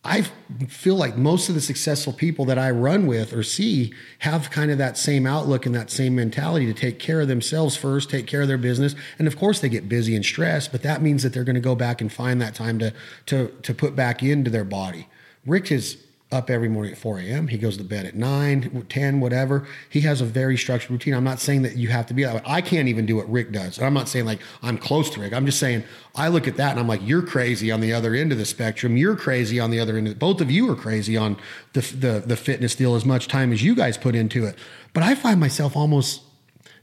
I 0.07 0.22
feel 0.68 0.96
like 0.96 1.16
most 1.16 1.48
of 1.48 1.55
the 1.55 1.62
successful 1.62 2.12
people 2.12 2.44
that 2.44 2.59
I 2.59 2.70
run 2.70 3.07
with 3.07 3.32
or 3.32 3.42
see 3.42 3.94
have 4.18 4.50
kind 4.50 4.70
of 4.70 4.76
that 4.76 4.98
same 4.98 5.26
outlook 5.26 5.64
and 5.64 5.74
that 5.74 5.90
same 5.90 6.14
mentality 6.14 6.66
to 6.66 6.74
take 6.74 6.98
care 6.98 7.22
of 7.22 7.28
themselves 7.28 7.74
first, 7.74 8.11
take 8.11 8.26
care 8.26 8.42
of 8.42 8.48
their 8.48 8.59
business, 8.59 8.94
and 9.18 9.26
of 9.26 9.38
course 9.38 9.61
they 9.61 9.70
get 9.70 9.88
busy 9.88 10.14
and 10.14 10.22
stressed, 10.22 10.72
but 10.72 10.82
that 10.82 11.00
means 11.00 11.22
that 11.22 11.32
they're 11.32 11.44
going 11.44 11.55
to 11.55 11.61
go 11.61 11.74
back 11.74 12.02
and 12.02 12.12
find 12.12 12.40
that 12.42 12.55
time 12.55 12.78
to 12.80 12.92
to 13.26 13.48
to 13.62 13.72
put 13.72 13.96
back 13.96 14.22
into 14.22 14.50
their 14.50 14.64
body. 14.64 15.09
Rick 15.46 15.72
is 15.72 16.03
up 16.35 16.51
every 16.51 16.68
morning 16.68 16.93
at 16.93 16.99
4 16.99 17.20
a.m. 17.20 17.49
He 17.49 17.57
goes 17.57 17.76
to 17.76 17.85
bed 17.85 18.05
at 18.05 18.14
9, 18.14 18.87
10, 18.89 19.20
whatever. 19.20 19.66
He 19.89 20.01
has 20.03 20.20
a 20.20 20.24
very 20.24 20.57
structured 20.57 20.91
routine. 20.91 21.14
I'm 21.14 21.24
not 21.24 21.39
saying 21.39 21.62
that 21.62 21.76
you 21.76 21.89
have 21.89 22.07
to 22.07 22.14
be 22.14 22.24
that 22.24 22.35
way. 22.35 22.43
I 22.45 22.61
can't 22.61 22.89
even 22.89 23.07
do 23.07 23.16
what 23.16 23.30
Rick 23.30 23.53
does. 23.53 23.80
I'm 23.80 23.95
not 23.95 24.09
saying 24.09 24.26
like 24.26 24.41
I'm 24.61 24.76
close 24.76 25.09
to 25.11 25.20
Rick. 25.20 25.32
I'm 25.32 25.47
just 25.47 25.61
saying 25.61 25.85
I 26.14 26.28
look 26.28 26.49
at 26.49 26.57
that 26.57 26.72
and 26.72 26.80
I'm 26.80 26.89
like, 26.89 27.01
you're 27.03 27.22
crazy 27.22 27.70
on 27.70 27.80
the 27.80 27.93
other 27.93 28.14
end 28.14 28.32
of 28.32 28.39
the 28.39 28.45
spectrum. 28.45 28.97
You're 28.97 29.16
crazy 29.16 29.61
on 29.61 29.70
the 29.70 29.78
other 29.78 29.97
end. 29.97 30.09
Of, 30.09 30.18
both 30.18 30.41
of 30.41 30.51
you 30.51 30.70
are 30.70 30.76
crazy 30.76 31.16
on 31.16 31.37
the, 31.72 31.80
the, 31.80 32.22
the 32.26 32.37
fitness 32.37 32.74
deal 32.74 32.97
as 32.97 33.05
much 33.05 33.28
time 33.28 33.53
as 33.53 33.62
you 33.62 33.74
guys 33.74 33.97
put 33.97 34.14
into 34.14 34.45
it. 34.45 34.59
But 34.93 35.05
I 35.05 35.14
find 35.14 35.39
myself 35.39 35.76
almost 35.76 36.22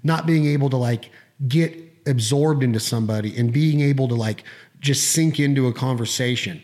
not 0.04 0.26
being 0.26 0.46
able 0.46 0.70
to 0.70 0.78
like 0.78 1.10
get 1.48 1.78
absorbed 2.08 2.64
into 2.64 2.80
somebody 2.80 3.38
and 3.38 3.52
being 3.52 3.82
able 3.82 4.08
to 4.08 4.16
like 4.16 4.44
just 4.80 5.12
sink 5.12 5.40
into 5.40 5.68
a 5.68 5.74
conversation 5.74 6.64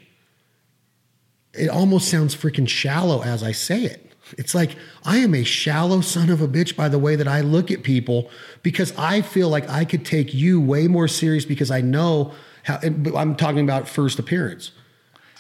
it 1.58 1.70
almost 1.70 2.10
sounds 2.10 2.36
freaking 2.36 2.68
shallow 2.68 3.24
as 3.24 3.44
I 3.44 3.52
say 3.52 3.84
it. 3.84 4.08
It's 4.38 4.54
like 4.54 4.76
I 5.06 5.18
am 5.18 5.34
a 5.34 5.44
shallow 5.44 6.02
son 6.02 6.30
of 6.30 6.42
a 6.42 6.48
bitch 6.48 6.76
by 6.76 6.90
the 6.90 7.00
way 7.00 7.16
that 7.16 7.28
I 7.28 7.42
look 7.42 7.72
at 7.72 7.84
people 7.84 8.30
because 8.64 8.94
I 8.98 9.22
feel 9.22 9.50
like 9.50 9.70
I 9.70 9.86
could 9.86 10.06
take 10.06 10.34
you 10.34 10.60
way 10.60 10.88
more 10.88 11.08
serious 11.08 11.46
because 11.46 11.72
I 11.72 11.82
know 11.82 12.34
how 12.64 12.80
I'm 12.84 13.36
talking 13.36 13.62
about 13.62 13.88
first 13.88 14.20
appearance. 14.20 14.72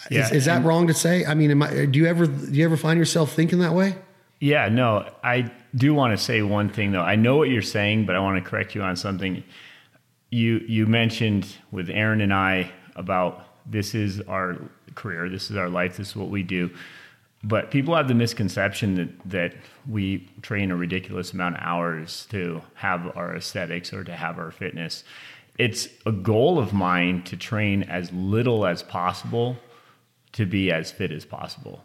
Yeah, 0.09 0.25
is, 0.25 0.31
is 0.31 0.45
that 0.45 0.63
wrong 0.63 0.87
to 0.87 0.93
say? 0.93 1.25
I 1.25 1.33
mean, 1.33 1.61
I, 1.61 1.85
do 1.85 1.99
you 1.99 2.05
ever 2.05 2.27
do 2.27 2.53
you 2.53 2.63
ever 2.63 2.77
find 2.77 2.97
yourself 2.97 3.33
thinking 3.33 3.59
that 3.59 3.73
way? 3.73 3.95
Yeah, 4.39 4.69
no. 4.69 5.09
I 5.23 5.51
do 5.75 5.93
want 5.93 6.17
to 6.17 6.23
say 6.23 6.41
one 6.41 6.69
thing 6.69 6.91
though. 6.91 7.01
I 7.01 7.15
know 7.15 7.35
what 7.35 7.49
you're 7.49 7.61
saying, 7.61 8.05
but 8.05 8.15
I 8.15 8.19
want 8.19 8.41
to 8.41 8.49
correct 8.49 8.75
you 8.75 8.83
on 8.83 8.95
something. 8.95 9.43
You 10.29 10.63
you 10.67 10.85
mentioned 10.85 11.47
with 11.71 11.89
Erin 11.89 12.21
and 12.21 12.33
I 12.33 12.71
about 12.95 13.43
this 13.69 13.93
is 13.93 14.21
our 14.21 14.57
career. 14.97 15.29
This 15.29 15.49
is 15.49 15.55
our 15.55 15.69
life. 15.69 15.95
This 15.95 16.09
is 16.09 16.15
what 16.17 16.29
we 16.29 16.43
do. 16.43 16.69
But 17.43 17.71
people 17.71 17.95
have 17.95 18.07
the 18.07 18.13
misconception 18.13 18.95
that, 18.95 19.29
that 19.29 19.53
we 19.87 20.27
train 20.41 20.71
a 20.71 20.75
ridiculous 20.75 21.31
amount 21.31 21.55
of 21.55 21.61
hours 21.63 22.27
to 22.31 22.61
have 22.73 23.15
our 23.15 23.35
aesthetics 23.35 23.93
or 23.93 24.03
to 24.03 24.11
have 24.13 24.37
our 24.37 24.51
fitness. 24.51 25.03
It's 25.57 25.87
a 26.05 26.11
goal 26.11 26.59
of 26.59 26.73
mine 26.73 27.23
to 27.23 27.37
train 27.37 27.83
as 27.83 28.11
little 28.11 28.65
as 28.65 28.83
possible 28.83 29.57
to 30.33 30.45
be 30.45 30.71
as 30.71 30.91
fit 30.91 31.11
as 31.11 31.25
possible. 31.25 31.83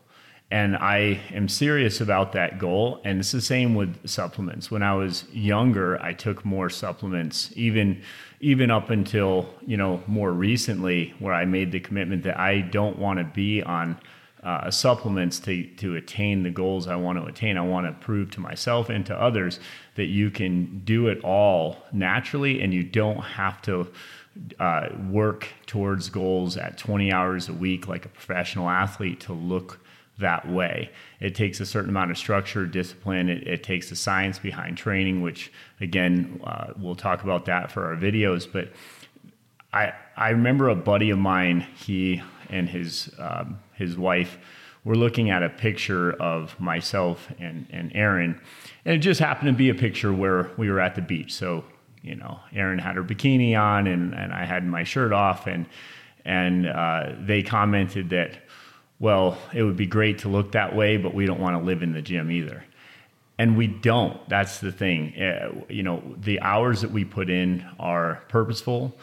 And 0.50 0.76
I 0.76 1.20
am 1.30 1.48
serious 1.48 2.02
about 2.02 2.32
that 2.32 2.58
goal. 2.58 3.00
And 3.04 3.20
it's 3.20 3.32
the 3.32 3.40
same 3.40 3.74
with 3.74 4.06
supplements. 4.06 4.70
When 4.70 4.82
I 4.82 4.94
was 4.94 5.24
younger, 5.32 6.00
I 6.02 6.12
took 6.12 6.44
more 6.44 6.68
supplements, 6.68 7.50
even 7.56 8.02
even 8.42 8.72
up 8.72 8.90
until 8.90 9.48
you 9.66 9.76
know 9.76 10.02
more 10.06 10.32
recently, 10.32 11.14
where 11.20 11.32
I 11.32 11.46
made 11.46 11.72
the 11.72 11.80
commitment 11.80 12.24
that 12.24 12.38
I 12.38 12.60
don't 12.60 12.98
want 12.98 13.18
to 13.20 13.24
be 13.24 13.62
on 13.62 13.98
uh, 14.42 14.70
supplements 14.70 15.38
to 15.40 15.64
to 15.76 15.94
attain 15.96 16.42
the 16.42 16.50
goals 16.50 16.88
I 16.88 16.96
want 16.96 17.18
to 17.18 17.24
attain. 17.24 17.56
I 17.56 17.62
want 17.62 17.86
to 17.86 17.92
prove 18.04 18.30
to 18.32 18.40
myself 18.40 18.90
and 18.90 19.06
to 19.06 19.18
others 19.18 19.60
that 19.94 20.06
you 20.06 20.30
can 20.30 20.82
do 20.84 21.06
it 21.06 21.22
all 21.22 21.78
naturally, 21.92 22.60
and 22.60 22.74
you 22.74 22.82
don't 22.82 23.20
have 23.20 23.62
to. 23.62 23.88
Uh, 24.58 24.88
work 25.10 25.48
towards 25.66 26.08
goals 26.08 26.56
at 26.56 26.78
20 26.78 27.12
hours 27.12 27.50
a 27.50 27.52
week 27.52 27.86
like 27.86 28.06
a 28.06 28.08
professional 28.08 28.66
athlete 28.66 29.20
to 29.20 29.34
look 29.34 29.81
that 30.18 30.48
way. 30.48 30.90
It 31.20 31.34
takes 31.34 31.60
a 31.60 31.66
certain 31.66 31.90
amount 31.90 32.10
of 32.10 32.18
structure, 32.18 32.66
discipline. 32.66 33.28
It, 33.28 33.46
it 33.46 33.62
takes 33.62 33.88
the 33.90 33.96
science 33.96 34.38
behind 34.38 34.76
training, 34.76 35.22
which 35.22 35.52
again, 35.80 36.40
uh, 36.44 36.72
we'll 36.76 36.94
talk 36.94 37.22
about 37.22 37.46
that 37.46 37.70
for 37.70 37.86
our 37.86 37.96
videos. 37.96 38.50
But 38.50 38.72
I 39.72 39.92
I 40.16 40.30
remember 40.30 40.68
a 40.68 40.76
buddy 40.76 41.10
of 41.10 41.18
mine. 41.18 41.66
He 41.74 42.22
and 42.50 42.68
his 42.68 43.10
um, 43.18 43.58
his 43.74 43.96
wife 43.96 44.38
were 44.84 44.96
looking 44.96 45.30
at 45.30 45.42
a 45.42 45.48
picture 45.48 46.12
of 46.12 46.58
myself 46.60 47.28
and 47.38 47.66
and 47.70 47.92
Erin, 47.94 48.40
and 48.84 48.94
it 48.96 48.98
just 48.98 49.20
happened 49.20 49.48
to 49.48 49.56
be 49.56 49.70
a 49.70 49.74
picture 49.74 50.12
where 50.12 50.50
we 50.56 50.70
were 50.70 50.80
at 50.80 50.94
the 50.94 51.02
beach. 51.02 51.32
So 51.32 51.64
you 52.02 52.16
know, 52.16 52.40
Erin 52.52 52.78
had 52.78 52.96
her 52.96 53.04
bikini 53.04 53.58
on, 53.58 53.86
and 53.86 54.14
and 54.14 54.32
I 54.32 54.44
had 54.44 54.66
my 54.66 54.84
shirt 54.84 55.12
off, 55.12 55.46
and 55.46 55.66
and 56.24 56.66
uh, 56.66 57.12
they 57.18 57.42
commented 57.42 58.10
that 58.10 58.41
well, 59.02 59.36
it 59.52 59.64
would 59.64 59.76
be 59.76 59.84
great 59.84 60.20
to 60.20 60.28
look 60.28 60.52
that 60.52 60.76
way, 60.76 60.96
but 60.96 61.12
we 61.12 61.26
don't 61.26 61.40
want 61.40 61.58
to 61.58 61.64
live 61.64 61.82
in 61.82 61.92
the 61.92 62.00
gym 62.00 62.30
either. 62.30 62.64
And 63.36 63.56
we 63.56 63.66
don't. 63.66 64.16
That's 64.28 64.60
the 64.60 64.70
thing. 64.70 65.20
Uh, 65.20 65.64
you 65.68 65.82
know, 65.82 66.00
the 66.18 66.40
hours 66.40 66.82
that 66.82 66.92
we 66.92 67.04
put 67.04 67.28
in 67.28 67.66
are 67.80 68.22
purposeful. 68.28 68.96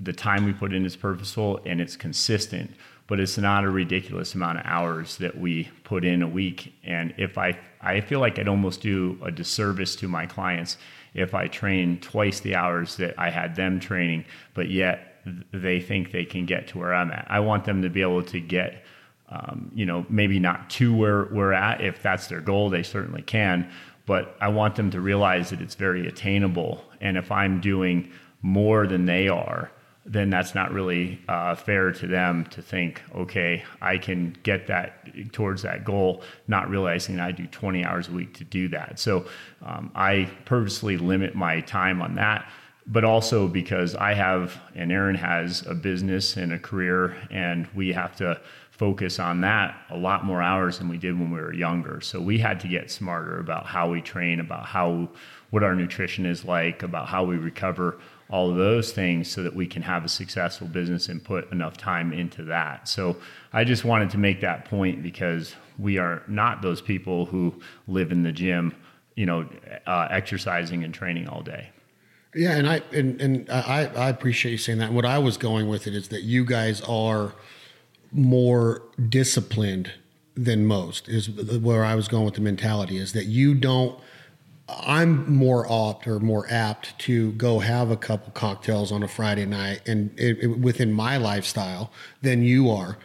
The 0.00 0.12
time 0.12 0.44
we 0.44 0.52
put 0.52 0.74
in 0.74 0.84
is 0.84 0.96
purposeful 0.96 1.60
and 1.64 1.80
it's 1.80 1.94
consistent, 1.94 2.72
but 3.06 3.20
it's 3.20 3.38
not 3.38 3.62
a 3.62 3.70
ridiculous 3.70 4.34
amount 4.34 4.58
of 4.58 4.66
hours 4.66 5.18
that 5.18 5.38
we 5.38 5.70
put 5.84 6.04
in 6.04 6.22
a 6.22 6.28
week. 6.28 6.74
And 6.82 7.14
if 7.16 7.38
I, 7.38 7.56
I 7.80 8.00
feel 8.00 8.18
like 8.18 8.40
I'd 8.40 8.48
almost 8.48 8.80
do 8.80 9.16
a 9.22 9.30
disservice 9.30 9.94
to 9.96 10.08
my 10.08 10.26
clients 10.26 10.78
if 11.14 11.32
I 11.32 11.46
train 11.46 12.00
twice 12.00 12.40
the 12.40 12.56
hours 12.56 12.96
that 12.96 13.16
I 13.16 13.30
had 13.30 13.54
them 13.54 13.78
training, 13.78 14.24
but 14.52 14.68
yet 14.68 15.22
they 15.52 15.80
think 15.80 16.10
they 16.10 16.24
can 16.24 16.44
get 16.44 16.66
to 16.68 16.78
where 16.78 16.92
I'm 16.92 17.12
at. 17.12 17.24
I 17.30 17.38
want 17.38 17.64
them 17.64 17.82
to 17.82 17.88
be 17.88 18.02
able 18.02 18.24
to 18.24 18.40
get 18.40 18.82
um, 19.28 19.70
you 19.74 19.86
know, 19.86 20.04
maybe 20.08 20.38
not 20.38 20.70
to 20.70 20.94
where 20.94 21.24
we're 21.26 21.52
at. 21.52 21.80
If 21.80 22.02
that's 22.02 22.26
their 22.26 22.40
goal, 22.40 22.70
they 22.70 22.82
certainly 22.82 23.22
can. 23.22 23.70
But 24.06 24.36
I 24.40 24.48
want 24.48 24.76
them 24.76 24.90
to 24.90 25.00
realize 25.00 25.50
that 25.50 25.60
it's 25.60 25.74
very 25.74 26.06
attainable. 26.06 26.84
And 27.00 27.16
if 27.16 27.32
I'm 27.32 27.60
doing 27.60 28.10
more 28.42 28.86
than 28.86 29.06
they 29.06 29.28
are, 29.28 29.70
then 30.06 30.28
that's 30.28 30.54
not 30.54 30.70
really 30.72 31.18
uh, 31.28 31.54
fair 31.54 31.90
to 31.90 32.06
them 32.06 32.44
to 32.46 32.60
think, 32.60 33.02
okay, 33.14 33.64
I 33.80 33.96
can 33.96 34.36
get 34.42 34.66
that 34.66 35.32
towards 35.32 35.62
that 35.62 35.84
goal, 35.84 36.22
not 36.46 36.68
realizing 36.68 37.20
I 37.20 37.32
do 37.32 37.46
20 37.46 37.84
hours 37.84 38.08
a 38.08 38.12
week 38.12 38.34
to 38.34 38.44
do 38.44 38.68
that. 38.68 38.98
So 38.98 39.24
um, 39.62 39.90
I 39.94 40.30
purposely 40.44 40.98
limit 40.98 41.34
my 41.34 41.60
time 41.62 42.02
on 42.02 42.16
that, 42.16 42.46
but 42.86 43.04
also 43.04 43.48
because 43.48 43.94
I 43.94 44.12
have, 44.12 44.60
and 44.74 44.92
Erin 44.92 45.14
has 45.14 45.64
a 45.66 45.74
business 45.74 46.36
and 46.36 46.52
a 46.52 46.58
career, 46.58 47.16
and 47.30 47.66
we 47.74 47.92
have 47.94 48.14
to 48.16 48.38
focus 48.76 49.20
on 49.20 49.40
that 49.40 49.76
a 49.90 49.96
lot 49.96 50.24
more 50.24 50.42
hours 50.42 50.78
than 50.78 50.88
we 50.88 50.98
did 50.98 51.18
when 51.18 51.30
we 51.30 51.40
were 51.40 51.54
younger. 51.54 52.00
So 52.00 52.20
we 52.20 52.38
had 52.38 52.58
to 52.60 52.68
get 52.68 52.90
smarter 52.90 53.38
about 53.38 53.66
how 53.66 53.88
we 53.88 54.00
train, 54.00 54.40
about 54.40 54.66
how 54.66 55.08
what 55.50 55.62
our 55.62 55.76
nutrition 55.76 56.26
is 56.26 56.44
like, 56.44 56.82
about 56.82 57.06
how 57.06 57.22
we 57.22 57.36
recover 57.36 58.00
all 58.28 58.50
of 58.50 58.56
those 58.56 58.90
things 58.90 59.30
so 59.30 59.44
that 59.44 59.54
we 59.54 59.68
can 59.68 59.80
have 59.82 60.04
a 60.04 60.08
successful 60.08 60.66
business 60.66 61.08
and 61.08 61.22
put 61.22 61.50
enough 61.52 61.76
time 61.76 62.12
into 62.12 62.42
that. 62.42 62.88
So 62.88 63.16
I 63.52 63.62
just 63.62 63.84
wanted 63.84 64.10
to 64.10 64.18
make 64.18 64.40
that 64.40 64.64
point 64.64 65.04
because 65.04 65.54
we 65.78 65.98
are 65.98 66.24
not 66.26 66.60
those 66.60 66.80
people 66.80 67.26
who 67.26 67.54
live 67.86 68.10
in 68.10 68.24
the 68.24 68.32
gym, 68.32 68.74
you 69.14 69.26
know, 69.26 69.48
uh, 69.86 70.08
exercising 70.10 70.82
and 70.82 70.92
training 70.92 71.28
all 71.28 71.42
day. 71.42 71.70
Yeah, 72.34 72.56
and 72.56 72.68
I 72.68 72.82
and, 72.92 73.20
and 73.20 73.48
I, 73.48 73.86
I 73.94 74.08
appreciate 74.08 74.50
you 74.50 74.58
saying 74.58 74.78
that. 74.78 74.92
what 74.92 75.04
I 75.04 75.18
was 75.18 75.36
going 75.36 75.68
with 75.68 75.86
it 75.86 75.94
is 75.94 76.08
that 76.08 76.22
you 76.22 76.44
guys 76.44 76.80
are 76.80 77.34
more 78.14 78.82
disciplined 79.08 79.92
than 80.34 80.64
most. 80.64 81.08
Is 81.08 81.28
where 81.28 81.84
I 81.84 81.94
was 81.94 82.08
going 82.08 82.24
with 82.24 82.34
the 82.34 82.40
mentality 82.40 82.96
is 82.96 83.12
that 83.12 83.26
you 83.26 83.54
don't. 83.54 83.98
I'm 84.66 85.30
more 85.30 85.70
opt 85.70 86.06
or 86.06 86.20
more 86.20 86.46
apt 86.48 86.98
to 87.00 87.32
go 87.32 87.58
have 87.58 87.90
a 87.90 87.98
couple 87.98 88.32
cocktails 88.32 88.90
on 88.90 89.02
a 89.02 89.08
Friday 89.08 89.44
night 89.44 89.82
and 89.86 90.18
it, 90.18 90.38
it, 90.42 90.58
within 90.58 90.90
my 90.90 91.18
lifestyle 91.18 91.92
than 92.22 92.42
you 92.42 92.70
are 92.70 92.96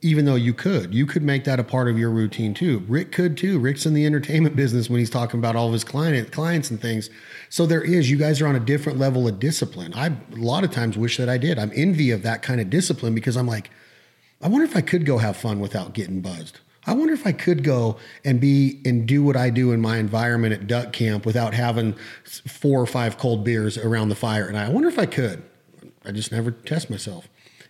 even 0.00 0.24
though 0.24 0.36
you 0.36 0.54
could 0.54 0.94
you 0.94 1.06
could 1.06 1.22
make 1.22 1.44
that 1.44 1.58
a 1.58 1.64
part 1.64 1.88
of 1.88 1.98
your 1.98 2.10
routine 2.10 2.54
too 2.54 2.84
rick 2.88 3.10
could 3.10 3.36
too 3.36 3.58
rick's 3.58 3.84
in 3.84 3.94
the 3.94 4.06
entertainment 4.06 4.54
business 4.54 4.88
when 4.88 4.98
he's 4.98 5.10
talking 5.10 5.38
about 5.40 5.56
all 5.56 5.66
of 5.66 5.72
his 5.72 5.84
client 5.84 6.30
clients 6.30 6.70
and 6.70 6.80
things 6.80 7.10
so 7.48 7.66
there 7.66 7.82
is 7.82 8.10
you 8.10 8.16
guys 8.16 8.40
are 8.40 8.46
on 8.46 8.54
a 8.54 8.60
different 8.60 8.98
level 8.98 9.26
of 9.26 9.40
discipline 9.40 9.92
i 9.94 10.06
a 10.06 10.36
lot 10.36 10.62
of 10.62 10.70
times 10.70 10.96
wish 10.96 11.16
that 11.16 11.28
i 11.28 11.36
did 11.36 11.58
i'm 11.58 11.72
envy 11.74 12.10
of 12.10 12.22
that 12.22 12.42
kind 12.42 12.60
of 12.60 12.70
discipline 12.70 13.14
because 13.14 13.36
i'm 13.36 13.46
like 13.46 13.70
i 14.42 14.48
wonder 14.48 14.64
if 14.64 14.76
i 14.76 14.80
could 14.80 15.04
go 15.04 15.18
have 15.18 15.36
fun 15.36 15.60
without 15.60 15.92
getting 15.92 16.20
buzzed 16.20 16.60
i 16.86 16.92
wonder 16.92 17.12
if 17.12 17.26
i 17.26 17.32
could 17.32 17.62
go 17.62 17.96
and 18.24 18.40
be 18.40 18.80
and 18.84 19.06
do 19.06 19.22
what 19.22 19.36
i 19.36 19.50
do 19.50 19.72
in 19.72 19.80
my 19.80 19.98
environment 19.98 20.52
at 20.52 20.66
duck 20.66 20.92
camp 20.92 21.24
without 21.24 21.54
having 21.54 21.94
four 22.24 22.80
or 22.80 22.86
five 22.86 23.18
cold 23.18 23.44
beers 23.44 23.78
around 23.78 24.08
the 24.08 24.14
fire 24.14 24.46
and 24.46 24.56
i 24.56 24.68
wonder 24.68 24.88
if 24.88 24.98
i 24.98 25.06
could 25.06 25.42
i 26.04 26.10
just 26.10 26.32
never 26.32 26.50
test 26.50 26.90
myself 26.90 27.28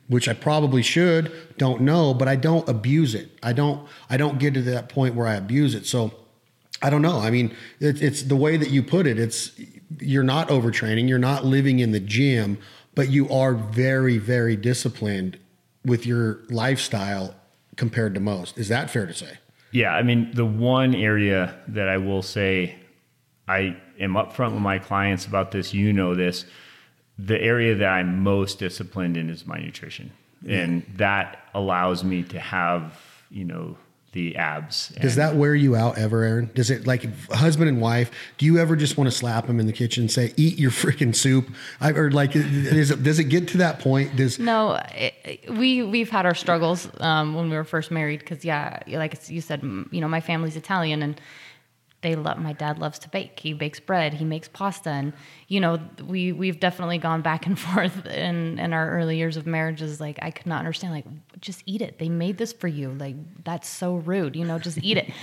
which 0.08 0.26
I 0.28 0.32
probably 0.32 0.82
should, 0.82 1.30
don't 1.58 1.82
know, 1.82 2.14
but 2.14 2.28
I 2.28 2.36
don't 2.36 2.68
abuse 2.68 3.14
it. 3.14 3.30
I 3.42 3.52
don't 3.52 3.86
I 4.10 4.16
don't 4.16 4.38
get 4.38 4.54
to 4.54 4.62
that 4.62 4.88
point 4.88 5.14
where 5.14 5.26
I 5.26 5.34
abuse 5.34 5.74
it. 5.74 5.86
So 5.86 6.12
I 6.82 6.90
don't 6.90 7.02
know. 7.02 7.18
I 7.18 7.30
mean, 7.30 7.54
it, 7.78 8.02
it's 8.02 8.22
the 8.22 8.36
way 8.36 8.56
that 8.56 8.70
you 8.70 8.82
put 8.82 9.06
it. 9.06 9.18
It's 9.18 9.52
you're 10.00 10.22
not 10.22 10.48
overtraining, 10.48 11.08
you're 11.08 11.18
not 11.18 11.44
living 11.44 11.78
in 11.78 11.92
the 11.92 12.00
gym, 12.00 12.58
but 12.94 13.10
you 13.10 13.28
are 13.28 13.54
very 13.54 14.18
very 14.18 14.56
disciplined 14.56 15.38
with 15.85 16.07
your 16.07 16.41
lifestyle 16.51 17.35
compared 17.76 18.14
to 18.14 18.20
most. 18.20 18.59
Is 18.59 18.68
that 18.68 18.91
fair 18.91 19.07
to 19.07 19.14
say? 19.14 19.39
Yeah, 19.70 19.95
I 19.95 20.03
mean, 20.03 20.33
the 20.35 20.47
one 20.47 20.95
area 20.95 21.59
that 21.68 21.89
I 21.89 21.99
will 21.99 22.22
say 22.22 22.76
I 23.47 23.76
am 24.01 24.14
upfront 24.14 24.53
with 24.53 24.62
my 24.62 24.79
clients 24.79 25.26
about 25.26 25.51
this, 25.51 25.74
you 25.74 25.93
know 25.93 26.14
this 26.14 26.45
the 27.18 27.41
area 27.41 27.74
that 27.74 27.89
I'm 27.89 28.22
most 28.22 28.59
disciplined 28.61 29.16
in 29.16 29.29
is 29.29 29.47
my 29.47 29.59
nutrition. 29.59 30.12
And 30.49 30.85
that 30.97 31.49
allows 31.53 32.05
me 32.05 32.22
to 32.24 32.39
have, 32.39 32.97
you 33.29 33.45
know, 33.45 33.76
the 34.12 34.36
abs. 34.36 34.88
Does 35.00 35.16
that 35.16 35.36
wear 35.36 35.54
you 35.54 35.76
out 35.76 35.98
ever, 35.98 36.22
Erin? 36.22 36.50
Does 36.54 36.70
it 36.70 36.86
like 36.86 37.06
husband 37.30 37.68
and 37.68 37.80
wife? 37.80 38.11
Do 38.38 38.46
you 38.46 38.59
ever 38.59 38.74
just 38.74 38.96
want 38.96 39.11
to 39.11 39.16
slap 39.16 39.46
them 39.46 39.61
in 39.61 39.66
the 39.66 39.72
kitchen 39.72 40.04
and 40.04 40.11
say, 40.11 40.32
"Eat 40.36 40.59
your 40.59 40.70
freaking 40.70 41.14
soup"? 41.14 41.50
I, 41.80 41.92
or 41.92 42.11
like, 42.11 42.34
is 42.34 42.90
it, 42.90 43.02
does 43.02 43.18
it 43.18 43.24
get 43.24 43.48
to 43.48 43.59
that 43.59 43.80
point? 43.80 44.16
Does 44.16 44.38
no? 44.38 44.80
It, 44.94 45.44
we 45.50 45.82
we've 45.82 46.11
had 46.11 46.24
our 46.24 46.34
struggles 46.34 46.88
um, 47.00 47.34
when 47.34 47.50
we 47.50 47.56
were 47.56 47.64
first 47.64 47.90
married 47.90 48.20
because 48.20 48.44
yeah, 48.44 48.82
like 48.86 49.28
you 49.28 49.40
said, 49.40 49.62
you 49.62 50.00
know, 50.00 50.09
my 50.09 50.20
family's 50.20 50.56
Italian 50.56 51.02
and 51.02 51.20
they 52.01 52.14
love 52.14 52.38
my 52.38 52.53
dad 52.53 52.78
loves 52.78 52.99
to 53.01 53.09
bake. 53.09 53.38
He 53.40 53.53
bakes 53.53 53.80
bread 53.80 54.14
he 54.14 54.24
makes 54.24 54.49
pasta 54.49 54.90
and 54.90 55.12
you 55.49 55.61
know 55.61 55.78
we 56.07 56.32
we've 56.32 56.61
definitely 56.61 56.99
gone 56.99 57.22
back 57.22 57.46
and 57.46 57.59
forth 57.66 58.07
in 58.07 58.59
in 58.59 58.72
our 58.72 58.90
early 58.90 59.16
years 59.16 59.36
of 59.36 59.46
marriages 59.46 60.01
like 60.01 60.18
i 60.22 60.30
could 60.30 60.46
not 60.46 60.61
understand 60.61 60.92
like 60.92 61.07
just 61.40 61.62
eat 61.66 61.82
it. 61.82 61.99
They 61.99 62.09
made 62.09 62.36
this 62.38 62.53
for 62.53 62.68
you. 62.68 62.90
Like 62.90 63.16
that's 63.44 63.68
so 63.68 63.96
rude 63.96 64.36
you 64.36 64.44
know 64.44 64.59
just 64.59 64.78
eat 64.82 64.96
it. 64.96 65.11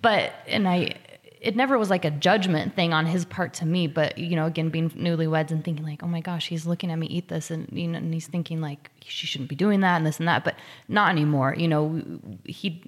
But 0.00 0.32
and 0.48 0.66
i 0.66 0.96
it 1.42 1.56
never 1.56 1.76
was 1.76 1.90
like 1.90 2.04
a 2.04 2.10
judgment 2.10 2.74
thing 2.76 2.92
on 2.92 3.04
his 3.04 3.24
part 3.24 3.52
to 3.54 3.66
me 3.66 3.86
but 3.88 4.16
you 4.16 4.36
know 4.36 4.46
again 4.46 4.70
being 4.70 4.88
newlyweds 4.90 5.50
and 5.50 5.64
thinking 5.64 5.84
like 5.84 6.02
oh 6.02 6.06
my 6.06 6.20
gosh 6.20 6.48
he's 6.48 6.66
looking 6.66 6.90
at 6.90 6.98
me 6.98 7.06
eat 7.08 7.28
this 7.28 7.50
and 7.50 7.68
you 7.72 7.88
know 7.88 7.98
and 7.98 8.14
he's 8.14 8.28
thinking 8.28 8.60
like 8.60 8.90
she 9.04 9.26
shouldn't 9.26 9.50
be 9.50 9.56
doing 9.56 9.80
that 9.80 9.96
and 9.96 10.06
this 10.06 10.18
and 10.18 10.28
that 10.28 10.44
but 10.44 10.54
not 10.88 11.10
anymore 11.10 11.54
you 11.58 11.66
know 11.68 12.00
he 12.44 12.82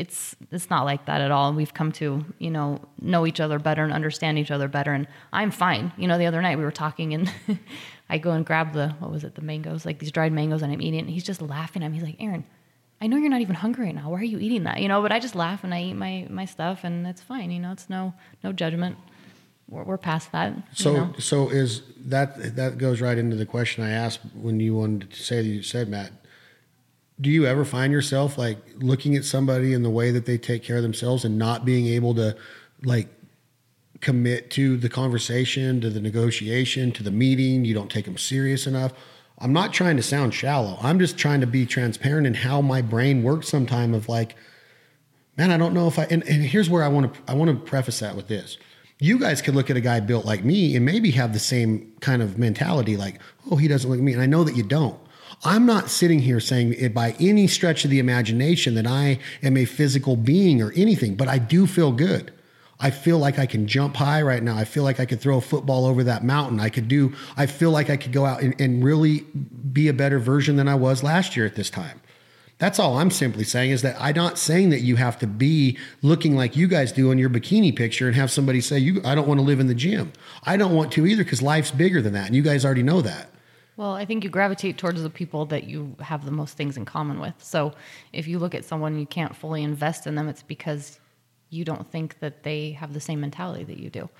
it's 0.00 0.34
it's 0.50 0.70
not 0.70 0.84
like 0.84 1.04
that 1.04 1.20
at 1.20 1.30
all. 1.30 1.52
We've 1.52 1.74
come 1.74 1.92
to 1.92 2.24
you 2.38 2.50
know 2.50 2.80
know 3.00 3.26
each 3.26 3.38
other 3.38 3.58
better 3.58 3.84
and 3.84 3.92
understand 3.92 4.38
each 4.38 4.50
other 4.50 4.66
better, 4.66 4.92
and 4.92 5.06
I'm 5.32 5.50
fine. 5.50 5.92
You 5.98 6.08
know, 6.08 6.16
the 6.16 6.26
other 6.26 6.40
night 6.40 6.56
we 6.56 6.64
were 6.64 6.72
talking, 6.72 7.12
and 7.12 7.32
I 8.08 8.16
go 8.18 8.32
and 8.32 8.44
grab 8.44 8.72
the 8.72 8.88
what 8.98 9.10
was 9.10 9.24
it, 9.24 9.34
the 9.34 9.42
mangoes, 9.42 9.84
like 9.84 9.98
these 9.98 10.10
dried 10.10 10.32
mangoes, 10.32 10.62
and 10.62 10.72
I'm 10.72 10.80
eating. 10.80 11.00
And 11.00 11.10
he's 11.10 11.24
just 11.24 11.42
laughing 11.42 11.82
at 11.82 11.90
me. 11.90 11.98
He's 11.98 12.06
like, 12.06 12.16
Erin, 12.18 12.44
I 13.00 13.06
know 13.08 13.18
you're 13.18 13.30
not 13.30 13.42
even 13.42 13.56
hungry 13.56 13.86
right 13.86 13.94
now. 13.94 14.10
Why 14.10 14.20
are 14.20 14.24
you 14.24 14.38
eating 14.38 14.64
that? 14.64 14.80
You 14.80 14.88
know, 14.88 15.02
but 15.02 15.12
I 15.12 15.20
just 15.20 15.34
laugh 15.34 15.64
and 15.64 15.74
I 15.74 15.82
eat 15.82 15.94
my 15.94 16.26
my 16.30 16.46
stuff, 16.46 16.82
and 16.82 17.06
it's 17.06 17.20
fine. 17.20 17.50
You 17.50 17.60
know, 17.60 17.72
it's 17.72 17.90
no 17.90 18.14
no 18.42 18.52
judgment. 18.52 18.96
We're, 19.68 19.84
we're 19.84 19.98
past 19.98 20.32
that. 20.32 20.54
So 20.72 20.90
you 20.90 20.96
know? 20.96 21.14
so 21.18 21.48
is 21.50 21.82
that 22.06 22.56
that 22.56 22.78
goes 22.78 23.02
right 23.02 23.18
into 23.18 23.36
the 23.36 23.46
question 23.46 23.84
I 23.84 23.90
asked 23.90 24.20
when 24.34 24.60
you 24.60 24.74
wanted 24.74 25.10
to 25.10 25.22
say 25.22 25.42
that 25.42 25.48
you 25.48 25.62
said 25.62 25.88
Matt 25.88 26.12
do 27.20 27.30
you 27.30 27.46
ever 27.46 27.64
find 27.64 27.92
yourself 27.92 28.38
like 28.38 28.58
looking 28.76 29.14
at 29.14 29.24
somebody 29.24 29.74
in 29.74 29.82
the 29.82 29.90
way 29.90 30.10
that 30.10 30.26
they 30.26 30.38
take 30.38 30.62
care 30.62 30.76
of 30.76 30.82
themselves 30.82 31.24
and 31.24 31.38
not 31.38 31.64
being 31.64 31.86
able 31.86 32.14
to 32.14 32.36
like 32.82 33.08
commit 34.00 34.50
to 34.52 34.76
the 34.78 34.88
conversation, 34.88 35.80
to 35.82 35.90
the 35.90 36.00
negotiation, 36.00 36.92
to 36.92 37.02
the 37.02 37.10
meeting? 37.10 37.64
You 37.64 37.74
don't 37.74 37.90
take 37.90 38.06
them 38.06 38.16
serious 38.16 38.66
enough. 38.66 38.92
I'm 39.38 39.52
not 39.52 39.72
trying 39.72 39.96
to 39.96 40.02
sound 40.02 40.34
shallow. 40.34 40.78
I'm 40.82 40.98
just 40.98 41.18
trying 41.18 41.40
to 41.40 41.46
be 41.46 41.66
transparent 41.66 42.26
in 42.26 42.34
how 42.34 42.60
my 42.60 42.82
brain 42.82 43.22
works 43.22 43.48
sometime 43.48 43.94
of 43.94 44.08
like, 44.08 44.36
man, 45.36 45.50
I 45.50 45.56
don't 45.56 45.74
know 45.74 45.88
if 45.88 45.98
I 45.98 46.04
and, 46.04 46.22
and 46.24 46.42
here's 46.42 46.70
where 46.70 46.82
I 46.82 46.88
want 46.88 47.12
to 47.12 47.20
I 47.28 47.34
want 47.34 47.50
to 47.50 47.56
preface 47.56 48.00
that 48.00 48.16
with 48.16 48.28
this. 48.28 48.56
You 48.98 49.18
guys 49.18 49.40
could 49.40 49.54
look 49.54 49.70
at 49.70 49.78
a 49.78 49.80
guy 49.80 50.00
built 50.00 50.26
like 50.26 50.44
me 50.44 50.76
and 50.76 50.84
maybe 50.84 51.10
have 51.12 51.32
the 51.32 51.38
same 51.38 51.92
kind 52.00 52.20
of 52.20 52.38
mentality, 52.38 52.98
like, 52.98 53.18
oh, 53.50 53.56
he 53.56 53.66
doesn't 53.66 53.88
look 53.88 53.98
like 53.98 54.04
me. 54.04 54.12
And 54.12 54.20
I 54.20 54.26
know 54.26 54.44
that 54.44 54.56
you 54.56 54.62
don't. 54.62 55.00
I'm 55.42 55.64
not 55.64 55.88
sitting 55.88 56.18
here 56.18 56.40
saying 56.40 56.74
it 56.74 56.92
by 56.92 57.14
any 57.18 57.46
stretch 57.46 57.84
of 57.84 57.90
the 57.90 57.98
imagination 57.98 58.74
that 58.74 58.86
I 58.86 59.18
am 59.42 59.56
a 59.56 59.64
physical 59.64 60.16
being 60.16 60.60
or 60.60 60.72
anything, 60.72 61.14
but 61.14 61.28
I 61.28 61.38
do 61.38 61.66
feel 61.66 61.92
good. 61.92 62.32
I 62.78 62.90
feel 62.90 63.18
like 63.18 63.38
I 63.38 63.46
can 63.46 63.66
jump 63.66 63.96
high 63.96 64.22
right 64.22 64.42
now. 64.42 64.56
I 64.56 64.64
feel 64.64 64.84
like 64.84 65.00
I 65.00 65.06
could 65.06 65.20
throw 65.20 65.38
a 65.38 65.42
football 65.42 65.86
over 65.86 66.04
that 66.04 66.24
mountain. 66.24 66.60
I 66.60 66.70
could 66.70 66.88
do, 66.88 67.14
I 67.36 67.46
feel 67.46 67.70
like 67.70 67.90
I 67.90 67.96
could 67.96 68.12
go 68.12 68.24
out 68.24 68.42
and, 68.42 68.58
and 68.60 68.82
really 68.82 69.20
be 69.72 69.88
a 69.88 69.92
better 69.92 70.18
version 70.18 70.56
than 70.56 70.68
I 70.68 70.74
was 70.74 71.02
last 71.02 71.36
year 71.36 71.46
at 71.46 71.56
this 71.56 71.70
time. 71.70 72.00
That's 72.58 72.78
all 72.78 72.98
I'm 72.98 73.10
simply 73.10 73.44
saying 73.44 73.70
is 73.70 73.80
that 73.82 73.96
I'm 73.98 74.16
not 74.16 74.38
saying 74.38 74.68
that 74.70 74.80
you 74.80 74.96
have 74.96 75.18
to 75.20 75.26
be 75.26 75.78
looking 76.02 76.36
like 76.36 76.56
you 76.56 76.68
guys 76.68 76.92
do 76.92 77.10
in 77.10 77.16
your 77.16 77.30
bikini 77.30 77.74
picture 77.74 78.06
and 78.06 78.16
have 78.16 78.30
somebody 78.30 78.60
say, 78.60 78.78
you, 78.78 79.00
I 79.02 79.14
don't 79.14 79.26
want 79.26 79.40
to 79.40 79.44
live 79.44 79.60
in 79.60 79.66
the 79.66 79.74
gym. 79.74 80.12
I 80.44 80.58
don't 80.58 80.74
want 80.74 80.92
to 80.92 81.06
either 81.06 81.24
because 81.24 81.40
life's 81.40 81.70
bigger 81.70 82.02
than 82.02 82.12
that. 82.12 82.26
And 82.26 82.36
you 82.36 82.42
guys 82.42 82.66
already 82.66 82.82
know 82.82 83.00
that. 83.00 83.30
Well, 83.80 83.94
I 83.94 84.04
think 84.04 84.24
you 84.24 84.28
gravitate 84.28 84.76
towards 84.76 85.02
the 85.02 85.08
people 85.08 85.46
that 85.46 85.64
you 85.64 85.96
have 86.00 86.26
the 86.26 86.30
most 86.30 86.54
things 86.54 86.76
in 86.76 86.84
common 86.84 87.18
with. 87.18 87.32
So 87.38 87.72
if 88.12 88.28
you 88.28 88.38
look 88.38 88.54
at 88.54 88.66
someone 88.66 88.98
you 88.98 89.06
can't 89.06 89.34
fully 89.34 89.62
invest 89.62 90.06
in 90.06 90.16
them, 90.16 90.28
it's 90.28 90.42
because 90.42 91.00
you 91.48 91.64
don't 91.64 91.90
think 91.90 92.18
that 92.18 92.42
they 92.42 92.72
have 92.72 92.92
the 92.92 93.00
same 93.00 93.22
mentality 93.22 93.64
that 93.64 93.78
you 93.78 93.88
do. 93.88 94.10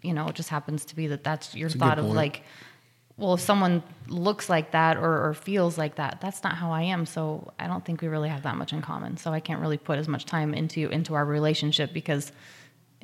You 0.00 0.14
know, 0.14 0.28
it 0.28 0.36
just 0.36 0.48
happens 0.48 0.84
to 0.84 0.94
be 0.94 1.08
that 1.08 1.24
that's 1.24 1.56
your 1.56 1.70
that's 1.70 1.80
thought 1.80 1.98
of 1.98 2.04
like, 2.04 2.44
well, 3.16 3.34
if 3.34 3.40
someone 3.40 3.82
looks 4.06 4.48
like 4.48 4.70
that 4.70 4.96
or, 4.96 5.26
or, 5.26 5.34
feels 5.34 5.76
like 5.76 5.96
that, 5.96 6.20
that's 6.20 6.44
not 6.44 6.54
how 6.54 6.70
I 6.70 6.82
am. 6.82 7.04
So 7.04 7.52
I 7.58 7.66
don't 7.66 7.84
think 7.84 8.00
we 8.00 8.06
really 8.06 8.28
have 8.28 8.44
that 8.44 8.54
much 8.54 8.72
in 8.72 8.80
common. 8.80 9.16
So 9.16 9.32
I 9.32 9.40
can't 9.40 9.60
really 9.60 9.76
put 9.76 9.98
as 9.98 10.06
much 10.06 10.24
time 10.24 10.54
into 10.54 10.88
into 10.90 11.14
our 11.14 11.24
relationship 11.24 11.92
because 11.92 12.30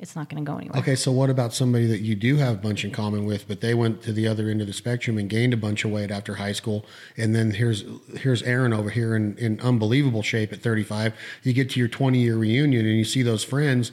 it's 0.01 0.15
not 0.15 0.29
going 0.29 0.43
to 0.43 0.51
go 0.51 0.57
anywhere. 0.57 0.79
Okay, 0.79 0.95
so 0.95 1.11
what 1.11 1.29
about 1.29 1.53
somebody 1.53 1.85
that 1.85 2.01
you 2.01 2.15
do 2.15 2.37
have 2.37 2.55
a 2.55 2.57
bunch 2.57 2.83
in 2.83 2.89
common 2.89 3.23
with, 3.23 3.47
but 3.47 3.61
they 3.61 3.75
went 3.75 4.01
to 4.01 4.11
the 4.11 4.27
other 4.27 4.49
end 4.49 4.59
of 4.59 4.65
the 4.65 4.73
spectrum 4.73 5.19
and 5.19 5.29
gained 5.29 5.53
a 5.53 5.57
bunch 5.57 5.85
of 5.85 5.91
weight 5.91 6.09
after 6.09 6.35
high 6.35 6.53
school, 6.53 6.83
and 7.15 7.35
then 7.35 7.51
here's 7.51 7.85
here's 8.17 8.41
Erin 8.41 8.73
over 8.73 8.89
here 8.89 9.15
in, 9.15 9.37
in 9.37 9.59
unbelievable 9.61 10.23
shape 10.23 10.51
at 10.51 10.59
35. 10.59 11.13
You 11.43 11.53
get 11.53 11.69
to 11.71 11.79
your 11.79 11.87
20 11.87 12.17
year 12.17 12.35
reunion 12.35 12.85
and 12.85 12.97
you 12.97 13.05
see 13.05 13.21
those 13.21 13.43
friends. 13.43 13.91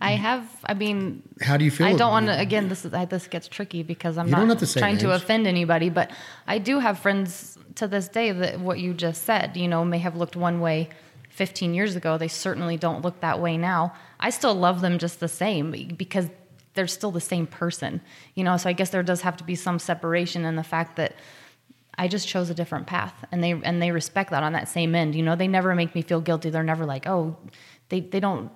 I 0.00 0.12
have. 0.12 0.46
I 0.66 0.74
mean, 0.74 1.22
how 1.40 1.56
do 1.56 1.64
you 1.64 1.70
feel? 1.70 1.86
I 1.86 1.94
don't 1.94 2.10
want 2.10 2.26
to. 2.26 2.38
Again, 2.38 2.68
this 2.68 2.84
is 2.84 2.90
this 3.08 3.26
gets 3.28 3.48
tricky 3.48 3.82
because 3.82 4.18
I'm 4.18 4.26
you 4.26 4.32
not 4.32 4.58
to 4.58 4.70
trying 4.70 4.94
names. 4.94 5.02
to 5.02 5.12
offend 5.12 5.46
anybody, 5.46 5.88
but 5.88 6.10
I 6.46 6.58
do 6.58 6.78
have 6.78 6.98
friends 6.98 7.56
to 7.76 7.88
this 7.88 8.08
day 8.08 8.32
that 8.32 8.60
what 8.60 8.78
you 8.80 8.92
just 8.92 9.24
said, 9.24 9.56
you 9.56 9.68
know, 9.68 9.82
may 9.84 9.98
have 9.98 10.16
looked 10.16 10.36
one 10.36 10.60
way 10.60 10.90
15 11.30 11.72
years 11.72 11.96
ago. 11.96 12.18
They 12.18 12.28
certainly 12.28 12.76
don't 12.76 13.02
look 13.02 13.20
that 13.20 13.40
way 13.40 13.56
now. 13.56 13.94
I 14.22 14.30
still 14.30 14.54
love 14.54 14.80
them 14.80 14.98
just 14.98 15.20
the 15.20 15.28
same 15.28 15.72
because 15.96 16.30
they're 16.74 16.86
still 16.86 17.10
the 17.10 17.20
same 17.20 17.46
person, 17.46 18.00
you 18.34 18.44
know. 18.44 18.56
So 18.56 18.70
I 18.70 18.72
guess 18.72 18.90
there 18.90 19.02
does 19.02 19.20
have 19.22 19.36
to 19.38 19.44
be 19.44 19.54
some 19.54 19.78
separation 19.78 20.44
in 20.44 20.56
the 20.56 20.62
fact 20.62 20.96
that 20.96 21.14
I 21.98 22.08
just 22.08 22.26
chose 22.26 22.48
a 22.48 22.54
different 22.54 22.86
path, 22.86 23.12
and 23.30 23.42
they 23.44 23.52
and 23.52 23.82
they 23.82 23.90
respect 23.90 24.30
that 24.30 24.42
on 24.42 24.52
that 24.52 24.68
same 24.68 24.94
end. 24.94 25.14
You 25.14 25.22
know, 25.22 25.36
they 25.36 25.48
never 25.48 25.74
make 25.74 25.94
me 25.94 26.02
feel 26.02 26.20
guilty. 26.20 26.48
They're 26.48 26.62
never 26.62 26.86
like, 26.86 27.06
oh, 27.06 27.36
they 27.90 28.00
they 28.00 28.20
don't 28.20 28.50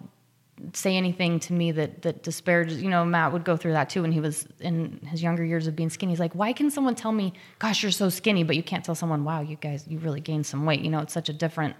say 0.72 0.96
anything 0.96 1.38
to 1.38 1.52
me 1.52 1.70
that 1.70 2.00
that 2.00 2.22
disparages 2.22 2.82
you 2.82 2.88
know 2.88 3.04
matt 3.04 3.30
would 3.30 3.44
go 3.44 3.58
through 3.58 3.72
that 3.72 3.90
too 3.90 4.00
when 4.00 4.10
he 4.10 4.20
was 4.20 4.48
in 4.60 4.98
his 5.04 5.22
younger 5.22 5.44
years 5.44 5.66
of 5.66 5.76
being 5.76 5.90
skinny 5.90 6.12
he's 6.12 6.18
like 6.18 6.34
why 6.34 6.50
can 6.50 6.70
someone 6.70 6.94
tell 6.94 7.12
me 7.12 7.30
gosh 7.58 7.82
you're 7.82 7.92
so 7.92 8.08
skinny 8.08 8.42
but 8.42 8.56
you 8.56 8.62
can't 8.62 8.82
tell 8.82 8.94
someone 8.94 9.22
wow 9.22 9.42
you 9.42 9.56
guys 9.56 9.86
you 9.86 9.98
really 9.98 10.18
gained 10.20 10.46
some 10.46 10.64
weight 10.64 10.80
you 10.80 10.88
know 10.88 11.00
it's 11.00 11.12
such 11.12 11.28
a 11.28 11.32
different 11.32 11.74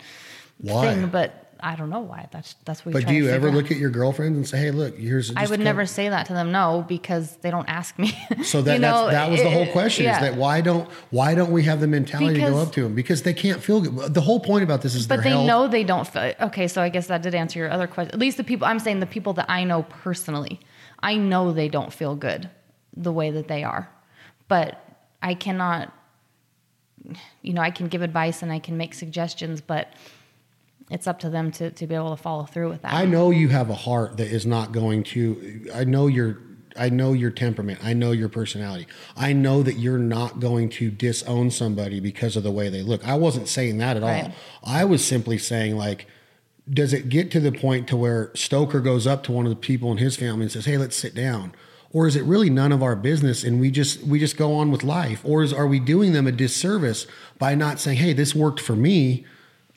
Why? 0.59 0.95
thing 0.95 1.07
but 1.09 1.46
i 1.61 1.75
don't 1.77 1.91
know 1.91 2.01
why 2.01 2.29
that's 2.31 2.55
that's 2.65 2.85
what 2.85 2.93
But 2.93 3.07
do 3.07 3.15
you 3.15 3.29
ever 3.29 3.49
out. 3.49 3.55
look 3.55 3.71
at 3.71 3.77
your 3.77 3.91
girlfriend 3.91 4.37
and 4.37 4.47
say, 4.47 4.59
"Hey, 4.59 4.71
look, 4.71 4.97
here's"? 4.99 5.33
I 5.37 5.47
would 5.47 5.61
never 5.61 5.87
say 5.87 6.09
that 6.09 6.27
to 6.27 6.33
them, 6.33 6.53
no, 6.53 6.85
because 6.89 7.37
they 7.39 7.51
don't 7.51 7.69
ask 7.69 7.99
me. 7.99 8.13
So 8.45 8.63
that 8.63 8.75
You 8.75 8.79
know, 8.81 9.07
that's, 9.07 9.13
that 9.13 9.31
was 9.31 9.43
the 9.43 9.51
whole 9.51 9.63
it- 9.63 9.73
question: 9.73 10.05
yeah. 10.05 10.17
is 10.17 10.21
that 10.23 10.37
why 10.37 10.61
don't 10.61 10.89
why 11.11 11.35
don't 11.35 11.51
we 11.53 11.63
have 11.65 11.81
the 11.81 11.87
mentality 11.87 12.41
to 12.41 12.51
go 12.51 12.59
up 12.59 12.73
to 12.73 12.83
them 12.83 12.95
because 12.95 13.23
they 13.23 13.35
can't 13.35 13.61
feel 13.63 13.81
good? 13.81 14.15
The 14.15 14.21
whole 14.21 14.41
point 14.41 14.63
about 14.65 14.83
this 14.83 14.95
is 14.95 15.07
But 15.07 15.23
they 15.23 15.31
health. 15.31 15.47
know 15.47 15.69
they 15.69 15.85
don't 15.85 16.07
feel. 16.07 16.33
Okay, 16.41 16.69
so 16.69 16.83
I 16.83 16.89
guess 16.89 17.07
that 17.09 17.23
did 17.23 17.35
answer 17.35 17.59
your 17.59 17.71
other 17.71 17.87
question. 17.87 18.13
At 18.15 18.19
least 18.21 18.37
the 18.37 18.45
people 18.45 18.67
I'm 18.67 18.79
saying, 18.79 19.01
the 19.01 19.07
people 19.07 19.33
that 19.35 19.47
I 19.51 19.65
know 19.65 19.83
personally, 19.83 20.61
I 21.01 21.17
know 21.17 21.53
they 21.53 21.69
don't 21.69 21.93
feel 21.93 22.15
good 22.17 22.49
the 22.97 23.13
way 23.13 23.31
that 23.31 23.49
they 23.49 23.63
are, 23.65 23.89
but 24.49 24.83
I 25.23 25.35
cannot. 25.35 25.93
You 27.43 27.53
know, 27.53 27.61
I 27.63 27.71
can 27.71 27.87
give 27.87 28.03
advice 28.03 28.43
and 28.43 28.51
I 28.51 28.59
can 28.59 28.77
make 28.77 28.93
suggestions, 28.95 29.61
but 29.61 29.93
it's 30.91 31.07
up 31.07 31.19
to 31.21 31.31
them 31.31 31.51
to, 31.53 31.71
to 31.71 31.87
be 31.87 31.95
able 31.95 32.15
to 32.15 32.23
follow 32.23 32.45
through 32.45 32.69
with 32.69 32.83
that. 32.83 32.93
I 32.93 33.05
know 33.05 33.31
you 33.31 33.49
have 33.49 33.71
a 33.71 33.75
heart 33.75 34.17
that 34.19 34.29
is 34.29 34.47
not 34.47 34.73
going 34.73 35.03
to. 35.05 35.71
I 35.75 35.85
know 35.85 36.07
your. 36.07 36.39
I 36.79 36.91
know 36.91 37.15
your 37.15 37.31
temperament. 37.31 37.81
I 37.83 37.95
know 37.95 38.13
your 38.13 38.29
personality. 38.29 38.87
I 39.17 39.33
know 39.33 39.63
that 39.63 39.79
you're 39.79 39.97
not 39.97 40.41
going 40.41 40.69
to 40.71 40.91
disown 40.91 41.51
somebody 41.51 42.01
because 42.01 42.37
of 42.37 42.43
the 42.43 42.51
way 42.51 42.69
they 42.69 42.83
look. 42.83 43.09
I 43.09 43.15
wasn't 43.15 43.49
saying 43.49 43.79
that 43.79 43.97
at 43.97 44.03
all. 44.03 44.11
Right. 44.11 44.35
I 44.63 44.85
was 44.85 45.03
simply 45.03 45.39
saying 45.39 45.79
like, 45.79 46.07
does 46.69 46.93
it 46.93 47.09
get 47.09 47.31
to 47.31 47.41
the 47.41 47.51
point 47.51 47.89
to 47.89 47.97
where 47.97 48.31
Stoker 48.35 48.81
goes 48.81 49.07
up 49.07 49.23
to 49.25 49.33
one 49.33 49.47
of 49.47 49.51
the 49.51 49.57
people 49.57 49.91
in 49.91 49.97
his 49.97 50.17
family 50.17 50.43
and 50.43 50.53
says, 50.53 50.67
"Hey, 50.67 50.77
let's 50.77 50.97
sit 50.97 51.15
down," 51.15 51.55
or 51.93 52.07
is 52.07 52.15
it 52.15 52.25
really 52.25 52.51
none 52.51 52.73
of 52.73 52.83
our 52.83 52.95
business 52.95 53.43
and 53.43 53.59
we 53.59 53.71
just 53.71 54.03
we 54.03 54.19
just 54.19 54.37
go 54.37 54.53
on 54.55 54.71
with 54.71 54.85
life, 54.85 55.23
or 55.25 55.43
is 55.43 55.55
are 55.55 55.67
we 55.67 55.81
doing 55.81 56.13
them 56.13 56.27
a 56.27 56.33
disservice 56.33 57.07
by 57.39 57.55
not 57.55 57.81
saying, 57.81 57.97
"Hey, 57.97 58.13
this 58.13 58.35
worked 58.35 58.61
for 58.61 58.77
me"? 58.77 59.25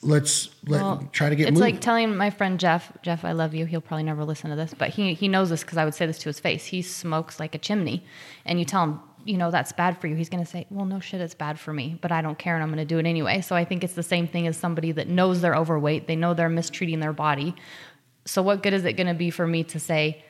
Let's 0.01 0.49
let 0.65 0.81
Well, 0.81 1.09
try 1.11 1.29
to 1.29 1.35
get 1.35 1.49
It's 1.49 1.59
moving. 1.59 1.73
like 1.73 1.81
telling 1.81 2.15
my 2.15 2.29
friend 2.29 2.59
Jeff, 2.59 2.91
Jeff, 3.01 3.25
I 3.25 3.33
love 3.33 3.53
you. 3.53 3.65
He'll 3.65 3.81
probably 3.81 4.03
never 4.03 4.23
listen 4.23 4.49
to 4.49 4.55
this, 4.55 4.73
but 4.73 4.89
he 4.89 5.13
he 5.13 5.27
knows 5.27 5.49
this 5.49 5.61
because 5.61 5.77
I 5.77 5.83
would 5.83 5.93
say 5.93 6.05
this 6.05 6.19
to 6.19 6.29
his 6.29 6.39
face. 6.39 6.65
He 6.65 6.81
smokes 6.81 7.39
like 7.39 7.53
a 7.53 7.57
chimney, 7.57 8.05
and 8.45 8.59
you 8.59 8.65
tell 8.65 8.83
him, 8.83 8.99
you 9.25 9.35
know, 9.37 9.51
that's 9.51 9.73
bad 9.73 9.99
for 9.99 10.07
you. 10.07 10.15
He's 10.15 10.29
going 10.29 10.43
to 10.43 10.49
say, 10.49 10.65
well, 10.69 10.85
no 10.85 11.01
shit, 11.01 11.19
it's 11.19 11.35
bad 11.35 11.59
for 11.59 11.73
me, 11.73 11.97
but 12.01 12.11
I 12.13 12.21
don't 12.21 12.37
care, 12.37 12.55
and 12.55 12.63
I'm 12.63 12.69
going 12.69 12.79
to 12.79 12.85
do 12.85 12.97
it 12.97 13.05
anyway. 13.05 13.41
So 13.41 13.55
I 13.55 13.65
think 13.65 13.83
it's 13.83 13.93
the 13.93 14.03
same 14.03 14.25
thing 14.27 14.47
as 14.47 14.55
somebody 14.55 14.93
that 14.93 15.09
knows 15.09 15.41
they're 15.41 15.55
overweight. 15.55 16.07
They 16.07 16.15
know 16.15 16.33
they're 16.33 16.47
mistreating 16.47 17.01
their 17.01 17.13
body. 17.13 17.53
So 18.25 18.41
what 18.41 18.63
good 18.63 18.73
is 18.73 18.85
it 18.85 18.93
going 18.93 19.07
to 19.07 19.13
be 19.13 19.29
for 19.31 19.45
me 19.45 19.63
to 19.65 19.79
say, 19.79 20.23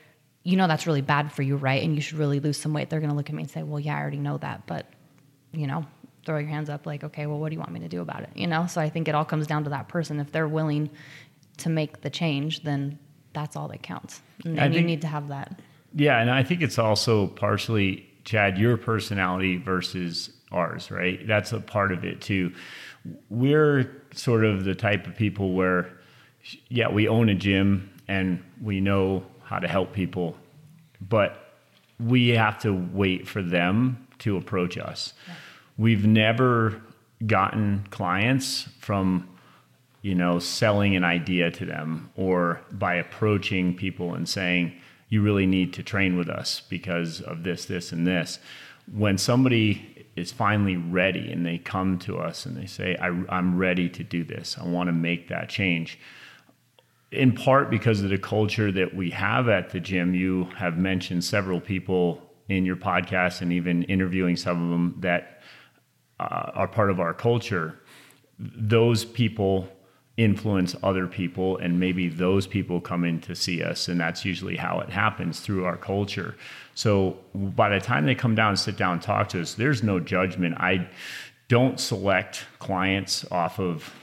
you 0.43 0.57
know, 0.57 0.67
that's 0.67 0.87
really 0.87 1.01
bad 1.01 1.31
for 1.31 1.43
you, 1.43 1.57
right? 1.57 1.83
And 1.83 1.93
you 1.93 2.01
should 2.01 2.17
really 2.17 2.39
lose 2.39 2.57
some 2.57 2.73
weight. 2.73 2.89
They're 2.89 3.01
going 3.01 3.11
to 3.11 3.15
look 3.15 3.29
at 3.29 3.35
me 3.35 3.43
and 3.43 3.51
say, 3.51 3.61
well, 3.61 3.79
yeah, 3.79 3.95
I 3.95 4.01
already 4.01 4.17
know 4.17 4.37
that, 4.39 4.65
but 4.65 4.87
you 5.51 5.67
know, 5.67 5.85
throw 6.25 6.37
your 6.37 6.49
hands 6.49 6.69
up 6.69 6.85
like, 6.85 7.03
okay, 7.03 7.25
well, 7.25 7.39
what 7.39 7.49
do 7.49 7.53
you 7.53 7.59
want 7.59 7.71
me 7.71 7.79
to 7.79 7.87
do 7.87 8.01
about 8.01 8.23
it? 8.23 8.29
You 8.35 8.47
know, 8.47 8.67
so 8.67 8.81
I 8.81 8.89
think 8.89 9.07
it 9.07 9.15
all 9.15 9.25
comes 9.25 9.47
down 9.47 9.63
to 9.63 9.69
that 9.71 9.87
person. 9.87 10.19
If 10.19 10.31
they're 10.31 10.47
willing 10.47 10.89
to 11.57 11.69
make 11.69 12.01
the 12.01 12.09
change, 12.09 12.63
then 12.63 12.99
that's 13.33 13.55
all 13.55 13.67
that 13.69 13.83
counts. 13.83 14.21
And, 14.43 14.59
and 14.59 14.75
you 14.75 14.81
need 14.81 15.01
to 15.01 15.07
have 15.07 15.27
that. 15.29 15.59
Yeah, 15.93 16.19
and 16.19 16.29
I 16.29 16.43
think 16.43 16.61
it's 16.61 16.77
also 16.77 17.27
partially 17.27 18.07
Chad 18.23 18.57
your 18.57 18.77
personality 18.77 19.57
versus 19.57 20.31
ours, 20.51 20.91
right? 20.91 21.25
That's 21.25 21.51
a 21.51 21.59
part 21.59 21.91
of 21.91 22.03
it 22.03 22.21
too. 22.21 22.53
We're 23.29 24.03
sort 24.13 24.45
of 24.45 24.65
the 24.65 24.75
type 24.75 25.07
of 25.07 25.15
people 25.15 25.53
where 25.53 25.89
yeah, 26.69 26.89
we 26.89 27.07
own 27.07 27.29
a 27.29 27.35
gym 27.35 27.91
and 28.07 28.43
we 28.61 28.81
know 28.81 29.25
how 29.43 29.59
to 29.59 29.67
help 29.67 29.93
people, 29.93 30.37
but 31.01 31.53
we 31.99 32.29
have 32.29 32.59
to 32.59 32.71
wait 32.93 33.27
for 33.27 33.41
them 33.41 34.07
to 34.19 34.37
approach 34.37 34.77
us. 34.77 35.13
We've 35.79 36.05
never 36.05 36.79
gotten 37.25 37.87
clients 37.89 38.69
from 38.79 39.27
you 40.01 40.15
know, 40.15 40.39
selling 40.39 40.95
an 40.95 41.03
idea 41.03 41.51
to 41.51 41.65
them 41.65 42.09
or 42.15 42.61
by 42.71 42.95
approaching 42.95 43.75
people 43.75 44.13
and 44.13 44.27
saying, 44.27 44.73
you 45.09 45.21
really 45.21 45.45
need 45.45 45.73
to 45.73 45.83
train 45.83 46.17
with 46.17 46.29
us 46.29 46.61
because 46.69 47.21
of 47.21 47.43
this, 47.43 47.65
this, 47.65 47.91
and 47.91 48.07
this. 48.07 48.39
When 48.91 49.17
somebody 49.17 50.05
is 50.15 50.31
finally 50.31 50.77
ready 50.77 51.31
and 51.31 51.45
they 51.45 51.57
come 51.57 51.99
to 51.99 52.19
us 52.19 52.45
and 52.45 52.55
they 52.55 52.65
say, 52.65 52.95
I, 53.01 53.07
I'm 53.29 53.57
ready 53.57 53.89
to 53.89 54.03
do 54.03 54.23
this, 54.23 54.57
I 54.59 54.65
want 54.65 54.87
to 54.87 54.93
make 54.93 55.27
that 55.29 55.49
change. 55.49 55.99
In 57.11 57.33
part 57.33 57.69
because 57.69 58.01
of 58.01 58.09
the 58.09 58.17
culture 58.17 58.71
that 58.71 58.95
we 58.95 59.09
have 59.11 59.49
at 59.49 59.71
the 59.71 59.79
gym, 59.79 60.13
you 60.13 60.45
have 60.57 60.77
mentioned 60.77 61.23
several 61.23 61.59
people 61.59 62.21
in 62.47 62.65
your 62.65 62.75
podcast 62.75 63.41
and 63.41 63.51
even 63.51 63.83
interviewing 63.83 64.35
some 64.35 64.63
of 64.63 64.69
them 64.69 64.95
that 64.99 65.38
uh, 66.19 66.51
are 66.53 66.67
part 66.67 66.89
of 66.89 66.99
our 66.99 67.13
culture 67.13 67.79
those 68.39 69.03
people 69.03 69.67
influence 70.17 70.75
other 70.83 71.07
people 71.07 71.57
and 71.57 71.79
maybe 71.79 72.09
those 72.09 72.45
people 72.45 72.81
come 72.81 73.05
in 73.05 73.21
to 73.21 73.35
see 73.35 73.63
us 73.63 73.87
and 73.87 73.99
that's 73.99 74.25
usually 74.25 74.57
how 74.57 74.79
it 74.79 74.89
happens 74.89 75.39
through 75.39 75.63
our 75.63 75.77
culture. 75.77 76.35
So 76.75 77.17
by 77.33 77.69
the 77.69 77.79
time 77.79 78.05
they 78.05 78.15
come 78.15 78.35
down 78.35 78.57
sit 78.57 78.75
down 78.75 78.99
talk 78.99 79.29
to 79.29 79.41
us 79.41 79.53
there's 79.53 79.81
no 79.81 79.99
judgment. 79.99 80.55
I 80.57 80.89
don't 81.47 81.79
select 81.79 82.45
clients 82.59 83.25
off 83.31 83.59
of 83.59 83.93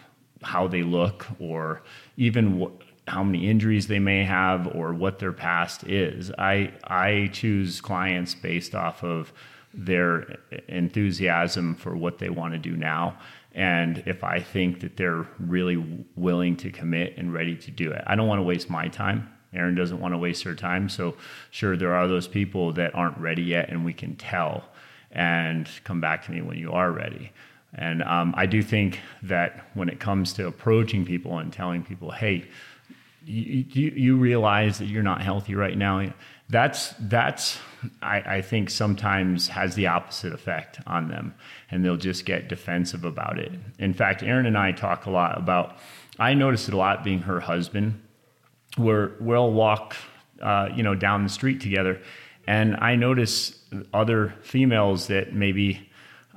how 0.42 0.68
they 0.68 0.82
look 0.82 1.26
or 1.38 1.82
even 2.16 2.66
how 3.08 3.22
many 3.22 3.48
injuries 3.48 3.86
they 3.86 3.98
may 3.98 4.24
have 4.24 4.74
or 4.74 4.94
what 4.94 5.18
their 5.18 5.32
past 5.32 5.84
is. 5.84 6.30
I 6.38 6.72
i 6.84 7.28
choose 7.32 7.80
clients 7.80 8.34
based 8.34 8.74
off 8.74 9.04
of 9.04 9.34
their 9.76 10.38
enthusiasm 10.68 11.74
for 11.74 11.96
what 11.96 12.18
they 12.18 12.30
want 12.30 12.54
to 12.54 12.58
do 12.58 12.76
now 12.76 13.16
and 13.56 14.02
if 14.04 14.22
I 14.22 14.38
think 14.38 14.80
that 14.80 14.98
they're 14.98 15.26
really 15.40 16.06
willing 16.14 16.56
to 16.58 16.70
commit 16.70 17.14
and 17.16 17.32
ready 17.32 17.56
to 17.56 17.70
do 17.70 17.90
it. 17.90 18.04
I 18.06 18.14
don't 18.14 18.28
want 18.28 18.38
to 18.38 18.42
waste 18.42 18.68
my 18.68 18.86
time. 18.88 19.32
Erin 19.54 19.74
doesn't 19.74 19.98
want 19.98 20.12
to 20.12 20.18
waste 20.18 20.42
her 20.42 20.54
time. 20.54 20.90
So, 20.90 21.16
sure, 21.50 21.74
there 21.74 21.94
are 21.94 22.06
those 22.06 22.28
people 22.28 22.72
that 22.74 22.94
aren't 22.94 23.16
ready 23.16 23.42
yet, 23.42 23.70
and 23.70 23.82
we 23.82 23.94
can 23.94 24.14
tell 24.16 24.64
and 25.10 25.66
come 25.84 26.02
back 26.02 26.26
to 26.26 26.32
me 26.32 26.42
when 26.42 26.58
you 26.58 26.72
are 26.72 26.92
ready. 26.92 27.32
And 27.72 28.02
um, 28.02 28.34
I 28.36 28.44
do 28.44 28.62
think 28.62 29.00
that 29.22 29.68
when 29.72 29.88
it 29.88 30.00
comes 30.00 30.34
to 30.34 30.46
approaching 30.46 31.06
people 31.06 31.38
and 31.38 31.50
telling 31.50 31.82
people, 31.82 32.10
hey, 32.10 32.46
you, 33.24 33.64
you, 33.70 33.90
you 33.90 34.16
realize 34.18 34.78
that 34.78 34.86
you're 34.86 35.02
not 35.02 35.22
healthy 35.22 35.54
right 35.54 35.76
now. 35.76 36.12
That's 36.50 36.94
that's 37.00 37.58
I, 38.02 38.36
I 38.36 38.42
think 38.42 38.70
sometimes 38.70 39.48
has 39.48 39.74
the 39.74 39.86
opposite 39.86 40.32
effect 40.32 40.80
on 40.86 41.08
them, 41.08 41.34
and 41.70 41.84
they'll 41.84 41.96
just 41.96 42.24
get 42.24 42.48
defensive 42.48 43.04
about 43.04 43.38
it. 43.38 43.52
In 43.78 43.94
fact, 43.94 44.22
Erin 44.22 44.46
and 44.46 44.56
I 44.56 44.72
talk 44.72 45.06
a 45.06 45.10
lot 45.10 45.38
about. 45.38 45.76
I 46.18 46.34
notice 46.34 46.68
it 46.68 46.74
a 46.74 46.76
lot 46.76 47.04
being 47.04 47.20
her 47.20 47.40
husband, 47.40 48.00
where 48.76 49.12
we'll 49.20 49.52
walk, 49.52 49.96
uh, 50.40 50.68
you 50.74 50.82
know, 50.82 50.94
down 50.94 51.22
the 51.22 51.28
street 51.28 51.60
together, 51.60 52.00
and 52.46 52.76
I 52.76 52.96
notice 52.96 53.58
other 53.92 54.34
females 54.42 55.08
that 55.08 55.32
maybe 55.32 55.88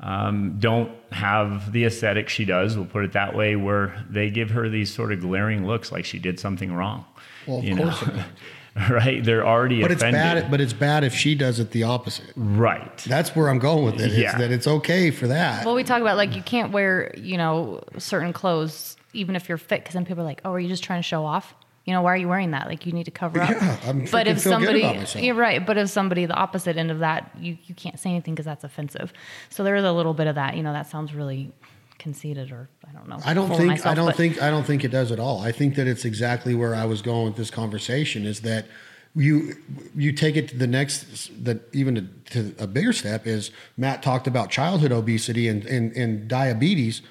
um, 0.02 0.58
don't 0.60 0.92
have 1.12 1.72
the 1.72 1.86
aesthetic 1.86 2.30
she 2.30 2.46
does. 2.46 2.76
We'll 2.76 2.86
put 2.86 3.04
it 3.04 3.14
that 3.14 3.36
way, 3.36 3.56
where 3.56 4.06
they 4.10 4.30
give 4.30 4.52
her 4.52 4.70
these 4.70 4.94
sort 4.94 5.12
of 5.12 5.20
glaring 5.22 5.68
looks 5.68 5.92
like 5.92 6.06
she 6.06 6.20
did 6.20 6.40
something 6.40 6.74
wrong. 6.74 7.06
Well, 7.46 7.60
of 7.60 7.64
you 7.64 7.76
course 7.76 8.06
know? 8.06 8.24
right? 8.90 9.24
They're 9.24 9.46
already 9.46 9.82
But 9.82 9.92
it's 9.92 10.02
offended. 10.02 10.44
bad. 10.44 10.52
But 10.52 10.62
it's 10.62 10.74
bad 10.74 11.04
if 11.04 11.14
she 11.14 11.36
does 11.36 11.60
it 11.60 11.72
the 11.72 11.84
opposite. 11.84 12.32
right. 12.36 12.98
That's 13.00 13.36
where 13.36 13.50
I'm 13.50 13.60
going 13.60 13.84
with 13.86 14.00
it. 14.02 14.12
Yeah. 14.12 14.38
that 14.38 14.52
it's 14.52 14.68
okay 14.68 15.12
for 15.12 15.28
that. 15.28 15.66
Well, 15.66 15.76
we 15.76 15.84
talk 15.84 16.02
about 16.02 16.18
like 16.18 16.36
you 16.36 16.42
can't 16.42 16.72
wear, 16.72 17.14
you 17.18 17.38
know, 17.38 17.82
certain 17.98 18.34
clothes 18.34 18.96
even 19.14 19.36
if 19.36 19.50
you're 19.50 19.58
fit 19.58 19.82
because 19.82 19.94
then 19.96 20.06
people 20.06 20.22
are 20.22 20.26
like, 20.28 20.42
"Oh, 20.46 20.52
are 20.52 20.60
you 20.60 20.68
just 20.68 20.84
trying 20.84 21.00
to 21.00 21.04
show 21.08 21.26
off?" 21.26 21.56
You 21.86 21.94
know, 21.94 22.04
why 22.04 22.14
are 22.14 22.18
you 22.18 22.28
wearing 22.28 22.52
that? 22.52 22.68
Like 22.68 22.86
you 22.86 22.92
need 22.92 23.06
to 23.06 23.12
cover 23.12 23.42
up. 23.42 23.50
Yeah, 23.62 23.78
I'm 23.88 24.06
but 24.12 24.28
if 24.28 24.44
feel 24.44 24.54
somebody, 24.54 24.82
you're 25.16 25.34
right. 25.34 25.66
But 25.66 25.78
if 25.80 25.90
somebody 25.90 26.28
the 26.28 26.36
opposite 26.36 26.78
end 26.78 26.92
of 26.92 27.00
that, 27.00 27.32
you 27.40 27.58
you 27.66 27.74
can't 27.74 28.00
say 28.00 28.12
anything 28.12 28.36
because 28.36 28.46
that's 28.46 28.64
offensive. 28.64 29.12
So 29.50 29.64
there 29.64 29.76
is 29.76 29.84
a 29.84 29.92
little 29.92 30.14
bit 30.14 30.28
of 30.28 30.36
that. 30.36 30.56
You 30.56 30.62
know, 30.62 30.74
that 30.74 30.88
sounds 30.88 31.14
really 31.16 31.52
conceited 32.00 32.52
or 32.52 32.70
I 32.88 32.92
don't 32.92 33.08
know. 33.08 33.20
I 33.24 33.34
don't 33.34 33.50
think 33.50 33.68
myself, 33.68 33.92
I 33.92 33.94
don't 33.94 34.06
but- 34.08 34.16
think 34.16 34.42
I 34.42 34.50
don't 34.50 34.66
think 34.66 34.84
it 34.84 34.90
does 34.90 35.12
at 35.12 35.20
all. 35.20 35.42
I 35.42 35.52
think 35.52 35.76
that 35.76 35.88
it's 35.88 36.06
exactly 36.06 36.56
where 36.56 36.74
I 36.74 36.86
was 36.86 37.02
going 37.02 37.26
with 37.26 37.36
this 37.36 37.52
conversation 37.52 38.26
is 38.26 38.42
that 38.42 38.66
you 39.16 39.56
you 39.96 40.12
take 40.12 40.36
it 40.36 40.50
to 40.50 40.58
the 40.58 40.68
next 40.68 41.32
that 41.44 41.62
even 41.74 41.96
to, 41.96 42.54
to 42.54 42.64
a 42.64 42.68
bigger 42.68 42.94
step 42.94 43.28
is 43.28 43.52
Matt 43.78 44.02
talked 44.02 44.28
about 44.28 44.50
childhood 44.50 44.92
obesity 44.92 45.48
and, 45.48 45.66
and 45.66 45.92
and 45.96 46.28
diabetes. 46.28 47.02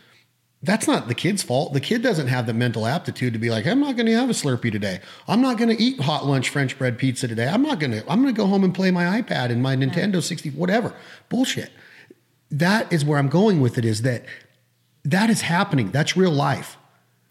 That's 0.61 0.89
not 0.89 1.07
the 1.07 1.15
kid's 1.15 1.45
fault. 1.45 1.73
The 1.73 1.81
kid 1.81 2.03
doesn't 2.03 2.27
have 2.27 2.47
the 2.47 2.53
mental 2.53 2.85
aptitude 2.85 3.33
to 3.33 3.39
be 3.39 3.49
like, 3.49 3.65
I'm 3.65 3.79
not 3.79 3.95
going 3.95 4.07
to 4.07 4.13
have 4.15 4.29
a 4.29 4.33
Slurpee 4.33 4.73
today. 4.73 4.99
I'm 5.29 5.41
not 5.41 5.57
going 5.57 5.69
to 5.69 5.81
eat 5.81 6.01
hot 6.01 6.27
lunch 6.27 6.49
French 6.49 6.77
bread 6.77 6.99
pizza 6.99 7.29
today. 7.29 7.47
I'm 7.47 7.63
not 7.63 7.79
going 7.79 7.93
to. 7.93 8.01
I'm 8.11 8.23
going 8.23 8.35
to 8.35 8.37
go 8.37 8.47
home 8.47 8.65
and 8.65 8.75
play 8.75 8.91
my 8.91 9.21
iPad 9.23 9.51
and 9.51 9.63
my 9.63 9.77
Nintendo 9.77 10.21
60 10.21 10.51
whatever. 10.51 10.95
Bullshit. 11.29 11.71
That 12.51 12.93
is 12.93 13.05
where 13.05 13.21
I'm 13.21 13.29
going 13.29 13.61
with 13.61 13.79
it. 13.79 13.85
Is 13.85 14.03
that 14.03 14.25
that 15.11 15.31
is 15.31 15.41
happening. 15.43 15.91
That's 15.91 16.17
real 16.17 16.31
life. 16.31 16.77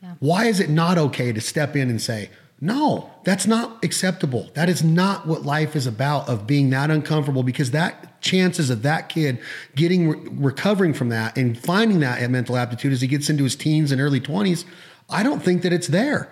Yeah. 0.01 0.13
Why 0.19 0.45
is 0.45 0.59
it 0.59 0.69
not 0.69 0.97
okay 0.97 1.31
to 1.31 1.41
step 1.41 1.75
in 1.75 1.89
and 1.89 2.01
say, 2.01 2.29
No, 2.59 3.09
that's 3.23 3.47
not 3.47 3.83
acceptable. 3.83 4.49
That 4.53 4.69
is 4.69 4.83
not 4.83 5.27
what 5.27 5.43
life 5.43 5.75
is 5.75 5.87
about 5.87 6.27
of 6.29 6.47
being 6.47 6.69
that 6.71 6.89
uncomfortable 6.91 7.43
because 7.43 7.71
that 7.71 8.21
chances 8.21 8.69
of 8.69 8.81
that 8.81 9.09
kid 9.09 9.39
getting 9.75 10.09
re- 10.09 10.29
recovering 10.31 10.93
from 10.93 11.09
that 11.09 11.37
and 11.37 11.57
finding 11.57 11.99
that 12.01 12.27
mental 12.29 12.57
aptitude 12.57 12.93
as 12.93 13.01
he 13.01 13.07
gets 13.07 13.29
into 13.29 13.43
his 13.43 13.55
teens 13.55 13.91
and 13.91 14.01
early 14.01 14.19
20s, 14.19 14.65
I 15.09 15.23
don't 15.23 15.41
think 15.41 15.61
that 15.61 15.71
it's 15.73 15.87
there. 15.87 16.29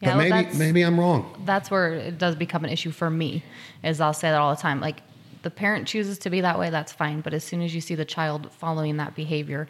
Yeah, 0.00 0.14
but 0.14 0.30
well, 0.30 0.42
maybe 0.42 0.58
maybe 0.58 0.82
I'm 0.82 1.00
wrong. 1.00 1.42
that's 1.46 1.70
where 1.70 1.94
it 1.94 2.18
does 2.18 2.36
become 2.36 2.64
an 2.64 2.70
issue 2.70 2.90
for 2.90 3.08
me 3.08 3.42
is 3.82 3.98
i'll 3.98 4.12
say 4.12 4.28
that 4.30 4.38
all 4.38 4.54
the 4.54 4.60
time 4.60 4.78
like 4.78 5.00
the 5.40 5.50
parent 5.50 5.88
chooses 5.88 6.18
to 6.18 6.28
be 6.28 6.42
that 6.42 6.58
way 6.58 6.68
that's 6.68 6.92
fine 6.92 7.22
but 7.22 7.32
as 7.32 7.42
soon 7.42 7.62
as 7.62 7.74
you 7.74 7.80
see 7.80 7.94
the 7.94 8.04
child 8.04 8.52
following 8.52 8.98
that 8.98 9.14
behavior 9.14 9.66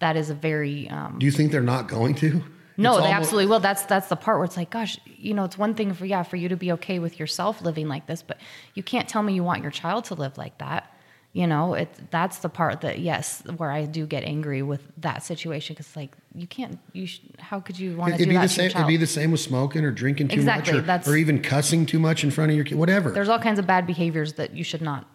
that 0.00 0.16
is 0.16 0.30
a 0.30 0.34
very 0.34 0.88
um, 0.90 1.18
Do 1.18 1.26
you 1.26 1.32
think 1.32 1.52
they're 1.52 1.60
not 1.62 1.88
going 1.88 2.14
to? 2.16 2.42
no 2.78 2.92
It's 2.92 2.98
they 3.00 3.04
almo- 3.06 3.16
absolutely 3.20 3.46
will 3.50 3.60
that's 3.60 3.82
that's 3.84 4.08
the 4.08 4.16
part 4.16 4.36
where 4.38 4.44
it's 4.44 4.56
like 4.56 4.70
gosh 4.70 4.98
you 5.06 5.32
know 5.34 5.44
it's 5.44 5.56
one 5.58 5.74
thing 5.74 5.94
for 5.94 6.04
yeah 6.06 6.22
for 6.22 6.36
you 6.36 6.48
to 6.50 6.56
be 6.56 6.72
okay 6.72 6.98
with 6.98 7.18
yourself 7.18 7.62
living 7.62 7.88
like 7.88 8.06
this 8.06 8.22
but 8.22 8.38
you 8.74 8.82
can't 8.82 9.08
tell 9.08 9.22
me 9.22 9.32
you 9.34 9.42
want 9.42 9.62
your 9.62 9.70
child 9.70 10.04
to 10.04 10.14
live 10.14 10.36
like 10.36 10.58
that 10.58 10.92
you 11.32 11.46
know 11.46 11.72
it 11.74 11.88
that's 12.10 12.38
the 12.40 12.48
part 12.50 12.82
that 12.82 12.98
yes 12.98 13.42
where 13.56 13.70
i 13.70 13.86
do 13.86 14.04
get 14.06 14.24
angry 14.24 14.62
with 14.62 14.82
that 14.98 15.22
situation 15.22 15.74
because 15.74 15.96
like 15.96 16.10
you 16.34 16.46
can't 16.46 16.78
you 16.92 17.06
sh- 17.06 17.20
how 17.38 17.60
could 17.60 17.78
you 17.78 17.96
want 17.96 18.10
to 18.10 18.14
It'd 18.16 18.26
do 18.26 18.30
be 18.30 18.36
that 18.36 18.42
the 18.42 18.48
same. 18.50 18.70
It'd 18.70 18.86
be 18.86 18.96
the 18.98 19.06
same 19.06 19.30
with 19.30 19.40
smoking 19.40 19.82
or 19.82 19.90
drinking 19.90 20.28
too 20.28 20.34
Exactly, 20.34 20.80
much, 20.82 21.06
or, 21.06 21.12
or 21.12 21.16
even 21.16 21.40
cussing 21.40 21.86
too 21.86 21.98
much 21.98 22.24
in 22.24 22.30
front 22.30 22.50
of 22.50 22.56
your 22.56 22.64
kid. 22.66 22.76
Whatever. 22.76 23.10
there's 23.10 23.28
all 23.30 23.38
kinds 23.38 23.58
of 23.58 23.66
bad 23.66 23.86
behaviors 23.86 24.34
that 24.34 24.54
you 24.54 24.62
should 24.64 24.82
not 24.82 25.06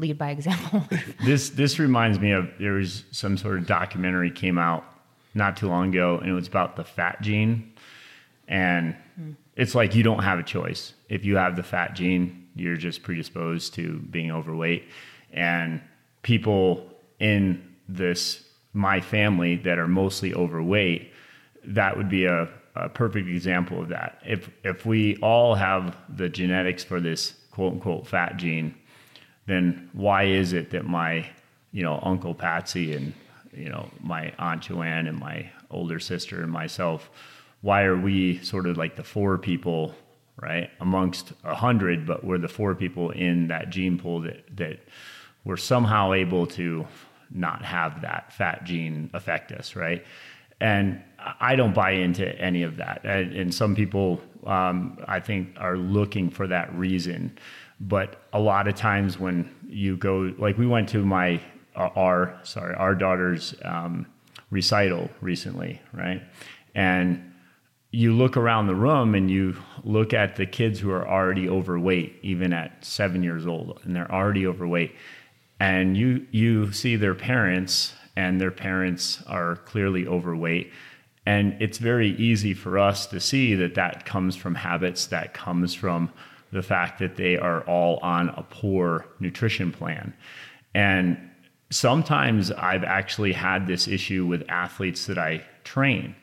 lead 0.00 0.18
by 0.18 0.30
example 0.30 0.82
This 1.24 1.50
this 1.50 1.78
reminds 1.78 2.18
me 2.18 2.32
of 2.32 2.50
there 2.58 2.72
was 2.72 3.04
some 3.10 3.36
sort 3.36 3.58
of 3.58 3.66
documentary 3.66 4.30
came 4.30 4.58
out 4.58 4.84
not 5.34 5.56
too 5.56 5.68
long 5.68 5.90
ago, 5.90 6.18
and 6.18 6.28
it 6.28 6.32
was 6.32 6.48
about 6.48 6.76
the 6.76 6.84
fat 6.84 7.20
gene, 7.20 7.72
and 8.48 8.96
hmm. 9.14 9.32
it's 9.54 9.74
like 9.74 9.94
you 9.94 10.02
don't 10.02 10.24
have 10.24 10.38
a 10.38 10.42
choice. 10.42 10.94
If 11.08 11.24
you 11.24 11.36
have 11.36 11.54
the 11.54 11.62
fat 11.62 11.94
gene, 11.94 12.48
you're 12.56 12.76
just 12.76 13.02
predisposed 13.02 13.74
to 13.74 13.98
being 14.10 14.30
overweight, 14.32 14.88
and 15.32 15.80
people 16.22 16.90
in 17.20 17.62
this 17.88 18.44
my 18.72 19.00
family 19.00 19.56
that 19.56 19.78
are 19.78 19.88
mostly 19.88 20.32
overweight, 20.34 21.12
that 21.64 21.96
would 21.96 22.08
be 22.08 22.24
a, 22.24 22.48
a 22.76 22.88
perfect 22.88 23.28
example 23.28 23.80
of 23.80 23.88
that. 23.88 24.20
If 24.26 24.50
if 24.64 24.86
we 24.86 25.16
all 25.18 25.54
have 25.54 25.96
the 26.08 26.28
genetics 26.28 26.82
for 26.82 27.00
this 27.00 27.34
quote 27.50 27.74
unquote 27.74 28.06
fat 28.06 28.36
gene, 28.36 28.74
then 29.50 29.90
why 29.92 30.24
is 30.24 30.52
it 30.52 30.70
that 30.70 30.86
my 30.86 31.26
you 31.72 31.82
know 31.82 32.00
uncle 32.02 32.34
patsy 32.34 32.94
and 32.94 33.12
you 33.52 33.68
know 33.68 33.88
my 34.00 34.32
aunt 34.38 34.62
joanne 34.62 35.06
and 35.06 35.18
my 35.18 35.50
older 35.70 35.98
sister 35.98 36.42
and 36.42 36.50
myself 36.50 37.10
why 37.62 37.82
are 37.82 37.96
we 37.96 38.38
sort 38.38 38.66
of 38.66 38.76
like 38.76 38.96
the 38.96 39.04
four 39.04 39.38
people 39.38 39.94
right 40.40 40.70
amongst 40.80 41.32
a 41.44 41.54
hundred 41.54 42.06
but 42.06 42.24
we're 42.24 42.38
the 42.38 42.48
four 42.48 42.74
people 42.74 43.10
in 43.10 43.48
that 43.48 43.70
gene 43.70 43.98
pool 43.98 44.20
that 44.20 44.44
that 44.56 44.78
we're 45.44 45.56
somehow 45.56 46.12
able 46.12 46.46
to 46.46 46.86
not 47.30 47.64
have 47.64 48.02
that 48.02 48.32
fat 48.32 48.64
gene 48.64 49.10
affect 49.14 49.52
us 49.52 49.76
right 49.76 50.04
and 50.60 51.02
I 51.40 51.56
don't 51.56 51.74
buy 51.74 51.92
into 51.92 52.28
any 52.38 52.62
of 52.62 52.76
that. 52.76 53.00
And, 53.04 53.32
and 53.32 53.54
some 53.54 53.74
people, 53.74 54.20
um, 54.46 54.98
I 55.06 55.20
think, 55.20 55.54
are 55.56 55.76
looking 55.76 56.30
for 56.30 56.46
that 56.46 56.74
reason. 56.74 57.38
But 57.80 58.22
a 58.32 58.40
lot 58.40 58.68
of 58.68 58.74
times 58.74 59.18
when 59.18 59.54
you 59.68 59.96
go, 59.96 60.32
like 60.38 60.58
we 60.58 60.66
went 60.66 60.88
to 60.90 61.04
my 61.04 61.40
uh, 61.74 61.88
our 61.96 62.38
sorry 62.42 62.74
our 62.74 62.94
daughter's 62.94 63.54
um, 63.64 64.06
recital 64.50 65.10
recently, 65.20 65.80
right? 65.92 66.22
And 66.74 67.32
you 67.90 68.12
look 68.12 68.36
around 68.36 68.66
the 68.66 68.74
room 68.74 69.14
and 69.14 69.30
you 69.30 69.56
look 69.82 70.12
at 70.12 70.36
the 70.36 70.46
kids 70.46 70.78
who 70.78 70.90
are 70.90 71.08
already 71.08 71.48
overweight, 71.48 72.16
even 72.22 72.52
at 72.52 72.84
seven 72.84 73.22
years 73.22 73.46
old, 73.46 73.80
and 73.82 73.96
they're 73.96 74.12
already 74.12 74.46
overweight, 74.46 74.94
and 75.58 75.96
you 75.96 76.26
you 76.30 76.72
see 76.72 76.96
their 76.96 77.14
parents 77.14 77.94
and 78.16 78.40
their 78.40 78.50
parents 78.50 79.22
are 79.26 79.56
clearly 79.56 80.06
overweight 80.06 80.70
and 81.26 81.56
it's 81.60 81.78
very 81.78 82.10
easy 82.16 82.54
for 82.54 82.78
us 82.78 83.06
to 83.06 83.20
see 83.20 83.54
that 83.54 83.74
that 83.74 84.04
comes 84.04 84.36
from 84.36 84.54
habits 84.54 85.06
that 85.06 85.34
comes 85.34 85.74
from 85.74 86.10
the 86.52 86.62
fact 86.62 86.98
that 86.98 87.16
they 87.16 87.36
are 87.36 87.62
all 87.62 87.98
on 87.98 88.28
a 88.30 88.42
poor 88.50 89.06
nutrition 89.18 89.72
plan 89.72 90.12
and 90.74 91.18
sometimes 91.70 92.50
i've 92.52 92.84
actually 92.84 93.32
had 93.32 93.66
this 93.66 93.86
issue 93.88 94.26
with 94.26 94.44
athletes 94.48 95.06
that 95.06 95.18
i 95.18 95.42
train 95.64 96.14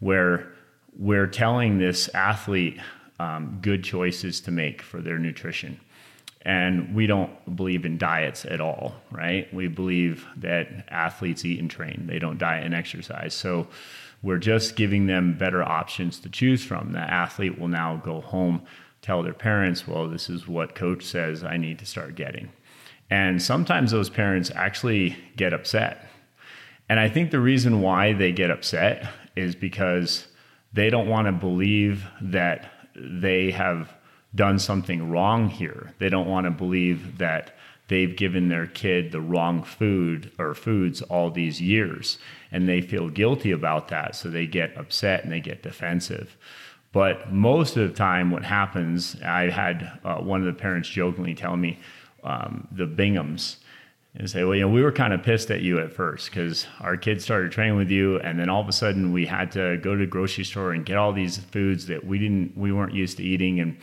where 0.00 0.52
we're 0.96 1.26
telling 1.26 1.78
this 1.78 2.08
athlete 2.14 2.78
um, 3.18 3.58
good 3.62 3.82
choices 3.84 4.40
to 4.40 4.50
make 4.50 4.82
for 4.82 5.00
their 5.00 5.18
nutrition 5.18 5.78
and 6.44 6.94
we 6.94 7.06
don't 7.06 7.56
believe 7.56 7.86
in 7.86 7.96
diets 7.96 8.44
at 8.44 8.60
all, 8.60 8.94
right? 9.10 9.52
We 9.52 9.68
believe 9.68 10.26
that 10.36 10.86
athletes 10.88 11.44
eat 11.44 11.58
and 11.58 11.70
train, 11.70 12.06
they 12.06 12.18
don't 12.18 12.38
diet 12.38 12.64
and 12.64 12.74
exercise. 12.74 13.34
So 13.34 13.66
we're 14.22 14.38
just 14.38 14.76
giving 14.76 15.06
them 15.06 15.38
better 15.38 15.62
options 15.62 16.18
to 16.20 16.28
choose 16.28 16.62
from. 16.64 16.92
The 16.92 16.98
athlete 16.98 17.58
will 17.58 17.68
now 17.68 17.96
go 17.96 18.20
home, 18.20 18.62
tell 19.04 19.22
their 19.22 19.34
parents, 19.34 19.86
well, 19.86 20.08
this 20.08 20.30
is 20.30 20.48
what 20.48 20.74
coach 20.74 21.04
says 21.04 21.44
I 21.44 21.58
need 21.58 21.78
to 21.80 21.86
start 21.86 22.14
getting. 22.14 22.50
And 23.10 23.42
sometimes 23.42 23.90
those 23.90 24.08
parents 24.08 24.50
actually 24.54 25.16
get 25.36 25.52
upset. 25.52 26.08
And 26.88 26.98
I 26.98 27.10
think 27.10 27.30
the 27.30 27.40
reason 27.40 27.82
why 27.82 28.14
they 28.14 28.32
get 28.32 28.50
upset 28.50 29.06
is 29.36 29.54
because 29.54 30.26
they 30.72 30.88
don't 30.88 31.06
want 31.06 31.26
to 31.26 31.32
believe 31.32 32.06
that 32.22 32.72
they 32.96 33.50
have 33.50 33.92
done 34.34 34.58
something 34.58 35.10
wrong 35.10 35.50
here. 35.50 35.92
They 35.98 36.08
don't 36.08 36.26
want 36.26 36.46
to 36.46 36.50
believe 36.50 37.18
that 37.18 37.54
they've 37.88 38.16
given 38.16 38.48
their 38.48 38.66
kid 38.66 39.12
the 39.12 39.20
wrong 39.20 39.62
food 39.62 40.32
or 40.38 40.54
foods 40.54 41.02
all 41.02 41.30
these 41.30 41.60
years 41.60 42.16
and 42.50 42.66
they 42.66 42.80
feel 42.80 43.10
guilty 43.10 43.50
about 43.50 43.88
that 43.88 44.16
so 44.16 44.30
they 44.30 44.46
get 44.46 44.74
upset 44.78 45.22
and 45.22 45.30
they 45.30 45.40
get 45.40 45.62
defensive 45.62 46.38
but 46.94 47.30
most 47.30 47.76
of 47.76 47.86
the 47.86 47.94
time 47.94 48.30
what 48.30 48.42
happens 48.42 49.20
i 49.22 49.50
had 49.50 50.00
uh, 50.04 50.16
one 50.16 50.40
of 50.40 50.46
the 50.46 50.58
parents 50.58 50.88
jokingly 50.88 51.34
tell 51.34 51.56
me 51.56 51.78
um, 52.22 52.66
the 52.72 52.86
binghams 52.86 53.56
and 54.16 54.30
say, 54.30 54.44
well, 54.44 54.54
you 54.54 54.60
know, 54.60 54.68
we 54.68 54.82
were 54.82 54.92
kind 54.92 55.12
of 55.12 55.22
pissed 55.24 55.50
at 55.50 55.62
you 55.62 55.80
at 55.80 55.92
first 55.92 56.30
because 56.30 56.66
our 56.80 56.96
kids 56.96 57.24
started 57.24 57.50
training 57.50 57.76
with 57.76 57.90
you, 57.90 58.20
and 58.20 58.38
then 58.38 58.48
all 58.48 58.60
of 58.60 58.68
a 58.68 58.72
sudden 58.72 59.12
we 59.12 59.26
had 59.26 59.50
to 59.52 59.76
go 59.78 59.92
to 59.92 59.98
the 59.98 60.06
grocery 60.06 60.44
store 60.44 60.72
and 60.72 60.86
get 60.86 60.96
all 60.96 61.12
these 61.12 61.38
foods 61.38 61.86
that 61.86 62.06
we 62.06 62.18
didn't, 62.18 62.56
we 62.56 62.70
weren't 62.70 62.94
used 62.94 63.16
to 63.16 63.24
eating, 63.24 63.58
and 63.58 63.76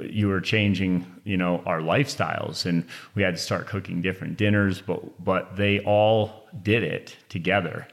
you 0.00 0.28
were 0.28 0.40
changing, 0.40 1.04
you 1.24 1.36
know, 1.36 1.62
our 1.66 1.80
lifestyles, 1.80 2.64
and 2.64 2.86
we 3.14 3.22
had 3.22 3.36
to 3.36 3.40
start 3.40 3.66
cooking 3.66 4.00
different 4.00 4.38
dinners, 4.38 4.80
but 4.80 5.22
but 5.22 5.56
they 5.56 5.80
all 5.80 6.48
did 6.62 6.82
it 6.82 7.14
together, 7.28 7.86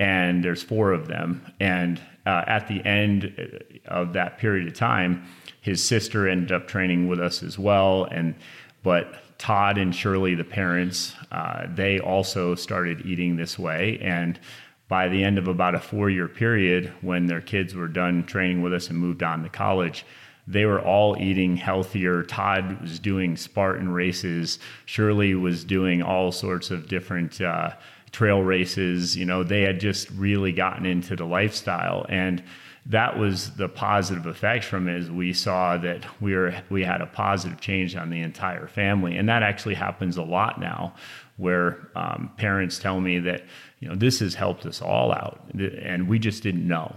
and 0.00 0.42
there's 0.42 0.64
four 0.64 0.92
of 0.92 1.06
them, 1.06 1.46
and 1.60 2.00
uh, 2.26 2.44
at 2.46 2.68
the 2.68 2.84
end 2.84 3.62
of 3.86 4.12
that 4.12 4.38
period 4.38 4.68
of 4.68 4.74
time, 4.74 5.24
his 5.60 5.82
sister 5.82 6.28
ended 6.28 6.52
up 6.52 6.68
training 6.68 7.08
with 7.08 7.20
us 7.20 7.42
as 7.42 7.58
well, 7.58 8.04
and 8.04 8.34
but 8.82 9.38
Todd 9.40 9.78
and 9.78 9.94
Shirley, 9.94 10.34
the 10.34 10.44
parents, 10.44 11.14
uh, 11.32 11.66
they 11.74 11.98
also 11.98 12.54
started 12.54 13.06
eating 13.06 13.36
this 13.36 13.58
way. 13.58 13.98
And 14.02 14.38
by 14.86 15.08
the 15.08 15.24
end 15.24 15.38
of 15.38 15.48
about 15.48 15.74
a 15.74 15.80
four 15.80 16.10
year 16.10 16.28
period, 16.28 16.92
when 17.00 17.26
their 17.26 17.40
kids 17.40 17.74
were 17.74 17.88
done 17.88 18.24
training 18.24 18.60
with 18.60 18.74
us 18.74 18.90
and 18.90 18.98
moved 18.98 19.22
on 19.22 19.42
to 19.42 19.48
college, 19.48 20.04
they 20.46 20.66
were 20.66 20.80
all 20.80 21.16
eating 21.18 21.56
healthier. 21.56 22.22
Todd 22.22 22.82
was 22.82 22.98
doing 22.98 23.36
Spartan 23.36 23.88
races. 23.90 24.58
Shirley 24.84 25.34
was 25.34 25.64
doing 25.64 26.02
all 26.02 26.32
sorts 26.32 26.70
of 26.70 26.88
different 26.88 27.40
uh, 27.40 27.70
trail 28.12 28.42
races. 28.42 29.16
You 29.16 29.24
know, 29.24 29.42
they 29.42 29.62
had 29.62 29.80
just 29.80 30.10
really 30.10 30.52
gotten 30.52 30.86
into 30.86 31.16
the 31.16 31.24
lifestyle. 31.24 32.06
And 32.08 32.42
that 32.86 33.18
was 33.18 33.52
the 33.52 33.68
positive 33.68 34.26
effect 34.26 34.64
from 34.64 34.88
it 34.88 34.96
is 34.96 35.10
we 35.10 35.32
saw 35.32 35.76
that 35.76 36.04
we 36.20 36.34
were 36.34 36.54
we 36.70 36.82
had 36.82 37.00
a 37.00 37.06
positive 37.06 37.60
change 37.60 37.94
on 37.94 38.10
the 38.10 38.20
entire 38.20 38.66
family 38.66 39.16
and 39.16 39.28
that 39.28 39.42
actually 39.42 39.74
happens 39.74 40.16
a 40.16 40.22
lot 40.22 40.60
now 40.60 40.94
where 41.36 41.78
um, 41.94 42.30
parents 42.36 42.78
tell 42.78 43.00
me 43.00 43.18
that 43.18 43.44
you 43.80 43.88
know 43.88 43.94
this 43.94 44.20
has 44.20 44.34
helped 44.34 44.64
us 44.64 44.80
all 44.80 45.12
out 45.12 45.42
and 45.54 46.08
we 46.08 46.18
just 46.18 46.42
didn't 46.42 46.66
know 46.66 46.96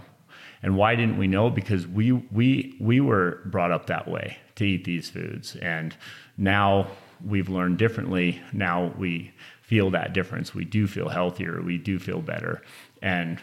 and 0.62 0.76
why 0.76 0.94
didn't 0.94 1.18
we 1.18 1.26
know 1.26 1.50
because 1.50 1.86
we 1.86 2.12
we 2.12 2.76
we 2.80 3.00
were 3.00 3.40
brought 3.44 3.70
up 3.70 3.86
that 3.86 4.08
way 4.08 4.38
to 4.54 4.64
eat 4.64 4.84
these 4.84 5.10
foods 5.10 5.54
and 5.56 5.94
now 6.38 6.86
we've 7.24 7.48
learned 7.50 7.78
differently 7.78 8.40
now 8.52 8.92
we 8.98 9.32
feel 9.66 9.90
that 9.90 10.12
difference 10.12 10.54
we 10.54 10.64
do 10.64 10.86
feel 10.86 11.08
healthier 11.08 11.60
we 11.62 11.78
do 11.78 11.98
feel 11.98 12.20
better 12.20 12.62
and 13.02 13.40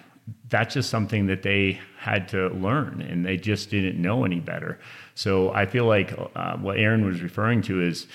that's 0.49 0.75
just 0.75 0.89
something 0.89 1.25
that 1.27 1.41
they 1.41 1.79
had 1.97 2.27
to 2.27 2.49
learn 2.49 3.01
and 3.01 3.25
they 3.25 3.37
just 3.37 3.71
didn't 3.71 3.99
know 3.99 4.23
any 4.23 4.39
better. 4.39 4.79
So 5.15 5.51
I 5.51 5.65
feel 5.65 5.85
like 5.85 6.13
uh, 6.35 6.57
what 6.57 6.77
Erin 6.77 7.03
was 7.03 7.21
referring 7.21 7.63
to 7.63 7.81
is 7.81 8.07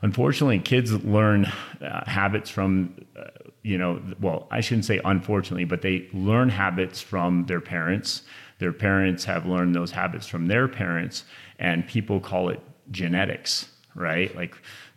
unfortunately 0.00 0.58
kids 0.58 0.90
learn 1.04 1.44
uh, 1.44 2.02
habits 2.06 2.48
from 2.48 2.96
uh, 3.16 3.24
you 3.62 3.76
know 3.76 4.02
well 4.20 4.48
I 4.50 4.62
shouldn't 4.62 4.86
say 4.86 5.00
unfortunately 5.04 5.64
but 5.64 5.82
they 5.82 6.08
learn 6.14 6.48
habits 6.48 7.00
from 7.02 7.44
their 7.44 7.60
parents 7.60 8.22
their 8.58 8.72
parents 8.72 9.24
have 9.24 9.46
learned 9.46 9.74
those 9.74 9.90
habits 9.90 10.26
from 10.26 10.46
their 10.46 10.68
parents, 10.68 11.24
and 11.58 11.86
people 11.86 12.20
call 12.20 12.48
it 12.48 12.60
genetics, 12.90 13.68
right? 13.94 14.34
Like 14.34 14.54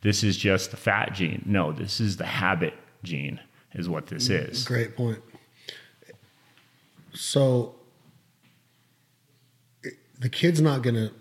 this 0.08 0.24
is 0.24 0.38
just 0.38 0.72
the 0.72 0.78
fat 0.78 1.12
gene. 1.12 1.44
No, 1.46 1.74
this 1.74 2.00
is 2.00 2.16
the 2.16 2.26
habit 2.26 2.74
gene, 3.04 3.42
is 3.74 3.90
what 3.90 4.08
this 4.08 4.30
mm, 4.30 4.50
is. 4.50 4.64
Great 4.64 4.96
point. 4.96 5.20
So 7.14 7.76
the 10.18 10.30
kid's 10.30 10.62
not 10.62 10.82
going 10.82 10.96
to, 10.96 11.12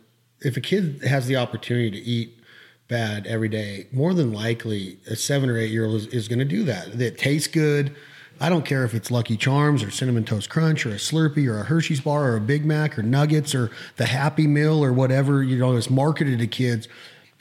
if 0.40 0.56
a 0.56 0.60
kid 0.60 1.02
has 1.02 1.26
the 1.26 1.34
opportunity 1.34 1.90
to 1.90 1.98
eat 1.98 2.38
bad 2.86 3.26
every 3.26 3.48
day, 3.48 3.88
more 3.90 4.14
than 4.14 4.32
likely 4.32 5.00
a 5.10 5.16
seven 5.16 5.50
or 5.50 5.58
eight 5.58 5.72
year 5.72 5.86
old 5.86 5.96
is, 5.96 6.06
is 6.06 6.28
going 6.28 6.38
to 6.38 6.44
do 6.44 6.62
that. 6.62 6.96
That 6.96 7.18
tastes 7.18 7.48
good. 7.48 7.92
I 8.40 8.48
don't 8.48 8.64
care 8.64 8.84
if 8.84 8.94
it's 8.94 9.10
Lucky 9.10 9.36
Charms 9.36 9.82
or 9.82 9.90
Cinnamon 9.90 10.22
Toast 10.22 10.48
Crunch 10.48 10.86
or 10.86 10.90
a 10.90 10.98
Slurpee 10.98 11.48
or 11.48 11.58
a 11.58 11.64
Hershey's 11.64 12.02
bar 12.02 12.30
or 12.30 12.36
a 12.36 12.40
Big 12.40 12.64
Mac 12.64 12.96
or 12.96 13.02
Nuggets 13.02 13.52
or 13.52 13.72
the 13.96 14.06
Happy 14.06 14.46
Meal 14.46 14.84
or 14.84 14.92
whatever, 14.92 15.42
you 15.42 15.58
know, 15.58 15.76
it's 15.76 15.90
marketed 15.90 16.38
to 16.38 16.46
kids. 16.46 16.86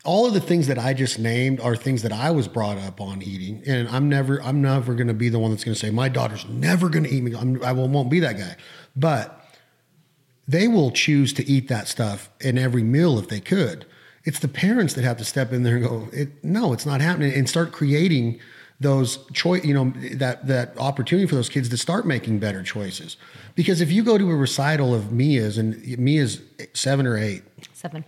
All 0.05 0.25
of 0.25 0.33
the 0.33 0.39
things 0.39 0.67
that 0.67 0.79
I 0.79 0.93
just 0.93 1.19
named 1.19 1.59
are 1.59 1.75
things 1.75 2.03
that 2.03 2.13
I 2.13 2.31
was 2.31 2.47
brought 2.47 2.77
up 2.77 3.01
on 3.01 3.21
eating. 3.21 3.63
And 3.65 3.89
I'm 3.89 4.07
never, 4.07 4.41
I'm 4.41 4.61
never 4.61 4.93
going 4.93 5.07
to 5.07 5.13
be 5.13 5.29
the 5.29 5.39
one 5.39 5.51
that's 5.51 5.63
going 5.63 5.73
to 5.73 5.79
say, 5.79 5.89
my 5.89 6.09
daughter's 6.09 6.47
never 6.47 6.89
going 6.89 7.03
to 7.03 7.09
eat 7.09 7.23
me. 7.23 7.35
I'm, 7.35 7.61
I 7.63 7.71
won't 7.71 8.09
be 8.09 8.19
that 8.21 8.37
guy. 8.37 8.55
But 8.95 9.41
they 10.47 10.67
will 10.67 10.91
choose 10.91 11.33
to 11.33 11.45
eat 11.45 11.67
that 11.69 11.87
stuff 11.87 12.29
in 12.39 12.57
every 12.57 12.83
meal 12.83 13.17
if 13.17 13.27
they 13.27 13.39
could. 13.39 13.85
It's 14.23 14.39
the 14.39 14.47
parents 14.47 14.93
that 14.93 15.03
have 15.03 15.17
to 15.17 15.25
step 15.25 15.51
in 15.51 15.63
there 15.63 15.75
and 15.75 15.85
go, 15.85 16.07
it, 16.11 16.43
no, 16.43 16.73
it's 16.73 16.85
not 16.85 17.01
happening, 17.01 17.33
and 17.33 17.49
start 17.49 17.71
creating 17.71 18.39
those 18.79 19.17
choice, 19.31 19.63
you 19.63 19.73
know, 19.73 19.93
that 20.15 20.47
that 20.47 20.77
opportunity 20.77 21.27
for 21.27 21.35
those 21.35 21.47
kids 21.47 21.69
to 21.69 21.77
start 21.77 22.05
making 22.05 22.39
better 22.39 22.61
choices. 22.61 23.17
Because 23.55 23.81
if 23.81 23.91
you 23.91 24.03
go 24.03 24.17
to 24.17 24.29
a 24.29 24.35
recital 24.35 24.93
of 24.93 25.11
Mia's, 25.11 25.57
and 25.57 25.97
Mia's 25.97 26.41
seven 26.73 27.07
or 27.07 27.17
eight, 27.17 27.43
seven, 27.73 28.03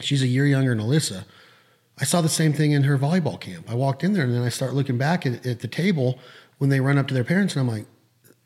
she's 0.00 0.22
a 0.22 0.26
year 0.26 0.46
younger 0.46 0.74
than 0.74 0.84
Alyssa. 0.84 1.24
I 2.00 2.04
saw 2.04 2.20
the 2.20 2.28
same 2.28 2.52
thing 2.52 2.72
in 2.72 2.84
her 2.84 2.96
volleyball 2.96 3.40
camp. 3.40 3.70
I 3.70 3.74
walked 3.74 4.04
in 4.04 4.12
there 4.12 4.24
and 4.24 4.32
then 4.32 4.42
I 4.42 4.50
start 4.50 4.74
looking 4.74 4.98
back 4.98 5.26
at, 5.26 5.44
at 5.44 5.60
the 5.60 5.68
table 5.68 6.18
when 6.58 6.70
they 6.70 6.80
run 6.80 6.98
up 6.98 7.08
to 7.08 7.14
their 7.14 7.24
parents, 7.24 7.54
and 7.54 7.60
I'm 7.60 7.68
like, 7.68 7.86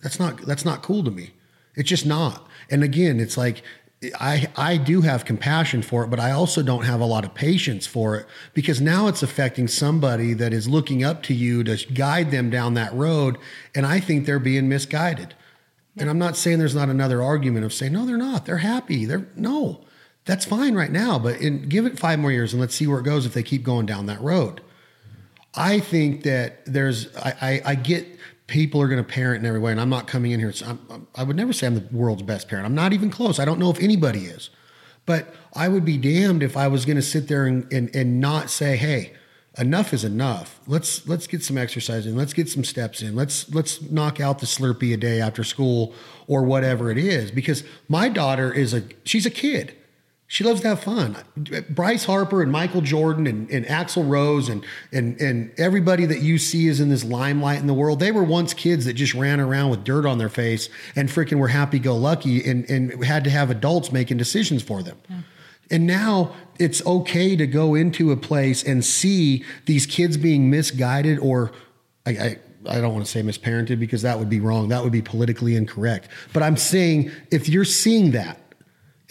that's 0.02 0.18
not 0.18 0.38
that's 0.42 0.64
not 0.64 0.82
cool 0.82 1.04
to 1.04 1.10
me. 1.10 1.30
It's 1.74 1.88
just 1.88 2.06
not. 2.06 2.46
And 2.70 2.82
again, 2.82 3.20
it's 3.20 3.36
like 3.36 3.62
I 4.18 4.48
I 4.56 4.76
do 4.76 5.02
have 5.02 5.24
compassion 5.24 5.82
for 5.82 6.04
it, 6.04 6.08
but 6.08 6.20
I 6.20 6.32
also 6.32 6.62
don't 6.62 6.84
have 6.84 7.00
a 7.00 7.06
lot 7.06 7.24
of 7.24 7.34
patience 7.34 7.86
for 7.86 8.16
it 8.16 8.26
because 8.52 8.80
now 8.80 9.06
it's 9.06 9.22
affecting 9.22 9.68
somebody 9.68 10.34
that 10.34 10.52
is 10.52 10.68
looking 10.68 11.04
up 11.04 11.22
to 11.24 11.34
you 11.34 11.62
to 11.64 11.76
guide 11.92 12.30
them 12.30 12.50
down 12.50 12.74
that 12.74 12.92
road, 12.94 13.38
and 13.74 13.86
I 13.86 14.00
think 14.00 14.26
they're 14.26 14.38
being 14.38 14.68
misguided. 14.68 15.34
And 15.96 16.08
I'm 16.08 16.18
not 16.18 16.36
saying 16.36 16.58
there's 16.58 16.74
not 16.74 16.88
another 16.88 17.22
argument 17.22 17.64
of 17.64 17.72
saying 17.72 17.92
no, 17.92 18.06
they're 18.06 18.16
not. 18.16 18.46
They're 18.46 18.58
happy. 18.58 19.04
They're 19.04 19.26
no, 19.36 19.84
that's 20.24 20.44
fine 20.44 20.74
right 20.74 20.90
now, 20.90 21.18
but 21.18 21.40
in, 21.40 21.68
give 21.68 21.86
it 21.86 21.98
five 21.98 22.18
more 22.18 22.30
years 22.30 22.52
and 22.52 22.60
let's 22.60 22.74
see 22.74 22.86
where 22.86 23.00
it 23.00 23.04
goes 23.04 23.26
if 23.26 23.34
they 23.34 23.42
keep 23.42 23.62
going 23.62 23.86
down 23.86 24.06
that 24.06 24.20
road. 24.20 24.60
I 25.54 25.80
think 25.80 26.22
that 26.22 26.64
there's 26.64 27.14
I, 27.16 27.34
I, 27.40 27.62
I 27.72 27.74
get 27.74 28.06
people 28.52 28.82
are 28.82 28.88
going 28.88 29.02
to 29.02 29.08
parent 29.08 29.42
in 29.42 29.48
every 29.48 29.60
way. 29.60 29.72
And 29.72 29.80
I'm 29.80 29.88
not 29.88 30.06
coming 30.06 30.30
in 30.30 30.38
here. 30.38 30.52
I 31.14 31.22
would 31.22 31.36
never 31.36 31.52
say 31.52 31.66
I'm 31.66 31.74
the 31.74 31.88
world's 31.90 32.22
best 32.22 32.48
parent. 32.48 32.66
I'm 32.66 32.74
not 32.74 32.92
even 32.92 33.10
close. 33.10 33.38
I 33.38 33.44
don't 33.44 33.58
know 33.58 33.70
if 33.70 33.80
anybody 33.80 34.26
is. 34.26 34.50
But 35.06 35.34
I 35.54 35.68
would 35.68 35.84
be 35.84 35.98
damned 35.98 36.42
if 36.42 36.56
I 36.56 36.68
was 36.68 36.84
going 36.84 36.96
to 36.96 37.02
sit 37.02 37.28
there 37.28 37.46
and, 37.46 37.70
and, 37.72 37.94
and 37.94 38.20
not 38.20 38.50
say, 38.50 38.76
hey, 38.76 39.14
enough 39.58 39.92
is 39.92 40.04
enough. 40.04 40.60
Let's 40.66 41.08
let's 41.08 41.26
get 41.26 41.42
some 41.42 41.58
exercise 41.58 42.06
in. 42.06 42.14
Let's 42.14 42.32
get 42.32 42.48
some 42.48 42.62
steps 42.62 43.02
in. 43.02 43.16
Let's 43.16 43.52
let's 43.52 43.82
knock 43.82 44.20
out 44.20 44.38
the 44.38 44.46
Slurpee 44.46 44.94
a 44.94 44.96
day 44.96 45.20
after 45.20 45.42
school 45.44 45.92
or 46.28 46.44
whatever 46.44 46.90
it 46.90 46.98
is. 46.98 47.30
Because 47.30 47.64
my 47.88 48.08
daughter 48.08 48.52
is 48.52 48.72
a 48.72 48.84
she's 49.04 49.26
a 49.26 49.30
kid. 49.30 49.74
She 50.32 50.44
loves 50.44 50.62
to 50.62 50.68
have 50.68 50.82
fun. 50.82 51.14
Bryce 51.68 52.06
Harper 52.06 52.40
and 52.40 52.50
Michael 52.50 52.80
Jordan 52.80 53.26
and, 53.26 53.50
and 53.50 53.66
Axl 53.66 54.08
Rose 54.08 54.48
and, 54.48 54.64
and, 54.90 55.20
and 55.20 55.52
everybody 55.58 56.06
that 56.06 56.22
you 56.22 56.38
see 56.38 56.68
is 56.68 56.80
in 56.80 56.88
this 56.88 57.04
limelight 57.04 57.58
in 57.58 57.66
the 57.66 57.74
world, 57.74 58.00
they 58.00 58.12
were 58.12 58.24
once 58.24 58.54
kids 58.54 58.86
that 58.86 58.94
just 58.94 59.12
ran 59.12 59.40
around 59.40 59.68
with 59.68 59.84
dirt 59.84 60.06
on 60.06 60.16
their 60.16 60.30
face 60.30 60.70
and 60.96 61.10
freaking 61.10 61.38
were 61.38 61.48
happy 61.48 61.78
go 61.78 61.94
lucky 61.94 62.42
and, 62.48 62.64
and 62.70 63.04
had 63.04 63.24
to 63.24 63.30
have 63.30 63.50
adults 63.50 63.92
making 63.92 64.16
decisions 64.16 64.62
for 64.62 64.82
them. 64.82 64.96
Yeah. 65.10 65.16
And 65.70 65.86
now 65.86 66.34
it's 66.58 66.82
okay 66.86 67.36
to 67.36 67.46
go 67.46 67.74
into 67.74 68.10
a 68.10 68.16
place 68.16 68.64
and 68.64 68.82
see 68.82 69.44
these 69.66 69.84
kids 69.84 70.16
being 70.16 70.48
misguided 70.48 71.18
or 71.18 71.52
I, 72.06 72.10
I 72.10 72.38
I 72.70 72.80
don't 72.80 72.94
want 72.94 73.04
to 73.04 73.10
say 73.10 73.20
misparented 73.22 73.78
because 73.78 74.00
that 74.00 74.18
would 74.18 74.30
be 74.30 74.40
wrong. 74.40 74.68
That 74.68 74.82
would 74.82 74.92
be 74.92 75.02
politically 75.02 75.56
incorrect. 75.56 76.08
But 76.32 76.42
I'm 76.42 76.56
saying 76.56 77.10
if 77.30 77.50
you're 77.50 77.66
seeing 77.66 78.12
that, 78.12 78.41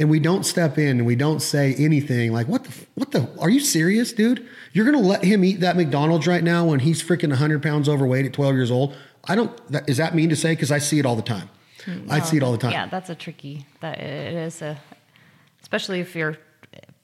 and 0.01 0.09
we 0.09 0.19
don't 0.19 0.43
step 0.43 0.79
in 0.79 0.97
and 0.97 1.05
we 1.05 1.15
don't 1.15 1.41
say 1.41 1.75
anything 1.75 2.33
like 2.33 2.47
what 2.47 2.63
the 2.63 2.85
what 2.95 3.11
the 3.11 3.29
are 3.39 3.49
you 3.49 3.59
serious 3.59 4.11
dude? 4.11 4.45
You're 4.73 4.85
gonna 4.85 4.99
let 4.99 5.23
him 5.23 5.45
eat 5.45 5.59
that 5.59 5.77
mcdonald's 5.77 6.25
right 6.25 6.43
now 6.43 6.65
when 6.65 6.79
he's 6.79 7.03
freaking 7.03 7.29
100 7.29 7.61
pounds 7.61 7.87
overweight 7.87 8.25
at 8.25 8.33
12 8.33 8.55
years 8.55 8.71
old? 8.71 8.95
I 9.25 9.35
don't 9.35 9.55
that, 9.71 9.87
is 9.87 9.97
that 9.97 10.15
mean 10.15 10.29
to 10.29 10.35
say? 10.35 10.53
Because 10.53 10.71
i 10.71 10.79
see 10.79 10.97
it 10.97 11.05
all 11.05 11.15
the 11.15 11.21
time. 11.21 11.49
No, 11.85 12.01
i 12.09 12.19
see 12.19 12.37
it 12.37 12.43
all 12.43 12.51
the 12.51 12.57
time. 12.57 12.71
yeah 12.71 12.87
that's 12.87 13.09
a 13.11 13.15
tricky 13.15 13.65
that 13.81 13.99
it 13.99 14.33
is 14.33 14.61
a 14.63 14.77
especially 15.61 15.99
if 15.99 16.15
you're 16.15 16.37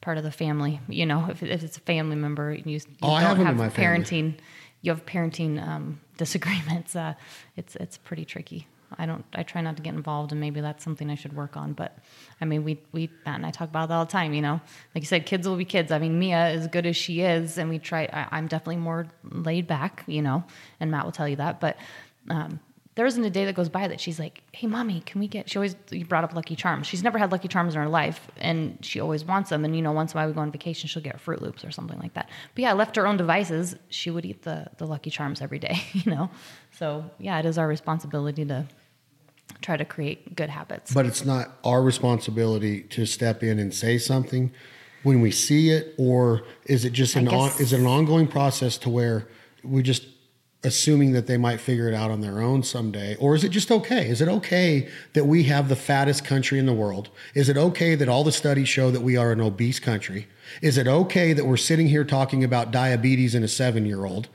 part 0.01 0.17
of 0.17 0.23
the 0.23 0.31
family 0.31 0.79
you 0.87 1.05
know 1.05 1.27
if, 1.29 1.43
if 1.43 1.63
it's 1.63 1.77
a 1.77 1.81
family 1.81 2.15
member 2.15 2.53
you, 2.53 2.63
you 2.65 2.79
oh, 3.03 3.19
don't 3.19 3.45
have, 3.45 3.57
have 3.59 3.73
parenting 3.73 4.35
you 4.81 4.91
have 4.91 5.05
parenting 5.05 5.61
um, 5.61 5.99
disagreements 6.17 6.95
uh, 7.03 7.13
it's 7.55 7.75
it's 7.75 7.97
pretty 7.97 8.25
tricky 8.25 8.67
I 8.97 9.05
don't. 9.05 9.25
I 9.33 9.43
try 9.43 9.61
not 9.61 9.75
to 9.77 9.83
get 9.83 9.93
involved, 9.93 10.31
and 10.31 10.39
maybe 10.39 10.61
that's 10.61 10.83
something 10.83 11.09
I 11.09 11.15
should 11.15 11.33
work 11.33 11.57
on. 11.57 11.73
But 11.73 11.97
I 12.39 12.45
mean, 12.45 12.63
we 12.63 12.79
we 12.91 13.09
Matt 13.25 13.35
and 13.35 13.45
I 13.45 13.51
talk 13.51 13.69
about 13.69 13.89
that 13.89 13.95
all 13.95 14.05
the 14.05 14.11
time. 14.11 14.33
You 14.33 14.41
know, 14.41 14.61
like 14.95 15.03
you 15.03 15.07
said, 15.07 15.25
kids 15.25 15.47
will 15.47 15.57
be 15.57 15.65
kids. 15.65 15.91
I 15.91 15.99
mean, 15.99 16.17
Mia, 16.19 16.37
as 16.37 16.67
good 16.67 16.85
as 16.85 16.95
she 16.95 17.21
is, 17.21 17.57
and 17.57 17.69
we 17.69 17.79
try. 17.79 18.09
I, 18.11 18.37
am 18.37 18.47
definitely 18.47 18.77
more 18.77 19.07
laid 19.23 19.67
back. 19.67 20.03
You 20.07 20.21
know, 20.21 20.43
and 20.79 20.89
Matt 20.91 21.05
will 21.05 21.11
tell 21.11 21.27
you 21.27 21.35
that. 21.37 21.59
But 21.59 21.77
um, 22.29 22.59
there 22.97 23.05
isn't 23.05 23.23
a 23.23 23.29
day 23.29 23.45
that 23.45 23.53
goes 23.53 23.69
by 23.69 23.87
that 23.87 24.01
she's 24.01 24.17
like, 24.17 24.41
"Hey, 24.51 24.65
mommy, 24.65 25.01
can 25.05 25.21
we 25.21 25.27
get?" 25.27 25.47
She 25.47 25.59
always 25.59 25.75
you 25.91 26.03
brought 26.03 26.23
up 26.23 26.33
Lucky 26.33 26.55
Charms. 26.55 26.87
She's 26.87 27.03
never 27.03 27.19
had 27.19 27.31
Lucky 27.31 27.47
Charms 27.47 27.75
in 27.75 27.79
her 27.79 27.87
life, 27.87 28.27
and 28.37 28.79
she 28.81 28.99
always 28.99 29.23
wants 29.23 29.51
them. 29.51 29.63
And 29.63 29.75
you 29.75 29.83
know, 29.83 29.91
once 29.91 30.13
in 30.13 30.17
a 30.17 30.21
while 30.21 30.27
we 30.27 30.33
go 30.33 30.41
on 30.41 30.51
vacation, 30.51 30.87
she'll 30.87 31.03
get 31.03 31.23
Froot 31.23 31.39
Loops 31.39 31.63
or 31.63 31.69
something 31.69 31.99
like 31.99 32.15
that. 32.15 32.27
But 32.55 32.63
yeah, 32.63 32.73
left 32.73 32.95
her 32.95 33.05
own 33.05 33.15
devices, 33.15 33.75
she 33.89 34.09
would 34.09 34.25
eat 34.25 34.41
the 34.41 34.65
the 34.79 34.87
Lucky 34.87 35.11
Charms 35.11 35.41
every 35.41 35.59
day. 35.59 35.79
You 35.93 36.11
know, 36.11 36.29
so 36.71 37.09
yeah, 37.19 37.39
it 37.39 37.45
is 37.45 37.57
our 37.57 37.67
responsibility 37.67 38.45
to 38.45 38.65
try 39.61 39.77
to 39.77 39.85
create 39.85 40.35
good 40.35 40.49
habits. 40.49 40.93
But 40.93 41.05
it's 41.05 41.25
not 41.25 41.51
our 41.63 41.81
responsibility 41.81 42.81
to 42.81 43.05
step 43.05 43.43
in 43.43 43.59
and 43.59 43.73
say 43.73 43.97
something 43.97 44.51
when 45.03 45.21
we 45.21 45.31
see 45.31 45.69
it, 45.69 45.93
or 45.97 46.43
is 46.65 46.83
it 46.85 46.93
just 46.93 47.15
an 47.15 47.27
on, 47.27 47.51
is 47.59 47.73
it 47.73 47.79
an 47.79 47.85
ongoing 47.85 48.27
process 48.27 48.77
to 48.79 48.89
where 48.89 49.27
we 49.63 49.83
just 49.83 50.05
assuming 50.63 51.11
that 51.13 51.27
they 51.27 51.37
might 51.37 51.59
figure 51.59 51.87
it 51.87 51.93
out 51.93 52.09
on 52.09 52.21
their 52.21 52.41
own 52.41 52.63
someday 52.63 53.15
or 53.17 53.35
is 53.35 53.43
it 53.43 53.49
just 53.49 53.71
okay? 53.71 54.09
Is 54.09 54.21
it 54.21 54.27
okay 54.27 54.89
that 55.13 55.25
we 55.25 55.43
have 55.43 55.69
the 55.69 55.75
fattest 55.75 56.25
country 56.25 56.57
in 56.57 56.65
the 56.65 56.73
world? 56.73 57.09
Is 57.35 57.47
it 57.47 57.57
okay 57.57 57.95
that 57.95 58.09
all 58.09 58.23
the 58.23 58.31
studies 58.31 58.67
show 58.67 58.89
that 58.89 59.01
we 59.01 59.15
are 59.15 59.31
an 59.31 59.39
obese 59.39 59.79
country? 59.79 60.27
Is 60.61 60.77
it 60.77 60.87
okay 60.87 61.33
that 61.33 61.45
we're 61.45 61.57
sitting 61.57 61.87
here 61.87 62.03
talking 62.03 62.43
about 62.43 62.71
diabetes 62.71 63.35
in 63.35 63.43
a 63.43 63.47
7 63.47 63.85
year 63.85 64.05
old 64.05 64.29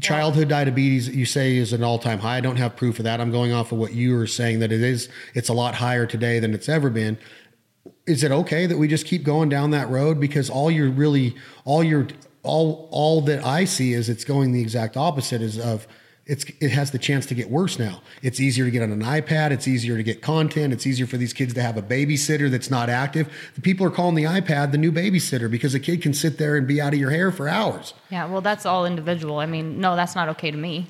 childhood 0.00 0.48
diabetes 0.48 1.08
you 1.08 1.24
say 1.24 1.56
is 1.56 1.72
an 1.72 1.82
all-time 1.82 2.18
high. 2.18 2.36
I 2.36 2.40
don't 2.40 2.56
have 2.56 2.76
proof 2.76 2.98
of 2.98 3.04
that. 3.04 3.20
I'm 3.20 3.30
going 3.30 3.52
off 3.52 3.72
of 3.72 3.78
what 3.78 3.92
you 3.92 4.14
were 4.14 4.26
saying 4.26 4.60
that 4.60 4.72
it 4.72 4.82
is 4.82 5.08
it's 5.34 5.48
a 5.48 5.52
lot 5.52 5.76
higher 5.76 6.06
today 6.06 6.38
than 6.38 6.54
it's 6.54 6.68
ever 6.68 6.90
been. 6.90 7.18
Is 8.06 8.22
it 8.22 8.30
okay 8.30 8.66
that 8.66 8.78
we 8.78 8.88
just 8.88 9.06
keep 9.06 9.24
going 9.24 9.48
down 9.48 9.70
that 9.70 9.88
road? 9.88 10.20
Because 10.20 10.50
all 10.50 10.70
you're 10.70 10.90
really 10.90 11.34
all 11.64 11.82
you're 11.82 12.08
all 12.46 12.88
all 12.90 13.20
that 13.20 13.44
i 13.44 13.64
see 13.64 13.92
is 13.92 14.08
it's 14.08 14.24
going 14.24 14.52
the 14.52 14.60
exact 14.62 14.96
opposite 14.96 15.42
is 15.42 15.58
of 15.58 15.86
it's 16.26 16.44
it 16.60 16.70
has 16.70 16.90
the 16.90 16.98
chance 16.98 17.24
to 17.26 17.34
get 17.34 17.50
worse 17.50 17.78
now. 17.78 18.02
It's 18.20 18.40
easier 18.40 18.64
to 18.64 18.70
get 18.70 18.82
on 18.82 18.90
an 18.90 19.02
iPad. 19.02 19.52
It's 19.52 19.68
easier 19.68 19.96
to 19.96 20.02
get 20.02 20.22
content. 20.22 20.72
It's 20.72 20.84
easier 20.84 21.06
for 21.06 21.16
these 21.16 21.32
kids 21.32 21.54
to 21.54 21.62
have 21.62 21.76
a 21.76 21.82
babysitter 21.82 22.50
that's 22.50 22.68
not 22.68 22.90
active. 22.90 23.32
The 23.54 23.60
people 23.60 23.86
are 23.86 23.90
calling 23.90 24.16
the 24.16 24.24
iPad 24.24 24.72
the 24.72 24.78
new 24.78 24.90
babysitter 24.90 25.48
because 25.48 25.74
a 25.74 25.80
kid 25.80 26.02
can 26.02 26.12
sit 26.12 26.36
there 26.36 26.56
and 26.56 26.66
be 26.66 26.80
out 26.80 26.92
of 26.92 26.98
your 26.98 27.10
hair 27.10 27.30
for 27.30 27.48
hours. 27.48 27.94
Yeah, 28.10 28.26
well, 28.26 28.40
that's 28.40 28.66
all 28.66 28.86
individual. 28.86 29.38
I 29.38 29.46
mean, 29.46 29.80
no, 29.80 29.94
that's 29.94 30.16
not 30.16 30.28
okay 30.30 30.50
to 30.50 30.56
me. 30.56 30.88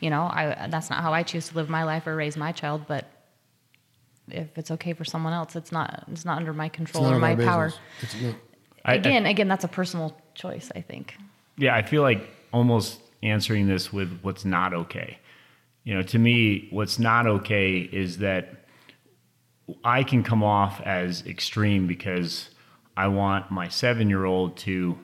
You 0.00 0.08
know, 0.08 0.22
I 0.22 0.68
that's 0.70 0.88
not 0.88 1.02
how 1.02 1.12
I 1.12 1.24
choose 1.24 1.50
to 1.50 1.56
live 1.56 1.68
my 1.68 1.84
life 1.84 2.06
or 2.06 2.16
raise 2.16 2.38
my 2.38 2.52
child. 2.52 2.86
But 2.88 3.06
if 4.28 4.56
it's 4.56 4.70
okay 4.70 4.94
for 4.94 5.04
someone 5.04 5.34
else, 5.34 5.56
it's 5.56 5.72
not. 5.72 6.04
It's 6.10 6.24
not 6.24 6.38
under 6.38 6.54
my 6.54 6.70
control 6.70 7.04
or 7.04 7.18
my 7.18 7.36
power. 7.36 7.74
again, 8.86 9.26
I, 9.26 9.30
again, 9.30 9.48
that's 9.48 9.64
a 9.64 9.68
personal 9.68 10.16
choice. 10.40 10.70
I 10.74 10.80
think. 10.80 11.16
Yeah, 11.56 11.74
I 11.74 11.82
feel 11.82 12.02
like 12.02 12.28
almost 12.52 13.00
answering 13.22 13.68
this 13.68 13.92
with 13.92 14.20
what's 14.22 14.44
not 14.44 14.72
okay. 14.72 15.18
You 15.84 15.94
know, 15.94 16.02
to 16.02 16.18
me, 16.18 16.68
what's 16.70 16.98
not 16.98 17.26
okay 17.26 17.78
is 17.78 18.18
that 18.18 18.64
I 19.84 20.02
can 20.02 20.22
come 20.22 20.42
off 20.42 20.80
as 20.82 21.24
extreme 21.26 21.86
because 21.86 22.50
I 22.96 23.08
want 23.08 23.50
my 23.50 23.68
seven 23.68 24.08
year 24.08 24.24
old 24.24 24.56
to 24.58 24.98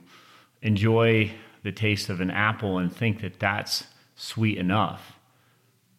enjoy 0.63 1.33
the 1.63 1.73
taste 1.73 2.09
of 2.09 2.21
an 2.21 2.31
apple 2.31 2.79
and 2.79 2.95
think 2.95 3.21
that 3.21 3.39
that's 3.39 3.85
sweet 4.17 4.59
enough, 4.59 5.19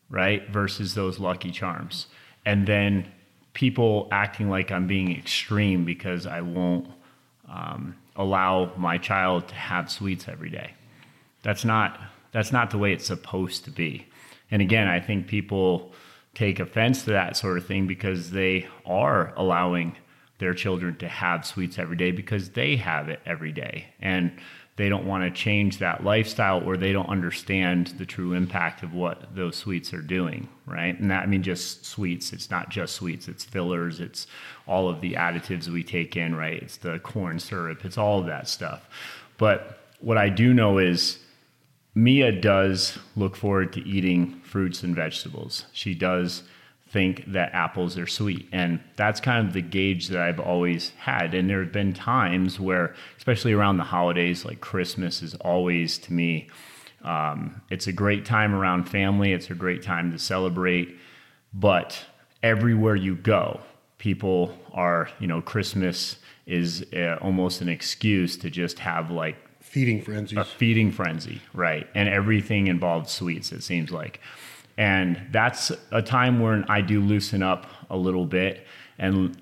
right? 0.10 0.48
Versus 0.50 0.94
those 0.94 1.20
Lucky 1.20 1.52
Charms. 1.52 2.08
And 2.46 2.68
then 2.68 3.12
people 3.54 4.08
acting 4.12 4.50
like 4.50 4.72
I'm 4.72 4.88
being 4.88 5.12
extreme 5.18 5.86
because 5.86 6.26
I 6.26 6.42
won't 6.42 6.88
um, 7.50 7.96
allow 8.18 8.72
my 8.76 8.98
child 8.98 9.48
to 9.48 9.56
have 9.56 9.90
sweets 9.90 10.28
every 10.28 10.50
day. 10.50 10.74
That's 11.44 11.64
not 11.64 12.00
that's 12.32 12.52
not 12.52 12.72
the 12.72 12.78
way 12.78 12.92
it's 12.92 13.06
supposed 13.06 13.64
to 13.66 13.72
be. 13.72 14.06
And 14.52 14.62
again, 14.62 14.88
I 14.88 15.00
think 15.00 15.28
people 15.28 15.94
take 16.34 16.60
offense 16.60 17.04
to 17.06 17.12
that 17.12 17.38
sort 17.38 17.58
of 17.58 17.66
thing 17.66 17.88
because 17.88 18.32
they 18.32 18.68
are 18.86 19.34
allowing 19.36 19.96
their 20.40 20.54
children 20.54 20.96
to 20.98 21.08
have 21.08 21.46
sweets 21.46 21.80
every 21.80 21.96
day 21.96 22.12
because 22.12 22.52
they 22.52 22.76
have 22.76 23.10
it 23.10 23.20
every 23.26 23.52
day. 23.52 23.88
And 24.00 24.32
they 24.78 24.90
don't 24.90 25.06
want 25.06 25.24
to 25.24 25.32
change 25.32 25.80
that 25.80 26.04
lifestyle 26.04 26.64
or 26.64 26.78
they 26.78 26.94
don't 26.94 27.10
understand 27.10 27.88
the 27.98 28.06
true 28.06 28.34
impact 28.34 28.84
of 28.84 28.94
what 28.94 29.36
those 29.36 29.56
sweets 29.56 29.92
are 29.92 30.02
doing, 30.02 30.48
right? 30.68 30.98
And 31.00 31.10
that, 31.10 31.24
I 31.24 31.26
mean, 31.26 31.42
just 31.42 31.86
sweets, 31.86 32.32
it's 32.32 32.52
not 32.52 32.70
just 32.70 32.96
sweets, 32.96 33.28
it's 33.28 33.44
fillers, 33.44 34.00
it's 34.00 34.28
all 34.68 34.88
of 34.88 35.02
the 35.02 35.14
additives 35.14 35.68
we 35.68 35.84
take 35.84 36.16
in, 36.16 36.36
right? 36.36 36.62
It's 36.62 36.78
the 36.78 37.00
corn 37.00 37.40
syrup, 37.40 37.86
it's 37.86 37.98
all 37.98 38.20
of 38.20 38.28
that 38.28 38.48
stuff. 38.48 38.88
But 39.38 39.80
what 40.00 40.18
I 40.18 40.30
do 40.30 40.54
know 40.54 40.78
is 40.78 41.20
Mia 41.96 42.32
does 42.32 43.00
look 43.16 43.36
forward 43.36 43.74
to 43.74 43.82
eating 43.88 44.40
fruits 44.42 44.84
and 44.84 44.96
vegetables. 44.96 45.66
She 45.74 45.96
does 45.96 46.44
think 46.90 47.24
that 47.28 47.54
apples 47.54 47.98
are 47.98 48.08
sweet. 48.08 48.48
And 48.52 48.80
that's 48.96 49.20
kind 49.20 49.46
of 49.46 49.54
the 49.54 49.62
gauge 49.62 50.08
that 50.10 50.22
I've 50.22 50.40
always 50.40 50.92
had. 51.00 51.34
And 51.34 51.50
there 51.50 51.62
have 51.64 51.74
been 51.74 51.94
times 51.94 52.60
where, 52.60 52.96
especially 53.28 53.52
around 53.52 53.76
the 53.76 53.84
holidays, 53.84 54.46
like 54.46 54.62
Christmas 54.62 55.22
is 55.22 55.36
always 55.36 55.98
to 55.98 56.14
me, 56.14 56.48
um, 57.04 57.62
it's 57.70 57.86
a 57.86 57.92
great 57.92 58.24
time 58.24 58.56
around 58.56 58.86
family, 58.88 59.34
it's 59.34 59.50
a 59.50 59.54
great 59.54 59.84
time 59.84 60.14
to 60.14 60.18
celebrate. 60.18 60.98
But 61.54 62.06
everywhere 62.42 62.96
you 62.96 63.16
go, 63.16 63.60
people 63.98 64.58
are, 64.72 65.10
you 65.20 65.28
know, 65.28 65.42
Christmas 65.42 66.20
is 66.46 66.86
uh, 66.94 67.18
almost 67.22 67.60
an 67.60 67.68
excuse 67.68 68.38
to 68.38 68.50
just 68.50 68.80
have 68.80 69.12
like 69.12 69.36
feeding 69.60 70.02
frenzies. 70.02 70.38
A 70.38 70.46
feeding 70.46 70.90
frenzy, 70.90 71.42
right? 71.54 71.86
And 71.96 72.08
everything 72.08 72.68
involves 72.68 73.12
sweets, 73.12 73.52
it 73.52 73.62
seems 73.62 73.92
like. 73.92 74.22
And 74.78 75.20
that's 75.32 75.74
a 75.92 76.02
time 76.02 76.40
when 76.40 76.64
I 76.70 76.80
do 76.80 77.02
loosen 77.02 77.44
up 77.44 77.68
a 77.90 77.98
little 77.98 78.26
bit 78.26 78.66
and 78.98 79.38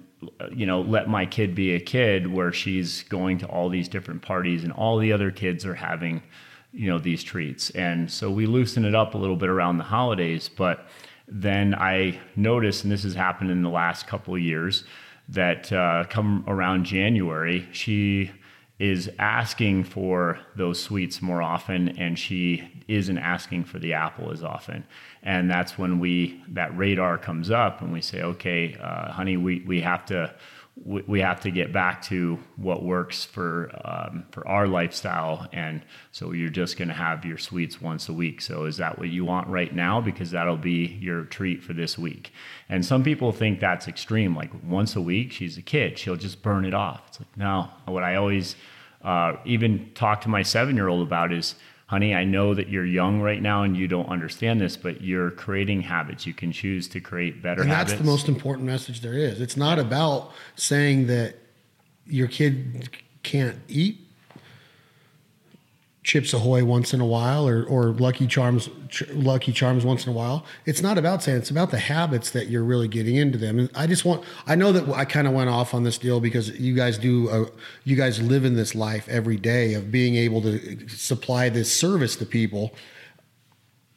you 0.51 0.65
know 0.65 0.81
let 0.81 1.09
my 1.09 1.25
kid 1.25 1.53
be 1.53 1.73
a 1.73 1.79
kid 1.79 2.31
where 2.31 2.51
she's 2.51 3.03
going 3.03 3.37
to 3.37 3.45
all 3.47 3.69
these 3.69 3.87
different 3.87 4.21
parties 4.21 4.63
and 4.63 4.71
all 4.73 4.97
the 4.97 5.11
other 5.11 5.31
kids 5.31 5.65
are 5.65 5.75
having 5.75 6.23
you 6.71 6.89
know 6.89 6.99
these 6.99 7.23
treats. 7.23 7.69
And 7.71 8.11
so 8.11 8.29
we 8.29 8.45
loosen 8.45 8.85
it 8.85 8.95
up 8.95 9.13
a 9.13 9.17
little 9.17 9.37
bit 9.37 9.49
around 9.49 9.77
the 9.77 9.83
holidays 9.83 10.49
but 10.49 10.87
then 11.27 11.73
i 11.75 12.19
noticed 12.35 12.83
and 12.83 12.91
this 12.91 13.03
has 13.03 13.15
happened 13.15 13.49
in 13.49 13.63
the 13.63 13.69
last 13.69 14.07
couple 14.07 14.35
of 14.35 14.41
years 14.41 14.83
that 15.27 15.71
uh, 15.73 16.03
come 16.09 16.43
around 16.47 16.85
january 16.85 17.67
she 17.71 18.31
is 18.77 19.09
asking 19.17 19.83
for 19.83 20.37
those 20.55 20.79
sweets 20.79 21.21
more 21.21 21.41
often 21.41 21.89
and 21.97 22.19
she 22.19 22.63
isn't 22.87 23.17
asking 23.17 23.63
for 23.63 23.79
the 23.79 23.93
apple 23.93 24.31
as 24.31 24.43
often 24.43 24.85
and 25.25 25.49
that's 25.49 25.77
when 25.77 25.99
we 25.99 26.41
that 26.47 26.75
radar 26.77 27.17
comes 27.17 27.51
up 27.51 27.81
and 27.81 27.91
we 27.91 27.99
say 27.99 28.21
okay 28.21 28.75
uh, 28.81 29.11
honey 29.11 29.35
we, 29.35 29.61
we 29.67 29.81
have 29.81 30.05
to 30.05 30.33
we, 30.83 31.21
have 31.21 31.39
to 31.41 31.51
get 31.51 31.71
back 31.71 32.01
to 32.03 32.37
what 32.57 32.83
works 32.83 33.23
for 33.23 33.71
um, 33.85 34.25
for 34.31 34.45
our 34.47 34.67
lifestyle. 34.67 35.47
And 35.53 35.81
so 36.11 36.33
you're 36.33 36.49
just 36.49 36.77
going 36.77 36.89
to 36.89 36.93
have 36.93 37.23
your 37.23 37.37
sweets 37.37 37.79
once 37.79 38.09
a 38.09 38.13
week. 38.13 38.41
So 38.41 38.65
is 38.65 38.77
that 38.77 38.99
what 38.99 39.09
you 39.09 39.23
want 39.23 39.47
right 39.47 39.73
now? 39.73 40.01
Because 40.01 40.31
that'll 40.31 40.57
be 40.57 40.97
your 40.99 41.23
treat 41.23 41.63
for 41.63 41.73
this 41.73 41.97
week. 41.97 42.33
And 42.67 42.85
some 42.85 43.03
people 43.03 43.31
think 43.31 43.61
that's 43.61 43.87
extreme. 43.87 44.35
Like 44.35 44.51
once 44.63 44.95
a 44.95 45.01
week 45.01 45.31
she's 45.31 45.57
a 45.57 45.61
kid. 45.61 45.97
She'll 45.97 46.17
just 46.17 46.41
burn 46.43 46.65
it 46.65 46.73
off. 46.73 47.03
It's 47.07 47.19
like 47.19 47.37
no. 47.37 47.69
What 47.85 48.03
i 48.03 48.15
always 48.15 48.55
uh, 49.01 49.37
even 49.45 49.91
talk 49.93 50.21
to 50.21 50.29
my 50.29 50.41
seven 50.41 50.75
year 50.75 50.89
old 50.89 51.07
about 51.07 51.31
is 51.31 51.55
honey, 51.87 52.15
I 52.15 52.23
know 52.23 52.53
that 52.53 52.69
you're 52.69 52.85
young 52.85 53.21
right 53.21 53.41
now 53.41 53.63
and 53.63 53.77
you 53.77 53.87
don't 53.87 54.09
understand 54.09 54.59
this, 54.59 54.75
but 54.75 55.01
you're 55.01 55.31
creating 55.31 55.81
habits. 55.81 56.25
You 56.25 56.33
can 56.33 56.51
choose 56.51 56.87
to 56.89 56.99
create 56.99 57.41
better 57.41 57.61
and 57.61 57.69
habits. 57.69 57.91
that's 57.91 58.01
the 58.01 58.07
most 58.09 58.27
important 58.27 58.65
message 58.65 59.01
there 59.01 59.13
is. 59.13 59.39
It's 59.39 59.57
not 59.57 59.77
about 59.79 60.31
saying 60.55 61.07
that 61.07 61.35
your 62.05 62.27
kid 62.27 62.89
can't 63.23 63.57
eat 63.67 64.04
Chips 66.05 66.35
Ahoy 66.35 66.63
once 66.63 66.93
in 66.93 67.01
a 67.01 67.05
while 67.05 67.47
or, 67.47 67.65
or 67.65 67.87
Lucky 67.87 68.27
Charms 68.27 68.69
Lucky 69.11 69.51
Charms 69.51 69.83
once 69.83 70.05
in 70.05 70.13
a 70.13 70.15
while. 70.15 70.45
It's 70.67 70.83
not 70.83 70.99
about 70.99 71.23
saying 71.23 71.39
it's 71.39 71.49
about 71.49 71.71
the 71.71 71.79
habits 71.79 72.29
that 72.29 72.47
you're 72.47 72.63
really 72.63 72.87
getting 72.87 73.15
into 73.15 73.39
them. 73.39 73.57
And 73.57 73.71
I 73.73 73.87
just 73.87 74.05
want 74.05 74.23
I 74.45 74.53
know 74.53 74.71
that 74.71 74.87
I 74.93 75.03
kind 75.03 75.25
of 75.25 75.33
went 75.33 75.49
off 75.49 75.73
on 75.73 75.81
this 75.81 75.97
deal 75.97 76.19
because 76.19 76.59
you 76.59 76.75
guys 76.75 76.99
do 76.99 77.27
a, 77.29 77.47
you 77.85 77.95
guys 77.95 78.21
live 78.21 78.45
in 78.45 78.55
this 78.55 78.75
life 78.75 79.09
every 79.09 79.35
day 79.35 79.73
of 79.73 79.91
being 79.91 80.15
able 80.15 80.43
to 80.43 80.87
supply 80.89 81.49
this 81.49 81.75
service 81.75 82.15
to 82.17 82.25
people. 82.27 82.75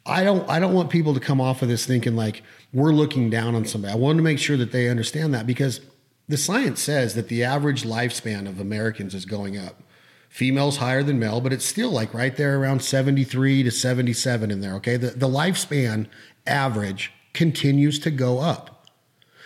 I 0.03 0.23
don't 0.23 0.49
I 0.49 0.59
don't 0.59 0.73
want 0.73 0.89
people 0.89 1.13
to 1.13 1.19
come 1.19 1.39
off 1.39 1.61
of 1.61 1.67
this 1.67 1.85
thinking 1.85 2.15
like 2.15 2.41
we're 2.73 2.91
looking 2.91 3.29
down 3.29 3.53
on 3.53 3.65
somebody. 3.65 3.93
I 3.93 3.97
want 3.97 4.17
to 4.17 4.23
make 4.23 4.39
sure 4.39 4.57
that 4.57 4.71
they 4.71 4.89
understand 4.89 5.31
that 5.35 5.45
because 5.45 5.81
the 6.27 6.37
science 6.37 6.81
says 6.81 7.13
that 7.13 7.27
the 7.27 7.43
average 7.43 7.83
lifespan 7.83 8.47
of 8.47 8.59
Americans 8.59 9.13
is 9.13 9.25
going 9.25 9.59
up 9.59 9.83
females 10.29 10.77
higher 10.77 11.03
than 11.03 11.19
male, 11.19 11.41
but 11.41 11.51
it's 11.51 11.65
still 11.65 11.89
like 11.89 12.13
right 12.13 12.37
there 12.37 12.59
around 12.59 12.81
73 12.81 13.63
to 13.63 13.71
77 13.71 14.51
in 14.51 14.61
there. 14.61 14.75
Okay. 14.75 14.95
The, 14.95 15.09
the 15.09 15.27
lifespan 15.27 16.07
average 16.47 17.11
continues 17.33 17.99
to 17.99 18.11
go 18.11 18.39
up. 18.39 18.87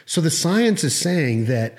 So 0.06 0.20
the 0.20 0.30
science 0.30 0.84
is 0.84 0.96
saying 0.96 1.46
that 1.46 1.78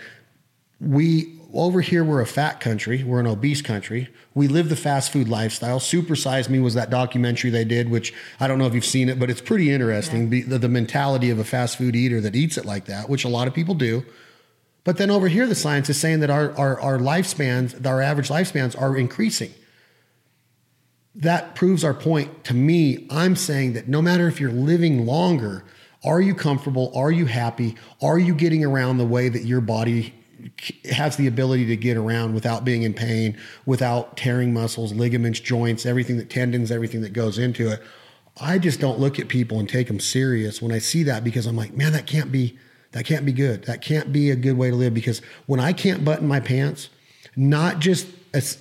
we, 0.81 1.39
over 1.52 1.82
here, 1.82 2.02
we're 2.02 2.22
a 2.22 2.26
fat 2.26 2.60
country, 2.60 3.05
we're 3.05 3.20
an 3.20 3.26
obese 3.26 3.62
country. 3.62 4.09
We 4.35 4.48
live 4.48 4.70
the 4.70 4.76
fast 4.76 5.12
food 5.12 5.28
lifestyle. 5.28 5.78
Super 5.78 6.16
Size 6.16 6.48
Me 6.48 6.59
was 6.59 6.74
that 6.74 6.90
documentary 6.90 7.51
they 7.51 7.64
did, 7.64 7.90
which 7.90 8.12
I 8.40 8.48
don't 8.48 8.59
know 8.59 8.66
if 8.66 8.74
you've 8.74 8.85
seen 8.85 9.09
it, 9.09 9.20
but 9.20 9.31
it's 9.31 9.40
pretty 9.40 9.70
interesting. 9.70 10.32
Yeah. 10.32 10.44
The, 10.47 10.59
the 10.59 10.68
mentality 10.68 11.31
of 11.31 11.39
a 11.39 11.44
fast 11.44 11.76
food 11.78 11.94
eater 11.94 12.20
that 12.22 12.35
eats 12.35 12.56
it 12.56 12.64
like 12.64 12.86
that, 12.86 13.09
which 13.09 13.24
a 13.24 13.28
lot 13.28 13.47
of 13.47 13.55
people 13.55 13.74
do. 13.74 14.05
But 14.85 14.98
then 14.98 15.11
over 15.11 15.28
here, 15.28 15.47
the 15.47 15.55
science 15.55 15.89
is 15.89 15.98
saying 15.98 16.20
that 16.20 16.31
our, 16.31 16.52
our, 16.52 16.78
our 16.78 16.98
lifespans, 16.98 17.85
our 17.86 18.02
average 18.02 18.28
lifespans 18.28 18.81
are 18.81 18.97
increasing. 18.97 19.52
That 21.15 21.55
proves 21.55 21.82
our 21.85 21.94
point 21.94 22.44
to 22.44 22.55
me. 22.55 23.06
I'm 23.11 23.35
saying 23.35 23.73
that 23.73 23.89
no 23.89 24.02
matter 24.02 24.28
if 24.28 24.40
you're 24.40 24.52
living 24.52 25.06
longer, 25.06 25.65
are 26.05 26.20
you 26.20 26.35
comfortable? 26.35 26.93
Are 26.94 27.11
you 27.11 27.24
happy? 27.27 27.77
Are 28.02 28.19
you 28.19 28.35
getting 28.35 28.62
around 28.62 28.98
the 28.98 29.06
way 29.06 29.31
that 29.31 29.44
your 29.44 29.62
body 29.62 30.15
has 30.93 31.16
the 31.16 31.27
ability 31.27 31.65
to 31.66 31.77
get 31.77 31.97
around 31.97 32.35
without 32.35 32.65
being 32.65 32.82
in 32.82 32.93
pain, 32.93 33.39
without 33.65 34.19
tearing 34.19 34.52
muscles, 34.52 34.93
ligaments, 34.93 35.40
joints, 35.40 35.86
everything 35.86 36.19
that 36.19 36.28
tendons, 36.28 36.70
everything 36.70 37.01
that 37.01 37.15
goes 37.15 37.39
into 37.39 37.70
it? 37.70 37.82
I 38.39 38.59
just 38.59 38.81
don't 38.81 38.98
look 38.98 39.19
at 39.19 39.28
people 39.28 39.59
and 39.61 39.69
take 39.69 39.86
them 39.86 40.01
serious 40.01 40.61
when 40.61 40.73
I 40.73 40.78
see 40.78 41.05
that 41.05 41.24
because 41.24 41.47
I'm 41.47 41.56
like, 41.56 41.74
man, 41.74 41.93
that 41.93 42.06
can't 42.06 42.32
be 42.32 42.59
that 42.94 43.04
can't 43.04 43.26
be 43.26 43.32
good. 43.32 43.64
That 43.64 43.82
can't 43.82 44.12
be 44.12 44.30
a 44.30 44.36
good 44.36 44.56
way 44.56 44.70
to 44.70 44.76
live 44.76 44.94
because 44.94 45.20
when 45.46 45.58
I 45.58 45.72
can't 45.72 46.04
button 46.04 46.28
my 46.28 46.38
pants, 46.38 46.90
not 47.36 47.80
just 47.80 48.06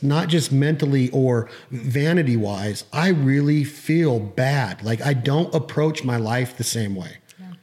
not 0.02 0.28
just 0.28 0.52
mentally 0.52 1.10
or 1.12 1.50
vanity 1.70 2.36
wise, 2.36 2.84
I 2.92 3.10
really 3.10 3.64
feel 3.64 4.20
bad. 4.20 4.84
Like 4.84 5.02
I 5.02 5.14
don't 5.14 5.54
approach 5.54 6.04
my 6.04 6.18
life 6.18 6.58
the 6.58 6.64
same 6.64 6.96
way. 6.96 7.18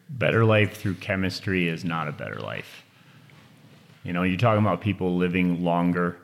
Better 0.09 0.44
life 0.44 0.76
through 0.76 0.94
chemistry 0.94 1.68
is 1.68 1.84
not 1.84 2.06
a 2.06 2.12
better 2.12 2.38
life. 2.38 2.84
You 4.05 4.12
know, 4.12 4.22
you're 4.22 4.38
talking 4.38 4.64
about 4.64 4.80
people 4.80 5.16
living 5.16 5.64
longer. 5.64 6.18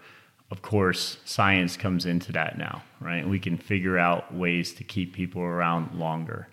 Of 0.53 0.63
course, 0.63 1.19
science 1.25 1.77
comes 1.77 2.07
into 2.07 2.31
that 2.33 2.57
now, 2.57 2.83
right? 3.01 3.29
We 3.29 3.41
can 3.41 3.57
figure 3.57 3.99
out 3.99 4.33
ways 4.33 4.73
to 4.75 4.85
keep 4.85 5.13
people 5.13 5.43
around 5.43 5.99
longer 5.99 6.49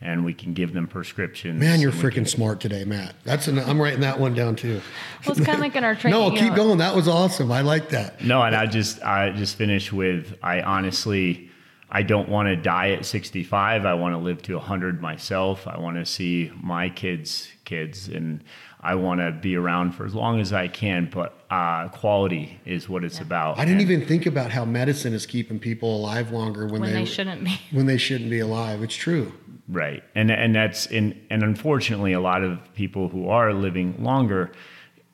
and 0.00 0.24
we 0.24 0.32
can 0.32 0.54
give 0.54 0.72
them 0.72 0.86
prescriptions. 0.86 1.60
Man, 1.60 1.80
you're 1.80 1.92
freaking 1.92 2.28
smart 2.28 2.60
today, 2.60 2.84
Matt. 2.84 3.16
That's 3.24 3.48
an, 3.48 3.58
I'm 3.58 3.80
writing 3.80 4.00
that 4.00 4.18
one 4.18 4.34
down 4.34 4.56
too. 4.56 4.80
Well, 5.26 5.36
it's 5.36 5.44
kind 5.44 5.56
of 5.56 5.60
like 5.60 5.74
in 5.76 5.84
our 5.84 5.94
training. 5.96 6.20
no, 6.20 6.30
keep 6.30 6.50
know. 6.50 6.56
going. 6.56 6.78
That 6.78 6.94
was 6.94 7.08
awesome. 7.08 7.50
I 7.50 7.62
like 7.62 7.88
that. 7.90 8.22
No, 8.22 8.42
and 8.42 8.54
I 8.54 8.66
just 8.66 9.02
I 9.02 9.30
just 9.30 9.56
finished 9.56 9.92
with 9.92 10.38
I 10.42 10.62
honestly 10.62 11.50
I 11.90 12.02
don't 12.02 12.28
want 12.28 12.48
to 12.48 12.56
die 12.56 12.90
at 12.90 13.06
65. 13.06 13.86
I 13.86 13.94
want 13.94 14.12
to 14.12 14.18
live 14.18 14.42
to 14.42 14.54
100 14.54 15.00
myself. 15.00 15.66
I 15.66 15.78
want 15.78 15.96
to 15.96 16.04
see 16.04 16.52
my 16.60 16.90
kids 16.90 17.48
kids 17.64 18.08
and 18.08 18.42
I 18.80 18.94
want 18.94 19.20
to 19.20 19.32
be 19.32 19.56
around 19.56 19.92
for 19.92 20.06
as 20.06 20.14
long 20.14 20.40
as 20.40 20.52
I 20.52 20.68
can, 20.68 21.10
but 21.12 21.36
uh, 21.50 21.88
quality 21.88 22.60
is 22.64 22.88
what 22.88 23.02
it's 23.04 23.16
yeah. 23.16 23.24
about. 23.24 23.58
I 23.58 23.64
didn't 23.64 23.80
and 23.80 23.90
even 23.90 24.06
think 24.06 24.26
about 24.26 24.52
how 24.52 24.64
medicine 24.64 25.12
is 25.12 25.26
keeping 25.26 25.58
people 25.58 25.96
alive 25.96 26.30
longer 26.30 26.66
when, 26.66 26.82
when 26.82 26.92
they, 26.92 27.00
they 27.00 27.04
shouldn't 27.04 27.42
be. 27.44 27.60
When 27.72 27.86
they 27.86 27.98
shouldn't 27.98 28.30
be 28.30 28.38
alive. 28.38 28.82
It's 28.82 28.94
true. 28.94 29.32
Right. 29.68 30.02
And 30.14 30.30
and 30.30 30.54
that's 30.54 30.86
and 30.86 31.20
and 31.28 31.42
unfortunately 31.42 32.14
a 32.14 32.20
lot 32.20 32.42
of 32.42 32.58
people 32.74 33.08
who 33.08 33.28
are 33.28 33.52
living 33.52 34.02
longer, 34.02 34.50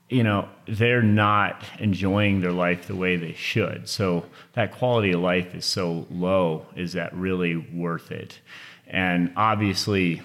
you 0.08 0.22
know, 0.22 0.48
they're 0.68 1.02
not 1.02 1.64
enjoying 1.80 2.40
their 2.40 2.52
life 2.52 2.86
the 2.86 2.94
way 2.94 3.16
they 3.16 3.32
should. 3.32 3.88
So 3.88 4.26
that 4.52 4.70
quality 4.70 5.12
of 5.12 5.20
life 5.20 5.54
is 5.56 5.64
so 5.64 6.06
low. 6.08 6.66
Is 6.76 6.92
that 6.92 7.12
really 7.14 7.56
worth 7.56 8.12
it? 8.12 8.40
And 8.86 9.32
obviously 9.36 10.22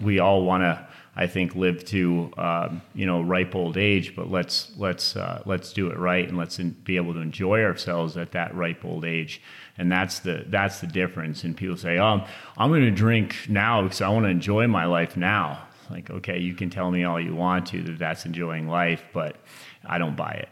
we 0.00 0.18
all 0.18 0.42
want 0.42 0.62
to 0.62 0.86
I 1.16 1.26
think 1.26 1.54
live 1.54 1.84
to 1.86 2.32
uh, 2.38 2.68
you 2.94 3.04
know 3.04 3.20
ripe 3.20 3.54
old 3.54 3.76
age, 3.76 4.14
but 4.14 4.30
let's 4.30 4.72
let's 4.78 5.16
uh, 5.16 5.42
let's 5.44 5.72
do 5.72 5.88
it 5.88 5.98
right 5.98 6.26
and 6.26 6.38
let's 6.38 6.58
in, 6.58 6.70
be 6.70 6.96
able 6.96 7.14
to 7.14 7.20
enjoy 7.20 7.62
ourselves 7.62 8.16
at 8.16 8.32
that 8.32 8.54
ripe 8.54 8.84
old 8.84 9.04
age. 9.04 9.42
And 9.80 9.90
that's 9.90 10.18
the 10.18 10.44
that's 10.46 10.80
the 10.80 10.86
difference. 10.86 11.42
And 11.42 11.56
people 11.56 11.78
say, 11.78 11.98
"Oh, 11.98 12.22
I'm 12.58 12.68
going 12.68 12.82
to 12.82 12.90
drink 12.90 13.34
now 13.48 13.82
because 13.82 14.02
I 14.02 14.10
want 14.10 14.26
to 14.26 14.30
enjoy 14.30 14.66
my 14.66 14.84
life 14.84 15.16
now." 15.16 15.62
Like, 15.88 16.10
okay, 16.10 16.38
you 16.38 16.54
can 16.54 16.68
tell 16.68 16.90
me 16.90 17.04
all 17.04 17.18
you 17.18 17.34
want 17.34 17.66
to 17.68 17.82
that 17.84 17.98
that's 17.98 18.26
enjoying 18.26 18.68
life, 18.68 19.02
but 19.14 19.36
I 19.84 19.96
don't 19.96 20.16
buy 20.16 20.32
it. 20.32 20.48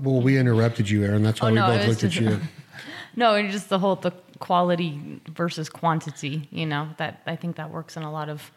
Well, 0.00 0.20
we 0.20 0.38
interrupted 0.38 0.88
you, 0.90 1.02
Erin. 1.04 1.22
That's 1.22 1.40
why 1.40 1.48
Oh, 1.48 1.52
we 1.52 1.56
no, 1.56 1.66
both 1.66 1.78
was 1.78 2.02
looked 2.02 2.04
at 2.04 2.20
you. 2.20 2.38
No, 3.16 3.34
and 3.36 3.48
just 3.50 3.68
the 3.68 3.78
whole 3.78 3.94
the 3.94 4.10
quality 4.40 5.20
versus 5.28 5.68
quantity. 5.68 6.48
You 6.50 6.66
know 6.66 6.88
that 6.98 7.22
I 7.26 7.36
think 7.36 7.56
that 7.56 7.70
works 7.70 7.96
in 7.96 8.02
a 8.02 8.10
lot 8.10 8.28
of 8.28 8.50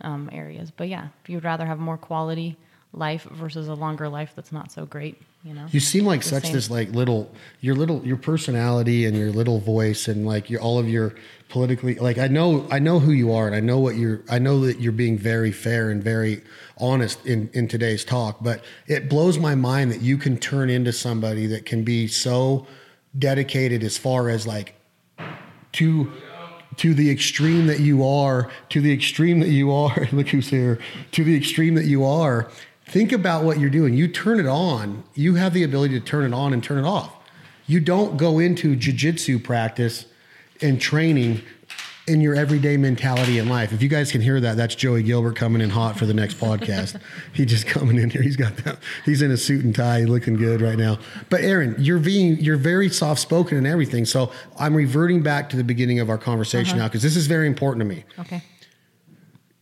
um, 0.00 0.28
areas. 0.32 0.72
But 0.72 0.88
yeah, 0.88 1.08
if 1.22 1.30
you'd 1.30 1.44
rather 1.44 1.64
have 1.64 1.78
more 1.78 1.96
quality 1.96 2.56
life 2.92 3.22
versus 3.22 3.68
a 3.68 3.74
longer 3.74 4.08
life 4.08 4.32
that's 4.34 4.50
not 4.50 4.72
so 4.72 4.86
great, 4.86 5.22
you 5.44 5.54
know. 5.54 5.66
You 5.70 5.80
seem 5.80 6.04
like 6.04 6.22
such 6.22 6.44
same. 6.44 6.52
this 6.52 6.70
like 6.70 6.90
little 6.90 7.30
your 7.60 7.74
little 7.74 8.04
your 8.06 8.16
personality 8.16 9.06
and 9.06 9.16
your 9.16 9.30
little 9.30 9.58
voice 9.58 10.06
and 10.06 10.26
like 10.26 10.48
your 10.48 10.60
all 10.60 10.78
of 10.78 10.88
your 10.88 11.14
politically 11.48 11.96
like 11.96 12.18
I 12.18 12.28
know 12.28 12.66
I 12.70 12.78
know 12.78 13.00
who 13.00 13.12
you 13.12 13.32
are 13.32 13.46
and 13.46 13.56
I 13.56 13.60
know 13.60 13.78
what 13.78 13.96
you're 13.96 14.22
I 14.30 14.38
know 14.38 14.64
that 14.66 14.80
you're 14.80 14.92
being 14.92 15.18
very 15.18 15.52
fair 15.52 15.90
and 15.90 16.02
very 16.02 16.42
honest 16.78 17.24
in 17.26 17.50
in 17.52 17.66
today's 17.66 18.04
talk 18.04 18.38
but 18.40 18.64
it 18.86 19.08
blows 19.08 19.38
my 19.38 19.54
mind 19.54 19.90
that 19.90 20.00
you 20.00 20.16
can 20.16 20.38
turn 20.38 20.70
into 20.70 20.92
somebody 20.92 21.46
that 21.46 21.66
can 21.66 21.82
be 21.82 22.06
so 22.06 22.66
dedicated 23.18 23.82
as 23.82 23.98
far 23.98 24.28
as 24.28 24.46
like 24.46 24.74
to 25.72 26.12
to 26.76 26.94
the 26.94 27.10
extreme 27.10 27.66
that 27.66 27.80
you 27.80 28.02
are, 28.02 28.50
to 28.70 28.80
the 28.80 28.92
extreme 28.92 29.40
that 29.40 29.50
you 29.50 29.70
are, 29.70 30.08
look 30.12 30.28
who's 30.28 30.48
here, 30.48 30.78
to 31.10 31.22
the 31.22 31.36
extreme 31.36 31.74
that 31.74 31.84
you 31.84 32.02
are, 32.02 32.50
think 32.92 33.10
about 33.10 33.42
what 33.42 33.58
you're 33.58 33.70
doing. 33.70 33.94
You 33.94 34.06
turn 34.06 34.38
it 34.38 34.46
on, 34.46 35.02
you 35.14 35.36
have 35.36 35.54
the 35.54 35.62
ability 35.62 35.98
to 35.98 36.04
turn 36.04 36.30
it 36.30 36.34
on 36.36 36.52
and 36.52 36.62
turn 36.62 36.78
it 36.78 36.86
off. 36.86 37.14
You 37.66 37.80
don't 37.80 38.18
go 38.18 38.38
into 38.38 38.76
jujitsu 38.76 39.42
practice 39.42 40.04
and 40.60 40.78
training 40.78 41.40
in 42.06 42.20
your 42.20 42.34
everyday 42.34 42.76
mentality 42.76 43.38
in 43.38 43.48
life. 43.48 43.72
If 43.72 43.80
you 43.80 43.88
guys 43.88 44.12
can 44.12 44.20
hear 44.20 44.40
that, 44.40 44.58
that's 44.58 44.74
Joey 44.74 45.02
Gilbert 45.04 45.36
coming 45.36 45.62
in 45.62 45.70
hot 45.70 45.96
for 45.96 46.04
the 46.04 46.12
next 46.12 46.38
podcast. 46.38 47.00
he 47.32 47.46
just 47.46 47.66
coming 47.66 47.96
in 47.96 48.10
here. 48.10 48.20
He's 48.20 48.36
got 48.36 48.56
that. 48.58 48.78
He's 49.06 49.22
in 49.22 49.30
a 49.30 49.38
suit 49.38 49.64
and 49.64 49.74
tie, 49.74 50.02
looking 50.02 50.36
good 50.36 50.60
right 50.60 50.76
now. 50.76 50.98
But 51.30 51.42
Erin, 51.42 51.76
you're 51.78 52.00
being 52.00 52.38
you're 52.40 52.58
very 52.58 52.90
soft 52.90 53.20
spoken 53.20 53.56
and 53.56 53.66
everything. 53.66 54.04
So 54.04 54.32
I'm 54.58 54.74
reverting 54.74 55.22
back 55.22 55.48
to 55.50 55.56
the 55.56 55.64
beginning 55.64 55.98
of 55.98 56.10
our 56.10 56.18
conversation 56.18 56.74
uh-huh. 56.74 56.82
now 56.82 56.88
because 56.88 57.02
this 57.02 57.16
is 57.16 57.26
very 57.26 57.46
important 57.46 57.80
to 57.80 57.86
me. 57.86 58.04
Okay. 58.18 58.42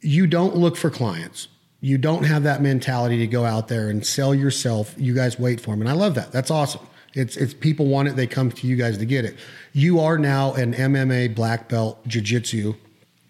You 0.01 0.27
don't 0.27 0.57
look 0.57 0.77
for 0.77 0.90
clients. 0.90 1.47
You 1.81 1.97
don't 1.98 2.24
have 2.24 2.43
that 2.43 2.61
mentality 2.62 3.19
to 3.19 3.27
go 3.27 3.44
out 3.44 3.69
there 3.69 3.89
and 3.89 4.05
sell 4.07 4.35
yourself. 4.35 4.94
You 4.98 5.15
guys 5.15 5.39
wait 5.39 5.61
for 5.61 5.70
them, 5.70 5.81
and 5.81 5.89
I 5.89 5.94
love 5.94 6.15
that. 6.16 6.31
That's 6.32 6.51
awesome. 6.51 6.86
It's 7.15 7.36
it's 7.36 7.55
people 7.55 7.86
want 7.86 8.09
it. 8.09 8.16
They 8.16 8.27
come 8.27 8.51
to 8.52 8.66
you 8.66 8.77
guys 8.77 8.98
to 8.98 9.07
get 9.07 9.24
it. 9.24 9.36
You 9.73 10.01
are 10.01 10.19
now 10.19 10.52
an 10.55 10.74
MMA 10.74 11.35
black 11.35 11.69
belt 11.69 12.07
jiu-jitsu 12.07 12.74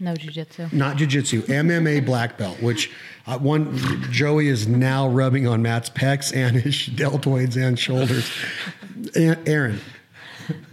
No 0.01 0.15
jujitsu. 0.15 0.73
not 0.73 0.97
jiu-jitsu 0.97 1.43
mma 1.43 2.05
black 2.11 2.37
belt 2.39 2.61
which 2.63 2.91
uh, 3.27 3.39
one 3.39 3.77
joey 4.11 4.49
is 4.49 4.67
now 4.67 5.07
rubbing 5.09 5.47
on 5.47 5.61
matt's 5.63 5.89
pecs 5.91 6.35
and 6.35 6.57
his 6.57 6.75
deltoids 7.03 7.57
and 7.57 7.79
shoulders 7.79 8.31
Erin 9.15 9.81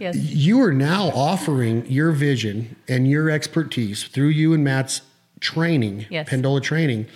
Yes. 0.00 0.16
you 0.16 0.60
are 0.62 0.72
now 0.72 1.08
offering 1.14 1.86
your 1.86 2.10
vision 2.12 2.74
and 2.88 3.08
your 3.08 3.30
expertise 3.30 4.04
through 4.04 4.28
you 4.28 4.52
and 4.52 4.64
matt's 4.64 5.02
training 5.40 6.06
Yes. 6.10 6.28
pendola 6.28 6.62
training 6.62 7.06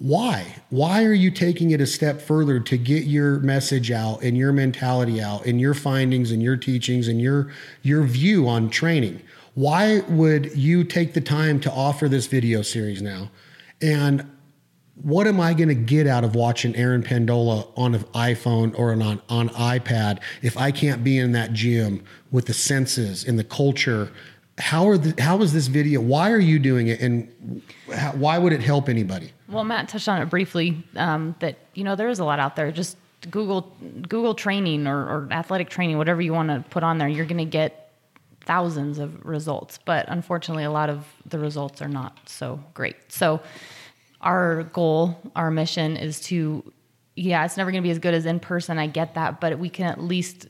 why 0.00 0.56
why 0.70 1.04
are 1.04 1.12
you 1.12 1.30
taking 1.30 1.72
it 1.72 1.80
a 1.80 1.86
step 1.86 2.22
further 2.22 2.58
to 2.58 2.78
get 2.78 3.04
your 3.04 3.38
message 3.40 3.90
out 3.90 4.22
and 4.22 4.34
your 4.34 4.50
mentality 4.50 5.20
out 5.20 5.44
and 5.44 5.60
your 5.60 5.74
findings 5.74 6.32
and 6.32 6.42
your 6.42 6.56
teachings 6.56 7.06
and 7.06 7.20
your 7.20 7.52
your 7.82 8.02
view 8.04 8.48
on 8.48 8.70
training 8.70 9.20
why 9.52 10.00
would 10.08 10.56
you 10.56 10.84
take 10.84 11.12
the 11.12 11.20
time 11.20 11.60
to 11.60 11.70
offer 11.70 12.08
this 12.08 12.26
video 12.26 12.62
series 12.62 13.02
now 13.02 13.30
and 13.82 14.26
what 15.02 15.26
am 15.26 15.38
I 15.38 15.54
going 15.54 15.68
to 15.68 15.74
get 15.74 16.06
out 16.06 16.24
of 16.24 16.34
watching 16.34 16.74
Erin 16.76 17.02
Pendola 17.02 17.70
on 17.76 17.94
an 17.94 18.04
iPhone 18.14 18.78
or 18.78 18.92
on, 18.92 19.22
on 19.28 19.48
iPad 19.50 20.20
if 20.42 20.58
I 20.58 20.70
can't 20.70 21.02
be 21.02 21.18
in 21.18 21.32
that 21.32 21.52
gym 21.52 22.04
with 22.30 22.46
the 22.46 22.52
senses 22.52 23.24
and 23.24 23.38
the 23.38 23.44
culture? 23.44 24.12
How 24.58 24.88
are 24.88 24.98
the, 24.98 25.20
how 25.22 25.40
is 25.42 25.52
this 25.52 25.68
video? 25.68 26.00
Why 26.00 26.30
are 26.30 26.38
you 26.38 26.58
doing 26.58 26.88
it, 26.88 27.00
and 27.00 27.62
how, 27.94 28.12
why 28.12 28.38
would 28.38 28.52
it 28.52 28.60
help 28.60 28.88
anybody? 28.88 29.32
Well, 29.48 29.64
Matt 29.64 29.88
touched 29.88 30.08
on 30.08 30.20
it 30.20 30.26
briefly. 30.26 30.84
Um, 30.96 31.34
that 31.40 31.58
you 31.74 31.84
know 31.84 31.96
there 31.96 32.08
is 32.08 32.18
a 32.18 32.24
lot 32.24 32.38
out 32.38 32.56
there. 32.56 32.70
Just 32.70 32.96
Google 33.30 33.72
Google 34.08 34.34
training 34.34 34.86
or, 34.86 34.98
or 34.98 35.28
athletic 35.30 35.70
training, 35.70 35.98
whatever 35.98 36.20
you 36.20 36.32
want 36.32 36.48
to 36.48 36.64
put 36.70 36.82
on 36.82 36.98
there. 36.98 37.08
You're 37.08 37.26
going 37.26 37.38
to 37.38 37.44
get 37.44 37.92
thousands 38.44 38.98
of 38.98 39.24
results, 39.24 39.78
but 39.84 40.06
unfortunately, 40.08 40.64
a 40.64 40.70
lot 40.70 40.90
of 40.90 41.06
the 41.26 41.38
results 41.38 41.80
are 41.82 41.88
not 41.88 42.18
so 42.26 42.62
great. 42.74 42.96
So, 43.08 43.40
our 44.20 44.64
goal, 44.64 45.18
our 45.36 45.50
mission 45.50 45.96
is 45.96 46.20
to, 46.20 46.72
yeah, 47.16 47.44
it's 47.44 47.56
never 47.56 47.70
going 47.70 47.82
to 47.82 47.86
be 47.86 47.90
as 47.90 47.98
good 47.98 48.14
as 48.14 48.26
in 48.26 48.40
person. 48.40 48.78
I 48.78 48.86
get 48.86 49.14
that, 49.14 49.40
but 49.40 49.58
we 49.58 49.68
can 49.68 49.86
at 49.86 50.02
least 50.02 50.48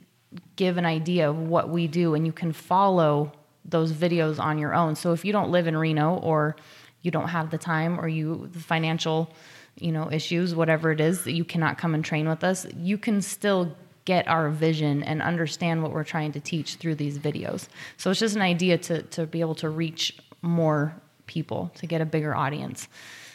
give 0.56 0.76
an 0.76 0.86
idea 0.86 1.28
of 1.28 1.36
what 1.36 1.68
we 1.68 1.86
do, 1.86 2.14
and 2.14 2.26
you 2.26 2.32
can 2.32 2.52
follow 2.52 3.32
those 3.70 3.92
videos 3.92 4.38
on 4.38 4.58
your 4.58 4.74
own. 4.74 4.96
So 4.96 5.12
if 5.12 5.24
you 5.24 5.32
don't 5.32 5.50
live 5.50 5.66
in 5.66 5.76
Reno 5.76 6.16
or 6.16 6.56
you 7.02 7.10
don't 7.10 7.28
have 7.28 7.50
the 7.50 7.58
time 7.58 7.98
or 7.98 8.08
you 8.08 8.48
the 8.52 8.60
financial, 8.60 9.30
you 9.76 9.92
know, 9.92 10.10
issues, 10.10 10.54
whatever 10.54 10.90
it 10.90 11.00
is 11.00 11.24
that 11.24 11.32
you 11.32 11.44
cannot 11.44 11.78
come 11.78 11.94
and 11.94 12.04
train 12.04 12.28
with 12.28 12.44
us, 12.44 12.66
you 12.76 12.98
can 12.98 13.22
still 13.22 13.74
get 14.04 14.26
our 14.28 14.48
vision 14.50 15.02
and 15.02 15.22
understand 15.22 15.82
what 15.82 15.92
we're 15.92 16.04
trying 16.04 16.32
to 16.32 16.40
teach 16.40 16.76
through 16.76 16.94
these 16.94 17.18
videos. 17.18 17.68
So 17.96 18.10
it's 18.10 18.20
just 18.20 18.36
an 18.36 18.42
idea 18.42 18.78
to 18.78 19.02
to 19.02 19.26
be 19.26 19.40
able 19.40 19.54
to 19.56 19.68
reach 19.68 20.16
more 20.42 20.94
people, 21.26 21.70
to 21.76 21.86
get 21.86 22.00
a 22.00 22.06
bigger 22.06 22.34
audience 22.34 22.88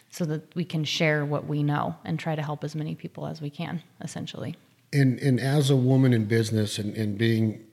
so 0.09 0.25
that 0.25 0.55
we 0.55 0.63
can 0.63 0.83
share 0.83 1.25
what 1.25 1.45
we 1.45 1.61
know 1.61 1.95
and 2.05 2.19
try 2.19 2.35
to 2.35 2.41
help 2.41 2.63
as 2.63 2.75
many 2.75 2.95
people 2.95 3.27
as 3.27 3.41
we 3.41 3.49
can 3.49 3.81
essentially. 4.01 4.55
And 4.93 5.19
and 5.19 5.39
as 5.39 5.69
a 5.69 5.75
woman 5.75 6.13
in 6.13 6.25
business 6.25 6.77
and, 6.79 6.95
and 6.95 7.17
being 7.17 7.65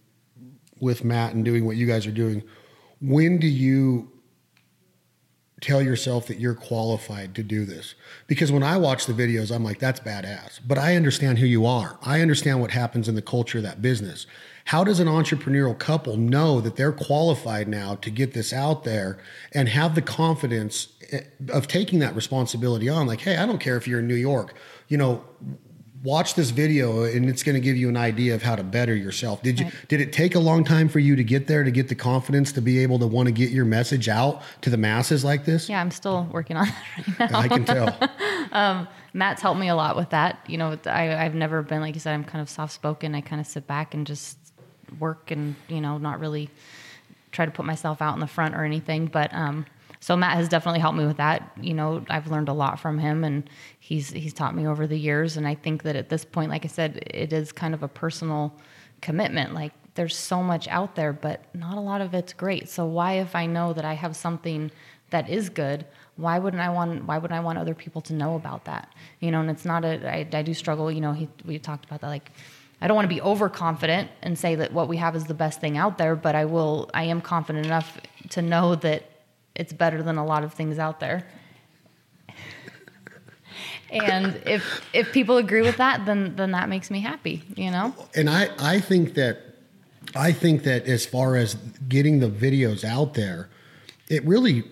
with 0.82 1.04
Matt 1.04 1.32
and 1.32 1.44
doing 1.44 1.64
what 1.64 1.76
you 1.76 1.86
guys 1.86 2.08
are 2.08 2.12
doing, 2.12 2.42
when 3.00 3.38
do 3.38 3.46
you 3.46 4.10
tell 5.60 5.80
yourself 5.80 6.26
that 6.26 6.40
you're 6.40 6.56
qualified 6.56 7.36
to 7.36 7.42
do 7.44 7.64
this? 7.64 7.94
Because 8.26 8.50
when 8.50 8.64
I 8.64 8.76
watch 8.78 9.06
the 9.06 9.12
videos, 9.12 9.54
I'm 9.54 9.62
like, 9.62 9.78
that's 9.78 10.00
badass. 10.00 10.58
But 10.66 10.78
I 10.78 10.96
understand 10.96 11.38
who 11.38 11.46
you 11.46 11.64
are. 11.66 12.00
I 12.02 12.20
understand 12.20 12.60
what 12.60 12.72
happens 12.72 13.08
in 13.08 13.14
the 13.14 13.22
culture 13.22 13.58
of 13.58 13.64
that 13.64 13.80
business. 13.80 14.26
How 14.66 14.82
does 14.82 14.98
an 14.98 15.06
entrepreneurial 15.06 15.78
couple 15.78 16.16
know 16.16 16.60
that 16.60 16.74
they're 16.74 16.90
qualified 16.90 17.68
now 17.68 17.94
to 17.96 18.10
get 18.10 18.34
this 18.34 18.52
out 18.52 18.82
there 18.82 19.18
and 19.52 19.68
have 19.68 19.94
the 19.94 20.02
confidence 20.02 20.88
eh, 21.12 21.20
of 21.48 21.68
taking 21.68 22.00
that 22.00 22.16
responsibility 22.16 22.88
on? 22.88 23.06
Like, 23.06 23.20
hey, 23.20 23.36
I 23.36 23.46
don't 23.46 23.58
care 23.58 23.76
if 23.76 23.86
you're 23.86 24.00
in 24.00 24.08
New 24.08 24.16
York, 24.16 24.54
you 24.88 24.98
know, 24.98 25.24
watch 26.02 26.34
this 26.34 26.50
video 26.50 27.04
and 27.04 27.28
it's 27.28 27.42
going 27.42 27.54
to 27.54 27.60
give 27.60 27.76
you 27.76 27.88
an 27.88 27.96
idea 27.96 28.34
of 28.34 28.42
how 28.42 28.56
to 28.56 28.62
better 28.64 28.94
yourself. 28.94 29.42
Did 29.42 29.60
you 29.60 29.66
Right. 29.66 29.74
did 29.88 30.00
it 30.00 30.12
take 30.12 30.34
a 30.34 30.38
long 30.40 30.64
time 30.64 30.88
for 30.88 30.98
you 30.98 31.14
to 31.16 31.22
get 31.24 31.46
there 31.46 31.62
to 31.62 31.70
get 31.70 31.88
the 31.88 31.94
confidence 31.94 32.50
to 32.52 32.60
be 32.60 32.80
able 32.80 32.98
to 32.98 33.06
want 33.06 33.26
to 33.28 33.32
get 33.32 33.50
your 33.50 33.64
message 33.64 34.08
out 34.08 34.42
to 34.62 34.70
the 34.70 34.76
masses 34.76 35.24
like 35.24 35.44
this? 35.44 35.68
Yeah, 35.68 35.80
I'm 35.80 35.90
still 35.92 36.28
working 36.32 36.56
on 36.56 36.66
that 37.18 37.20
right 37.20 37.30
now. 37.30 37.38
I 37.38 37.48
can 37.48 37.64
tell. 37.64 38.88
Matt's 39.14 39.42
helped 39.42 39.60
me 39.60 39.68
a 39.68 39.74
lot 39.74 39.94
with 39.96 40.10
that. 40.10 40.38
You 40.48 40.56
know, 40.58 40.78
I, 40.86 41.14
I've 41.24 41.34
never 41.34 41.62
been 41.62 41.80
like 41.80 41.94
you 41.94 42.00
said. 42.00 42.14
I'm 42.14 42.24
kind 42.24 42.40
of 42.40 42.48
soft 42.48 42.72
spoken. 42.72 43.14
I 43.14 43.20
kind 43.20 43.40
of 43.40 43.46
sit 43.46 43.66
back 43.66 43.92
and 43.94 44.06
just 44.06 44.38
work, 44.98 45.30
and 45.30 45.54
you 45.68 45.80
know, 45.80 45.98
not 45.98 46.18
really 46.18 46.48
try 47.30 47.44
to 47.44 47.50
put 47.50 47.64
myself 47.66 48.00
out 48.02 48.14
in 48.14 48.20
the 48.20 48.26
front 48.26 48.54
or 48.54 48.64
anything. 48.64 49.06
But 49.06 49.32
um, 49.34 49.66
so 50.02 50.16
Matt 50.16 50.36
has 50.36 50.48
definitely 50.48 50.80
helped 50.80 50.98
me 50.98 51.06
with 51.06 51.18
that. 51.18 51.52
You 51.60 51.74
know, 51.74 52.04
I've 52.10 52.26
learned 52.26 52.48
a 52.48 52.52
lot 52.52 52.80
from 52.80 52.98
him, 52.98 53.22
and 53.22 53.48
he's 53.78 54.10
he's 54.10 54.32
taught 54.34 54.52
me 54.52 54.66
over 54.66 54.84
the 54.88 54.98
years. 54.98 55.36
And 55.36 55.46
I 55.46 55.54
think 55.54 55.84
that 55.84 55.94
at 55.94 56.08
this 56.08 56.24
point, 56.24 56.50
like 56.50 56.64
I 56.64 56.68
said, 56.68 57.04
it 57.06 57.32
is 57.32 57.52
kind 57.52 57.72
of 57.72 57.84
a 57.84 57.88
personal 57.88 58.52
commitment. 59.00 59.54
Like 59.54 59.72
there's 59.94 60.16
so 60.16 60.42
much 60.42 60.66
out 60.66 60.96
there, 60.96 61.12
but 61.12 61.44
not 61.54 61.76
a 61.76 61.80
lot 61.80 62.00
of 62.00 62.14
it's 62.14 62.32
great. 62.32 62.68
So 62.68 62.84
why, 62.84 63.20
if 63.20 63.36
I 63.36 63.46
know 63.46 63.72
that 63.74 63.84
I 63.84 63.92
have 63.92 64.16
something 64.16 64.72
that 65.10 65.30
is 65.30 65.48
good, 65.48 65.86
why 66.16 66.40
wouldn't 66.40 66.60
I 66.60 66.70
want? 66.70 67.04
Why 67.04 67.18
would 67.18 67.30
I 67.30 67.38
want 67.38 67.58
other 67.60 67.74
people 67.74 68.02
to 68.02 68.12
know 68.12 68.34
about 68.34 68.64
that? 68.64 68.92
You 69.20 69.30
know, 69.30 69.40
and 69.40 69.50
it's 69.50 69.64
not 69.64 69.84
a. 69.84 70.04
I, 70.04 70.26
I 70.32 70.42
do 70.42 70.52
struggle. 70.52 70.90
You 70.90 71.00
know, 71.00 71.12
he, 71.12 71.28
we 71.44 71.60
talked 71.60 71.84
about 71.84 72.00
that. 72.00 72.08
Like, 72.08 72.32
I 72.80 72.88
don't 72.88 72.96
want 72.96 73.08
to 73.08 73.14
be 73.14 73.22
overconfident 73.22 74.10
and 74.20 74.36
say 74.36 74.56
that 74.56 74.72
what 74.72 74.88
we 74.88 74.96
have 74.96 75.14
is 75.14 75.26
the 75.26 75.34
best 75.34 75.60
thing 75.60 75.78
out 75.78 75.96
there, 75.96 76.16
but 76.16 76.34
I 76.34 76.44
will. 76.44 76.90
I 76.92 77.04
am 77.04 77.20
confident 77.20 77.66
enough 77.66 78.00
to 78.30 78.42
know 78.42 78.74
that 78.74 79.11
it's 79.54 79.72
better 79.72 80.02
than 80.02 80.16
a 80.16 80.24
lot 80.24 80.44
of 80.44 80.54
things 80.54 80.78
out 80.78 81.00
there. 81.00 81.26
and 83.90 84.40
if 84.46 84.84
if 84.92 85.12
people 85.12 85.36
agree 85.36 85.62
with 85.62 85.76
that, 85.76 86.06
then 86.06 86.34
then 86.36 86.52
that 86.52 86.68
makes 86.68 86.90
me 86.90 87.00
happy. 87.00 87.42
You 87.56 87.70
know. 87.70 87.94
and 88.14 88.30
I, 88.30 88.48
I 88.58 88.80
think 88.80 89.14
that 89.14 89.38
I 90.14 90.32
think 90.32 90.64
that 90.64 90.86
as 90.86 91.06
far 91.06 91.36
as 91.36 91.54
getting 91.88 92.20
the 92.20 92.28
videos 92.28 92.84
out 92.84 93.14
there, 93.14 93.48
it 94.08 94.24
really 94.24 94.64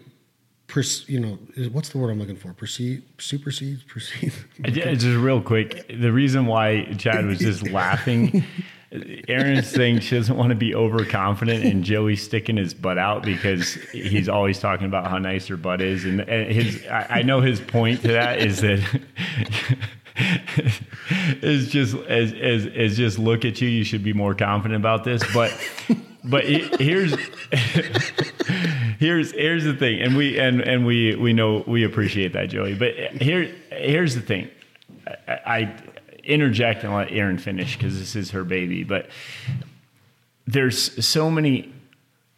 you 1.07 1.19
know, 1.19 1.39
what's 1.73 1.89
the 1.89 1.99
word 1.99 2.11
I'm 2.11 2.19
looking 2.19 2.37
for? 2.37 2.53
Proceed, 2.53 3.03
supersedes, 3.19 3.83
proceed. 3.83 4.33
Just 4.63 5.05
real 5.05 5.43
quick, 5.43 5.87
the 5.89 6.13
reason 6.13 6.47
why 6.47 6.85
Chad 6.97 7.27
was 7.27 7.39
just 7.39 7.69
laughing, 7.71 8.45
Erin's 9.29 9.69
saying 9.69 10.01
she 10.01 10.17
doesn't 10.17 10.37
want 10.37 10.51
to 10.51 10.57
be 10.57 10.75
overconfident, 10.75 11.65
and 11.65 11.85
Joey's 11.85 12.23
sticking 12.23 12.57
his 12.57 12.75
butt 12.75 12.99
out 12.99 13.23
because 13.23 13.75
he's 13.93 14.29
always 14.29 14.59
talking 14.59 14.87
about 14.87 15.07
how 15.07 15.19
nice 15.19 15.47
her 15.47 15.57
butt 15.57 15.81
is, 15.81 16.05
and, 16.05 16.21
and 16.23 16.51
his 16.53 16.85
I, 16.87 17.07
I 17.11 17.23
know 17.23 17.41
his 17.41 17.61
point 17.61 18.03
to 18.03 18.09
that 18.09 18.41
is 18.41 18.61
that. 18.63 18.81
is 21.43 21.69
just 21.69 21.95
as, 22.09 22.33
as 22.33 22.67
as 22.67 22.97
just 22.97 23.19
look 23.19 23.45
at 23.45 23.61
you 23.61 23.69
you 23.69 23.85
should 23.85 24.05
be 24.05 24.13
more 24.13 24.35
confident 24.35 24.81
about 24.81 25.05
this. 25.05 25.23
But 25.33 25.57
but 26.25 26.45
here's 26.45 27.15
here's 28.99 29.33
here's 29.33 29.65
the 29.65 29.75
thing. 29.75 30.01
And 30.01 30.17
we 30.17 30.39
and 30.39 30.61
and 30.61 30.85
we 30.85 31.17
we 31.17 31.33
know 31.33 31.65
we 31.67 31.85
appreciate 31.85 32.33
that 32.33 32.51
joey. 32.51 32.75
But 32.75 32.95
here 33.23 33.55
here's 33.71 34.15
the 34.15 34.21
thing. 34.21 34.49
I 35.29 35.75
interject 36.25 36.85
and 36.85 36.95
let 36.95 37.11
Erin 37.11 37.39
finish 37.39 37.77
because 37.77 37.99
this 37.99 38.17
is 38.17 38.31
her 38.31 38.45
baby 38.45 38.85
but 38.85 39.09
there's 40.47 41.05
so 41.05 41.31
many 41.31 41.73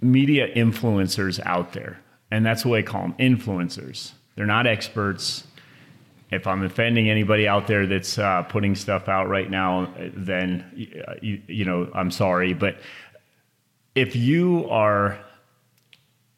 media 0.01 0.53
influencers 0.55 1.41
out 1.45 1.73
there 1.73 2.01
and 2.31 2.45
that's 2.45 2.65
what 2.65 2.79
i 2.79 2.83
call 2.83 3.03
them 3.03 3.15
influencers 3.19 4.13
they're 4.35 4.47
not 4.47 4.67
experts 4.67 5.47
if 6.33 6.47
I'm 6.47 6.63
offending 6.65 7.11
anybody 7.11 7.47
out 7.47 7.67
there 7.67 7.87
that's 7.87 8.19
uh, 8.19 8.43
putting 8.45 8.75
stuff 8.75 9.07
out 9.07 9.29
right 9.29 9.51
now, 9.51 9.93
then 10.15 10.65
you, 11.21 11.43
you 11.47 11.65
know 11.67 11.91
I'm 11.95 12.11
sorry. 12.11 12.55
But 12.55 12.79
if 13.95 14.17
you 14.17 14.67
are 14.71 15.19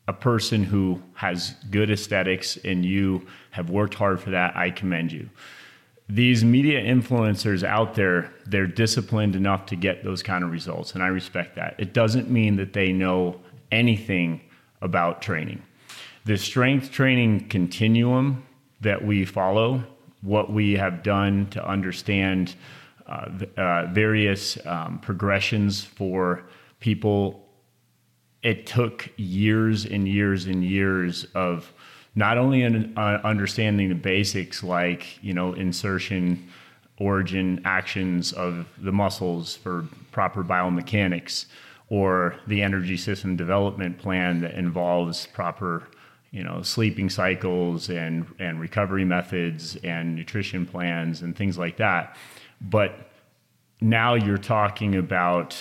a 0.09 0.13
person 0.13 0.65
who 0.65 1.01
has 1.15 1.55
good 1.71 1.91
aesthetics 1.91 2.59
and 2.65 2.85
you 2.85 3.25
have 3.53 3.71
worked 3.71 3.95
hard 3.95 4.21
for 4.21 4.31
that, 4.31 4.57
I 4.57 4.71
commend 4.71 5.13
you. 5.13 5.31
These 6.09 6.45
media 6.45 6.83
influencers 6.83 7.63
out 7.63 7.95
there, 7.95 8.33
they're 8.47 8.67
disciplined 8.67 9.35
enough 9.35 9.67
to 9.67 9.77
get 9.77 10.05
those 10.05 10.23
kind 10.23 10.45
of 10.45 10.51
results, 10.51 10.95
and 10.95 11.03
I 11.03 11.07
respect 11.07 11.57
that. 11.57 11.77
It 11.79 11.95
doesn't 11.95 12.31
mean 12.31 12.57
that 12.57 12.75
they 12.75 12.93
know 12.93 13.41
anything 13.73 14.43
about 14.83 15.23
training. 15.23 15.63
The 16.27 16.37
strength 16.37 16.91
training 16.91 17.49
continuum 17.49 18.45
that 18.83 19.03
we 19.03 19.25
follow, 19.25 19.83
what 20.21 20.53
we 20.53 20.73
have 20.73 21.03
done 21.03 21.49
to 21.51 21.67
understand 21.67 22.55
uh, 23.07 23.29
uh, 23.57 23.87
various 23.93 24.59
um, 24.67 24.99
progressions 25.01 25.85
for 25.85 26.45
people. 26.81 27.47
It 28.43 28.67
took 28.67 29.11
years 29.17 29.85
and 29.85 30.09
years 30.09 30.47
and 30.47 30.65
years 30.65 31.27
of 31.35 31.73
not 32.15 32.39
only 32.39 32.65
un- 32.65 32.93
uh, 32.97 33.21
understanding 33.25 33.89
the 33.89 33.95
basics 33.95 34.63
like 34.63 35.23
you 35.23 35.35
know 35.35 35.53
insertion, 35.55 36.49
origin, 36.99 37.61
actions 37.65 38.33
of 38.33 38.67
the 38.79 38.93
muscles 38.93 39.57
for 39.57 39.87
proper 40.13 40.45
biomechanics, 40.45 41.47
or 41.89 42.37
the 42.47 42.63
energy 42.63 42.97
system 42.97 43.37
development 43.37 43.99
plan 43.99 44.41
that 44.41 44.55
involves 44.55 45.27
proper 45.27 45.89
you 46.31 46.43
know 46.43 46.63
sleeping 46.63 47.09
cycles 47.11 47.89
and 47.89 48.27
and 48.39 48.61
recovery 48.61 49.05
methods 49.05 49.77
and 49.85 50.15
nutrition 50.15 50.67
plans 50.67 51.23
and 51.23 51.37
things 51.37 51.59
like 51.59 51.77
that. 51.77 52.17
But 52.61 53.11
now 53.81 54.15
you're 54.15 54.39
talking 54.39 54.95
about 54.95 55.57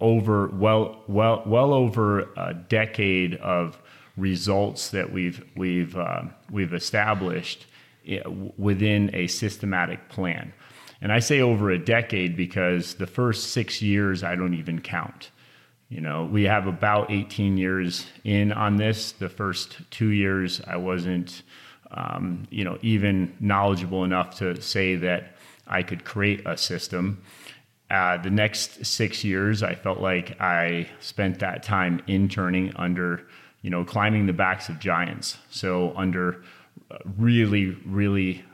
over 0.00 0.48
well 0.48 1.02
well 1.08 1.42
well 1.44 1.74
over 1.74 2.20
a 2.36 2.54
decade 2.54 3.34
of 3.36 3.78
results 4.16 4.90
that 4.90 5.12
we've 5.12 5.44
we've 5.56 5.96
uh, 5.96 6.22
we've 6.50 6.74
established 6.74 7.66
eh, 8.06 8.22
within 8.56 9.14
a 9.14 9.26
systematic 9.26 10.08
plan. 10.08 10.52
And 11.02 11.12
i 11.12 11.18
say 11.18 11.40
over 11.40 11.70
a 11.70 11.78
decade 11.78 12.36
because 12.36 12.94
the 12.94 13.06
first 13.06 13.52
6 13.52 13.80
years 13.82 14.22
i 14.22 14.34
don't 14.34 14.54
even 14.54 14.80
count. 14.80 15.30
You 15.88 16.00
know 16.00 16.24
we 16.24 16.44
have 16.44 16.66
about 16.66 17.10
18 17.10 17.56
years 17.56 18.06
in 18.24 18.52
on 18.52 18.76
this. 18.76 19.12
The 19.12 19.28
first 19.28 19.78
two 19.90 20.10
years 20.10 20.60
i 20.66 20.76
wasn't 20.76 21.42
um, 21.92 22.46
you 22.50 22.64
know 22.64 22.78
even 22.82 23.34
knowledgeable 23.40 24.04
enough 24.04 24.36
to 24.38 24.60
say 24.60 24.96
that 24.96 25.36
i 25.66 25.82
could 25.82 26.04
create 26.04 26.46
a 26.46 26.56
system. 26.56 27.22
Uh, 27.90 28.16
the 28.18 28.30
next 28.30 28.86
six 28.86 29.24
years 29.24 29.64
i 29.64 29.74
felt 29.74 29.98
like 29.98 30.40
i 30.40 30.88
spent 31.00 31.40
that 31.40 31.62
time 31.64 32.00
interning 32.06 32.72
under 32.76 33.26
you 33.62 33.70
know 33.70 33.84
climbing 33.84 34.26
the 34.26 34.32
backs 34.32 34.68
of 34.68 34.78
giants 34.78 35.38
so 35.50 35.92
under 35.96 36.42
uh, 36.90 36.98
really 37.16 37.70
really 37.86 38.44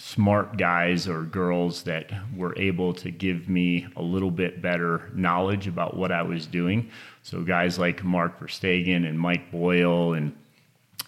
smart 0.00 0.56
guys 0.56 1.06
or 1.06 1.24
girls 1.24 1.82
that 1.82 2.10
were 2.34 2.58
able 2.58 2.94
to 2.94 3.10
give 3.10 3.50
me 3.50 3.86
a 3.96 4.02
little 4.02 4.30
bit 4.30 4.62
better 4.62 5.10
knowledge 5.14 5.66
about 5.66 5.94
what 5.94 6.10
I 6.10 6.22
was 6.22 6.46
doing. 6.46 6.90
So 7.22 7.42
guys 7.42 7.78
like 7.78 8.02
Mark 8.02 8.40
Verstegen 8.40 9.06
and 9.06 9.20
Mike 9.20 9.50
Boyle 9.52 10.14
and 10.14 10.34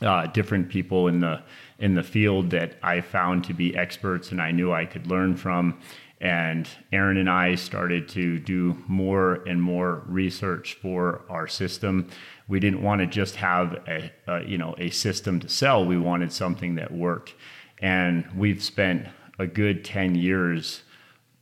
uh, 0.02 0.26
different 0.26 0.68
people 0.68 1.08
in 1.08 1.20
the 1.20 1.42
in 1.78 1.94
the 1.94 2.02
field 2.02 2.50
that 2.50 2.74
I 2.82 3.00
found 3.00 3.44
to 3.44 3.54
be 3.54 3.74
experts 3.74 4.30
and 4.30 4.42
I 4.42 4.50
knew 4.50 4.72
I 4.72 4.84
could 4.84 5.06
learn 5.06 5.36
from. 5.36 5.80
And 6.20 6.68
Erin 6.92 7.16
and 7.16 7.30
I 7.30 7.54
started 7.54 8.08
to 8.10 8.38
do 8.38 8.76
more 8.86 9.42
and 9.48 9.60
more 9.60 10.02
research 10.06 10.74
for 10.74 11.22
our 11.28 11.48
system. 11.48 12.08
We 12.48 12.60
didn't 12.60 12.82
want 12.82 13.00
to 13.00 13.06
just 13.06 13.36
have 13.36 13.74
a, 13.86 14.12
a 14.26 14.44
you 14.44 14.58
know 14.58 14.74
a 14.78 14.90
system 14.90 15.40
to 15.40 15.48
sell. 15.48 15.84
We 15.84 15.98
wanted 15.98 16.32
something 16.32 16.74
that 16.76 16.92
worked 16.92 17.34
and 17.82 18.24
we've 18.36 18.62
spent 18.62 19.08
a 19.38 19.46
good 19.46 19.84
10 19.84 20.14
years 20.14 20.82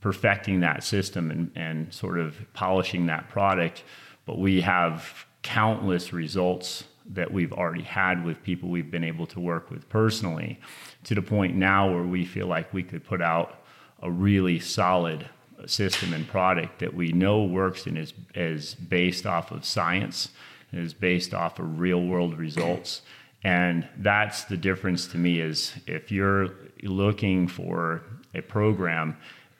perfecting 0.01 0.61
that 0.61 0.83
system 0.83 1.31
and, 1.31 1.53
and 1.55 1.93
sort 1.93 2.19
of 2.19 2.37
polishing 2.55 3.07
that 3.07 3.29
product. 3.29 3.85
But 4.25 4.39
we 4.39 4.63
have 4.63 5.27
countless 5.43 6.13
results 6.13 6.85
that 7.13 7.31
we've 7.31 7.53
already 7.53 7.83
had 7.83 8.25
with 8.25 8.43
people 8.43 8.71
we've 8.71 8.91
been 8.91 9.05
able 9.05 9.27
to 9.27 9.41
work 9.41 9.71
with 9.71 9.89
personally 9.89 10.59
to 11.05 11.15
the 11.15 11.23
point 11.23 11.55
now 11.57 11.93
where 11.93 12.05
we 12.05 12.25
feel 12.25 12.47
like 12.47 12.73
we 12.73 12.83
could 12.83 13.05
put 13.05 13.21
out 13.21 13.63
a 14.03 14.11
really 14.11 14.59
solid 14.59 15.29
system 15.67 16.15
and 16.15 16.27
product 16.27 16.79
that 16.79 16.95
we 16.95 17.13
know 17.13 17.45
works 17.45 17.87
and 17.87 17.99
is, 17.99 18.15
is 18.35 18.75
based 18.75 19.27
off 19.27 19.51
of 19.51 19.65
science, 19.65 20.31
is 20.73 20.95
based 20.95 21.35
off 21.35 21.59
of 21.59 21.81
real 21.81 22.03
world 22.03 22.39
results 22.39 23.03
and 23.43 23.89
that's 23.99 24.45
the 24.45 24.57
difference 24.57 25.07
to 25.09 25.19
me 25.19 25.41
is 25.41 25.75
if 25.87 26.13
you're 26.13 26.51
looking 26.83 27.49
for 27.49 28.03
a 28.35 28.43
program 28.43 29.17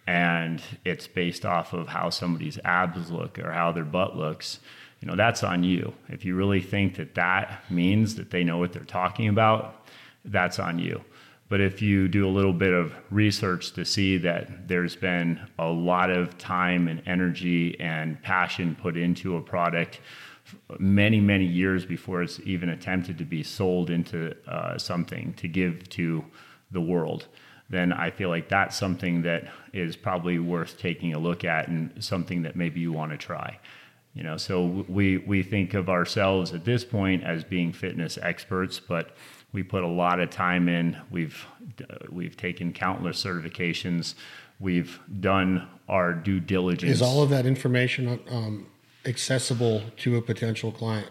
and 0.07 0.63
it's 0.85 1.07
based 1.07 1.47
off 1.47 1.73
of 1.73 1.89
how 1.89 2.11
somebody's 2.11 2.59
abs 2.65 3.11
look 3.11 3.39
or 3.39 3.53
how 3.53 3.73
their 3.73 3.85
butt 3.85 4.17
looks, 4.17 4.61
you 5.01 5.09
know, 5.09 5.17
that's 5.17 5.43
on 5.43 5.63
you. 5.63 5.95
If 6.09 6.25
you 6.25 6.35
really 6.35 6.61
think 6.61 6.97
that 6.97 7.15
that 7.15 7.71
means 7.71 8.17
that 8.17 8.31
they 8.31 8.45
know 8.45 8.59
what 8.59 8.73
they're 8.73 8.85
talking 8.85 9.29
about, 9.29 9.87
that's 10.25 10.59
on 10.59 10.79
you. 10.79 11.03
But 11.49 11.61
if 11.61 11.81
you 11.81 12.07
do 12.07 12.29
a 12.29 12.31
little 12.31 12.53
bit 12.53 12.73
of 12.73 12.95
research 13.11 13.73
to 13.73 13.85
see 13.85 14.19
that 14.19 14.69
there's 14.69 14.95
been 14.95 15.41
a 15.59 15.67
lot 15.67 16.11
of 16.11 16.37
time 16.39 16.87
and 16.87 17.03
energy 17.07 17.81
and 17.81 18.23
passion 18.23 18.77
put 18.81 18.97
into 18.97 19.37
a 19.37 19.41
product 19.41 20.01
many, 20.79 21.21
many 21.21 21.45
years 21.45 21.85
before 21.85 22.23
it's 22.23 22.41
even 22.45 22.69
attempted 22.69 23.19
to 23.19 23.25
be 23.25 23.43
sold 23.43 23.91
into 23.91 24.35
uh, 24.49 24.79
something 24.79 25.35
to 25.35 25.49
give 25.49 25.89
to 25.91 26.25
the 26.71 26.81
world, 26.81 27.27
then 27.69 27.93
I 27.93 28.11
feel 28.11 28.29
like 28.29 28.49
that's 28.49 28.77
something 28.77 29.23
that 29.23 29.45
is 29.73 29.97
probably 29.97 30.39
worth 30.39 30.79
taking 30.79 31.15
a 31.15 31.19
look 31.19 31.45
at 31.45 31.69
and 31.69 31.93
something 32.03 32.43
that 32.43 32.57
maybe 32.57 32.81
you 32.81 32.93
want 32.93 33.13
to 33.13 33.19
try. 33.19 33.59
You 34.13 34.25
know, 34.25 34.37
so 34.37 34.85
we 34.89 35.19
we 35.19 35.45
think 35.45 35.73
of 35.75 35.89
ourselves 35.89 36.53
at 36.53 36.65
this 36.65 36.85
point 36.85 37.23
as 37.23 37.45
being 37.45 37.73
fitness 37.73 38.19
experts, 38.21 38.81
but 38.81 39.17
we 39.53 39.63
put 39.63 39.85
a 39.85 39.89
lot 39.89 40.19
of 40.19 40.31
time 40.31 40.69
in. 40.69 40.97
We've 41.13 41.47
uh, 41.89 41.95
we've 42.11 42.37
taken 42.37 42.73
countless 42.73 43.23
certifications. 43.23 44.15
We've 44.59 44.99
done 45.21 45.69
our 45.89 46.13
due 46.13 46.41
diligence. 46.41 46.91
Is 46.91 47.03
all 47.03 47.23
of 47.23 47.31
that 47.31 47.47
information 47.47 48.21
um, 48.31 48.67
accessible 49.05 49.83
to 49.99 50.17
a 50.17 50.23
potential 50.23 50.73
client 50.73 51.09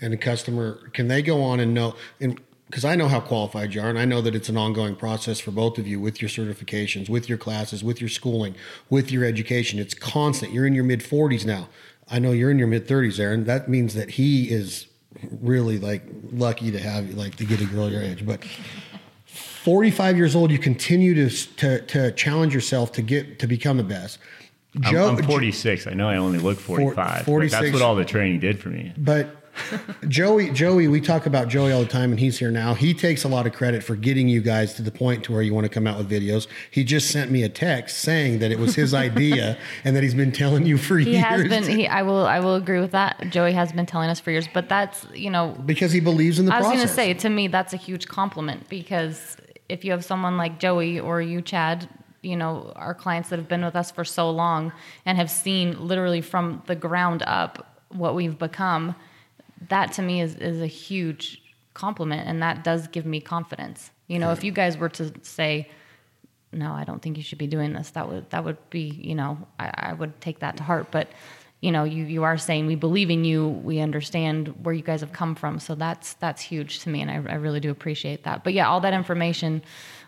and 0.00 0.14
a 0.14 0.16
customer? 0.16 0.90
Can 0.92 1.08
they 1.08 1.22
go 1.22 1.42
on 1.42 1.60
and 1.60 1.74
know? 1.74 1.94
And 2.20 2.40
because 2.66 2.86
I 2.86 2.94
know 2.94 3.08
how 3.08 3.20
qualified 3.20 3.74
you 3.74 3.82
are, 3.82 3.90
and 3.90 3.98
I 3.98 4.06
know 4.06 4.22
that 4.22 4.34
it's 4.34 4.48
an 4.48 4.56
ongoing 4.56 4.96
process 4.96 5.38
for 5.38 5.50
both 5.50 5.76
of 5.76 5.86
you 5.86 6.00
with 6.00 6.22
your 6.22 6.30
certifications, 6.30 7.10
with 7.10 7.28
your 7.28 7.36
classes, 7.36 7.84
with 7.84 8.00
your 8.00 8.08
schooling, 8.08 8.54
with 8.88 9.12
your 9.12 9.26
education. 9.26 9.78
It's 9.78 9.92
constant. 9.92 10.52
You're 10.52 10.66
in 10.66 10.74
your 10.74 10.84
mid 10.84 11.00
40s 11.00 11.44
now. 11.44 11.68
I 12.10 12.18
know 12.18 12.32
you're 12.32 12.50
in 12.50 12.58
your 12.58 12.68
mid 12.68 12.88
30s, 12.88 13.18
Erin. 13.18 13.44
That 13.44 13.68
means 13.68 13.94
that 13.94 14.12
he 14.12 14.50
is 14.50 14.86
really 15.42 15.78
like 15.78 16.02
lucky 16.32 16.70
to 16.70 16.78
have 16.78 17.08
you, 17.08 17.14
like 17.14 17.36
to 17.36 17.44
get 17.44 17.60
a 17.60 17.66
girl 17.66 17.90
your 17.90 18.02
age, 18.02 18.24
but. 18.24 18.42
45 19.62 20.16
years 20.16 20.34
old, 20.34 20.50
you 20.50 20.58
continue 20.58 21.14
to, 21.14 21.30
to 21.54 21.80
to 21.82 22.10
challenge 22.12 22.52
yourself 22.52 22.90
to 22.92 23.00
get 23.00 23.38
to 23.38 23.46
become 23.46 23.76
the 23.76 23.84
best. 23.84 24.18
Joe, 24.80 25.08
I'm, 25.08 25.16
I'm 25.16 25.22
46. 25.22 25.86
I 25.86 25.92
know 25.92 26.08
I 26.08 26.16
only 26.16 26.38
look 26.38 26.58
45. 26.58 27.24
46, 27.24 27.60
that's 27.60 27.72
what 27.72 27.82
all 27.82 27.94
the 27.94 28.04
training 28.04 28.40
did 28.40 28.58
for 28.58 28.70
me. 28.70 28.92
But 28.96 29.36
Joey, 30.08 30.50
Joey, 30.50 30.88
we 30.88 31.00
talk 31.00 31.26
about 31.26 31.48
Joey 31.48 31.72
all 31.72 31.80
the 31.80 31.88
time, 31.88 32.10
and 32.10 32.18
he's 32.18 32.38
here 32.38 32.50
now. 32.50 32.72
He 32.72 32.94
takes 32.94 33.24
a 33.24 33.28
lot 33.28 33.46
of 33.46 33.52
credit 33.52 33.84
for 33.84 33.96
getting 33.96 34.28
you 34.28 34.40
guys 34.40 34.74
to 34.74 34.82
the 34.82 34.90
point 34.90 35.24
to 35.24 35.32
where 35.32 35.42
you 35.42 35.52
want 35.52 35.64
to 35.64 35.68
come 35.68 35.86
out 35.86 35.98
with 35.98 36.10
videos. 36.10 36.46
He 36.70 36.84
just 36.84 37.10
sent 37.10 37.30
me 37.30 37.42
a 37.42 37.50
text 37.50 37.98
saying 37.98 38.38
that 38.38 38.50
it 38.50 38.58
was 38.58 38.74
his 38.74 38.94
idea 38.94 39.58
and 39.84 39.94
that 39.94 40.02
he's 40.02 40.14
been 40.14 40.32
telling 40.32 40.64
you 40.64 40.78
for 40.78 40.98
He 40.98 41.12
years. 41.12 41.24
has 41.24 41.48
been. 41.48 41.64
He, 41.64 41.86
I 41.86 42.00
will. 42.02 42.24
I 42.24 42.40
will 42.40 42.54
agree 42.54 42.80
with 42.80 42.92
that. 42.92 43.28
Joey 43.28 43.52
has 43.52 43.72
been 43.72 43.86
telling 43.86 44.08
us 44.08 44.20
for 44.20 44.30
years, 44.30 44.48
but 44.54 44.70
that's 44.70 45.06
you 45.14 45.30
know. 45.30 45.54
because 45.66 45.92
he 45.92 46.00
believes 46.00 46.38
in 46.38 46.46
the 46.46 46.54
I 46.54 46.58
was 46.58 46.68
going 46.68 46.80
to 46.80 46.88
say 46.88 47.12
to 47.12 47.28
me 47.28 47.48
that's 47.48 47.74
a 47.74 47.78
huge 47.78 48.08
compliment 48.08 48.70
because 48.70 49.36
if 49.68 49.84
you 49.84 49.90
have 49.92 50.04
someone 50.04 50.38
like 50.38 50.58
Joey 50.58 50.98
or 50.98 51.20
you, 51.20 51.42
Chad, 51.42 51.88
you 52.22 52.36
know, 52.36 52.72
our 52.76 52.94
clients 52.94 53.28
that 53.30 53.38
have 53.38 53.48
been 53.48 53.64
with 53.64 53.76
us 53.76 53.90
for 53.90 54.04
so 54.04 54.30
long 54.30 54.72
and 55.04 55.18
have 55.18 55.30
seen 55.30 55.86
literally 55.86 56.20
from 56.20 56.62
the 56.66 56.76
ground 56.76 57.22
up 57.26 57.82
what 57.90 58.14
we've 58.14 58.38
become, 58.38 58.94
that 59.68 59.92
to 59.94 60.02
me 60.02 60.20
is 60.20 60.36
is 60.36 60.60
a 60.60 60.66
huge 60.66 61.42
compliment, 61.74 62.28
and 62.28 62.42
that 62.42 62.64
does 62.64 62.86
give 62.88 63.06
me 63.06 63.20
confidence. 63.20 63.90
You 64.06 64.18
know, 64.18 64.30
if 64.32 64.44
you 64.44 64.52
guys 64.52 64.76
were 64.76 64.88
to 64.90 65.12
say 65.22 65.68
no, 66.52 66.72
I 66.72 66.84
don't 66.84 67.00
think 67.00 67.16
you 67.16 67.22
should 67.22 67.38
be 67.38 67.46
doing 67.46 67.72
this. 67.72 67.90
That 67.90 68.08
would 68.08 68.28
that 68.30 68.44
would 68.44 68.58
be, 68.70 68.80
you 68.80 69.14
know, 69.14 69.38
I, 69.58 69.70
I 69.74 69.92
would 69.94 70.20
take 70.20 70.40
that 70.40 70.58
to 70.58 70.62
heart. 70.62 70.88
But 70.90 71.08
you 71.60 71.70
know, 71.70 71.84
you 71.84 72.04
you 72.04 72.24
are 72.24 72.36
saying 72.36 72.66
we 72.66 72.74
believe 72.74 73.10
in 73.10 73.24
you. 73.24 73.48
We 73.48 73.80
understand 73.80 74.48
where 74.64 74.74
you 74.74 74.82
guys 74.82 75.00
have 75.00 75.12
come 75.12 75.34
from. 75.34 75.58
So 75.60 75.74
that's 75.74 76.14
that's 76.14 76.42
huge 76.42 76.80
to 76.80 76.90
me, 76.90 77.00
and 77.00 77.10
I, 77.10 77.14
I 77.14 77.36
really 77.36 77.60
do 77.60 77.70
appreciate 77.70 78.24
that. 78.24 78.44
But 78.44 78.52
yeah, 78.52 78.68
all 78.68 78.80
that 78.80 78.92
information, 78.92 79.62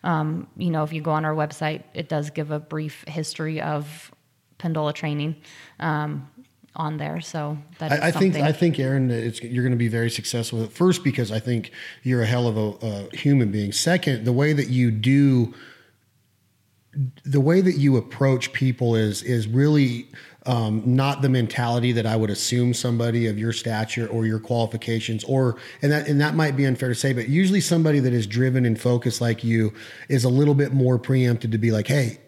um, 0.05 0.47
you 0.57 0.71
know, 0.71 0.85
if 0.85 0.93
you 0.93 1.01
go 1.01 1.11
on 1.11 1.25
our 1.25 1.35
website, 1.35 1.83
it 1.95 2.09
does 2.09 2.31
give 2.31 2.51
a 2.51 2.61
brief 2.61 3.05
history 3.09 3.61
of 3.61 4.13
Pendola 4.59 4.95
training 4.95 5.37
um, 5.81 6.29
on 6.77 6.99
there. 6.99 7.23
So 7.23 7.57
that 7.79 7.91
I, 7.91 8.09
I 8.09 8.11
think 8.11 8.37
I 8.37 8.53
think 8.53 8.79
Erin, 8.79 9.11
it's, 9.11 9.43
you're 9.43 9.65
going 9.65 9.73
to 9.73 9.79
be 9.79 9.89
very 9.89 10.11
successful. 10.11 10.61
with 10.61 10.71
it. 10.71 10.75
First, 10.75 11.03
because 11.03 11.33
I 11.33 11.41
think 11.41 11.73
you're 12.03 12.23
a 12.23 12.27
hell 12.27 12.47
of 12.47 12.57
a, 12.57 12.87
a 12.87 13.17
human 13.17 13.51
being. 13.51 13.73
Second, 13.73 14.27
the 14.27 14.33
way 14.33 14.53
that 14.53 14.69
you 14.69 14.91
do, 14.91 15.55
the 17.25 17.41
way 17.41 17.63
that 17.63 17.79
you 17.79 17.97
approach 17.97 18.53
people 18.53 18.95
is 18.95 19.23
is 19.23 19.49
really 19.49 20.09
um, 20.47 20.83
not 20.85 21.23
the 21.23 21.29
mentality 21.29 21.93
that 21.93 22.07
I 22.07 22.17
would 22.17 22.31
assume 22.31 22.75
somebody 22.75 23.27
of 23.27 23.39
your 23.39 23.53
stature 23.53 24.07
or 24.07 24.27
your 24.27 24.39
qualifications, 24.39 25.25
or 25.25 25.57
and 25.83 25.91
that 25.91 26.09
and 26.09 26.21
that 26.21 26.35
might 26.35 26.57
be 26.57 26.65
unfair 26.65 26.89
to 26.89 26.95
say, 26.95 27.13
but 27.13 27.29
usually 27.29 27.61
somebody 27.61 27.99
that 28.01 28.13
is 28.13 28.27
driven 28.27 28.67
and 28.67 28.81
focused 28.81 29.21
like 29.21 29.43
you 29.43 29.73
is 30.09 30.25
a 30.25 30.29
little 30.29 30.55
bit 30.55 30.73
more 30.73 30.99
preempted 30.99 31.53
to 31.53 31.59
be 31.59 31.71
like, 31.71 31.87
hey, 31.87 32.19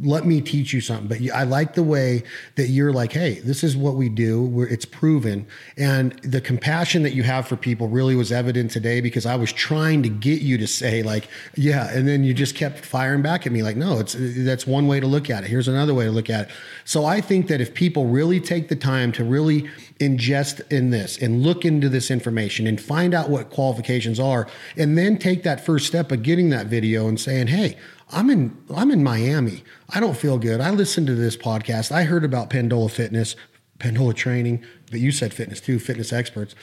let 0.00 0.24
me 0.24 0.40
teach 0.40 0.72
you 0.72 0.80
something. 0.80 1.06
But 1.06 1.20
I 1.34 1.42
like 1.42 1.74
the 1.74 1.82
way 1.82 2.22
that 2.54 2.68
you're 2.68 2.94
like, 2.94 3.12
hey, 3.12 3.40
this 3.40 3.62
is 3.62 3.76
what 3.76 3.94
we 3.94 4.08
do. 4.08 4.42
We're, 4.42 4.66
it's 4.66 4.86
proven. 4.86 5.46
And 5.76 6.12
the 6.22 6.40
compassion 6.40 7.02
that 7.02 7.12
you 7.12 7.24
have 7.24 7.46
for 7.46 7.56
people 7.56 7.88
really 7.88 8.14
was 8.14 8.32
evident 8.32 8.70
today 8.70 9.02
because 9.02 9.26
I 9.26 9.36
was 9.36 9.52
trying 9.52 10.02
to 10.04 10.08
get 10.08 10.40
you 10.40 10.56
to 10.56 10.66
say, 10.66 11.02
like, 11.02 11.28
yeah. 11.56 11.94
And 11.94 12.08
then 12.08 12.24
you 12.24 12.32
just 12.32 12.54
kept 12.54 12.86
firing 12.86 13.20
back 13.20 13.46
at 13.46 13.52
me, 13.52 13.62
like, 13.62 13.76
no, 13.76 13.98
it's 13.98 14.16
that's 14.18 14.66
one 14.66 14.86
way 14.86 14.98
to 14.98 15.06
look 15.06 15.28
at 15.28 15.44
it. 15.44 15.50
Here's 15.50 15.68
another 15.68 15.92
way 15.92 16.06
to 16.06 16.10
look 16.10 16.30
at 16.30 16.48
it. 16.48 16.54
So 16.86 17.04
I 17.04 17.20
think 17.20 17.48
that 17.48 17.60
if 17.60 17.74
people 17.74 18.06
really 18.06 18.40
take 18.40 18.68
the 18.68 18.76
time 18.76 19.12
to 19.12 19.24
really 19.24 19.68
ingest 20.00 20.72
in 20.72 20.88
this 20.88 21.18
and 21.18 21.42
look 21.42 21.66
into 21.66 21.90
this 21.90 22.10
information 22.10 22.66
and 22.66 22.80
find 22.80 23.12
out 23.12 23.28
what 23.28 23.50
qualifications 23.50 24.18
are, 24.18 24.48
and 24.78 24.96
then 24.96 25.18
take 25.18 25.42
that 25.42 25.64
first 25.64 25.86
step 25.86 26.10
of 26.10 26.22
getting 26.22 26.48
that 26.48 26.66
video 26.66 27.08
and 27.08 27.20
saying, 27.20 27.48
hey, 27.48 27.76
I'm 28.12 28.30
in 28.30 28.56
I'm 28.74 28.90
in 28.90 29.02
Miami. 29.02 29.64
I 29.90 30.00
don't 30.00 30.16
feel 30.16 30.38
good. 30.38 30.60
I 30.60 30.70
listened 30.70 31.06
to 31.08 31.14
this 31.14 31.36
podcast. 31.36 31.90
I 31.90 32.04
heard 32.04 32.24
about 32.24 32.50
Pendola 32.50 32.90
Fitness, 32.90 33.36
Pendola 33.78 34.14
training, 34.14 34.64
but 34.90 35.00
you 35.00 35.10
said 35.10 35.32
fitness 35.32 35.60
too, 35.60 35.78
fitness 35.78 36.12
experts. 36.12 36.54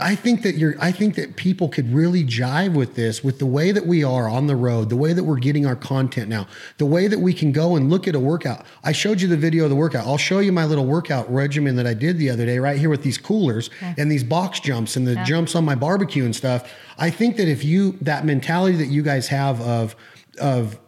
I 0.00 0.14
think 0.14 0.42
that 0.42 0.54
you're 0.54 0.76
I 0.80 0.92
think 0.92 1.16
that 1.16 1.36
people 1.36 1.68
could 1.68 1.92
really 1.92 2.24
jive 2.24 2.74
with 2.74 2.94
this 2.94 3.24
with 3.24 3.40
the 3.40 3.46
way 3.46 3.72
that 3.72 3.86
we 3.86 4.04
are 4.04 4.28
on 4.28 4.46
the 4.46 4.54
road, 4.54 4.88
the 4.88 4.96
way 4.96 5.12
that 5.12 5.24
we're 5.24 5.38
getting 5.38 5.66
our 5.66 5.76
content 5.76 6.28
now, 6.28 6.46
the 6.78 6.86
way 6.86 7.08
that 7.08 7.18
we 7.18 7.34
can 7.34 7.50
go 7.50 7.74
and 7.74 7.90
look 7.90 8.06
at 8.06 8.14
a 8.14 8.20
workout. 8.20 8.64
I 8.84 8.92
showed 8.92 9.20
you 9.20 9.28
the 9.28 9.36
video 9.36 9.64
of 9.64 9.70
the 9.70 9.76
workout. 9.76 10.06
I'll 10.06 10.16
show 10.16 10.38
you 10.38 10.52
my 10.52 10.64
little 10.64 10.86
workout 10.86 11.30
regimen 11.32 11.74
that 11.76 11.86
I 11.86 11.94
did 11.94 12.18
the 12.18 12.30
other 12.30 12.46
day 12.46 12.58
right 12.58 12.78
here 12.78 12.88
with 12.88 13.02
these 13.02 13.18
coolers 13.18 13.68
and 13.98 14.10
these 14.10 14.24
box 14.24 14.60
jumps 14.60 14.96
and 14.96 15.06
the 15.06 15.16
jumps 15.24 15.54
on 15.54 15.64
my 15.64 15.74
barbecue 15.74 16.24
and 16.24 16.34
stuff. 16.34 16.72
I 16.96 17.10
think 17.10 17.36
that 17.36 17.48
if 17.48 17.64
you 17.64 17.98
that 18.02 18.24
mentality 18.24 18.76
that 18.76 18.88
you 18.88 19.02
guys 19.02 19.28
have 19.28 19.60
of 19.60 19.96
of 20.36 20.78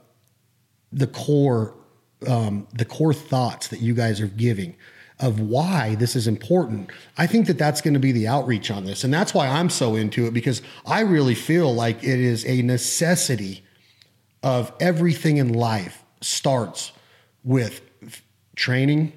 the 0.93 1.07
core 1.07 1.75
um, 2.27 2.67
the 2.73 2.85
core 2.85 3.13
thoughts 3.13 3.69
that 3.69 3.81
you 3.81 3.95
guys 3.95 4.21
are 4.21 4.27
giving 4.27 4.77
of 5.19 5.41
why 5.41 5.95
this 5.97 6.17
is 6.17 6.27
important 6.27 6.91
i 7.19 7.27
think 7.27 7.47
that 7.47 7.59
that's 7.59 7.81
going 7.81 7.95
to 7.95 8.01
be 8.01 8.13
the 8.13 8.27
outreach 8.27 8.71
on 8.71 8.85
this. 8.85 9.05
And 9.05 9.13
that's 9.13 9.35
why 9.35 9.49
i'm 9.49 9.71
so 9.71 9.97
into 9.97 10.27
it 10.27 10.35
because 10.35 10.63
i 10.87 11.01
really 11.01 11.35
feel 11.35 11.75
like 11.75 12.03
it 12.03 12.21
is 12.21 12.45
a 12.47 12.63
necessity 12.63 13.65
of 14.43 14.73
everything 14.81 15.39
in 15.39 15.53
life 15.53 16.05
starts 16.21 16.93
with 17.45 17.81
training 18.55 19.13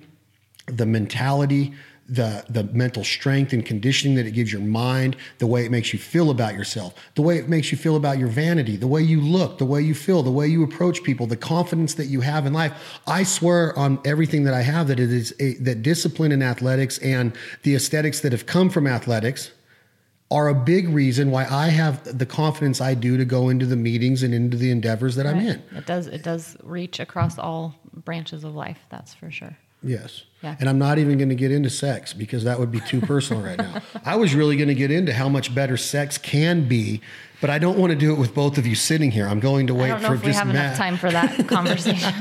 the 0.67 0.85
mentality 0.85 1.73
the 2.09 2.43
the 2.49 2.63
mental 2.65 3.03
strength 3.03 3.53
and 3.53 3.65
conditioning 3.65 4.15
that 4.15 4.25
it 4.25 4.31
gives 4.31 4.51
your 4.51 4.61
mind 4.61 5.15
the 5.37 5.47
way 5.47 5.63
it 5.63 5.71
makes 5.71 5.93
you 5.93 5.99
feel 5.99 6.31
about 6.31 6.55
yourself 6.55 6.93
the 7.15 7.21
way 7.21 7.37
it 7.37 7.47
makes 7.47 7.71
you 7.71 7.77
feel 7.77 7.95
about 7.95 8.17
your 8.17 8.27
vanity 8.27 8.75
the 8.75 8.87
way 8.87 9.01
you 9.01 9.21
look 9.21 9.57
the 9.59 9.65
way 9.65 9.81
you 9.81 9.93
feel 9.93 10.23
the 10.23 10.31
way 10.31 10.47
you 10.47 10.63
approach 10.63 11.03
people 11.03 11.27
the 11.27 11.37
confidence 11.37 11.93
that 11.93 12.05
you 12.05 12.21
have 12.21 12.45
in 12.45 12.53
life 12.53 12.99
i 13.05 13.21
swear 13.21 13.77
on 13.77 13.99
everything 14.05 14.43
that 14.43 14.53
i 14.53 14.61
have 14.61 14.87
that 14.87 14.99
it 14.99 15.11
is 15.11 15.33
a, 15.39 15.53
that 15.55 15.83
discipline 15.83 16.31
in 16.31 16.41
athletics 16.41 16.97
and 16.99 17.33
the 17.63 17.75
aesthetics 17.75 18.21
that 18.21 18.31
have 18.31 18.45
come 18.45 18.69
from 18.69 18.87
athletics 18.87 19.51
are 20.31 20.47
a 20.47 20.53
big 20.53 20.87
reason 20.89 21.31
why 21.31 21.43
I 21.45 21.69
have 21.69 22.17
the 22.17 22.25
confidence 22.25 22.79
I 22.79 22.93
do 22.93 23.17
to 23.17 23.25
go 23.25 23.49
into 23.49 23.65
the 23.65 23.75
meetings 23.75 24.21
and 24.21 24.31
into 24.31 24.57
the 24.57 24.69
endeavors 24.69 25.15
that 25.15 25.25
I'm 25.25 25.39
in. 25.39 25.59
It 25.75 25.87
does. 25.87 26.05
It 26.05 26.21
does 26.21 26.55
reach 26.61 26.99
across 26.99 27.39
all 27.39 27.73
branches 27.91 28.43
of 28.43 28.53
life. 28.53 28.77
That's 28.89 29.11
for 29.15 29.31
sure. 29.31 29.57
Yes. 29.81 30.25
Yeah. 30.41 30.55
And 30.59 30.69
I'm 30.69 30.79
not 30.79 30.97
even 30.99 31.17
going 31.17 31.29
to 31.29 31.35
get 31.35 31.51
into 31.51 31.69
sex 31.69 32.13
because 32.13 32.45
that 32.45 32.59
would 32.59 32.71
be 32.71 32.79
too 32.81 33.01
personal 33.01 33.43
right 33.43 33.57
now. 33.57 33.81
I 34.05 34.15
was 34.15 34.33
really 34.33 34.55
going 34.55 34.69
to 34.69 34.75
get 34.75 34.89
into 34.89 35.13
how 35.13 35.27
much 35.27 35.53
better 35.53 35.75
sex 35.75 36.17
can 36.17 36.65
be, 36.65 37.01
but 37.41 37.49
I 37.49 37.59
don't 37.59 37.77
want 37.77 37.91
to 37.91 37.97
do 37.97 38.13
it 38.13 38.19
with 38.19 38.33
both 38.33 38.57
of 38.57 38.65
you 38.65 38.73
sitting 38.73 39.11
here. 39.11 39.27
I'm 39.27 39.41
going 39.41 39.67
to 39.67 39.75
I 39.75 39.81
wait 39.81 39.87
don't 39.89 40.01
know 40.01 40.07
for 40.09 40.15
if 40.15 40.21
we 40.21 40.27
just 40.27 40.39
have 40.39 40.47
Matt. 40.47 40.55
enough 40.55 40.77
time 40.77 40.97
for 40.97 41.11
that 41.11 41.47
conversation. 41.47 42.13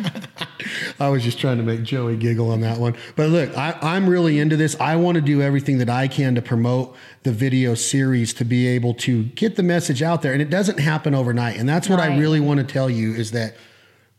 I 0.99 1.09
was 1.11 1.23
just 1.23 1.39
trying 1.39 1.59
to 1.59 1.63
make 1.63 1.85
Joey 1.85 2.17
giggle 2.17 2.51
on 2.51 2.61
that 2.63 2.79
one. 2.79 2.97
But 3.15 3.31
look, 3.31 3.57
I, 3.57 3.79
I'm 3.81 4.09
really 4.11 4.41
into 4.41 4.57
this. 4.57 4.79
I 4.81 4.97
want 4.97 5.15
to 5.15 5.21
do 5.21 5.41
everything 5.41 5.79
that 5.79 5.89
I 5.89 6.09
can 6.09 6.35
to 6.35 6.43
promote 6.43 6.97
the 7.23 7.31
video 7.31 7.75
series 7.75 8.35
to 8.35 8.45
be 8.45 8.67
able 8.67 8.95
to 8.95 9.25
get 9.25 9.55
the 9.55 9.63
message 9.63 10.03
out 10.03 10.23
there. 10.23 10.33
And 10.33 10.43
it 10.43 10.51
doesn't 10.51 10.81
happen 10.81 11.15
overnight. 11.15 11.57
And 11.57 11.69
that's 11.69 11.89
what 11.89 12.01
I 12.01 12.17
really 12.19 12.41
want 12.41 12.59
to 12.59 12.67
tell 12.67 12.91
you 12.91 13.15
is 13.15 13.31
that 13.31 13.55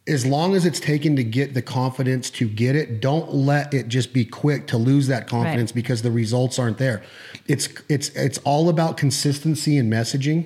as 0.09 0.25
long 0.25 0.55
as 0.55 0.65
it's 0.65 0.79
taken 0.79 1.15
to 1.15 1.23
get 1.23 1.53
the 1.53 1.61
confidence 1.61 2.29
to 2.31 2.47
get 2.47 2.75
it, 2.75 2.99
don't 2.99 3.33
let 3.33 3.73
it 3.73 3.87
just 3.87 4.11
be 4.13 4.25
quick 4.25 4.67
to 4.67 4.77
lose 4.77 5.07
that 5.07 5.27
confidence 5.27 5.71
Right. 5.71 5.75
because 5.75 6.01
the 6.01 6.11
results 6.11 6.57
aren't 6.59 6.77
there. 6.79 7.01
It's 7.47 7.69
it's 7.87 8.09
it's 8.09 8.37
all 8.39 8.69
about 8.69 8.97
consistency 8.97 9.77
and 9.77 9.91
messaging. 9.91 10.45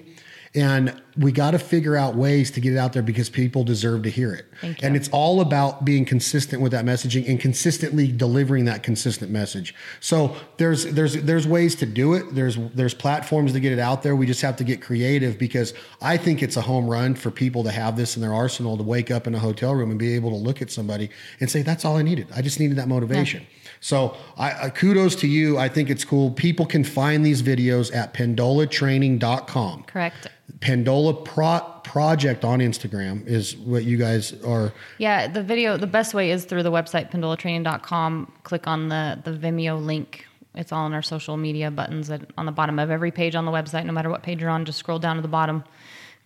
And 0.55 1.01
we 1.17 1.31
got 1.31 1.51
to 1.51 1.59
figure 1.59 1.95
out 1.95 2.15
ways 2.15 2.51
to 2.51 2.59
get 2.61 2.73
it 2.73 2.77
out 2.77 2.93
there 2.93 3.01
because 3.01 3.27
people 3.29 3.63
deserve 3.63 4.03
to 4.03 4.09
hear 4.09 4.33
it. 4.33 4.45
And 4.83 4.95
it's 4.95 5.09
all 5.09 5.41
about 5.41 5.83
being 5.83 6.05
consistent 6.05 6.61
with 6.61 6.71
that 6.73 6.85
messaging 6.85 7.27
and 7.27 7.39
consistently 7.39 8.11
delivering 8.11 8.65
that 8.65 8.83
consistent 8.83 9.31
message. 9.31 9.73
So 9.99 10.35
there's 10.57 10.85
there's 10.85 11.15
there's 11.15 11.47
ways 11.47 11.73
to 11.77 11.87
do 11.87 12.13
it. 12.13 12.35
There's 12.35 12.57
there's 12.75 12.93
platforms 12.93 13.53
to 13.53 13.59
get 13.59 13.71
it 13.71 13.79
out 13.79 14.03
there. 14.03 14.15
We 14.15 14.27
just 14.27 14.41
have 14.41 14.55
to 14.57 14.63
get 14.63 14.79
creative 14.81 15.39
because 15.39 15.73
I 16.01 16.17
think 16.17 16.43
it's 16.43 16.55
a 16.57 16.61
home 16.61 16.87
run 16.87 17.15
for 17.15 17.31
people 17.31 17.63
to 17.63 17.71
have 17.71 17.97
this 17.97 18.15
in 18.15 18.21
their 18.21 18.33
arsenal 18.33 18.77
to 18.77 18.83
wake 18.83 19.09
up 19.09 19.25
in 19.25 19.33
a 19.33 19.39
hotel 19.39 19.73
room 19.73 19.89
and 19.89 19.99
be 19.99 20.13
able 20.13 20.29
to 20.29 20.37
look 20.37 20.61
at 20.61 20.69
somebody 20.69 21.09
and 21.39 21.49
say, 21.49 21.63
"That's 21.63 21.83
all 21.83 21.97
I 21.97 22.03
needed. 22.03 22.27
I 22.35 22.43
just 22.43 22.59
needed 22.59 22.77
that 22.77 22.87
motivation." 22.87 23.47
So 23.83 24.15
I, 24.37 24.67
I 24.67 24.69
kudos 24.69 25.13
to 25.17 25.27
you. 25.27 25.57
I 25.57 25.67
think 25.67 25.89
it's 25.89 26.05
cool. 26.05 26.31
People 26.31 26.65
can 26.65 26.85
find 26.85 27.25
these 27.25 27.43
videos 27.43 27.93
at 27.93 28.13
pendolatraining.com. 28.13 29.83
Correct. 29.83 30.27
Pendola 30.59 31.25
Pro- 31.25 31.69
Project 31.83 32.45
on 32.45 32.59
Instagram 32.59 33.27
is 33.27 33.57
what 33.57 33.83
you 33.83 33.97
guys 33.97 34.41
are. 34.43 34.71
Yeah, 34.99 35.27
the 35.27 35.43
video, 35.43 35.75
the 35.75 35.85
best 35.85 36.13
way 36.13 36.31
is 36.31 36.45
through 36.45 36.63
the 36.63 36.71
website, 36.71 37.11
pendolatraining.com. 37.11 38.31
Click 38.43 38.67
on 38.67 38.87
the, 38.87 39.19
the 39.25 39.31
Vimeo 39.31 39.85
link. 39.85 40.25
It's 40.55 40.71
all 40.71 40.87
in 40.87 40.93
our 40.93 41.01
social 41.01 41.35
media 41.35 41.69
buttons 41.69 42.09
at, 42.09 42.21
on 42.37 42.45
the 42.45 42.53
bottom 42.53 42.79
of 42.79 42.89
every 42.89 43.11
page 43.11 43.35
on 43.35 43.43
the 43.43 43.51
website. 43.51 43.85
No 43.85 43.91
matter 43.91 44.09
what 44.09 44.23
page 44.23 44.39
you're 44.39 44.49
on, 44.49 44.63
just 44.63 44.79
scroll 44.79 44.97
down 44.97 45.17
to 45.17 45.21
the 45.21 45.27
bottom, 45.27 45.61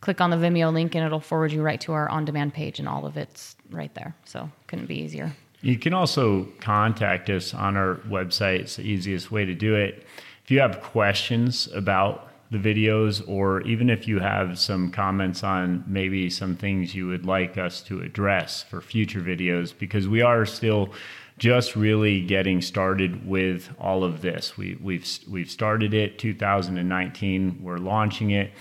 click 0.02 0.22
on 0.22 0.30
the 0.30 0.38
Vimeo 0.38 0.72
link, 0.72 0.94
and 0.94 1.04
it'll 1.04 1.20
forward 1.20 1.52
you 1.52 1.64
right 1.64 1.82
to 1.82 1.94
our 1.94 2.08
on 2.08 2.24
demand 2.24 2.54
page, 2.54 2.78
and 2.78 2.88
all 2.88 3.08
of 3.08 3.18
it's 3.18 3.56
right 3.72 3.94
there. 3.96 4.16
So 4.26 4.52
couldn't 4.68 4.86
be 4.86 5.00
easier. 5.00 5.36
You 5.62 5.78
can 5.78 5.94
also 5.94 6.46
contact 6.60 7.30
us 7.30 7.54
on 7.54 7.76
our 7.78 7.96
website. 8.08 8.60
It's 8.60 8.76
the 8.76 8.84
easiest 8.84 9.32
way 9.32 9.46
to 9.46 9.56
do 9.56 9.76
it. 9.76 10.06
If 10.44 10.52
you 10.52 10.60
have 10.60 10.82
questions 10.82 11.68
about 11.74 12.30
the 12.52 12.58
videos, 12.58 13.28
or 13.28 13.62
even 13.62 13.90
if 13.90 14.08
you 14.08 14.20
have 14.20 14.58
some 14.58 14.90
comments 14.92 15.44
on 15.44 15.84
maybe 15.88 16.30
some 16.30 16.56
things 16.56 16.96
you 16.96 17.08
would 17.08 17.26
like 17.26 17.58
us 17.58 17.82
to 17.82 18.02
address 18.02 18.64
for 18.64 18.80
future 18.80 19.20
videos, 19.20 19.78
because 19.78 20.08
we 20.08 20.22
are 20.22 20.46
still 20.46 20.94
just 21.38 21.76
really 21.76 22.22
getting 22.22 22.62
started 22.62 23.28
with 23.28 23.70
all 23.80 24.04
of 24.04 24.22
this. 24.22 24.58
We, 24.58 24.78
we've 24.82 25.08
we've 25.30 25.52
started 25.52 25.94
it 25.94 26.18
2019. 26.18 27.60
We're 27.62 27.78
launching 27.78 28.32
it. 28.32 28.52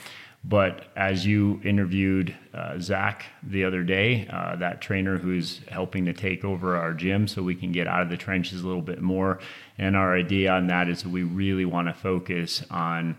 But 0.49 0.85
as 0.95 1.27
you 1.27 1.61
interviewed 1.65 2.33
uh, 2.55 2.79
Zach 2.79 3.25
the 3.43 3.65
other 3.65 3.83
day, 3.83 4.29
uh, 4.31 4.55
that 4.57 4.81
trainer 4.81 5.19
who's 5.19 5.61
helping 5.69 6.05
to 6.05 6.13
take 6.13 6.45
over 6.45 6.77
our 6.77 6.95
gym 6.95 7.27
so 7.27 7.43
we 7.43 7.57
can 7.57 7.73
get 7.73 7.89
out 7.89 8.03
of 8.03 8.11
the 8.11 8.17
trenches 8.17 8.63
a 8.63 8.67
little 8.67 8.83
bit 8.83 9.03
more. 9.03 9.41
And 9.77 9.97
our 9.97 10.15
idea 10.17 10.53
on 10.53 10.69
that 10.69 10.89
is 10.89 11.03
that 11.03 11.09
we 11.09 11.25
really 11.25 11.65
want 11.65 11.89
to 11.89 11.95
focus 11.95 12.63
on 12.71 13.17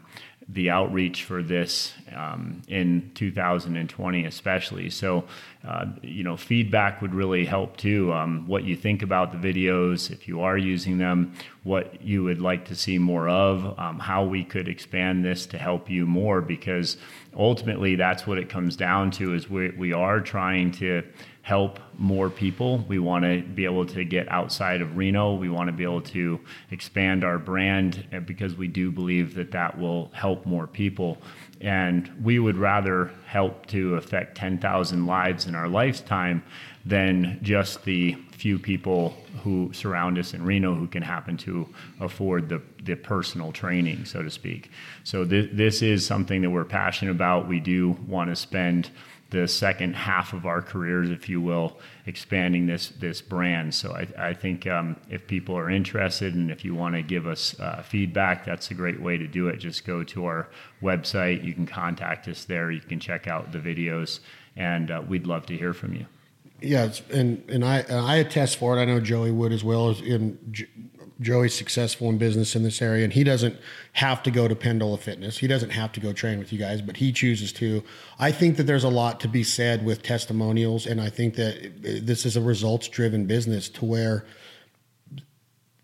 the 0.50 0.70
outreach 0.70 1.24
for 1.24 1.44
this 1.44 1.94
um, 2.16 2.62
in 2.70 3.12
2020 3.16 4.26
especially 4.26 4.90
so 4.90 5.26
uh, 5.68 5.86
you 6.02 6.24
know 6.24 6.38
feedback 6.38 7.02
would 7.02 7.14
really 7.14 7.46
help 7.46 7.76
too 7.76 8.14
um, 8.14 8.48
what 8.48 8.64
you 8.64 8.76
think 8.76 9.02
about 9.02 9.32
the 9.32 9.54
videos 9.54 10.10
if 10.10 10.28
you 10.28 10.42
are 10.42 10.58
using 10.58 10.98
them 10.98 11.34
what 11.64 12.02
you 12.02 12.24
would 12.24 12.40
like 12.40 12.64
to 12.66 12.76
see 12.76 12.98
more 12.98 13.28
of 13.28 13.78
um, 13.78 14.00
how 14.00 14.24
we 14.24 14.44
could 14.44 14.70
expand 14.70 15.26
this 15.26 15.46
to 15.46 15.58
help 15.58 15.90
you 15.90 16.06
more 16.06 16.42
because 16.42 16.96
ultimately 17.36 17.96
that's 17.96 18.26
what 18.26 18.38
it 18.38 18.50
comes 18.50 18.78
down 18.78 19.12
to 19.12 19.34
is 19.34 19.50
we, 19.50 19.70
we 19.72 19.92
are 19.92 20.22
trying 20.22 20.72
to 20.72 21.04
help 21.48 21.80
more 21.98 22.30
people. 22.30 22.84
We 22.90 23.00
want 23.00 23.24
to 23.24 23.42
be 23.42 23.64
able 23.64 23.86
to 23.86 24.04
get 24.04 24.30
outside 24.30 24.82
of 24.82 24.98
Reno. 24.98 25.34
We 25.34 25.48
want 25.48 25.70
to 25.70 25.72
be 25.72 25.84
able 25.84 26.02
to 26.02 26.42
expand 26.72 27.24
our 27.24 27.40
brand 27.40 28.06
uh, 28.12 28.20
because 28.20 28.56
we 28.56 28.68
do 28.68 28.92
believe 28.92 29.34
that 29.36 29.52
that 29.52 29.80
will 29.80 30.12
help 30.14 30.46
more 30.46 30.68
people. 30.68 31.18
And 31.62 32.12
we 32.22 32.40
would 32.40 32.58
rather 32.58 33.12
help 33.26 33.66
to 33.68 33.96
affect 33.96 34.38
10,000 34.38 35.06
lives 35.06 35.48
in 35.48 35.56
our 35.56 35.68
lifetime 35.68 36.44
than 36.86 37.40
just 37.42 37.84
the 37.84 38.16
few 38.32 38.60
people 38.60 39.18
who 39.44 39.72
surround 39.74 40.18
us 40.18 40.34
in 40.34 40.44
Reno 40.44 40.76
who 40.76 40.88
can 40.88 41.02
happen 41.02 41.36
to 41.38 41.68
afford 42.00 42.48
the, 42.50 42.62
the 42.84 42.96
personal 42.96 43.52
training, 43.52 44.06
so 44.06 44.22
to 44.22 44.30
speak. 44.30 44.70
So, 45.04 45.26
th- 45.26 45.50
this 45.54 45.82
is 45.82 46.06
something 46.06 46.42
that 46.44 46.50
we're 46.50 46.64
passionate 46.64 47.12
about. 47.12 47.48
We 47.48 47.60
do 47.60 47.98
want 48.08 48.30
to 48.30 48.36
spend 48.36 48.92
the 49.30 49.48
second 49.48 49.96
half 49.96 50.32
of 50.34 50.46
our 50.46 50.62
careers, 50.62 51.10
if 51.10 51.28
you 51.28 51.42
will, 51.42 51.78
expanding 52.06 52.66
this 52.68 52.90
this 52.90 53.22
brand. 53.22 53.74
So 53.74 53.94
I, 53.94 54.30
I 54.30 54.34
think 54.34 54.66
um, 54.68 54.96
if 55.10 55.28
people 55.28 55.58
are 55.58 55.70
interested 55.70 56.34
and 56.34 56.50
if 56.50 56.64
you 56.64 56.74
want 56.74 56.96
to 56.96 57.02
give 57.02 57.28
us 57.28 57.60
uh, 57.60 57.82
feedback, 57.82 58.46
that's 58.46 58.72
a 58.72 58.74
great 58.74 59.02
way 59.02 59.18
to 59.18 59.28
do 59.28 59.48
it. 59.50 59.58
Just 59.58 59.86
go 59.86 60.04
to 60.06 60.26
our 60.26 60.48
website. 60.82 61.44
You 61.44 61.54
can 61.54 61.66
contact 61.66 62.28
us 62.28 62.46
there. 62.46 62.72
You 62.72 62.80
can 62.80 63.00
check 63.00 63.28
out 63.28 63.52
the 63.52 63.60
videos, 63.60 64.20
and 64.56 64.90
uh, 64.90 65.04
we'd 65.08 65.28
love 65.28 65.46
to 65.48 65.58
hear 65.58 65.74
from 65.74 65.94
you. 65.94 66.06
Yeah, 66.62 66.92
and 67.12 67.44
and 67.50 67.64
I 67.66 67.80
and 67.80 68.00
I 68.00 68.16
attest 68.16 68.58
for 68.58 68.78
it. 68.78 68.82
I 68.82 68.86
know 68.86 69.00
Joey 69.00 69.32
would 69.32 69.52
as 69.52 69.64
well. 69.64 69.90
As 69.90 70.02
in 70.02 70.40
Joey's 71.20 71.56
successful 71.56 72.10
in 72.10 72.18
business 72.18 72.56
in 72.56 72.64
this 72.64 72.82
area, 72.82 73.04
and 73.04 73.12
he 73.12 73.24
doesn't 73.24 73.58
have 73.94 74.22
to 74.24 74.32
go 74.32 74.48
to 74.48 74.56
Pendola 74.56 75.00
Fitness. 75.00 75.40
He 75.40 75.48
doesn't 75.48 75.72
have 75.72 75.92
to 75.94 76.00
go 76.00 76.14
train 76.14 76.38
with 76.38 76.54
you 76.54 76.60
guys, 76.60 76.82
but 76.82 76.98
he 76.98 77.12
chooses 77.12 77.52
to. 77.54 77.84
I 78.20 78.32
think 78.32 78.58
that 78.58 78.64
there's 78.64 78.84
a 78.84 78.90
lot 78.90 79.20
to 79.22 79.28
be 79.28 79.44
said 79.44 79.84
with 79.84 80.04
testimonials, 80.04 80.86
and 80.86 81.02
I 81.02 81.10
think 81.10 81.36
that 81.36 81.82
this 82.06 82.26
is 82.26 82.38
a 82.38 82.42
results 82.42 82.88
driven 82.88 83.26
business 83.26 83.68
to 83.70 83.86
where 83.86 84.26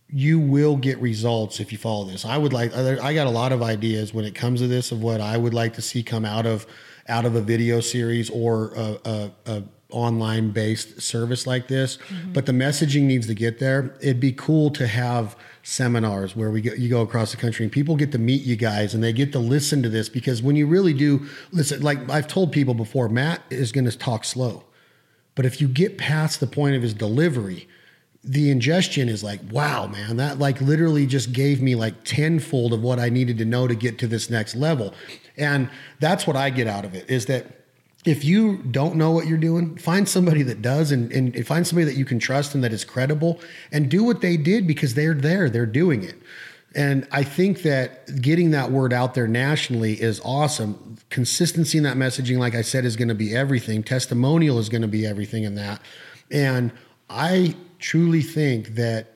you 0.07 0.39
will 0.39 0.77
get 0.77 0.99
results 0.99 1.60
if 1.60 1.72
you 1.72 1.80
follow 1.80 2.05
this. 2.05 2.23
I 2.23 2.38
would 2.38 2.53
like 2.53 2.73
I 2.76 3.15
got 3.15 3.26
a 3.26 3.31
lot 3.31 3.51
of 3.51 3.64
ideas 3.64 4.14
when 4.14 4.26
it 4.26 4.35
comes 4.35 4.60
to 4.61 4.68
this 4.68 4.91
of 4.91 5.01
what 5.01 5.19
I 5.19 5.38
would 5.38 5.55
like 5.55 5.73
to 5.73 5.81
see 5.81 6.03
come 6.03 6.23
out 6.23 6.45
of 6.45 6.68
out 7.10 7.26
of 7.26 7.35
a 7.35 7.41
video 7.41 7.80
series 7.80 8.30
or 8.30 8.73
a, 8.76 8.99
a, 9.03 9.31
a 9.47 9.64
online 9.93 10.51
based 10.51 11.01
service 11.01 11.47
like 11.47 11.67
this, 11.67 11.97
mm-hmm. 11.97 12.33
but 12.33 12.45
the 12.45 12.51
messaging 12.51 13.03
needs 13.03 13.27
to 13.27 13.33
get 13.33 13.59
there. 13.59 13.95
It'd 14.01 14.19
be 14.19 14.31
cool 14.31 14.69
to 14.71 14.87
have 14.87 15.35
seminars 15.63 16.35
where 16.35 16.51
we 16.51 16.61
go, 16.61 16.73
you 16.73 16.89
go 16.89 17.01
across 17.01 17.31
the 17.31 17.37
country 17.37 17.63
and 17.63 17.71
people 17.71 17.95
get 17.95 18.11
to 18.11 18.17
meet 18.17 18.43
you 18.43 18.55
guys 18.55 18.93
and 18.93 19.03
they 19.03 19.13
get 19.13 19.31
to 19.31 19.39
listen 19.39 19.81
to 19.83 19.89
this 19.89 20.09
because 20.09 20.41
when 20.41 20.55
you 20.55 20.67
really 20.67 20.93
do 20.93 21.25
listen, 21.51 21.81
like 21.81 22.09
I've 22.09 22.27
told 22.27 22.51
people 22.51 22.73
before, 22.73 23.07
Matt 23.07 23.41
is 23.49 23.71
going 23.71 23.85
to 23.85 23.97
talk 23.97 24.25
slow, 24.25 24.65
but 25.35 25.45
if 25.45 25.61
you 25.61 25.67
get 25.67 25.97
past 25.97 26.39
the 26.39 26.47
point 26.47 26.75
of 26.75 26.81
his 26.81 26.93
delivery, 26.93 27.67
the 28.23 28.49
ingestion 28.49 29.09
is 29.09 29.23
like, 29.23 29.39
wow, 29.51 29.87
man, 29.87 30.17
that 30.17 30.39
like 30.39 30.61
literally 30.61 31.05
just 31.05 31.33
gave 31.33 31.61
me 31.61 31.75
like 31.75 32.03
tenfold 32.03 32.73
of 32.73 32.81
what 32.81 32.99
I 32.99 33.09
needed 33.09 33.37
to 33.39 33.45
know 33.45 33.67
to 33.67 33.75
get 33.75 33.99
to 33.99 34.07
this 34.07 34.29
next 34.29 34.55
level. 34.55 34.93
And 35.37 35.69
that's 35.99 36.25
what 36.25 36.35
I 36.35 36.49
get 36.49 36.67
out 36.67 36.85
of 36.85 36.93
it 36.93 37.09
is 37.09 37.25
that 37.25 37.62
if 38.05 38.25
you 38.25 38.57
don't 38.57 38.95
know 38.95 39.11
what 39.11 39.27
you're 39.27 39.38
doing, 39.38 39.77
find 39.77 40.07
somebody 40.07 40.43
that 40.43 40.61
does 40.61 40.91
and, 40.91 41.11
and 41.11 41.47
find 41.47 41.65
somebody 41.65 41.85
that 41.85 41.97
you 41.97 42.05
can 42.05 42.19
trust 42.19 42.53
and 42.53 42.63
that 42.63 42.73
is 42.73 42.84
credible 42.84 43.39
and 43.71 43.89
do 43.89 44.03
what 44.03 44.21
they 44.21 44.35
did 44.35 44.67
because 44.67 44.93
they're 44.93 45.13
there, 45.13 45.49
they're 45.49 45.65
doing 45.65 46.03
it. 46.03 46.15
And 46.75 47.07
I 47.11 47.23
think 47.23 47.61
that 47.61 48.21
getting 48.21 48.51
that 48.51 48.71
word 48.71 48.93
out 48.93 49.13
there 49.13 49.27
nationally 49.27 50.01
is 50.01 50.19
awesome. 50.25 50.97
Consistency 51.09 51.77
in 51.77 51.84
that 51.84 51.97
messaging, 51.97 52.39
like 52.39 52.55
I 52.55 52.61
said, 52.61 52.84
is 52.84 52.95
going 52.95 53.09
to 53.09 53.15
be 53.15 53.35
everything. 53.35 53.84
Testimonial 53.84 54.57
is 54.57 54.69
going 54.69 54.81
to 54.81 54.88
be 54.88 55.05
everything 55.05 55.43
in 55.43 55.55
that. 55.55 55.81
And 56.31 56.71
I 57.09 57.55
truly 57.80 58.21
think 58.21 58.69
that 58.75 59.13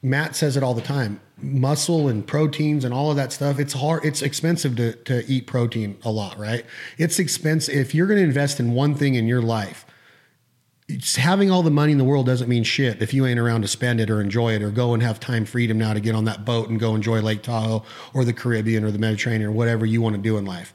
Matt 0.00 0.36
says 0.36 0.56
it 0.56 0.62
all 0.62 0.74
the 0.74 0.82
time 0.82 1.20
muscle 1.44 2.08
and 2.08 2.26
proteins 2.26 2.84
and 2.84 2.94
all 2.94 3.10
of 3.10 3.16
that 3.16 3.32
stuff 3.32 3.58
it's 3.58 3.74
hard 3.74 4.04
it's 4.04 4.22
expensive 4.22 4.76
to, 4.76 4.94
to 5.04 5.24
eat 5.26 5.46
protein 5.46 5.96
a 6.04 6.10
lot 6.10 6.38
right? 6.38 6.64
It's 6.98 7.18
expensive 7.18 7.74
if 7.74 7.94
you're 7.94 8.06
going 8.06 8.18
to 8.18 8.24
invest 8.24 8.60
in 8.60 8.72
one 8.72 8.94
thing 8.94 9.14
in 9.14 9.26
your 9.26 9.42
life 9.42 9.86
having 11.16 11.50
all 11.50 11.62
the 11.62 11.70
money 11.70 11.92
in 11.92 11.98
the 11.98 12.04
world 12.04 12.26
doesn't 12.26 12.48
mean 12.48 12.62
shit 12.62 13.00
if 13.00 13.14
you 13.14 13.24
ain't 13.24 13.38
around 13.38 13.62
to 13.62 13.68
spend 13.68 14.00
it 14.00 14.10
or 14.10 14.20
enjoy 14.20 14.54
it 14.54 14.62
or 14.62 14.70
go 14.70 14.92
and 14.92 15.02
have 15.02 15.18
time 15.18 15.44
freedom 15.44 15.78
now 15.78 15.94
to 15.94 16.00
get 16.00 16.14
on 16.14 16.24
that 16.24 16.44
boat 16.44 16.68
and 16.68 16.78
go 16.78 16.94
enjoy 16.94 17.20
lake 17.20 17.42
tahoe 17.42 17.82
or 18.12 18.24
the 18.24 18.32
caribbean 18.32 18.84
or 18.84 18.90
the 18.90 18.98
mediterranean 18.98 19.48
or 19.48 19.52
whatever 19.52 19.86
you 19.86 20.02
want 20.02 20.14
to 20.14 20.20
do 20.20 20.36
in 20.36 20.44
life 20.44 20.74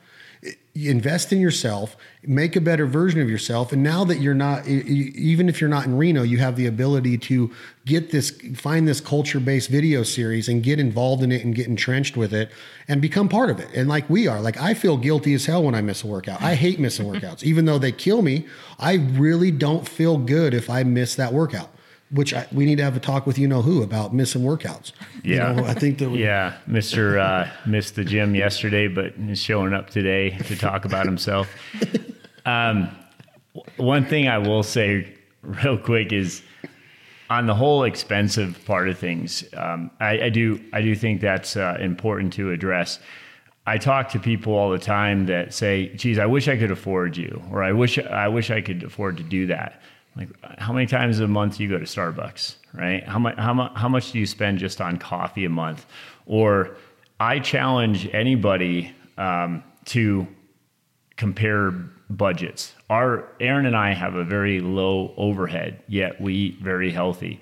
invest 0.87 1.33
in 1.33 1.39
yourself, 1.39 1.97
make 2.23 2.55
a 2.55 2.61
better 2.61 2.85
version 2.85 3.19
of 3.21 3.29
yourself. 3.29 3.73
And 3.73 3.83
now 3.83 4.03
that 4.05 4.19
you're 4.19 4.33
not, 4.33 4.67
even 4.67 5.49
if 5.49 5.59
you're 5.59 5.69
not 5.69 5.85
in 5.85 5.97
Reno, 5.97 6.23
you 6.23 6.37
have 6.37 6.55
the 6.55 6.67
ability 6.67 7.17
to 7.17 7.51
get 7.85 8.11
this, 8.11 8.31
find 8.55 8.87
this 8.87 9.01
culture 9.01 9.39
based 9.39 9.69
video 9.69 10.03
series 10.03 10.47
and 10.47 10.61
get 10.63 10.79
involved 10.79 11.23
in 11.23 11.31
it 11.31 11.43
and 11.43 11.55
get 11.55 11.67
entrenched 11.67 12.15
with 12.15 12.33
it 12.33 12.51
and 12.87 13.01
become 13.01 13.27
part 13.27 13.49
of 13.49 13.59
it. 13.59 13.69
And 13.73 13.89
like 13.89 14.09
we 14.09 14.27
are, 14.27 14.39
like 14.39 14.59
I 14.61 14.73
feel 14.73 14.97
guilty 14.97 15.33
as 15.33 15.45
hell 15.45 15.63
when 15.63 15.75
I 15.75 15.81
miss 15.81 16.03
a 16.03 16.07
workout. 16.07 16.41
I 16.41 16.55
hate 16.55 16.79
missing 16.79 17.07
workouts. 17.07 17.43
Even 17.43 17.65
though 17.65 17.79
they 17.79 17.91
kill 17.91 18.21
me, 18.21 18.45
I 18.77 18.93
really 18.93 19.51
don't 19.51 19.87
feel 19.87 20.17
good 20.17 20.53
if 20.53 20.69
I 20.69 20.83
miss 20.83 21.15
that 21.15 21.33
workout 21.33 21.71
which 22.11 22.33
I, 22.33 22.47
we 22.51 22.65
need 22.65 22.77
to 22.77 22.83
have 22.83 22.97
a 22.97 22.99
talk 22.99 23.27
with 23.27 23.37
you 23.37 23.47
know 23.47 23.61
who 23.61 23.83
about 23.83 24.13
missing 24.13 24.41
workouts. 24.41 24.91
Yeah, 25.23 25.51
you 25.51 25.61
know, 25.61 25.67
I 25.67 25.73
think 25.73 25.99
that. 25.99 26.09
We, 26.09 26.23
yeah, 26.23 26.57
Mister 26.67 27.19
uh, 27.19 27.49
missed 27.65 27.95
the 27.95 28.03
gym 28.03 28.35
yesterday, 28.35 28.87
but 28.87 29.13
is 29.17 29.41
showing 29.41 29.73
up 29.73 29.89
today 29.89 30.31
to 30.31 30.55
talk 30.55 30.85
about 30.85 31.05
himself. 31.05 31.49
Um, 32.45 32.89
one 33.77 34.05
thing 34.05 34.27
I 34.27 34.37
will 34.37 34.63
say 34.63 35.13
real 35.41 35.77
quick 35.77 36.11
is 36.11 36.41
on 37.29 37.45
the 37.45 37.53
whole 37.53 37.83
expensive 37.83 38.59
part 38.65 38.89
of 38.89 38.97
things. 38.97 39.43
Um, 39.55 39.91
I, 39.99 40.21
I, 40.21 40.29
do 40.29 40.59
I 40.73 40.81
do 40.81 40.95
think 40.95 41.21
that's 41.21 41.55
uh, 41.55 41.77
important 41.79 42.33
to 42.33 42.51
address. 42.51 42.99
I 43.67 43.77
talk 43.77 44.09
to 44.09 44.19
people 44.19 44.53
all 44.53 44.71
the 44.71 44.79
time 44.79 45.27
that 45.27 45.53
say, 45.53 45.89
"Geez, 45.95 46.17
I 46.17 46.25
wish 46.25 46.47
I 46.47 46.57
could 46.57 46.71
afford 46.71 47.17
you," 47.17 47.43
or 47.51 47.61
"I 47.61 47.71
wish 47.71 47.99
I 47.99 48.27
wish 48.27 48.49
I 48.49 48.61
could 48.61 48.83
afford 48.83 49.17
to 49.17 49.23
do 49.23 49.45
that." 49.47 49.79
Like 50.19 50.59
how 50.59 50.73
many 50.73 50.85
times 50.85 51.19
a 51.21 51.27
month 51.27 51.57
do 51.57 51.63
you 51.63 51.69
go 51.69 51.77
to 51.77 51.85
Starbucks, 51.85 52.55
right? 52.73 53.07
How 53.07 53.19
much 53.19 53.37
how 53.37 53.53
much 53.53 53.71
how 53.75 53.87
much 53.87 54.11
do 54.11 54.19
you 54.19 54.25
spend 54.25 54.59
just 54.59 54.81
on 54.81 54.97
coffee 54.97 55.45
a 55.45 55.49
month? 55.49 55.85
Or 56.25 56.75
I 57.21 57.39
challenge 57.39 58.09
anybody 58.11 58.93
um, 59.17 59.63
to 59.85 60.27
compare 61.15 61.71
budgets. 62.09 62.75
Our 62.89 63.29
Erin 63.39 63.65
and 63.65 63.77
I 63.77 63.93
have 63.93 64.15
a 64.15 64.25
very 64.25 64.59
low 64.59 65.13
overhead, 65.15 65.81
yet 65.87 66.19
we 66.19 66.33
eat 66.33 66.59
very 66.59 66.91
healthy. 66.91 67.39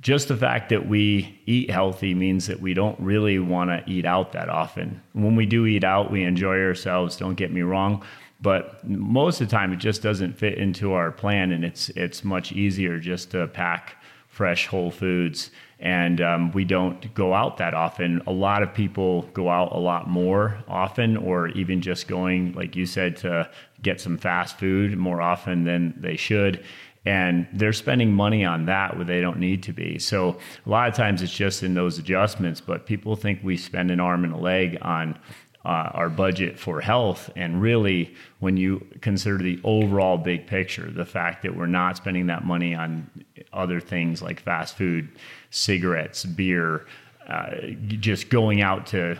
Just 0.00 0.28
the 0.28 0.36
fact 0.36 0.68
that 0.70 0.86
we 0.86 1.40
eat 1.46 1.70
healthy 1.70 2.14
means 2.14 2.46
that 2.46 2.60
we 2.60 2.74
don't 2.74 2.98
really 3.00 3.38
want 3.38 3.70
to 3.70 3.82
eat 3.90 4.04
out 4.04 4.32
that 4.32 4.48
often. 4.48 5.02
When 5.12 5.34
we 5.36 5.46
do 5.46 5.66
eat 5.66 5.84
out, 5.84 6.10
we 6.10 6.24
enjoy 6.24 6.58
ourselves. 6.62 7.16
Don't 7.16 7.34
get 7.34 7.52
me 7.52 7.62
wrong 7.62 8.02
but 8.44 8.86
most 8.86 9.40
of 9.40 9.48
the 9.48 9.50
time, 9.50 9.72
it 9.72 9.78
just 9.78 10.02
doesn't 10.02 10.34
fit 10.34 10.58
into 10.58 10.92
our 10.92 11.10
plan, 11.10 11.50
and 11.50 11.64
it's 11.64 11.88
it's 11.90 12.22
much 12.22 12.52
easier 12.52 12.98
just 12.98 13.30
to 13.30 13.48
pack 13.48 13.96
fresh 14.28 14.66
whole 14.66 14.90
foods. 14.90 15.50
And 15.80 16.20
um, 16.20 16.52
we 16.52 16.64
don't 16.66 17.12
go 17.14 17.32
out 17.32 17.56
that 17.56 17.72
often. 17.72 18.20
A 18.26 18.32
lot 18.32 18.62
of 18.62 18.74
people 18.74 19.22
go 19.32 19.48
out 19.48 19.72
a 19.72 19.78
lot 19.78 20.10
more 20.10 20.62
often, 20.68 21.16
or 21.16 21.48
even 21.48 21.80
just 21.80 22.06
going, 22.06 22.52
like 22.52 22.76
you 22.76 22.84
said, 22.84 23.16
to 23.18 23.48
get 23.80 23.98
some 23.98 24.18
fast 24.18 24.58
food 24.58 24.98
more 24.98 25.22
often 25.22 25.64
than 25.64 25.94
they 25.96 26.16
should 26.16 26.62
and 27.06 27.46
they're 27.52 27.72
spending 27.72 28.12
money 28.12 28.44
on 28.44 28.64
that 28.64 28.96
where 28.96 29.04
they 29.04 29.20
don't 29.20 29.38
need 29.38 29.62
to 29.62 29.72
be. 29.72 29.98
So 29.98 30.38
a 30.64 30.68
lot 30.68 30.88
of 30.88 30.94
times 30.94 31.20
it's 31.20 31.34
just 31.34 31.62
in 31.62 31.74
those 31.74 31.98
adjustments, 31.98 32.60
but 32.60 32.86
people 32.86 33.14
think 33.14 33.40
we 33.42 33.56
spend 33.56 33.90
an 33.90 34.00
arm 34.00 34.24
and 34.24 34.32
a 34.32 34.38
leg 34.38 34.78
on 34.80 35.18
uh, 35.64 35.90
our 35.94 36.10
budget 36.10 36.58
for 36.58 36.80
health. 36.80 37.30
And 37.36 37.60
really, 37.60 38.14
when 38.40 38.56
you 38.56 38.86
consider 39.00 39.38
the 39.38 39.60
overall 39.64 40.18
big 40.18 40.46
picture, 40.46 40.90
the 40.90 41.06
fact 41.06 41.42
that 41.42 41.56
we're 41.56 41.66
not 41.66 41.96
spending 41.96 42.26
that 42.26 42.44
money 42.44 42.74
on 42.74 43.10
other 43.52 43.80
things 43.80 44.20
like 44.20 44.40
fast 44.40 44.76
food, 44.76 45.08
cigarettes, 45.50 46.24
beer, 46.24 46.86
uh, 47.28 47.54
just 47.86 48.28
going 48.28 48.60
out 48.60 48.86
to 48.88 49.16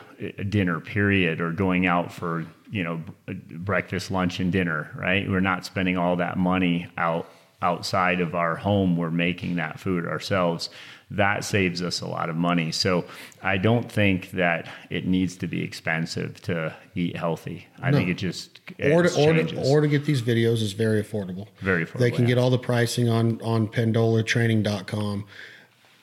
dinner, 0.49 0.81
period, 0.81 1.41
or 1.41 1.51
going 1.53 1.87
out 1.87 2.13
for 2.13 2.47
you 2.71 2.85
know 2.85 3.03
breakfast, 3.27 4.11
lunch, 4.11 4.41
and 4.41 4.53
dinner. 4.53 4.91
Right? 4.95 5.29
We're 5.29 5.41
not 5.41 5.65
spending 5.65 5.97
all 5.97 6.17
that 6.17 6.37
money 6.37 6.89
out 6.99 7.27
outside 7.63 8.21
of 8.21 8.35
our 8.35 8.57
home. 8.57 8.99
We're 8.99 9.11
making 9.11 9.57
that 9.57 9.81
food 9.81 10.05
ourselves 10.05 10.69
that 11.11 11.45
saves 11.45 11.83
us 11.83 12.01
a 12.01 12.07
lot 12.07 12.29
of 12.29 12.37
money. 12.37 12.73
So 12.73 13.05
I 13.43 13.57
don't 13.57 13.91
think 13.91 14.31
that 14.33 14.69
it 14.91 15.07
needs 15.07 15.37
to 15.37 15.47
be 15.47 15.63
expensive 15.63 16.41
to 16.43 16.75
eat 16.95 17.17
healthy. 17.17 17.67
I 17.81 17.91
no. 17.91 17.99
think 17.99 18.11
it 18.11 18.15
just 18.15 18.61
it 18.79 18.93
or 18.93 19.03
to, 19.03 19.21
or 19.21 19.33
to, 19.33 19.63
or 19.63 19.81
to 19.81 19.89
get 19.89 20.05
these 20.05 20.23
videos 20.23 20.63
is 20.63 20.73
very 20.73 21.03
affordable. 21.03 21.49
Very 21.61 21.85
affordable. 21.85 22.01
They 22.01 22.11
can 22.11 22.23
yeah. 22.23 22.29
get 22.29 22.39
all 22.39 22.51
the 22.51 22.59
pricing 22.59 23.09
on 23.09 23.41
on 23.43 23.69
pendolatraining.com. 23.69 25.27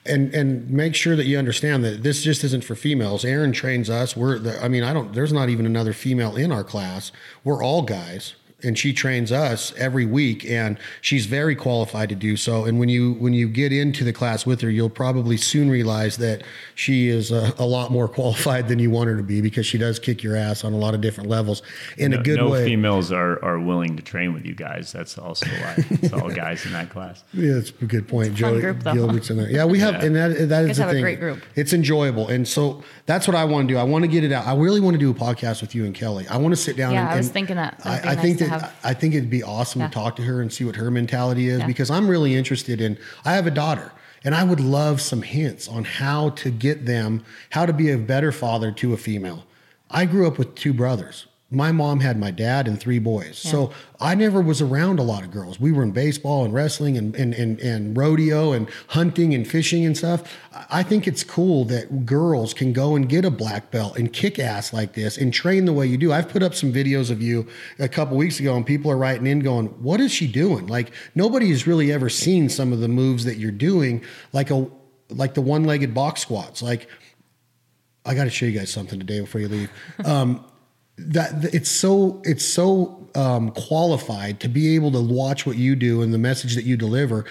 And 0.04 0.34
and 0.34 0.68
make 0.68 0.96
sure 0.96 1.14
that 1.14 1.26
you 1.26 1.38
understand 1.38 1.84
that 1.84 2.02
this 2.02 2.22
just 2.22 2.42
isn't 2.42 2.64
for 2.64 2.74
females. 2.74 3.24
Erin 3.24 3.52
trains 3.52 3.88
us. 3.88 4.16
We're 4.16 4.38
the, 4.38 4.62
I 4.62 4.66
mean 4.66 4.82
I 4.82 4.92
don't. 4.92 5.12
There's 5.12 5.32
not 5.32 5.48
even 5.48 5.64
another 5.64 5.92
female 5.92 6.34
in 6.34 6.50
our 6.50 6.64
class. 6.64 7.12
We're 7.44 7.62
all 7.62 7.82
guys 7.82 8.34
and 8.64 8.78
she 8.78 8.92
trains 8.92 9.32
us 9.32 9.72
every 9.76 10.06
week 10.06 10.44
and 10.44 10.78
she's 11.00 11.26
very 11.26 11.54
qualified 11.54 12.08
to 12.08 12.14
do 12.14 12.36
so. 12.36 12.64
And 12.64 12.78
when 12.78 12.88
you 12.88 13.14
when 13.14 13.32
you 13.32 13.48
get 13.48 13.72
into 13.72 14.04
the 14.04 14.12
class 14.12 14.46
with 14.46 14.60
her 14.60 14.70
you'll 14.70 14.90
probably 14.90 15.36
soon 15.36 15.70
realize 15.70 16.16
that 16.18 16.42
she 16.74 17.08
is 17.08 17.30
a, 17.30 17.54
a 17.58 17.66
lot 17.66 17.90
more 17.90 18.08
qualified 18.22 18.68
than 18.68 18.78
you 18.78 18.90
want 18.90 19.08
her 19.08 19.16
to 19.16 19.22
be 19.22 19.40
because 19.40 19.66
she 19.66 19.78
does 19.78 19.98
kick 19.98 20.22
your 20.22 20.36
ass 20.36 20.64
on 20.64 20.72
a 20.72 20.76
lot 20.76 20.94
of 20.94 21.00
different 21.00 21.28
levels 21.28 21.62
in 21.98 22.12
no, 22.12 22.20
a 22.20 22.22
good 22.22 22.38
no 22.38 22.50
way. 22.50 22.60
no 22.60 22.66
females 22.66 23.12
are, 23.12 23.42
are 23.44 23.58
willing 23.58 23.96
to 23.96 24.02
train 24.02 24.32
with 24.32 24.44
you 24.44 24.54
guys. 24.54 24.92
That's 24.92 25.18
also 25.18 25.46
why 25.46 25.74
it's 25.90 26.12
all 26.12 26.30
guys 26.34 26.64
in 26.66 26.72
that 26.72 26.90
class. 26.90 27.24
Yeah 27.32 27.54
that's 27.54 27.70
a 27.70 27.86
good 27.86 28.08
point. 28.08 28.34
Joe 28.34 28.60
gilbert's 28.60 29.30
in 29.30 29.36
there. 29.36 29.50
Yeah 29.50 29.64
we 29.64 29.78
have 29.80 29.94
yeah. 29.94 30.04
and 30.04 30.16
that, 30.16 30.48
that 30.48 30.64
is 30.64 30.76
the 30.78 30.84
thing. 30.84 30.96
a 30.96 31.00
great 31.00 31.20
group. 31.20 31.42
It's 31.54 31.72
enjoyable 31.72 32.28
and 32.28 32.46
so 32.46 32.82
that's 33.06 33.26
what 33.26 33.34
i 33.34 33.44
want 33.44 33.68
to 33.68 33.74
do. 33.74 33.78
I 33.78 33.84
want 33.84 34.02
to 34.02 34.08
get 34.08 34.24
it 34.24 34.32
out. 34.32 34.46
I 34.46 34.54
really 34.54 34.80
want 34.80 34.94
to 34.94 34.98
do 34.98 35.10
a 35.10 35.14
podcast 35.14 35.60
with 35.60 35.74
you 35.74 35.84
and 35.84 35.94
kelly. 35.94 36.26
I 36.28 36.36
want 36.36 36.52
to 36.52 36.60
sit 36.60 36.76
down 36.76 36.92
yeah 36.92 37.02
and, 37.02 37.10
i 37.10 37.16
was 37.16 37.28
thinking 37.28 37.56
that. 37.56 37.80
I, 37.84 38.00
I 38.00 38.14
nice 38.14 38.22
think 38.22 38.38
that 38.38 38.51
have. 38.60 38.74
I 38.84 38.94
think 38.94 39.14
it'd 39.14 39.30
be 39.30 39.42
awesome 39.42 39.80
yeah. 39.80 39.88
to 39.88 39.94
talk 39.94 40.16
to 40.16 40.22
her 40.22 40.40
and 40.40 40.52
see 40.52 40.64
what 40.64 40.76
her 40.76 40.90
mentality 40.90 41.48
is 41.48 41.60
yeah. 41.60 41.66
because 41.66 41.90
I'm 41.90 42.08
really 42.08 42.34
interested 42.34 42.80
in. 42.80 42.98
I 43.24 43.34
have 43.34 43.46
a 43.46 43.50
daughter, 43.50 43.92
and 44.24 44.34
I 44.34 44.44
would 44.44 44.60
love 44.60 45.00
some 45.00 45.22
hints 45.22 45.68
on 45.68 45.84
how 45.84 46.30
to 46.30 46.50
get 46.50 46.86
them, 46.86 47.24
how 47.50 47.66
to 47.66 47.72
be 47.72 47.90
a 47.90 47.98
better 47.98 48.32
father 48.32 48.72
to 48.72 48.92
a 48.92 48.96
female. 48.96 49.44
I 49.90 50.06
grew 50.06 50.26
up 50.26 50.38
with 50.38 50.54
two 50.54 50.72
brothers 50.72 51.26
my 51.52 51.70
mom 51.70 52.00
had 52.00 52.18
my 52.18 52.30
dad 52.30 52.66
and 52.66 52.80
three 52.80 52.98
boys. 52.98 53.42
Yeah. 53.44 53.50
So 53.50 53.72
I 54.00 54.14
never 54.14 54.40
was 54.40 54.60
around 54.60 54.98
a 54.98 55.02
lot 55.02 55.22
of 55.22 55.30
girls. 55.30 55.60
We 55.60 55.70
were 55.70 55.82
in 55.82 55.92
baseball 55.92 56.44
and 56.44 56.52
wrestling 56.54 56.96
and, 56.96 57.14
and, 57.14 57.34
and, 57.34 57.60
and, 57.60 57.96
rodeo 57.96 58.52
and 58.52 58.68
hunting 58.88 59.34
and 59.34 59.46
fishing 59.46 59.84
and 59.84 59.96
stuff. 59.96 60.22
I 60.70 60.82
think 60.82 61.06
it's 61.06 61.22
cool 61.22 61.64
that 61.66 62.06
girls 62.06 62.54
can 62.54 62.72
go 62.72 62.96
and 62.96 63.08
get 63.08 63.24
a 63.24 63.30
black 63.30 63.70
belt 63.70 63.98
and 63.98 64.12
kick 64.12 64.38
ass 64.38 64.72
like 64.72 64.94
this 64.94 65.18
and 65.18 65.32
train 65.32 65.66
the 65.66 65.72
way 65.72 65.86
you 65.86 65.98
do. 65.98 66.12
I've 66.12 66.28
put 66.28 66.42
up 66.42 66.54
some 66.54 66.72
videos 66.72 67.10
of 67.10 67.20
you 67.20 67.46
a 67.78 67.88
couple 67.88 68.16
weeks 68.16 68.40
ago 68.40 68.56
and 68.56 68.66
people 68.66 68.90
are 68.90 68.96
writing 68.96 69.26
in 69.26 69.40
going, 69.40 69.66
what 69.82 70.00
is 70.00 70.10
she 70.10 70.26
doing? 70.26 70.66
Like 70.66 70.92
nobody 71.14 71.50
has 71.50 71.66
really 71.66 71.92
ever 71.92 72.08
seen 72.08 72.48
some 72.48 72.72
of 72.72 72.80
the 72.80 72.88
moves 72.88 73.24
that 73.26 73.36
you're 73.36 73.50
doing, 73.50 74.02
like 74.32 74.50
a, 74.50 74.66
like 75.10 75.34
the 75.34 75.42
one-legged 75.42 75.92
box 75.92 76.22
squats. 76.22 76.62
Like 76.62 76.88
I 78.04 78.14
got 78.14 78.24
to 78.24 78.30
show 78.30 78.46
you 78.46 78.58
guys 78.58 78.70
something 78.70 78.98
today 78.98 79.20
before 79.20 79.40
you 79.40 79.48
leave. 79.48 79.70
Um, 80.04 80.44
that 80.98 81.54
it's 81.54 81.70
so 81.70 82.20
it's 82.24 82.44
so 82.44 83.02
um, 83.14 83.50
qualified 83.50 84.40
to 84.40 84.48
be 84.48 84.74
able 84.74 84.90
to 84.92 85.00
watch 85.00 85.46
what 85.46 85.56
you 85.56 85.76
do 85.76 86.02
and 86.02 86.12
the 86.14 86.18
message 86.18 86.54
that 86.54 86.64
you 86.64 86.76
deliver. 86.76 87.24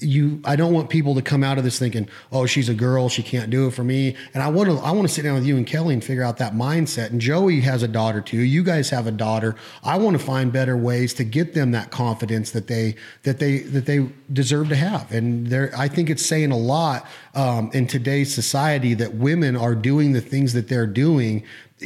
You, 0.00 0.40
I 0.44 0.56
don't 0.56 0.72
want 0.72 0.88
people 0.88 1.14
to 1.14 1.22
come 1.22 1.44
out 1.44 1.58
of 1.58 1.64
this 1.64 1.78
thinking, 1.78 2.08
"Oh, 2.32 2.46
she's 2.46 2.68
a 2.68 2.74
girl, 2.74 3.08
she 3.08 3.22
can't 3.22 3.50
do 3.50 3.66
it 3.66 3.72
for 3.72 3.84
me." 3.84 4.16
And 4.34 4.42
I 4.42 4.48
want 4.48 4.70
to, 4.70 4.78
I 4.78 4.92
want 4.92 5.08
to 5.08 5.12
sit 5.12 5.22
down 5.22 5.34
with 5.34 5.44
you 5.44 5.56
and 5.56 5.66
Kelly 5.66 5.94
and 5.94 6.02
figure 6.02 6.22
out 6.22 6.38
that 6.38 6.54
mindset. 6.54 7.10
And 7.10 7.20
Joey 7.20 7.60
has 7.60 7.82
a 7.82 7.88
daughter 7.88 8.20
too. 8.20 8.38
You 8.38 8.62
guys 8.62 8.90
have 8.90 9.06
a 9.06 9.12
daughter. 9.12 9.56
I 9.82 9.98
want 9.98 10.18
to 10.18 10.24
find 10.24 10.52
better 10.52 10.76
ways 10.76 11.14
to 11.14 11.24
get 11.24 11.54
them 11.54 11.72
that 11.72 11.90
confidence 11.90 12.50
that 12.52 12.66
they 12.66 12.96
that 13.22 13.38
they 13.38 13.58
that 13.58 13.86
they 13.86 14.08
deserve 14.32 14.68
to 14.70 14.76
have. 14.76 15.10
And 15.12 15.46
there, 15.48 15.72
I 15.76 15.88
think 15.88 16.10
it's 16.10 16.24
saying 16.24 16.50
a 16.50 16.58
lot 16.58 17.06
um, 17.34 17.70
in 17.72 17.86
today's 17.86 18.34
society 18.34 18.94
that 18.94 19.14
women 19.14 19.56
are 19.56 19.74
doing 19.74 20.12
the 20.12 20.20
things 20.20 20.52
that 20.54 20.68
they're 20.68 20.86
doing 20.86 21.44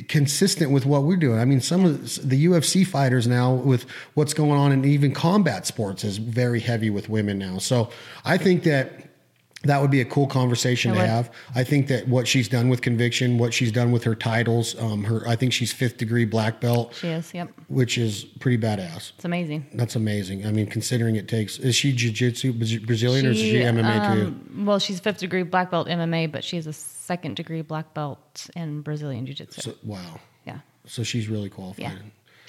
consistent 0.09 0.71
with 0.71 0.87
what 0.87 1.03
we're 1.03 1.17
doing. 1.17 1.39
I 1.39 1.45
mean, 1.45 1.61
some 1.61 1.85
of 1.85 2.29
the 2.29 2.47
UFC 2.47 2.87
fighters 2.87 3.27
now, 3.27 3.55
with 3.55 3.87
what's 4.15 4.35
going 4.35 4.53
on 4.53 4.73
in 4.73 4.85
even 4.85 5.13
combat 5.13 5.67
sports, 5.67 6.05
is 6.05 6.19
very 6.19 6.61
heavy 6.61 6.91
with 6.91 7.09
women 7.09 7.39
now. 7.39 7.59
So 7.59 7.91
I 8.25 8.39
think 8.39 8.63
that 8.65 9.10
that 9.65 9.81
would 9.81 9.91
be 9.91 10.01
a 10.01 10.05
cool 10.05 10.27
conversation 10.27 10.95
to 10.95 11.07
have. 11.07 11.31
I 11.55 11.65
think 11.65 11.89
that 11.89 12.09
what 12.09 12.27
she's 12.27 12.49
done 12.49 12.69
with 12.71 12.81
conviction, 12.81 13.37
what 13.37 13.53
she's 13.53 13.71
done 13.71 13.93
with 13.93 14.05
her 14.05 14.15
titles, 14.15 14.79
um, 14.81 15.05
her 15.05 15.27
I 15.29 15.37
think 15.37 15.53
she's 15.53 15.71
fifth 15.73 15.99
degree 15.99 16.25
black 16.25 16.61
belt. 16.61 16.95
She 16.95 17.09
is, 17.09 17.35
yep. 17.35 17.51
Which 17.69 17.99
is 17.99 18.25
pretty 18.25 18.57
badass. 18.57 19.13
It's 19.17 19.25
amazing. 19.25 19.67
That's 19.75 19.97
amazing. 19.97 20.47
I 20.47 20.51
mean, 20.51 20.67
considering 20.67 21.17
it 21.17 21.29
takes 21.29 21.59
is 21.59 21.77
she 21.77 21.93
jiu-jitsu 21.93 22.55
Brazilian 22.87 23.25
she, 23.25 23.29
or 23.29 23.33
is 23.33 23.39
she 23.39 23.55
MMA 23.57 24.01
um, 24.01 24.17
too? 24.17 24.65
Well, 24.65 24.79
she's 24.79 24.99
fifth 24.99 25.19
degree 25.19 25.43
black 25.43 25.71
belt 25.71 25.89
MMA, 25.89 26.33
but 26.33 26.43
she's 26.43 26.67
a 26.67 26.73
second 26.73 27.37
degree 27.37 27.63
black 27.63 27.93
belt 27.93 28.49
in 28.57 28.81
Brazilian 28.81 29.27
jiu-jitsu. 29.27 29.61
So, 29.61 29.75
wow. 29.83 30.21
Yeah. 30.47 30.61
So 30.87 31.03
she's 31.03 31.29
really 31.29 31.51
qualified. 31.51 31.83
Yeah. 31.83 31.99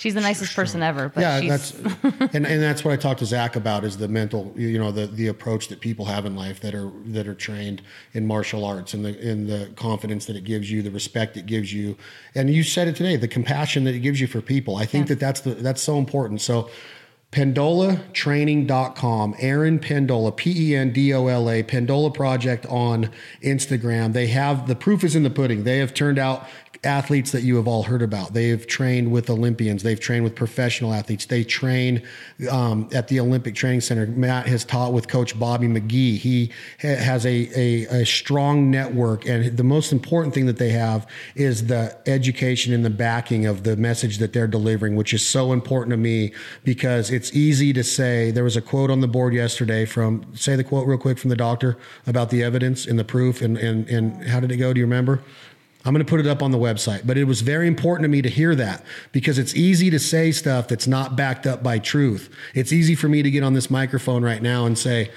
She's 0.01 0.15
the 0.15 0.21
nicest 0.21 0.55
person 0.55 0.81
ever. 0.81 1.09
But 1.09 1.21
yeah, 1.21 1.41
that's 1.41 1.73
and, 2.33 2.47
and 2.47 2.59
that's 2.59 2.83
what 2.83 2.91
I 2.91 2.97
talked 2.97 3.19
to 3.19 3.25
Zach 3.27 3.55
about 3.55 3.83
is 3.83 3.97
the 3.97 4.07
mental, 4.07 4.51
you 4.55 4.79
know, 4.79 4.91
the 4.91 5.05
the 5.05 5.27
approach 5.27 5.67
that 5.67 5.79
people 5.79 6.05
have 6.05 6.25
in 6.25 6.35
life 6.35 6.59
that 6.61 6.73
are 6.73 6.89
that 7.05 7.27
are 7.27 7.35
trained 7.35 7.83
in 8.13 8.25
martial 8.25 8.65
arts 8.65 8.95
and 8.95 9.05
the 9.05 9.15
in 9.19 9.45
the 9.45 9.71
confidence 9.75 10.25
that 10.25 10.35
it 10.35 10.43
gives 10.43 10.71
you, 10.71 10.81
the 10.81 10.89
respect 10.89 11.37
it 11.37 11.45
gives 11.45 11.71
you, 11.71 11.95
and 12.33 12.49
you 12.49 12.63
said 12.63 12.87
it 12.87 12.95
today, 12.95 13.15
the 13.15 13.27
compassion 13.27 13.83
that 13.83 13.93
it 13.93 13.99
gives 13.99 14.19
you 14.19 14.25
for 14.25 14.41
people. 14.41 14.75
I 14.75 14.87
think 14.87 15.05
yeah. 15.05 15.09
that 15.09 15.19
that's 15.19 15.41
the 15.41 15.53
that's 15.53 15.83
so 15.83 15.99
important. 15.99 16.41
So. 16.41 16.71
PendolaTraining.com, 17.31 19.35
Erin 19.39 19.79
Pendola, 19.79 20.35
P 20.35 20.71
E 20.71 20.75
N 20.75 20.91
D 20.91 21.13
O 21.13 21.27
L 21.27 21.49
A, 21.49 21.63
Pendola 21.63 22.13
Project 22.13 22.65
on 22.65 23.09
Instagram. 23.41 24.11
They 24.11 24.27
have 24.27 24.67
the 24.67 24.75
proof 24.75 25.05
is 25.05 25.15
in 25.15 25.23
the 25.23 25.29
pudding. 25.29 25.63
They 25.63 25.77
have 25.77 25.93
turned 25.93 26.19
out 26.19 26.45
athletes 26.83 27.31
that 27.31 27.43
you 27.43 27.57
have 27.57 27.67
all 27.67 27.83
heard 27.83 28.01
about. 28.01 28.33
They've 28.33 28.65
trained 28.65 29.11
with 29.11 29.29
Olympians. 29.29 29.83
They've 29.83 29.99
trained 29.99 30.23
with 30.23 30.33
professional 30.33 30.93
athletes. 30.93 31.27
They 31.27 31.43
train 31.43 32.01
um, 32.49 32.89
at 32.91 33.07
the 33.07 33.19
Olympic 33.19 33.53
Training 33.53 33.81
Center. 33.81 34.07
Matt 34.07 34.47
has 34.47 34.65
taught 34.65 34.91
with 34.91 35.07
Coach 35.07 35.37
Bobby 35.37 35.67
McGee. 35.67 36.17
He 36.17 36.51
ha- 36.81 36.95
has 36.95 37.23
a, 37.25 37.49
a, 37.55 38.01
a, 38.01 38.05
strong 38.05 38.71
network. 38.71 39.27
And 39.27 39.55
the 39.55 39.63
most 39.63 39.91
important 39.91 40.33
thing 40.33 40.47
that 40.47 40.57
they 40.57 40.71
have 40.71 41.05
is 41.35 41.67
the 41.67 41.95
education 42.07 42.73
and 42.73 42.83
the 42.83 42.89
backing 42.89 43.45
of 43.45 43.63
the 43.63 43.75
message 43.75 44.17
that 44.17 44.33
they're 44.33 44.47
delivering, 44.47 44.95
which 44.95 45.13
is 45.13 45.25
so 45.25 45.53
important 45.53 45.91
to 45.91 45.97
me 45.97 46.33
because 46.63 47.11
it's 47.11 47.31
easy 47.35 47.73
to 47.73 47.83
say. 47.83 48.31
There 48.31 48.43
was 48.43 48.57
a 48.57 48.61
quote 48.61 48.89
on 48.89 49.01
the 49.01 49.07
board 49.07 49.35
yesterday 49.35 49.85
from, 49.85 50.25
say 50.35 50.55
the 50.55 50.63
quote 50.63 50.87
real 50.87 50.97
quick 50.97 51.19
from 51.19 51.29
the 51.29 51.35
doctor 51.35 51.77
about 52.07 52.31
the 52.31 52.41
evidence 52.41 52.87
and 52.87 52.97
the 52.97 53.05
proof. 53.05 53.39
And, 53.43 53.55
and, 53.55 53.87
and 53.87 54.27
how 54.27 54.39
did 54.39 54.51
it 54.51 54.57
go? 54.57 54.73
Do 54.73 54.79
you 54.79 54.85
remember? 54.85 55.21
I'm 55.83 55.93
going 55.93 56.05
to 56.05 56.09
put 56.09 56.19
it 56.19 56.27
up 56.27 56.43
on 56.43 56.51
the 56.51 56.57
website, 56.59 57.07
but 57.07 57.17
it 57.17 57.23
was 57.23 57.41
very 57.41 57.67
important 57.67 58.03
to 58.03 58.09
me 58.09 58.21
to 58.21 58.29
hear 58.29 58.53
that 58.55 58.83
because 59.11 59.39
it's 59.39 59.55
easy 59.55 59.89
to 59.89 59.99
say 59.99 60.31
stuff 60.31 60.67
that's 60.67 60.85
not 60.85 61.15
backed 61.15 61.47
up 61.47 61.63
by 61.63 61.79
truth. 61.79 62.29
It's 62.53 62.71
easy 62.71 62.93
for 62.93 63.09
me 63.09 63.23
to 63.23 63.31
get 63.31 63.43
on 63.43 63.53
this 63.53 63.71
microphone 63.71 64.23
right 64.23 64.41
now 64.41 64.65
and 64.65 64.77
say 64.77 65.11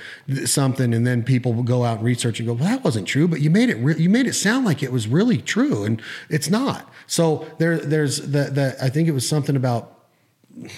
something, 0.47 0.95
and 0.95 1.07
then 1.07 1.23
people 1.23 1.53
will 1.53 1.65
go 1.65 1.85
out 1.85 1.99
and 1.99 2.07
research 2.07 2.41
and 2.41 2.47
go, 2.47 2.55
"Well, 2.55 2.65
that 2.65 2.82
wasn't 2.82 3.07
true," 3.07 3.28
but 3.28 3.41
you 3.41 3.51
made 3.51 3.69
it 3.69 3.77
re- 3.77 3.97
you 3.99 4.09
made 4.09 4.27
it 4.27 4.35
sound 4.35 4.65
like 4.65 4.82
it 4.82 4.91
was 4.91 5.07
really 5.07 5.39
true, 5.39 5.85
and 5.85 6.01
it's 6.31 6.49
not. 6.49 6.91
So 7.07 7.47
there, 7.59 7.77
there's 7.78 8.19
the 8.19 8.45
the 8.45 8.77
I 8.82 8.89
think 8.89 9.09
it 9.09 9.12
was 9.12 9.28
something 9.28 9.57
about 9.57 9.91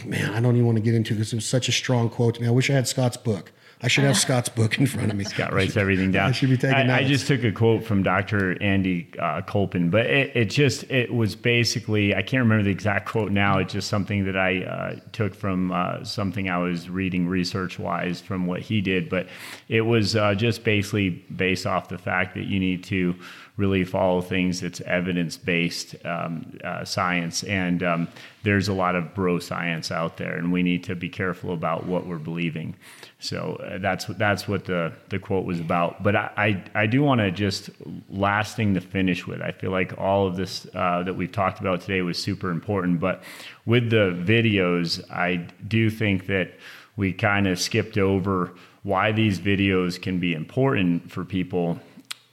man, 0.05 0.35
I 0.35 0.41
don't 0.41 0.55
even 0.55 0.67
want 0.67 0.77
to 0.77 0.83
get 0.83 0.95
into 0.95 1.15
because 1.15 1.33
it 1.33 1.37
was 1.37 1.47
such 1.47 1.69
a 1.69 1.73
strong 1.73 2.09
quote 2.09 2.37
to 2.37 2.43
me. 2.43 2.49
I 2.49 2.51
wish 2.51 2.71
I 2.71 2.73
had 2.73 2.89
Scott's 2.89 3.17
book 3.17 3.53
I 3.83 3.89
should 3.89 4.05
have 4.05 4.17
Scott's 4.17 4.49
book 4.49 4.79
in 4.79 4.87
front 4.87 5.11
of 5.11 5.17
me. 5.19 5.25
Scott 5.25 5.53
writes 5.53 5.77
everything 5.77 6.11
down. 6.11 6.31
I 6.31 6.33
should 6.33 6.49
be 6.49 6.57
taking 6.57 6.91
I, 6.91 7.01
I 7.01 7.05
just 7.05 7.27
took 7.27 7.45
a 7.45 7.53
quote 7.53 7.85
from 7.85 8.03
Dr. 8.03 8.61
Andy 8.63 9.11
uh, 9.19 9.43
Galpin, 9.43 9.91
but 9.91 10.07
it, 10.07 10.35
it, 10.35 10.45
just 10.47 10.85
it 10.91 11.13
was 11.13 11.37
basically 11.37 12.15
I 12.15 12.23
can't 12.23 12.43
remember 12.43 12.65
the 12.65 12.71
exact 12.71 13.07
quote 13.07 13.33
now. 13.33 13.59
It's 13.59 13.75
just 13.75 13.89
something 13.89 14.25
that 14.25 14.37
I 14.37 14.63
uh, 14.63 15.01
took 15.13 15.35
from 15.35 15.73
uh, 15.73 16.05
something 16.05 16.49
I 16.49 16.57
was 16.57 16.89
reading 16.89 17.29
research 17.29 17.79
wise 17.79 18.21
from 18.21 18.47
what 18.47 18.63
he 18.63 18.81
did, 18.81 19.11
but 19.11 19.27
it 19.69 19.83
was 19.83 20.17
uh, 20.17 20.35
just 20.35 20.65
basically 20.65 21.11
based 21.11 21.67
off 21.67 21.91
the 21.91 21.99
fact 21.99 22.35
that 22.35 22.45
you 22.45 22.59
need 22.59 22.83
to 22.85 23.15
really 23.57 23.85
follow 23.85 24.21
things 24.21 24.61
that's 24.61 24.81
evidence 24.83 25.37
based 25.37 25.97
um, 26.05 26.59
uh, 26.63 26.85
science. 26.85 27.43
And 27.45 27.83
um, 27.83 28.09
there's 28.43 28.69
a 28.69 28.73
lot 28.75 28.95
of 28.95 29.15
bro 29.15 29.39
science 29.39 29.91
out 29.91 30.19
there, 30.19 30.37
and 30.37 30.53
we 30.53 30.63
need 30.63 30.85
to 30.85 30.95
be 30.95 31.09
careful 31.09 31.53
about 31.53 31.87
what 31.87 32.07
we're 32.07 32.19
believing. 32.19 32.77
So 33.19 33.57
uh, 33.57 33.79
that's 33.79 34.05
that's 34.07 34.47
what 34.47 34.67
the 34.67 34.93
the 35.09 35.19
quote 35.19 35.47
was 35.47 35.59
about. 35.59 36.03
But 36.03 36.17
I 36.17 36.31
I, 36.37 36.83
I 36.83 36.87
do 36.87 37.03
want 37.03 37.21
to 37.21 37.31
just 37.31 37.71
last 38.11 38.57
thing 38.57 38.75
to 38.75 38.81
finish 38.81 39.27
with. 39.27 39.41
I 39.41 39.53
feel 39.53 39.71
like 39.71 39.95
all 39.99 40.27
of 40.27 40.37
this 40.37 40.67
uh, 40.75 41.03
that 41.05 41.15
we've 41.15 41.33
talked 41.33 41.61
about 41.61 41.81
today 41.81 42.03
was 42.03 42.19
super 42.19 42.51
important. 42.51 43.01
But 43.01 43.23
with 43.65 43.91
the 43.91 44.11
videos, 44.25 45.03
I 45.11 45.47
do 45.67 45.89
think 45.89 46.27
that 46.27 46.53
we 46.97 47.13
kind 47.13 47.47
of 47.47 47.59
skipped 47.59 47.99
over 47.99 48.55
why 48.83 49.13
these 49.13 49.41
videos 49.41 50.01
can 50.01 50.21
be 50.21 50.33
important 50.33 51.11
for 51.11 51.25
people 51.25 51.81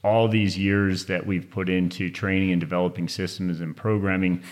all 0.04 0.28
these 0.28 0.58
years 0.58 1.06
that 1.06 1.26
we've 1.26 1.50
put 1.50 1.70
into 1.70 2.10
training 2.10 2.52
and 2.52 2.60
developing 2.60 3.08
systems 3.08 3.62
and 3.62 3.76
programming 3.76 4.44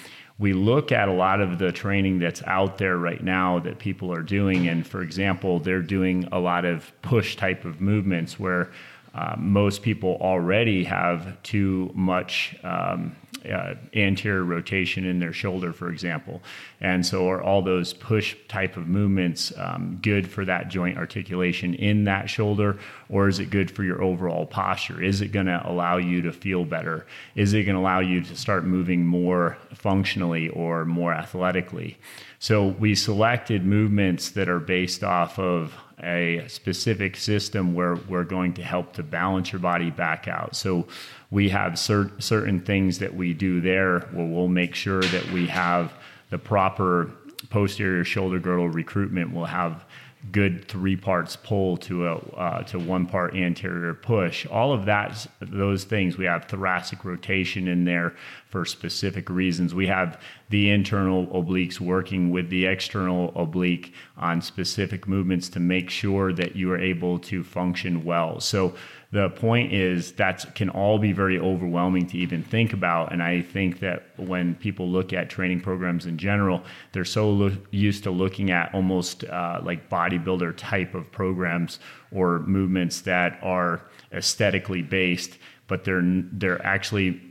we 0.41 0.53
look 0.53 0.91
at 0.91 1.07
a 1.07 1.13
lot 1.13 1.39
of 1.39 1.59
the 1.59 1.71
training 1.71 2.17
that's 2.17 2.41
out 2.47 2.79
there 2.79 2.97
right 2.97 3.23
now 3.23 3.59
that 3.59 3.77
people 3.77 4.11
are 4.11 4.23
doing. 4.23 4.67
And 4.67 4.85
for 4.85 5.03
example 5.03 5.59
they're 5.59 5.83
doing 5.83 6.27
a 6.31 6.39
lot 6.39 6.65
of 6.65 6.91
push 7.03 7.35
type 7.35 7.63
of 7.63 7.79
movements 7.79 8.39
where 8.39 8.71
uh, 9.13 9.35
most 9.37 9.81
people 9.81 10.17
already 10.21 10.83
have 10.85 11.41
too 11.43 11.91
much 11.93 12.55
um, 12.63 13.15
uh, 13.49 13.73
anterior 13.95 14.43
rotation 14.43 15.05
in 15.05 15.19
their 15.19 15.33
shoulder, 15.33 15.73
for 15.73 15.89
example. 15.89 16.41
And 16.79 17.05
so, 17.05 17.27
are 17.29 17.41
all 17.41 17.61
those 17.61 17.93
push 17.93 18.35
type 18.47 18.77
of 18.77 18.87
movements 18.87 19.51
um, 19.57 19.99
good 20.01 20.29
for 20.29 20.45
that 20.45 20.69
joint 20.69 20.97
articulation 20.97 21.73
in 21.73 22.03
that 22.05 22.29
shoulder, 22.29 22.77
or 23.09 23.27
is 23.27 23.39
it 23.39 23.49
good 23.49 23.71
for 23.71 23.83
your 23.83 24.01
overall 24.01 24.45
posture? 24.45 25.01
Is 25.01 25.21
it 25.21 25.29
going 25.29 25.47
to 25.47 25.61
allow 25.65 25.97
you 25.97 26.21
to 26.21 26.31
feel 26.31 26.65
better? 26.65 27.05
Is 27.35 27.53
it 27.53 27.63
going 27.63 27.75
to 27.75 27.81
allow 27.81 27.99
you 27.99 28.21
to 28.21 28.35
start 28.35 28.63
moving 28.63 29.05
more 29.05 29.57
functionally 29.73 30.49
or 30.49 30.85
more 30.85 31.13
athletically? 31.13 31.97
So, 32.39 32.67
we 32.67 32.95
selected 32.95 33.65
movements 33.65 34.31
that 34.31 34.49
are 34.49 34.59
based 34.59 35.03
off 35.03 35.39
of 35.39 35.73
a 36.03 36.45
specific 36.47 37.15
system 37.15 37.73
where 37.73 37.95
we're 37.95 38.23
going 38.23 38.53
to 38.53 38.63
help 38.63 38.93
to 38.93 39.03
balance 39.03 39.51
your 39.51 39.59
body 39.59 39.91
back 39.91 40.27
out. 40.27 40.55
So 40.55 40.87
we 41.29 41.49
have 41.49 41.77
cer- 41.77 42.11
certain 42.19 42.59
things 42.59 42.99
that 42.99 43.13
we 43.15 43.33
do 43.33 43.61
there 43.61 43.99
where 44.11 44.25
we'll 44.25 44.47
make 44.47 44.75
sure 44.75 45.01
that 45.01 45.31
we 45.31 45.47
have 45.47 45.93
the 46.29 46.37
proper 46.37 47.11
posterior 47.49 48.03
shoulder 48.03 48.39
girdle 48.39 48.69
recruitment. 48.69 49.33
We'll 49.33 49.45
have 49.45 49.85
good 50.31 50.65
three 50.67 50.95
parts 50.95 51.35
pull 51.35 51.77
to 51.77 52.07
a 52.07 52.15
uh, 52.15 52.63
to 52.63 52.77
one 52.79 53.05
part 53.05 53.35
anterior 53.35 53.93
push. 53.93 54.45
All 54.45 54.71
of 54.71 54.85
that, 54.85 55.25
those 55.39 55.83
things. 55.83 56.17
We 56.17 56.25
have 56.25 56.45
thoracic 56.45 57.03
rotation 57.03 57.67
in 57.67 57.85
there 57.85 58.13
for 58.47 58.65
specific 58.65 59.29
reasons. 59.29 59.73
We 59.73 59.87
have 59.87 60.21
the 60.49 60.69
internal 60.69 61.27
obliques 61.27 61.79
working 61.79 62.29
with 62.29 62.49
the 62.49 62.65
external 62.65 63.31
oblique 63.35 63.93
on 64.17 64.41
specific 64.41 65.07
movements 65.07 65.49
to 65.49 65.59
make 65.59 65.89
sure 65.89 66.33
that 66.33 66.55
you 66.55 66.71
are 66.71 66.79
able 66.79 67.17
to 67.19 67.43
function 67.43 68.03
well. 68.03 68.39
So 68.39 68.75
the 69.11 69.29
point 69.29 69.73
is 69.73 70.13
that 70.13 70.55
can 70.55 70.69
all 70.69 70.97
be 70.97 71.11
very 71.11 71.37
overwhelming 71.37 72.07
to 72.07 72.17
even 72.17 72.43
think 72.43 72.73
about. 72.73 73.11
And 73.11 73.21
i 73.21 73.41
think 73.41 73.79
that 73.79 74.03
when 74.17 74.55
people 74.55 74.89
look 74.89 75.13
at 75.13 75.29
training 75.29 75.61
programs 75.61 76.05
in 76.05 76.17
general 76.17 76.63
they're 76.91 77.05
so 77.05 77.29
lo- 77.29 77.57
used 77.71 78.03
to 78.03 78.11
looking 78.11 78.51
at 78.51 78.73
almost 78.73 79.23
uh, 79.25 79.59
like 79.63 79.89
bodybuilder 79.89 80.53
type 80.57 80.95
of 80.95 81.11
programs 81.11 81.79
or 82.11 82.39
movements 82.39 83.01
that 83.01 83.39
are 83.41 83.81
aesthetically 84.13 84.81
based 84.81 85.37
but 85.67 85.83
they're 85.83 86.03
they're 86.03 86.65
actually 86.65 87.21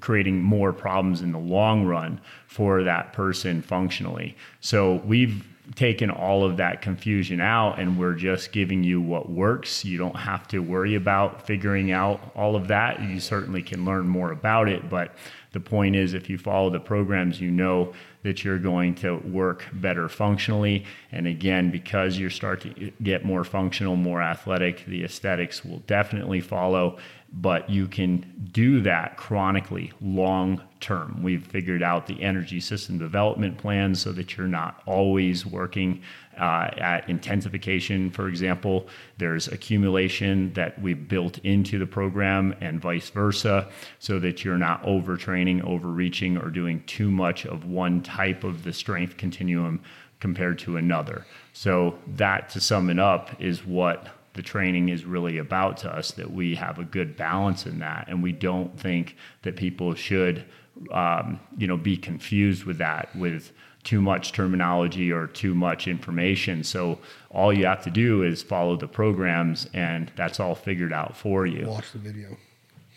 creating 0.00 0.42
more 0.42 0.72
problems 0.72 1.22
in 1.22 1.32
the 1.32 1.38
long 1.38 1.84
run 1.84 2.20
for 2.46 2.82
that 2.82 3.12
person 3.12 3.62
functionally. 3.62 4.36
So 4.60 4.96
we've 5.04 5.44
taken 5.74 6.10
all 6.10 6.44
of 6.44 6.56
that 6.58 6.80
confusion 6.80 7.40
out 7.40 7.78
and 7.78 7.98
we're 7.98 8.14
just 8.14 8.52
giving 8.52 8.84
you 8.84 9.00
what 9.00 9.28
works. 9.28 9.84
You 9.84 9.98
don't 9.98 10.16
have 10.16 10.46
to 10.48 10.60
worry 10.60 10.94
about 10.94 11.46
figuring 11.46 11.90
out 11.90 12.20
all 12.34 12.54
of 12.54 12.68
that. 12.68 13.02
You 13.02 13.18
certainly 13.20 13.62
can 13.62 13.84
learn 13.84 14.06
more 14.06 14.30
about 14.30 14.68
it, 14.68 14.88
but 14.88 15.14
the 15.52 15.60
point 15.60 15.96
is 15.96 16.14
if 16.14 16.30
you 16.30 16.38
follow 16.38 16.70
the 16.70 16.80
programs, 16.80 17.40
you 17.40 17.50
know 17.50 17.94
that 18.22 18.44
you're 18.44 18.58
going 18.58 18.94
to 18.96 19.16
work 19.18 19.64
better 19.72 20.08
functionally. 20.08 20.84
And 21.12 21.26
again, 21.26 21.70
because 21.70 22.18
you 22.18 22.28
start 22.28 22.60
to 22.62 22.92
get 23.02 23.24
more 23.24 23.44
functional, 23.44 23.96
more 23.96 24.20
athletic, 24.20 24.84
the 24.86 25.04
aesthetics 25.04 25.64
will 25.64 25.78
definitely 25.86 26.40
follow 26.40 26.98
but 27.36 27.68
you 27.68 27.86
can 27.86 28.48
do 28.52 28.80
that 28.80 29.18
chronically 29.18 29.92
long 30.00 30.60
term. 30.80 31.22
We've 31.22 31.44
figured 31.44 31.82
out 31.82 32.06
the 32.06 32.22
energy 32.22 32.60
system 32.60 32.98
development 32.98 33.58
plan 33.58 33.94
so 33.94 34.10
that 34.12 34.36
you're 34.36 34.48
not 34.48 34.82
always 34.86 35.44
working 35.44 36.00
uh, 36.38 36.70
at 36.78 37.08
intensification, 37.10 38.10
for 38.10 38.28
example. 38.28 38.88
There's 39.18 39.48
accumulation 39.48 40.54
that 40.54 40.80
we've 40.80 41.08
built 41.08 41.36
into 41.38 41.78
the 41.78 41.86
program 41.86 42.54
and 42.62 42.80
vice 42.80 43.10
versa 43.10 43.68
so 43.98 44.18
that 44.20 44.42
you're 44.42 44.58
not 44.58 44.82
overtraining, 44.84 45.62
overreaching, 45.62 46.38
or 46.38 46.48
doing 46.48 46.82
too 46.86 47.10
much 47.10 47.44
of 47.44 47.66
one 47.66 48.02
type 48.02 48.44
of 48.44 48.64
the 48.64 48.72
strength 48.72 49.18
continuum 49.18 49.82
compared 50.20 50.58
to 50.60 50.78
another. 50.78 51.26
So, 51.52 51.98
that 52.06 52.48
to 52.50 52.60
sum 52.60 52.88
it 52.88 52.98
up 52.98 53.38
is 53.40 53.66
what 53.66 54.08
the 54.36 54.42
training 54.42 54.90
is 54.90 55.04
really 55.04 55.38
about 55.38 55.78
to 55.78 55.90
us 55.90 56.12
that 56.12 56.30
we 56.30 56.54
have 56.54 56.78
a 56.78 56.84
good 56.84 57.16
balance 57.16 57.66
in 57.66 57.80
that. 57.80 58.06
And 58.08 58.22
we 58.22 58.32
don't 58.32 58.78
think 58.78 59.16
that 59.42 59.56
people 59.56 59.94
should 59.94 60.44
um, 60.92 61.40
you 61.56 61.66
know 61.66 61.76
be 61.76 61.96
confused 61.96 62.64
with 62.64 62.78
that 62.78 63.14
with 63.16 63.50
too 63.82 64.00
much 64.00 64.32
terminology 64.32 65.10
or 65.10 65.26
too 65.26 65.54
much 65.54 65.88
information. 65.88 66.62
So 66.62 66.98
all 67.30 67.52
you 67.52 67.66
have 67.66 67.82
to 67.84 67.90
do 67.90 68.22
is 68.22 68.42
follow 68.42 68.76
the 68.76 68.88
programs 68.88 69.68
and 69.72 70.10
that's 70.16 70.38
all 70.38 70.54
figured 70.54 70.92
out 70.92 71.16
for 71.16 71.46
you. 71.46 71.66
Watch 71.66 71.92
the 71.92 71.98
video. 71.98 72.36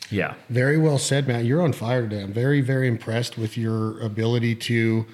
Yeah. 0.10 0.34
Very 0.50 0.78
well 0.78 0.98
said 0.98 1.28
matt. 1.28 1.46
You're 1.46 1.62
on 1.62 1.74
fire 1.74 2.02
today. 2.02 2.22
I'm 2.22 2.34
very 2.34 2.62
very 2.62 2.88
impressed 2.88 3.38
with 3.38 3.58
your 3.58 4.00
ability 4.02 4.56
to 4.56 5.06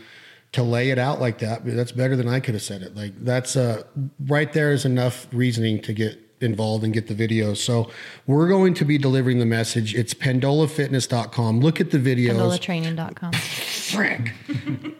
to 0.55 0.63
lay 0.63 0.89
it 0.89 0.97
out 0.97 1.19
like 1.19 1.39
that. 1.39 1.65
That's 1.65 1.91
better 1.91 2.15
than 2.15 2.27
I 2.27 2.39
could 2.39 2.55
have 2.55 2.63
said 2.63 2.81
it. 2.81 2.95
Like 2.95 3.13
that's 3.23 3.55
uh, 3.55 3.83
right 4.25 4.51
there 4.51 4.71
is 4.71 4.85
enough 4.85 5.27
reasoning 5.31 5.81
to 5.83 5.93
get 5.93 6.19
involved 6.41 6.83
and 6.83 6.93
get 6.93 7.07
the 7.07 7.15
videos. 7.15 7.57
So 7.57 7.89
we're 8.25 8.47
going 8.47 8.73
to 8.75 8.85
be 8.85 8.97
delivering 8.97 9.39
the 9.39 9.45
message. 9.45 9.95
It's 9.95 10.13
pendolafitness.com. 10.13 11.59
Look 11.59 11.81
at 11.81 11.91
the 11.91 11.97
videos. 11.97 12.37
Pendolatraining.com. 12.37 13.33
Frick. 13.33 14.33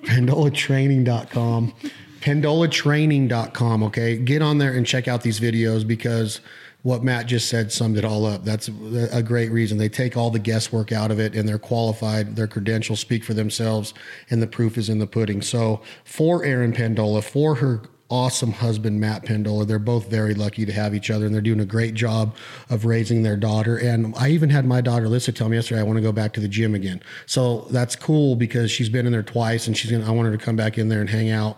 pendolatraining.com. 0.03 1.73
Pendolatraining.com. 2.21 3.83
Okay. 3.83 4.17
Get 4.17 4.41
on 4.41 4.57
there 4.57 4.73
and 4.73 4.85
check 4.85 5.07
out 5.07 5.21
these 5.21 5.39
videos 5.39 5.87
because 5.87 6.41
what 6.85 7.03
Matt 7.03 7.25
just 7.25 7.49
said 7.49 7.71
summed 7.71 7.97
it 7.97 8.05
all 8.05 8.27
up. 8.27 8.45
That's 8.45 8.69
a 9.11 9.23
great 9.23 9.51
reason. 9.51 9.79
They 9.79 9.89
take 9.89 10.15
all 10.15 10.29
the 10.29 10.37
guesswork 10.37 10.91
out 10.91 11.09
of 11.09 11.19
it 11.19 11.33
and 11.33 11.49
they're 11.49 11.57
qualified. 11.57 12.35
Their 12.35 12.45
credentials 12.45 12.99
speak 12.99 13.23
for 13.23 13.33
themselves 13.33 13.95
and 14.29 14.39
the 14.39 14.45
proof 14.45 14.77
is 14.77 14.87
in 14.87 14.99
the 14.99 15.07
pudding. 15.07 15.41
So 15.41 15.81
for 16.03 16.43
Erin 16.43 16.73
Pendola, 16.73 17.23
for 17.23 17.55
her 17.55 17.81
awesome 18.11 18.51
husband, 18.51 18.99
Matt 18.99 19.25
Pendola, 19.25 19.65
they're 19.65 19.79
both 19.79 20.11
very 20.11 20.35
lucky 20.35 20.63
to 20.63 20.71
have 20.73 20.93
each 20.93 21.09
other 21.09 21.25
and 21.25 21.33
they're 21.33 21.41
doing 21.41 21.59
a 21.59 21.65
great 21.65 21.95
job 21.95 22.35
of 22.69 22.85
raising 22.85 23.23
their 23.23 23.35
daughter. 23.35 23.77
And 23.77 24.13
I 24.15 24.29
even 24.29 24.51
had 24.51 24.67
my 24.67 24.79
daughter 24.79 25.09
Lisa 25.09 25.31
tell 25.31 25.49
me 25.49 25.57
yesterday, 25.57 25.81
I 25.81 25.83
want 25.83 25.97
to 25.97 26.03
go 26.03 26.11
back 26.11 26.33
to 26.33 26.39
the 26.39 26.47
gym 26.47 26.75
again. 26.75 27.01
So 27.25 27.61
that's 27.71 27.95
cool 27.95 28.35
because 28.35 28.69
she's 28.69 28.89
been 28.89 29.07
in 29.07 29.11
there 29.11 29.23
twice 29.23 29.65
and 29.65 29.75
she's 29.75 29.89
to, 29.89 30.03
I 30.03 30.11
want 30.11 30.27
her 30.27 30.37
to 30.37 30.45
come 30.45 30.55
back 30.55 30.77
in 30.77 30.89
there 30.89 31.01
and 31.01 31.09
hang 31.09 31.31
out 31.31 31.57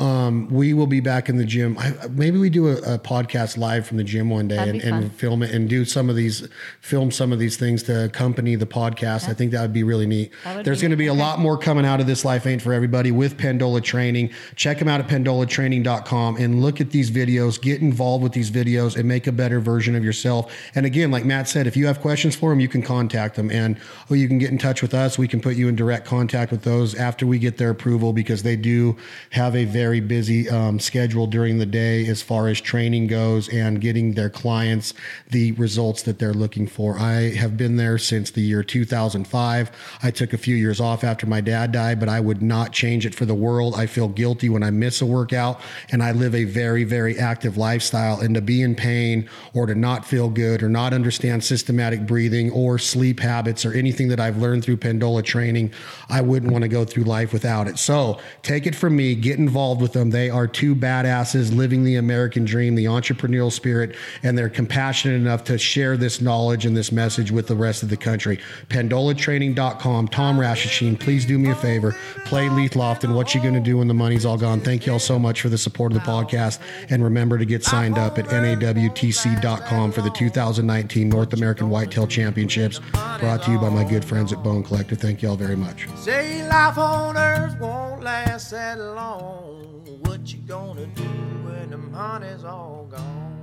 um, 0.00 0.48
we 0.48 0.72
will 0.72 0.86
be 0.86 1.00
back 1.00 1.28
in 1.28 1.36
the 1.36 1.44
gym. 1.44 1.76
I, 1.78 1.92
maybe 2.08 2.38
we 2.38 2.48
do 2.48 2.68
a, 2.68 2.94
a, 2.94 2.98
podcast 2.98 3.58
live 3.58 3.86
from 3.86 3.98
the 3.98 4.04
gym 4.04 4.30
one 4.30 4.48
day 4.48 4.56
and, 4.56 4.80
and, 4.80 5.12
film 5.12 5.42
it 5.42 5.50
and 5.50 5.68
do 5.68 5.84
some 5.84 6.08
of 6.08 6.16
these, 6.16 6.48
film 6.80 7.10
some 7.10 7.32
of 7.32 7.38
these 7.38 7.58
things 7.58 7.82
to 7.82 8.06
accompany 8.06 8.54
the 8.54 8.66
podcast. 8.66 9.24
Yeah. 9.24 9.32
I 9.32 9.34
think 9.34 9.52
that 9.52 9.60
would 9.60 9.74
be 9.74 9.82
really 9.82 10.06
neat. 10.06 10.32
There's 10.62 10.80
going 10.80 10.92
to 10.92 10.96
be 10.96 11.08
a 11.08 11.14
lot 11.14 11.38
more 11.38 11.58
coming 11.58 11.84
out 11.84 12.00
of 12.00 12.06
this 12.06 12.24
Life 12.24 12.46
Ain't 12.46 12.62
for 12.62 12.72
Everybody 12.72 13.10
with 13.10 13.36
Pendola 13.36 13.82
Training. 13.82 14.30
Check 14.56 14.78
them 14.78 14.88
out 14.88 15.00
at 15.00 15.08
pendolatraining.com 15.08 16.36
and 16.36 16.62
look 16.62 16.80
at 16.80 16.90
these 16.90 17.10
videos, 17.10 17.60
get 17.60 17.82
involved 17.82 18.22
with 18.22 18.32
these 18.32 18.50
videos 18.50 18.96
and 18.96 19.06
make 19.06 19.26
a 19.26 19.32
better 19.32 19.60
version 19.60 19.94
of 19.94 20.02
yourself. 20.02 20.50
And 20.74 20.86
again, 20.86 21.10
like 21.10 21.26
Matt 21.26 21.46
said, 21.46 21.66
if 21.66 21.76
you 21.76 21.86
have 21.86 22.00
questions 22.00 22.34
for 22.34 22.48
them, 22.48 22.60
you 22.60 22.68
can 22.68 22.80
contact 22.80 23.36
them 23.36 23.50
and 23.50 23.76
oh, 24.10 24.14
you 24.14 24.28
can 24.28 24.38
get 24.38 24.50
in 24.50 24.56
touch 24.56 24.80
with 24.80 24.94
us. 24.94 25.18
We 25.18 25.28
can 25.28 25.40
put 25.40 25.56
you 25.56 25.68
in 25.68 25.76
direct 25.76 26.06
contact 26.06 26.50
with 26.50 26.62
those 26.62 26.94
after 26.94 27.26
we 27.26 27.38
get 27.38 27.58
their 27.58 27.70
approval 27.70 28.14
because 28.14 28.42
they 28.42 28.56
do 28.56 28.96
have 29.30 29.54
a 29.54 29.66
very 29.66 29.89
very 29.90 29.98
busy 29.98 30.48
um, 30.48 30.78
schedule 30.78 31.26
during 31.26 31.58
the 31.58 31.66
day 31.66 32.06
as 32.06 32.22
far 32.22 32.46
as 32.46 32.60
training 32.60 33.08
goes 33.08 33.48
and 33.48 33.80
getting 33.80 34.12
their 34.12 34.30
clients 34.30 34.94
the 35.30 35.50
results 35.52 36.02
that 36.02 36.16
they're 36.20 36.32
looking 36.32 36.68
for. 36.68 36.96
I 36.96 37.30
have 37.34 37.56
been 37.56 37.74
there 37.74 37.98
since 37.98 38.30
the 38.30 38.40
year 38.40 38.62
2005. 38.62 39.98
I 40.00 40.10
took 40.12 40.32
a 40.32 40.38
few 40.38 40.54
years 40.54 40.80
off 40.80 41.02
after 41.02 41.26
my 41.26 41.40
dad 41.40 41.72
died, 41.72 41.98
but 41.98 42.08
I 42.08 42.20
would 42.20 42.40
not 42.40 42.72
change 42.72 43.04
it 43.04 43.16
for 43.16 43.24
the 43.24 43.34
world. 43.34 43.74
I 43.74 43.86
feel 43.86 44.06
guilty 44.06 44.48
when 44.48 44.62
I 44.62 44.70
miss 44.70 45.00
a 45.00 45.06
workout 45.06 45.60
and 45.90 46.04
I 46.04 46.12
live 46.12 46.36
a 46.36 46.44
very, 46.44 46.84
very 46.84 47.18
active 47.18 47.56
lifestyle. 47.56 48.20
And 48.20 48.36
to 48.36 48.40
be 48.40 48.62
in 48.62 48.76
pain 48.76 49.28
or 49.54 49.66
to 49.66 49.74
not 49.74 50.04
feel 50.04 50.28
good 50.28 50.62
or 50.62 50.68
not 50.68 50.92
understand 50.92 51.42
systematic 51.42 52.06
breathing 52.06 52.52
or 52.52 52.78
sleep 52.78 53.18
habits 53.18 53.64
or 53.64 53.72
anything 53.72 54.06
that 54.06 54.20
I've 54.20 54.36
learned 54.36 54.62
through 54.62 54.76
Pendola 54.76 55.24
training, 55.24 55.72
I 56.08 56.20
wouldn't 56.20 56.52
want 56.52 56.62
to 56.62 56.68
go 56.68 56.84
through 56.84 57.04
life 57.04 57.32
without 57.32 57.66
it. 57.66 57.76
So 57.76 58.20
take 58.42 58.68
it 58.68 58.76
from 58.76 58.94
me, 58.94 59.16
get 59.16 59.40
involved 59.40 59.79
involved 59.80 59.82
with 59.82 59.92
them. 59.92 60.10
They 60.10 60.30
are 60.30 60.46
two 60.46 60.74
badasses 60.74 61.54
living 61.54 61.84
the 61.84 61.96
American 61.96 62.44
dream, 62.44 62.74
the 62.74 62.84
entrepreneurial 62.86 63.50
spirit, 63.50 63.96
and 64.22 64.36
they're 64.36 64.50
compassionate 64.50 65.20
enough 65.20 65.44
to 65.44 65.58
share 65.58 65.96
this 65.96 66.20
knowledge 66.20 66.66
and 66.66 66.76
this 66.76 66.92
message 66.92 67.30
with 67.30 67.46
the 67.46 67.56
rest 67.56 67.82
of 67.82 67.88
the 67.88 67.96
country. 67.96 68.38
PendolaTraining.com. 68.68 70.08
Tom 70.08 70.38
Rashashin, 70.38 70.98
please 70.98 71.24
do 71.24 71.38
me 71.38 71.50
a 71.50 71.54
favor. 71.54 71.94
Play 72.26 72.48
Leith 72.48 72.74
Lofton. 72.74 73.14
What 73.14 73.34
you 73.34 73.40
going 73.40 73.54
to 73.54 73.60
do 73.60 73.78
when 73.78 73.88
the 73.88 73.94
money's 73.94 74.24
all 74.24 74.38
gone? 74.38 74.60
Thank 74.60 74.86
you 74.86 74.92
all 74.92 74.98
so 74.98 75.18
much 75.18 75.40
for 75.40 75.48
the 75.48 75.58
support 75.58 75.92
of 75.92 75.98
the 75.98 76.04
podcast. 76.04 76.58
And 76.90 77.02
remember 77.02 77.38
to 77.38 77.44
get 77.44 77.64
signed 77.64 77.98
up 77.98 78.18
at 78.18 78.26
nawtc.com 78.26 79.92
for 79.92 80.02
the 80.02 80.10
2019 80.10 81.08
North 81.08 81.32
American 81.32 81.70
Whitetail 81.70 82.06
Championships, 82.06 82.80
brought 82.92 83.42
to 83.44 83.50
you 83.50 83.58
by 83.58 83.70
my 83.70 83.84
good 83.84 84.04
friends 84.04 84.32
at 84.32 84.42
Bone 84.42 84.62
Collector. 84.62 84.96
Thank 84.96 85.22
you 85.22 85.30
all 85.30 85.36
very 85.36 85.56
much. 85.56 85.88
Say 85.96 86.46
life 86.48 86.78
on 86.78 87.16
earth 87.16 87.58
won't 87.60 88.02
last 88.02 88.50
that 88.50 88.78
long. 88.78 89.69
What 89.70 90.32
you 90.32 90.40
gonna 90.40 90.86
do 90.86 91.04
when 91.04 91.70
the 91.70 91.78
money's 91.78 92.44
all 92.44 92.88
gone? 92.90 93.39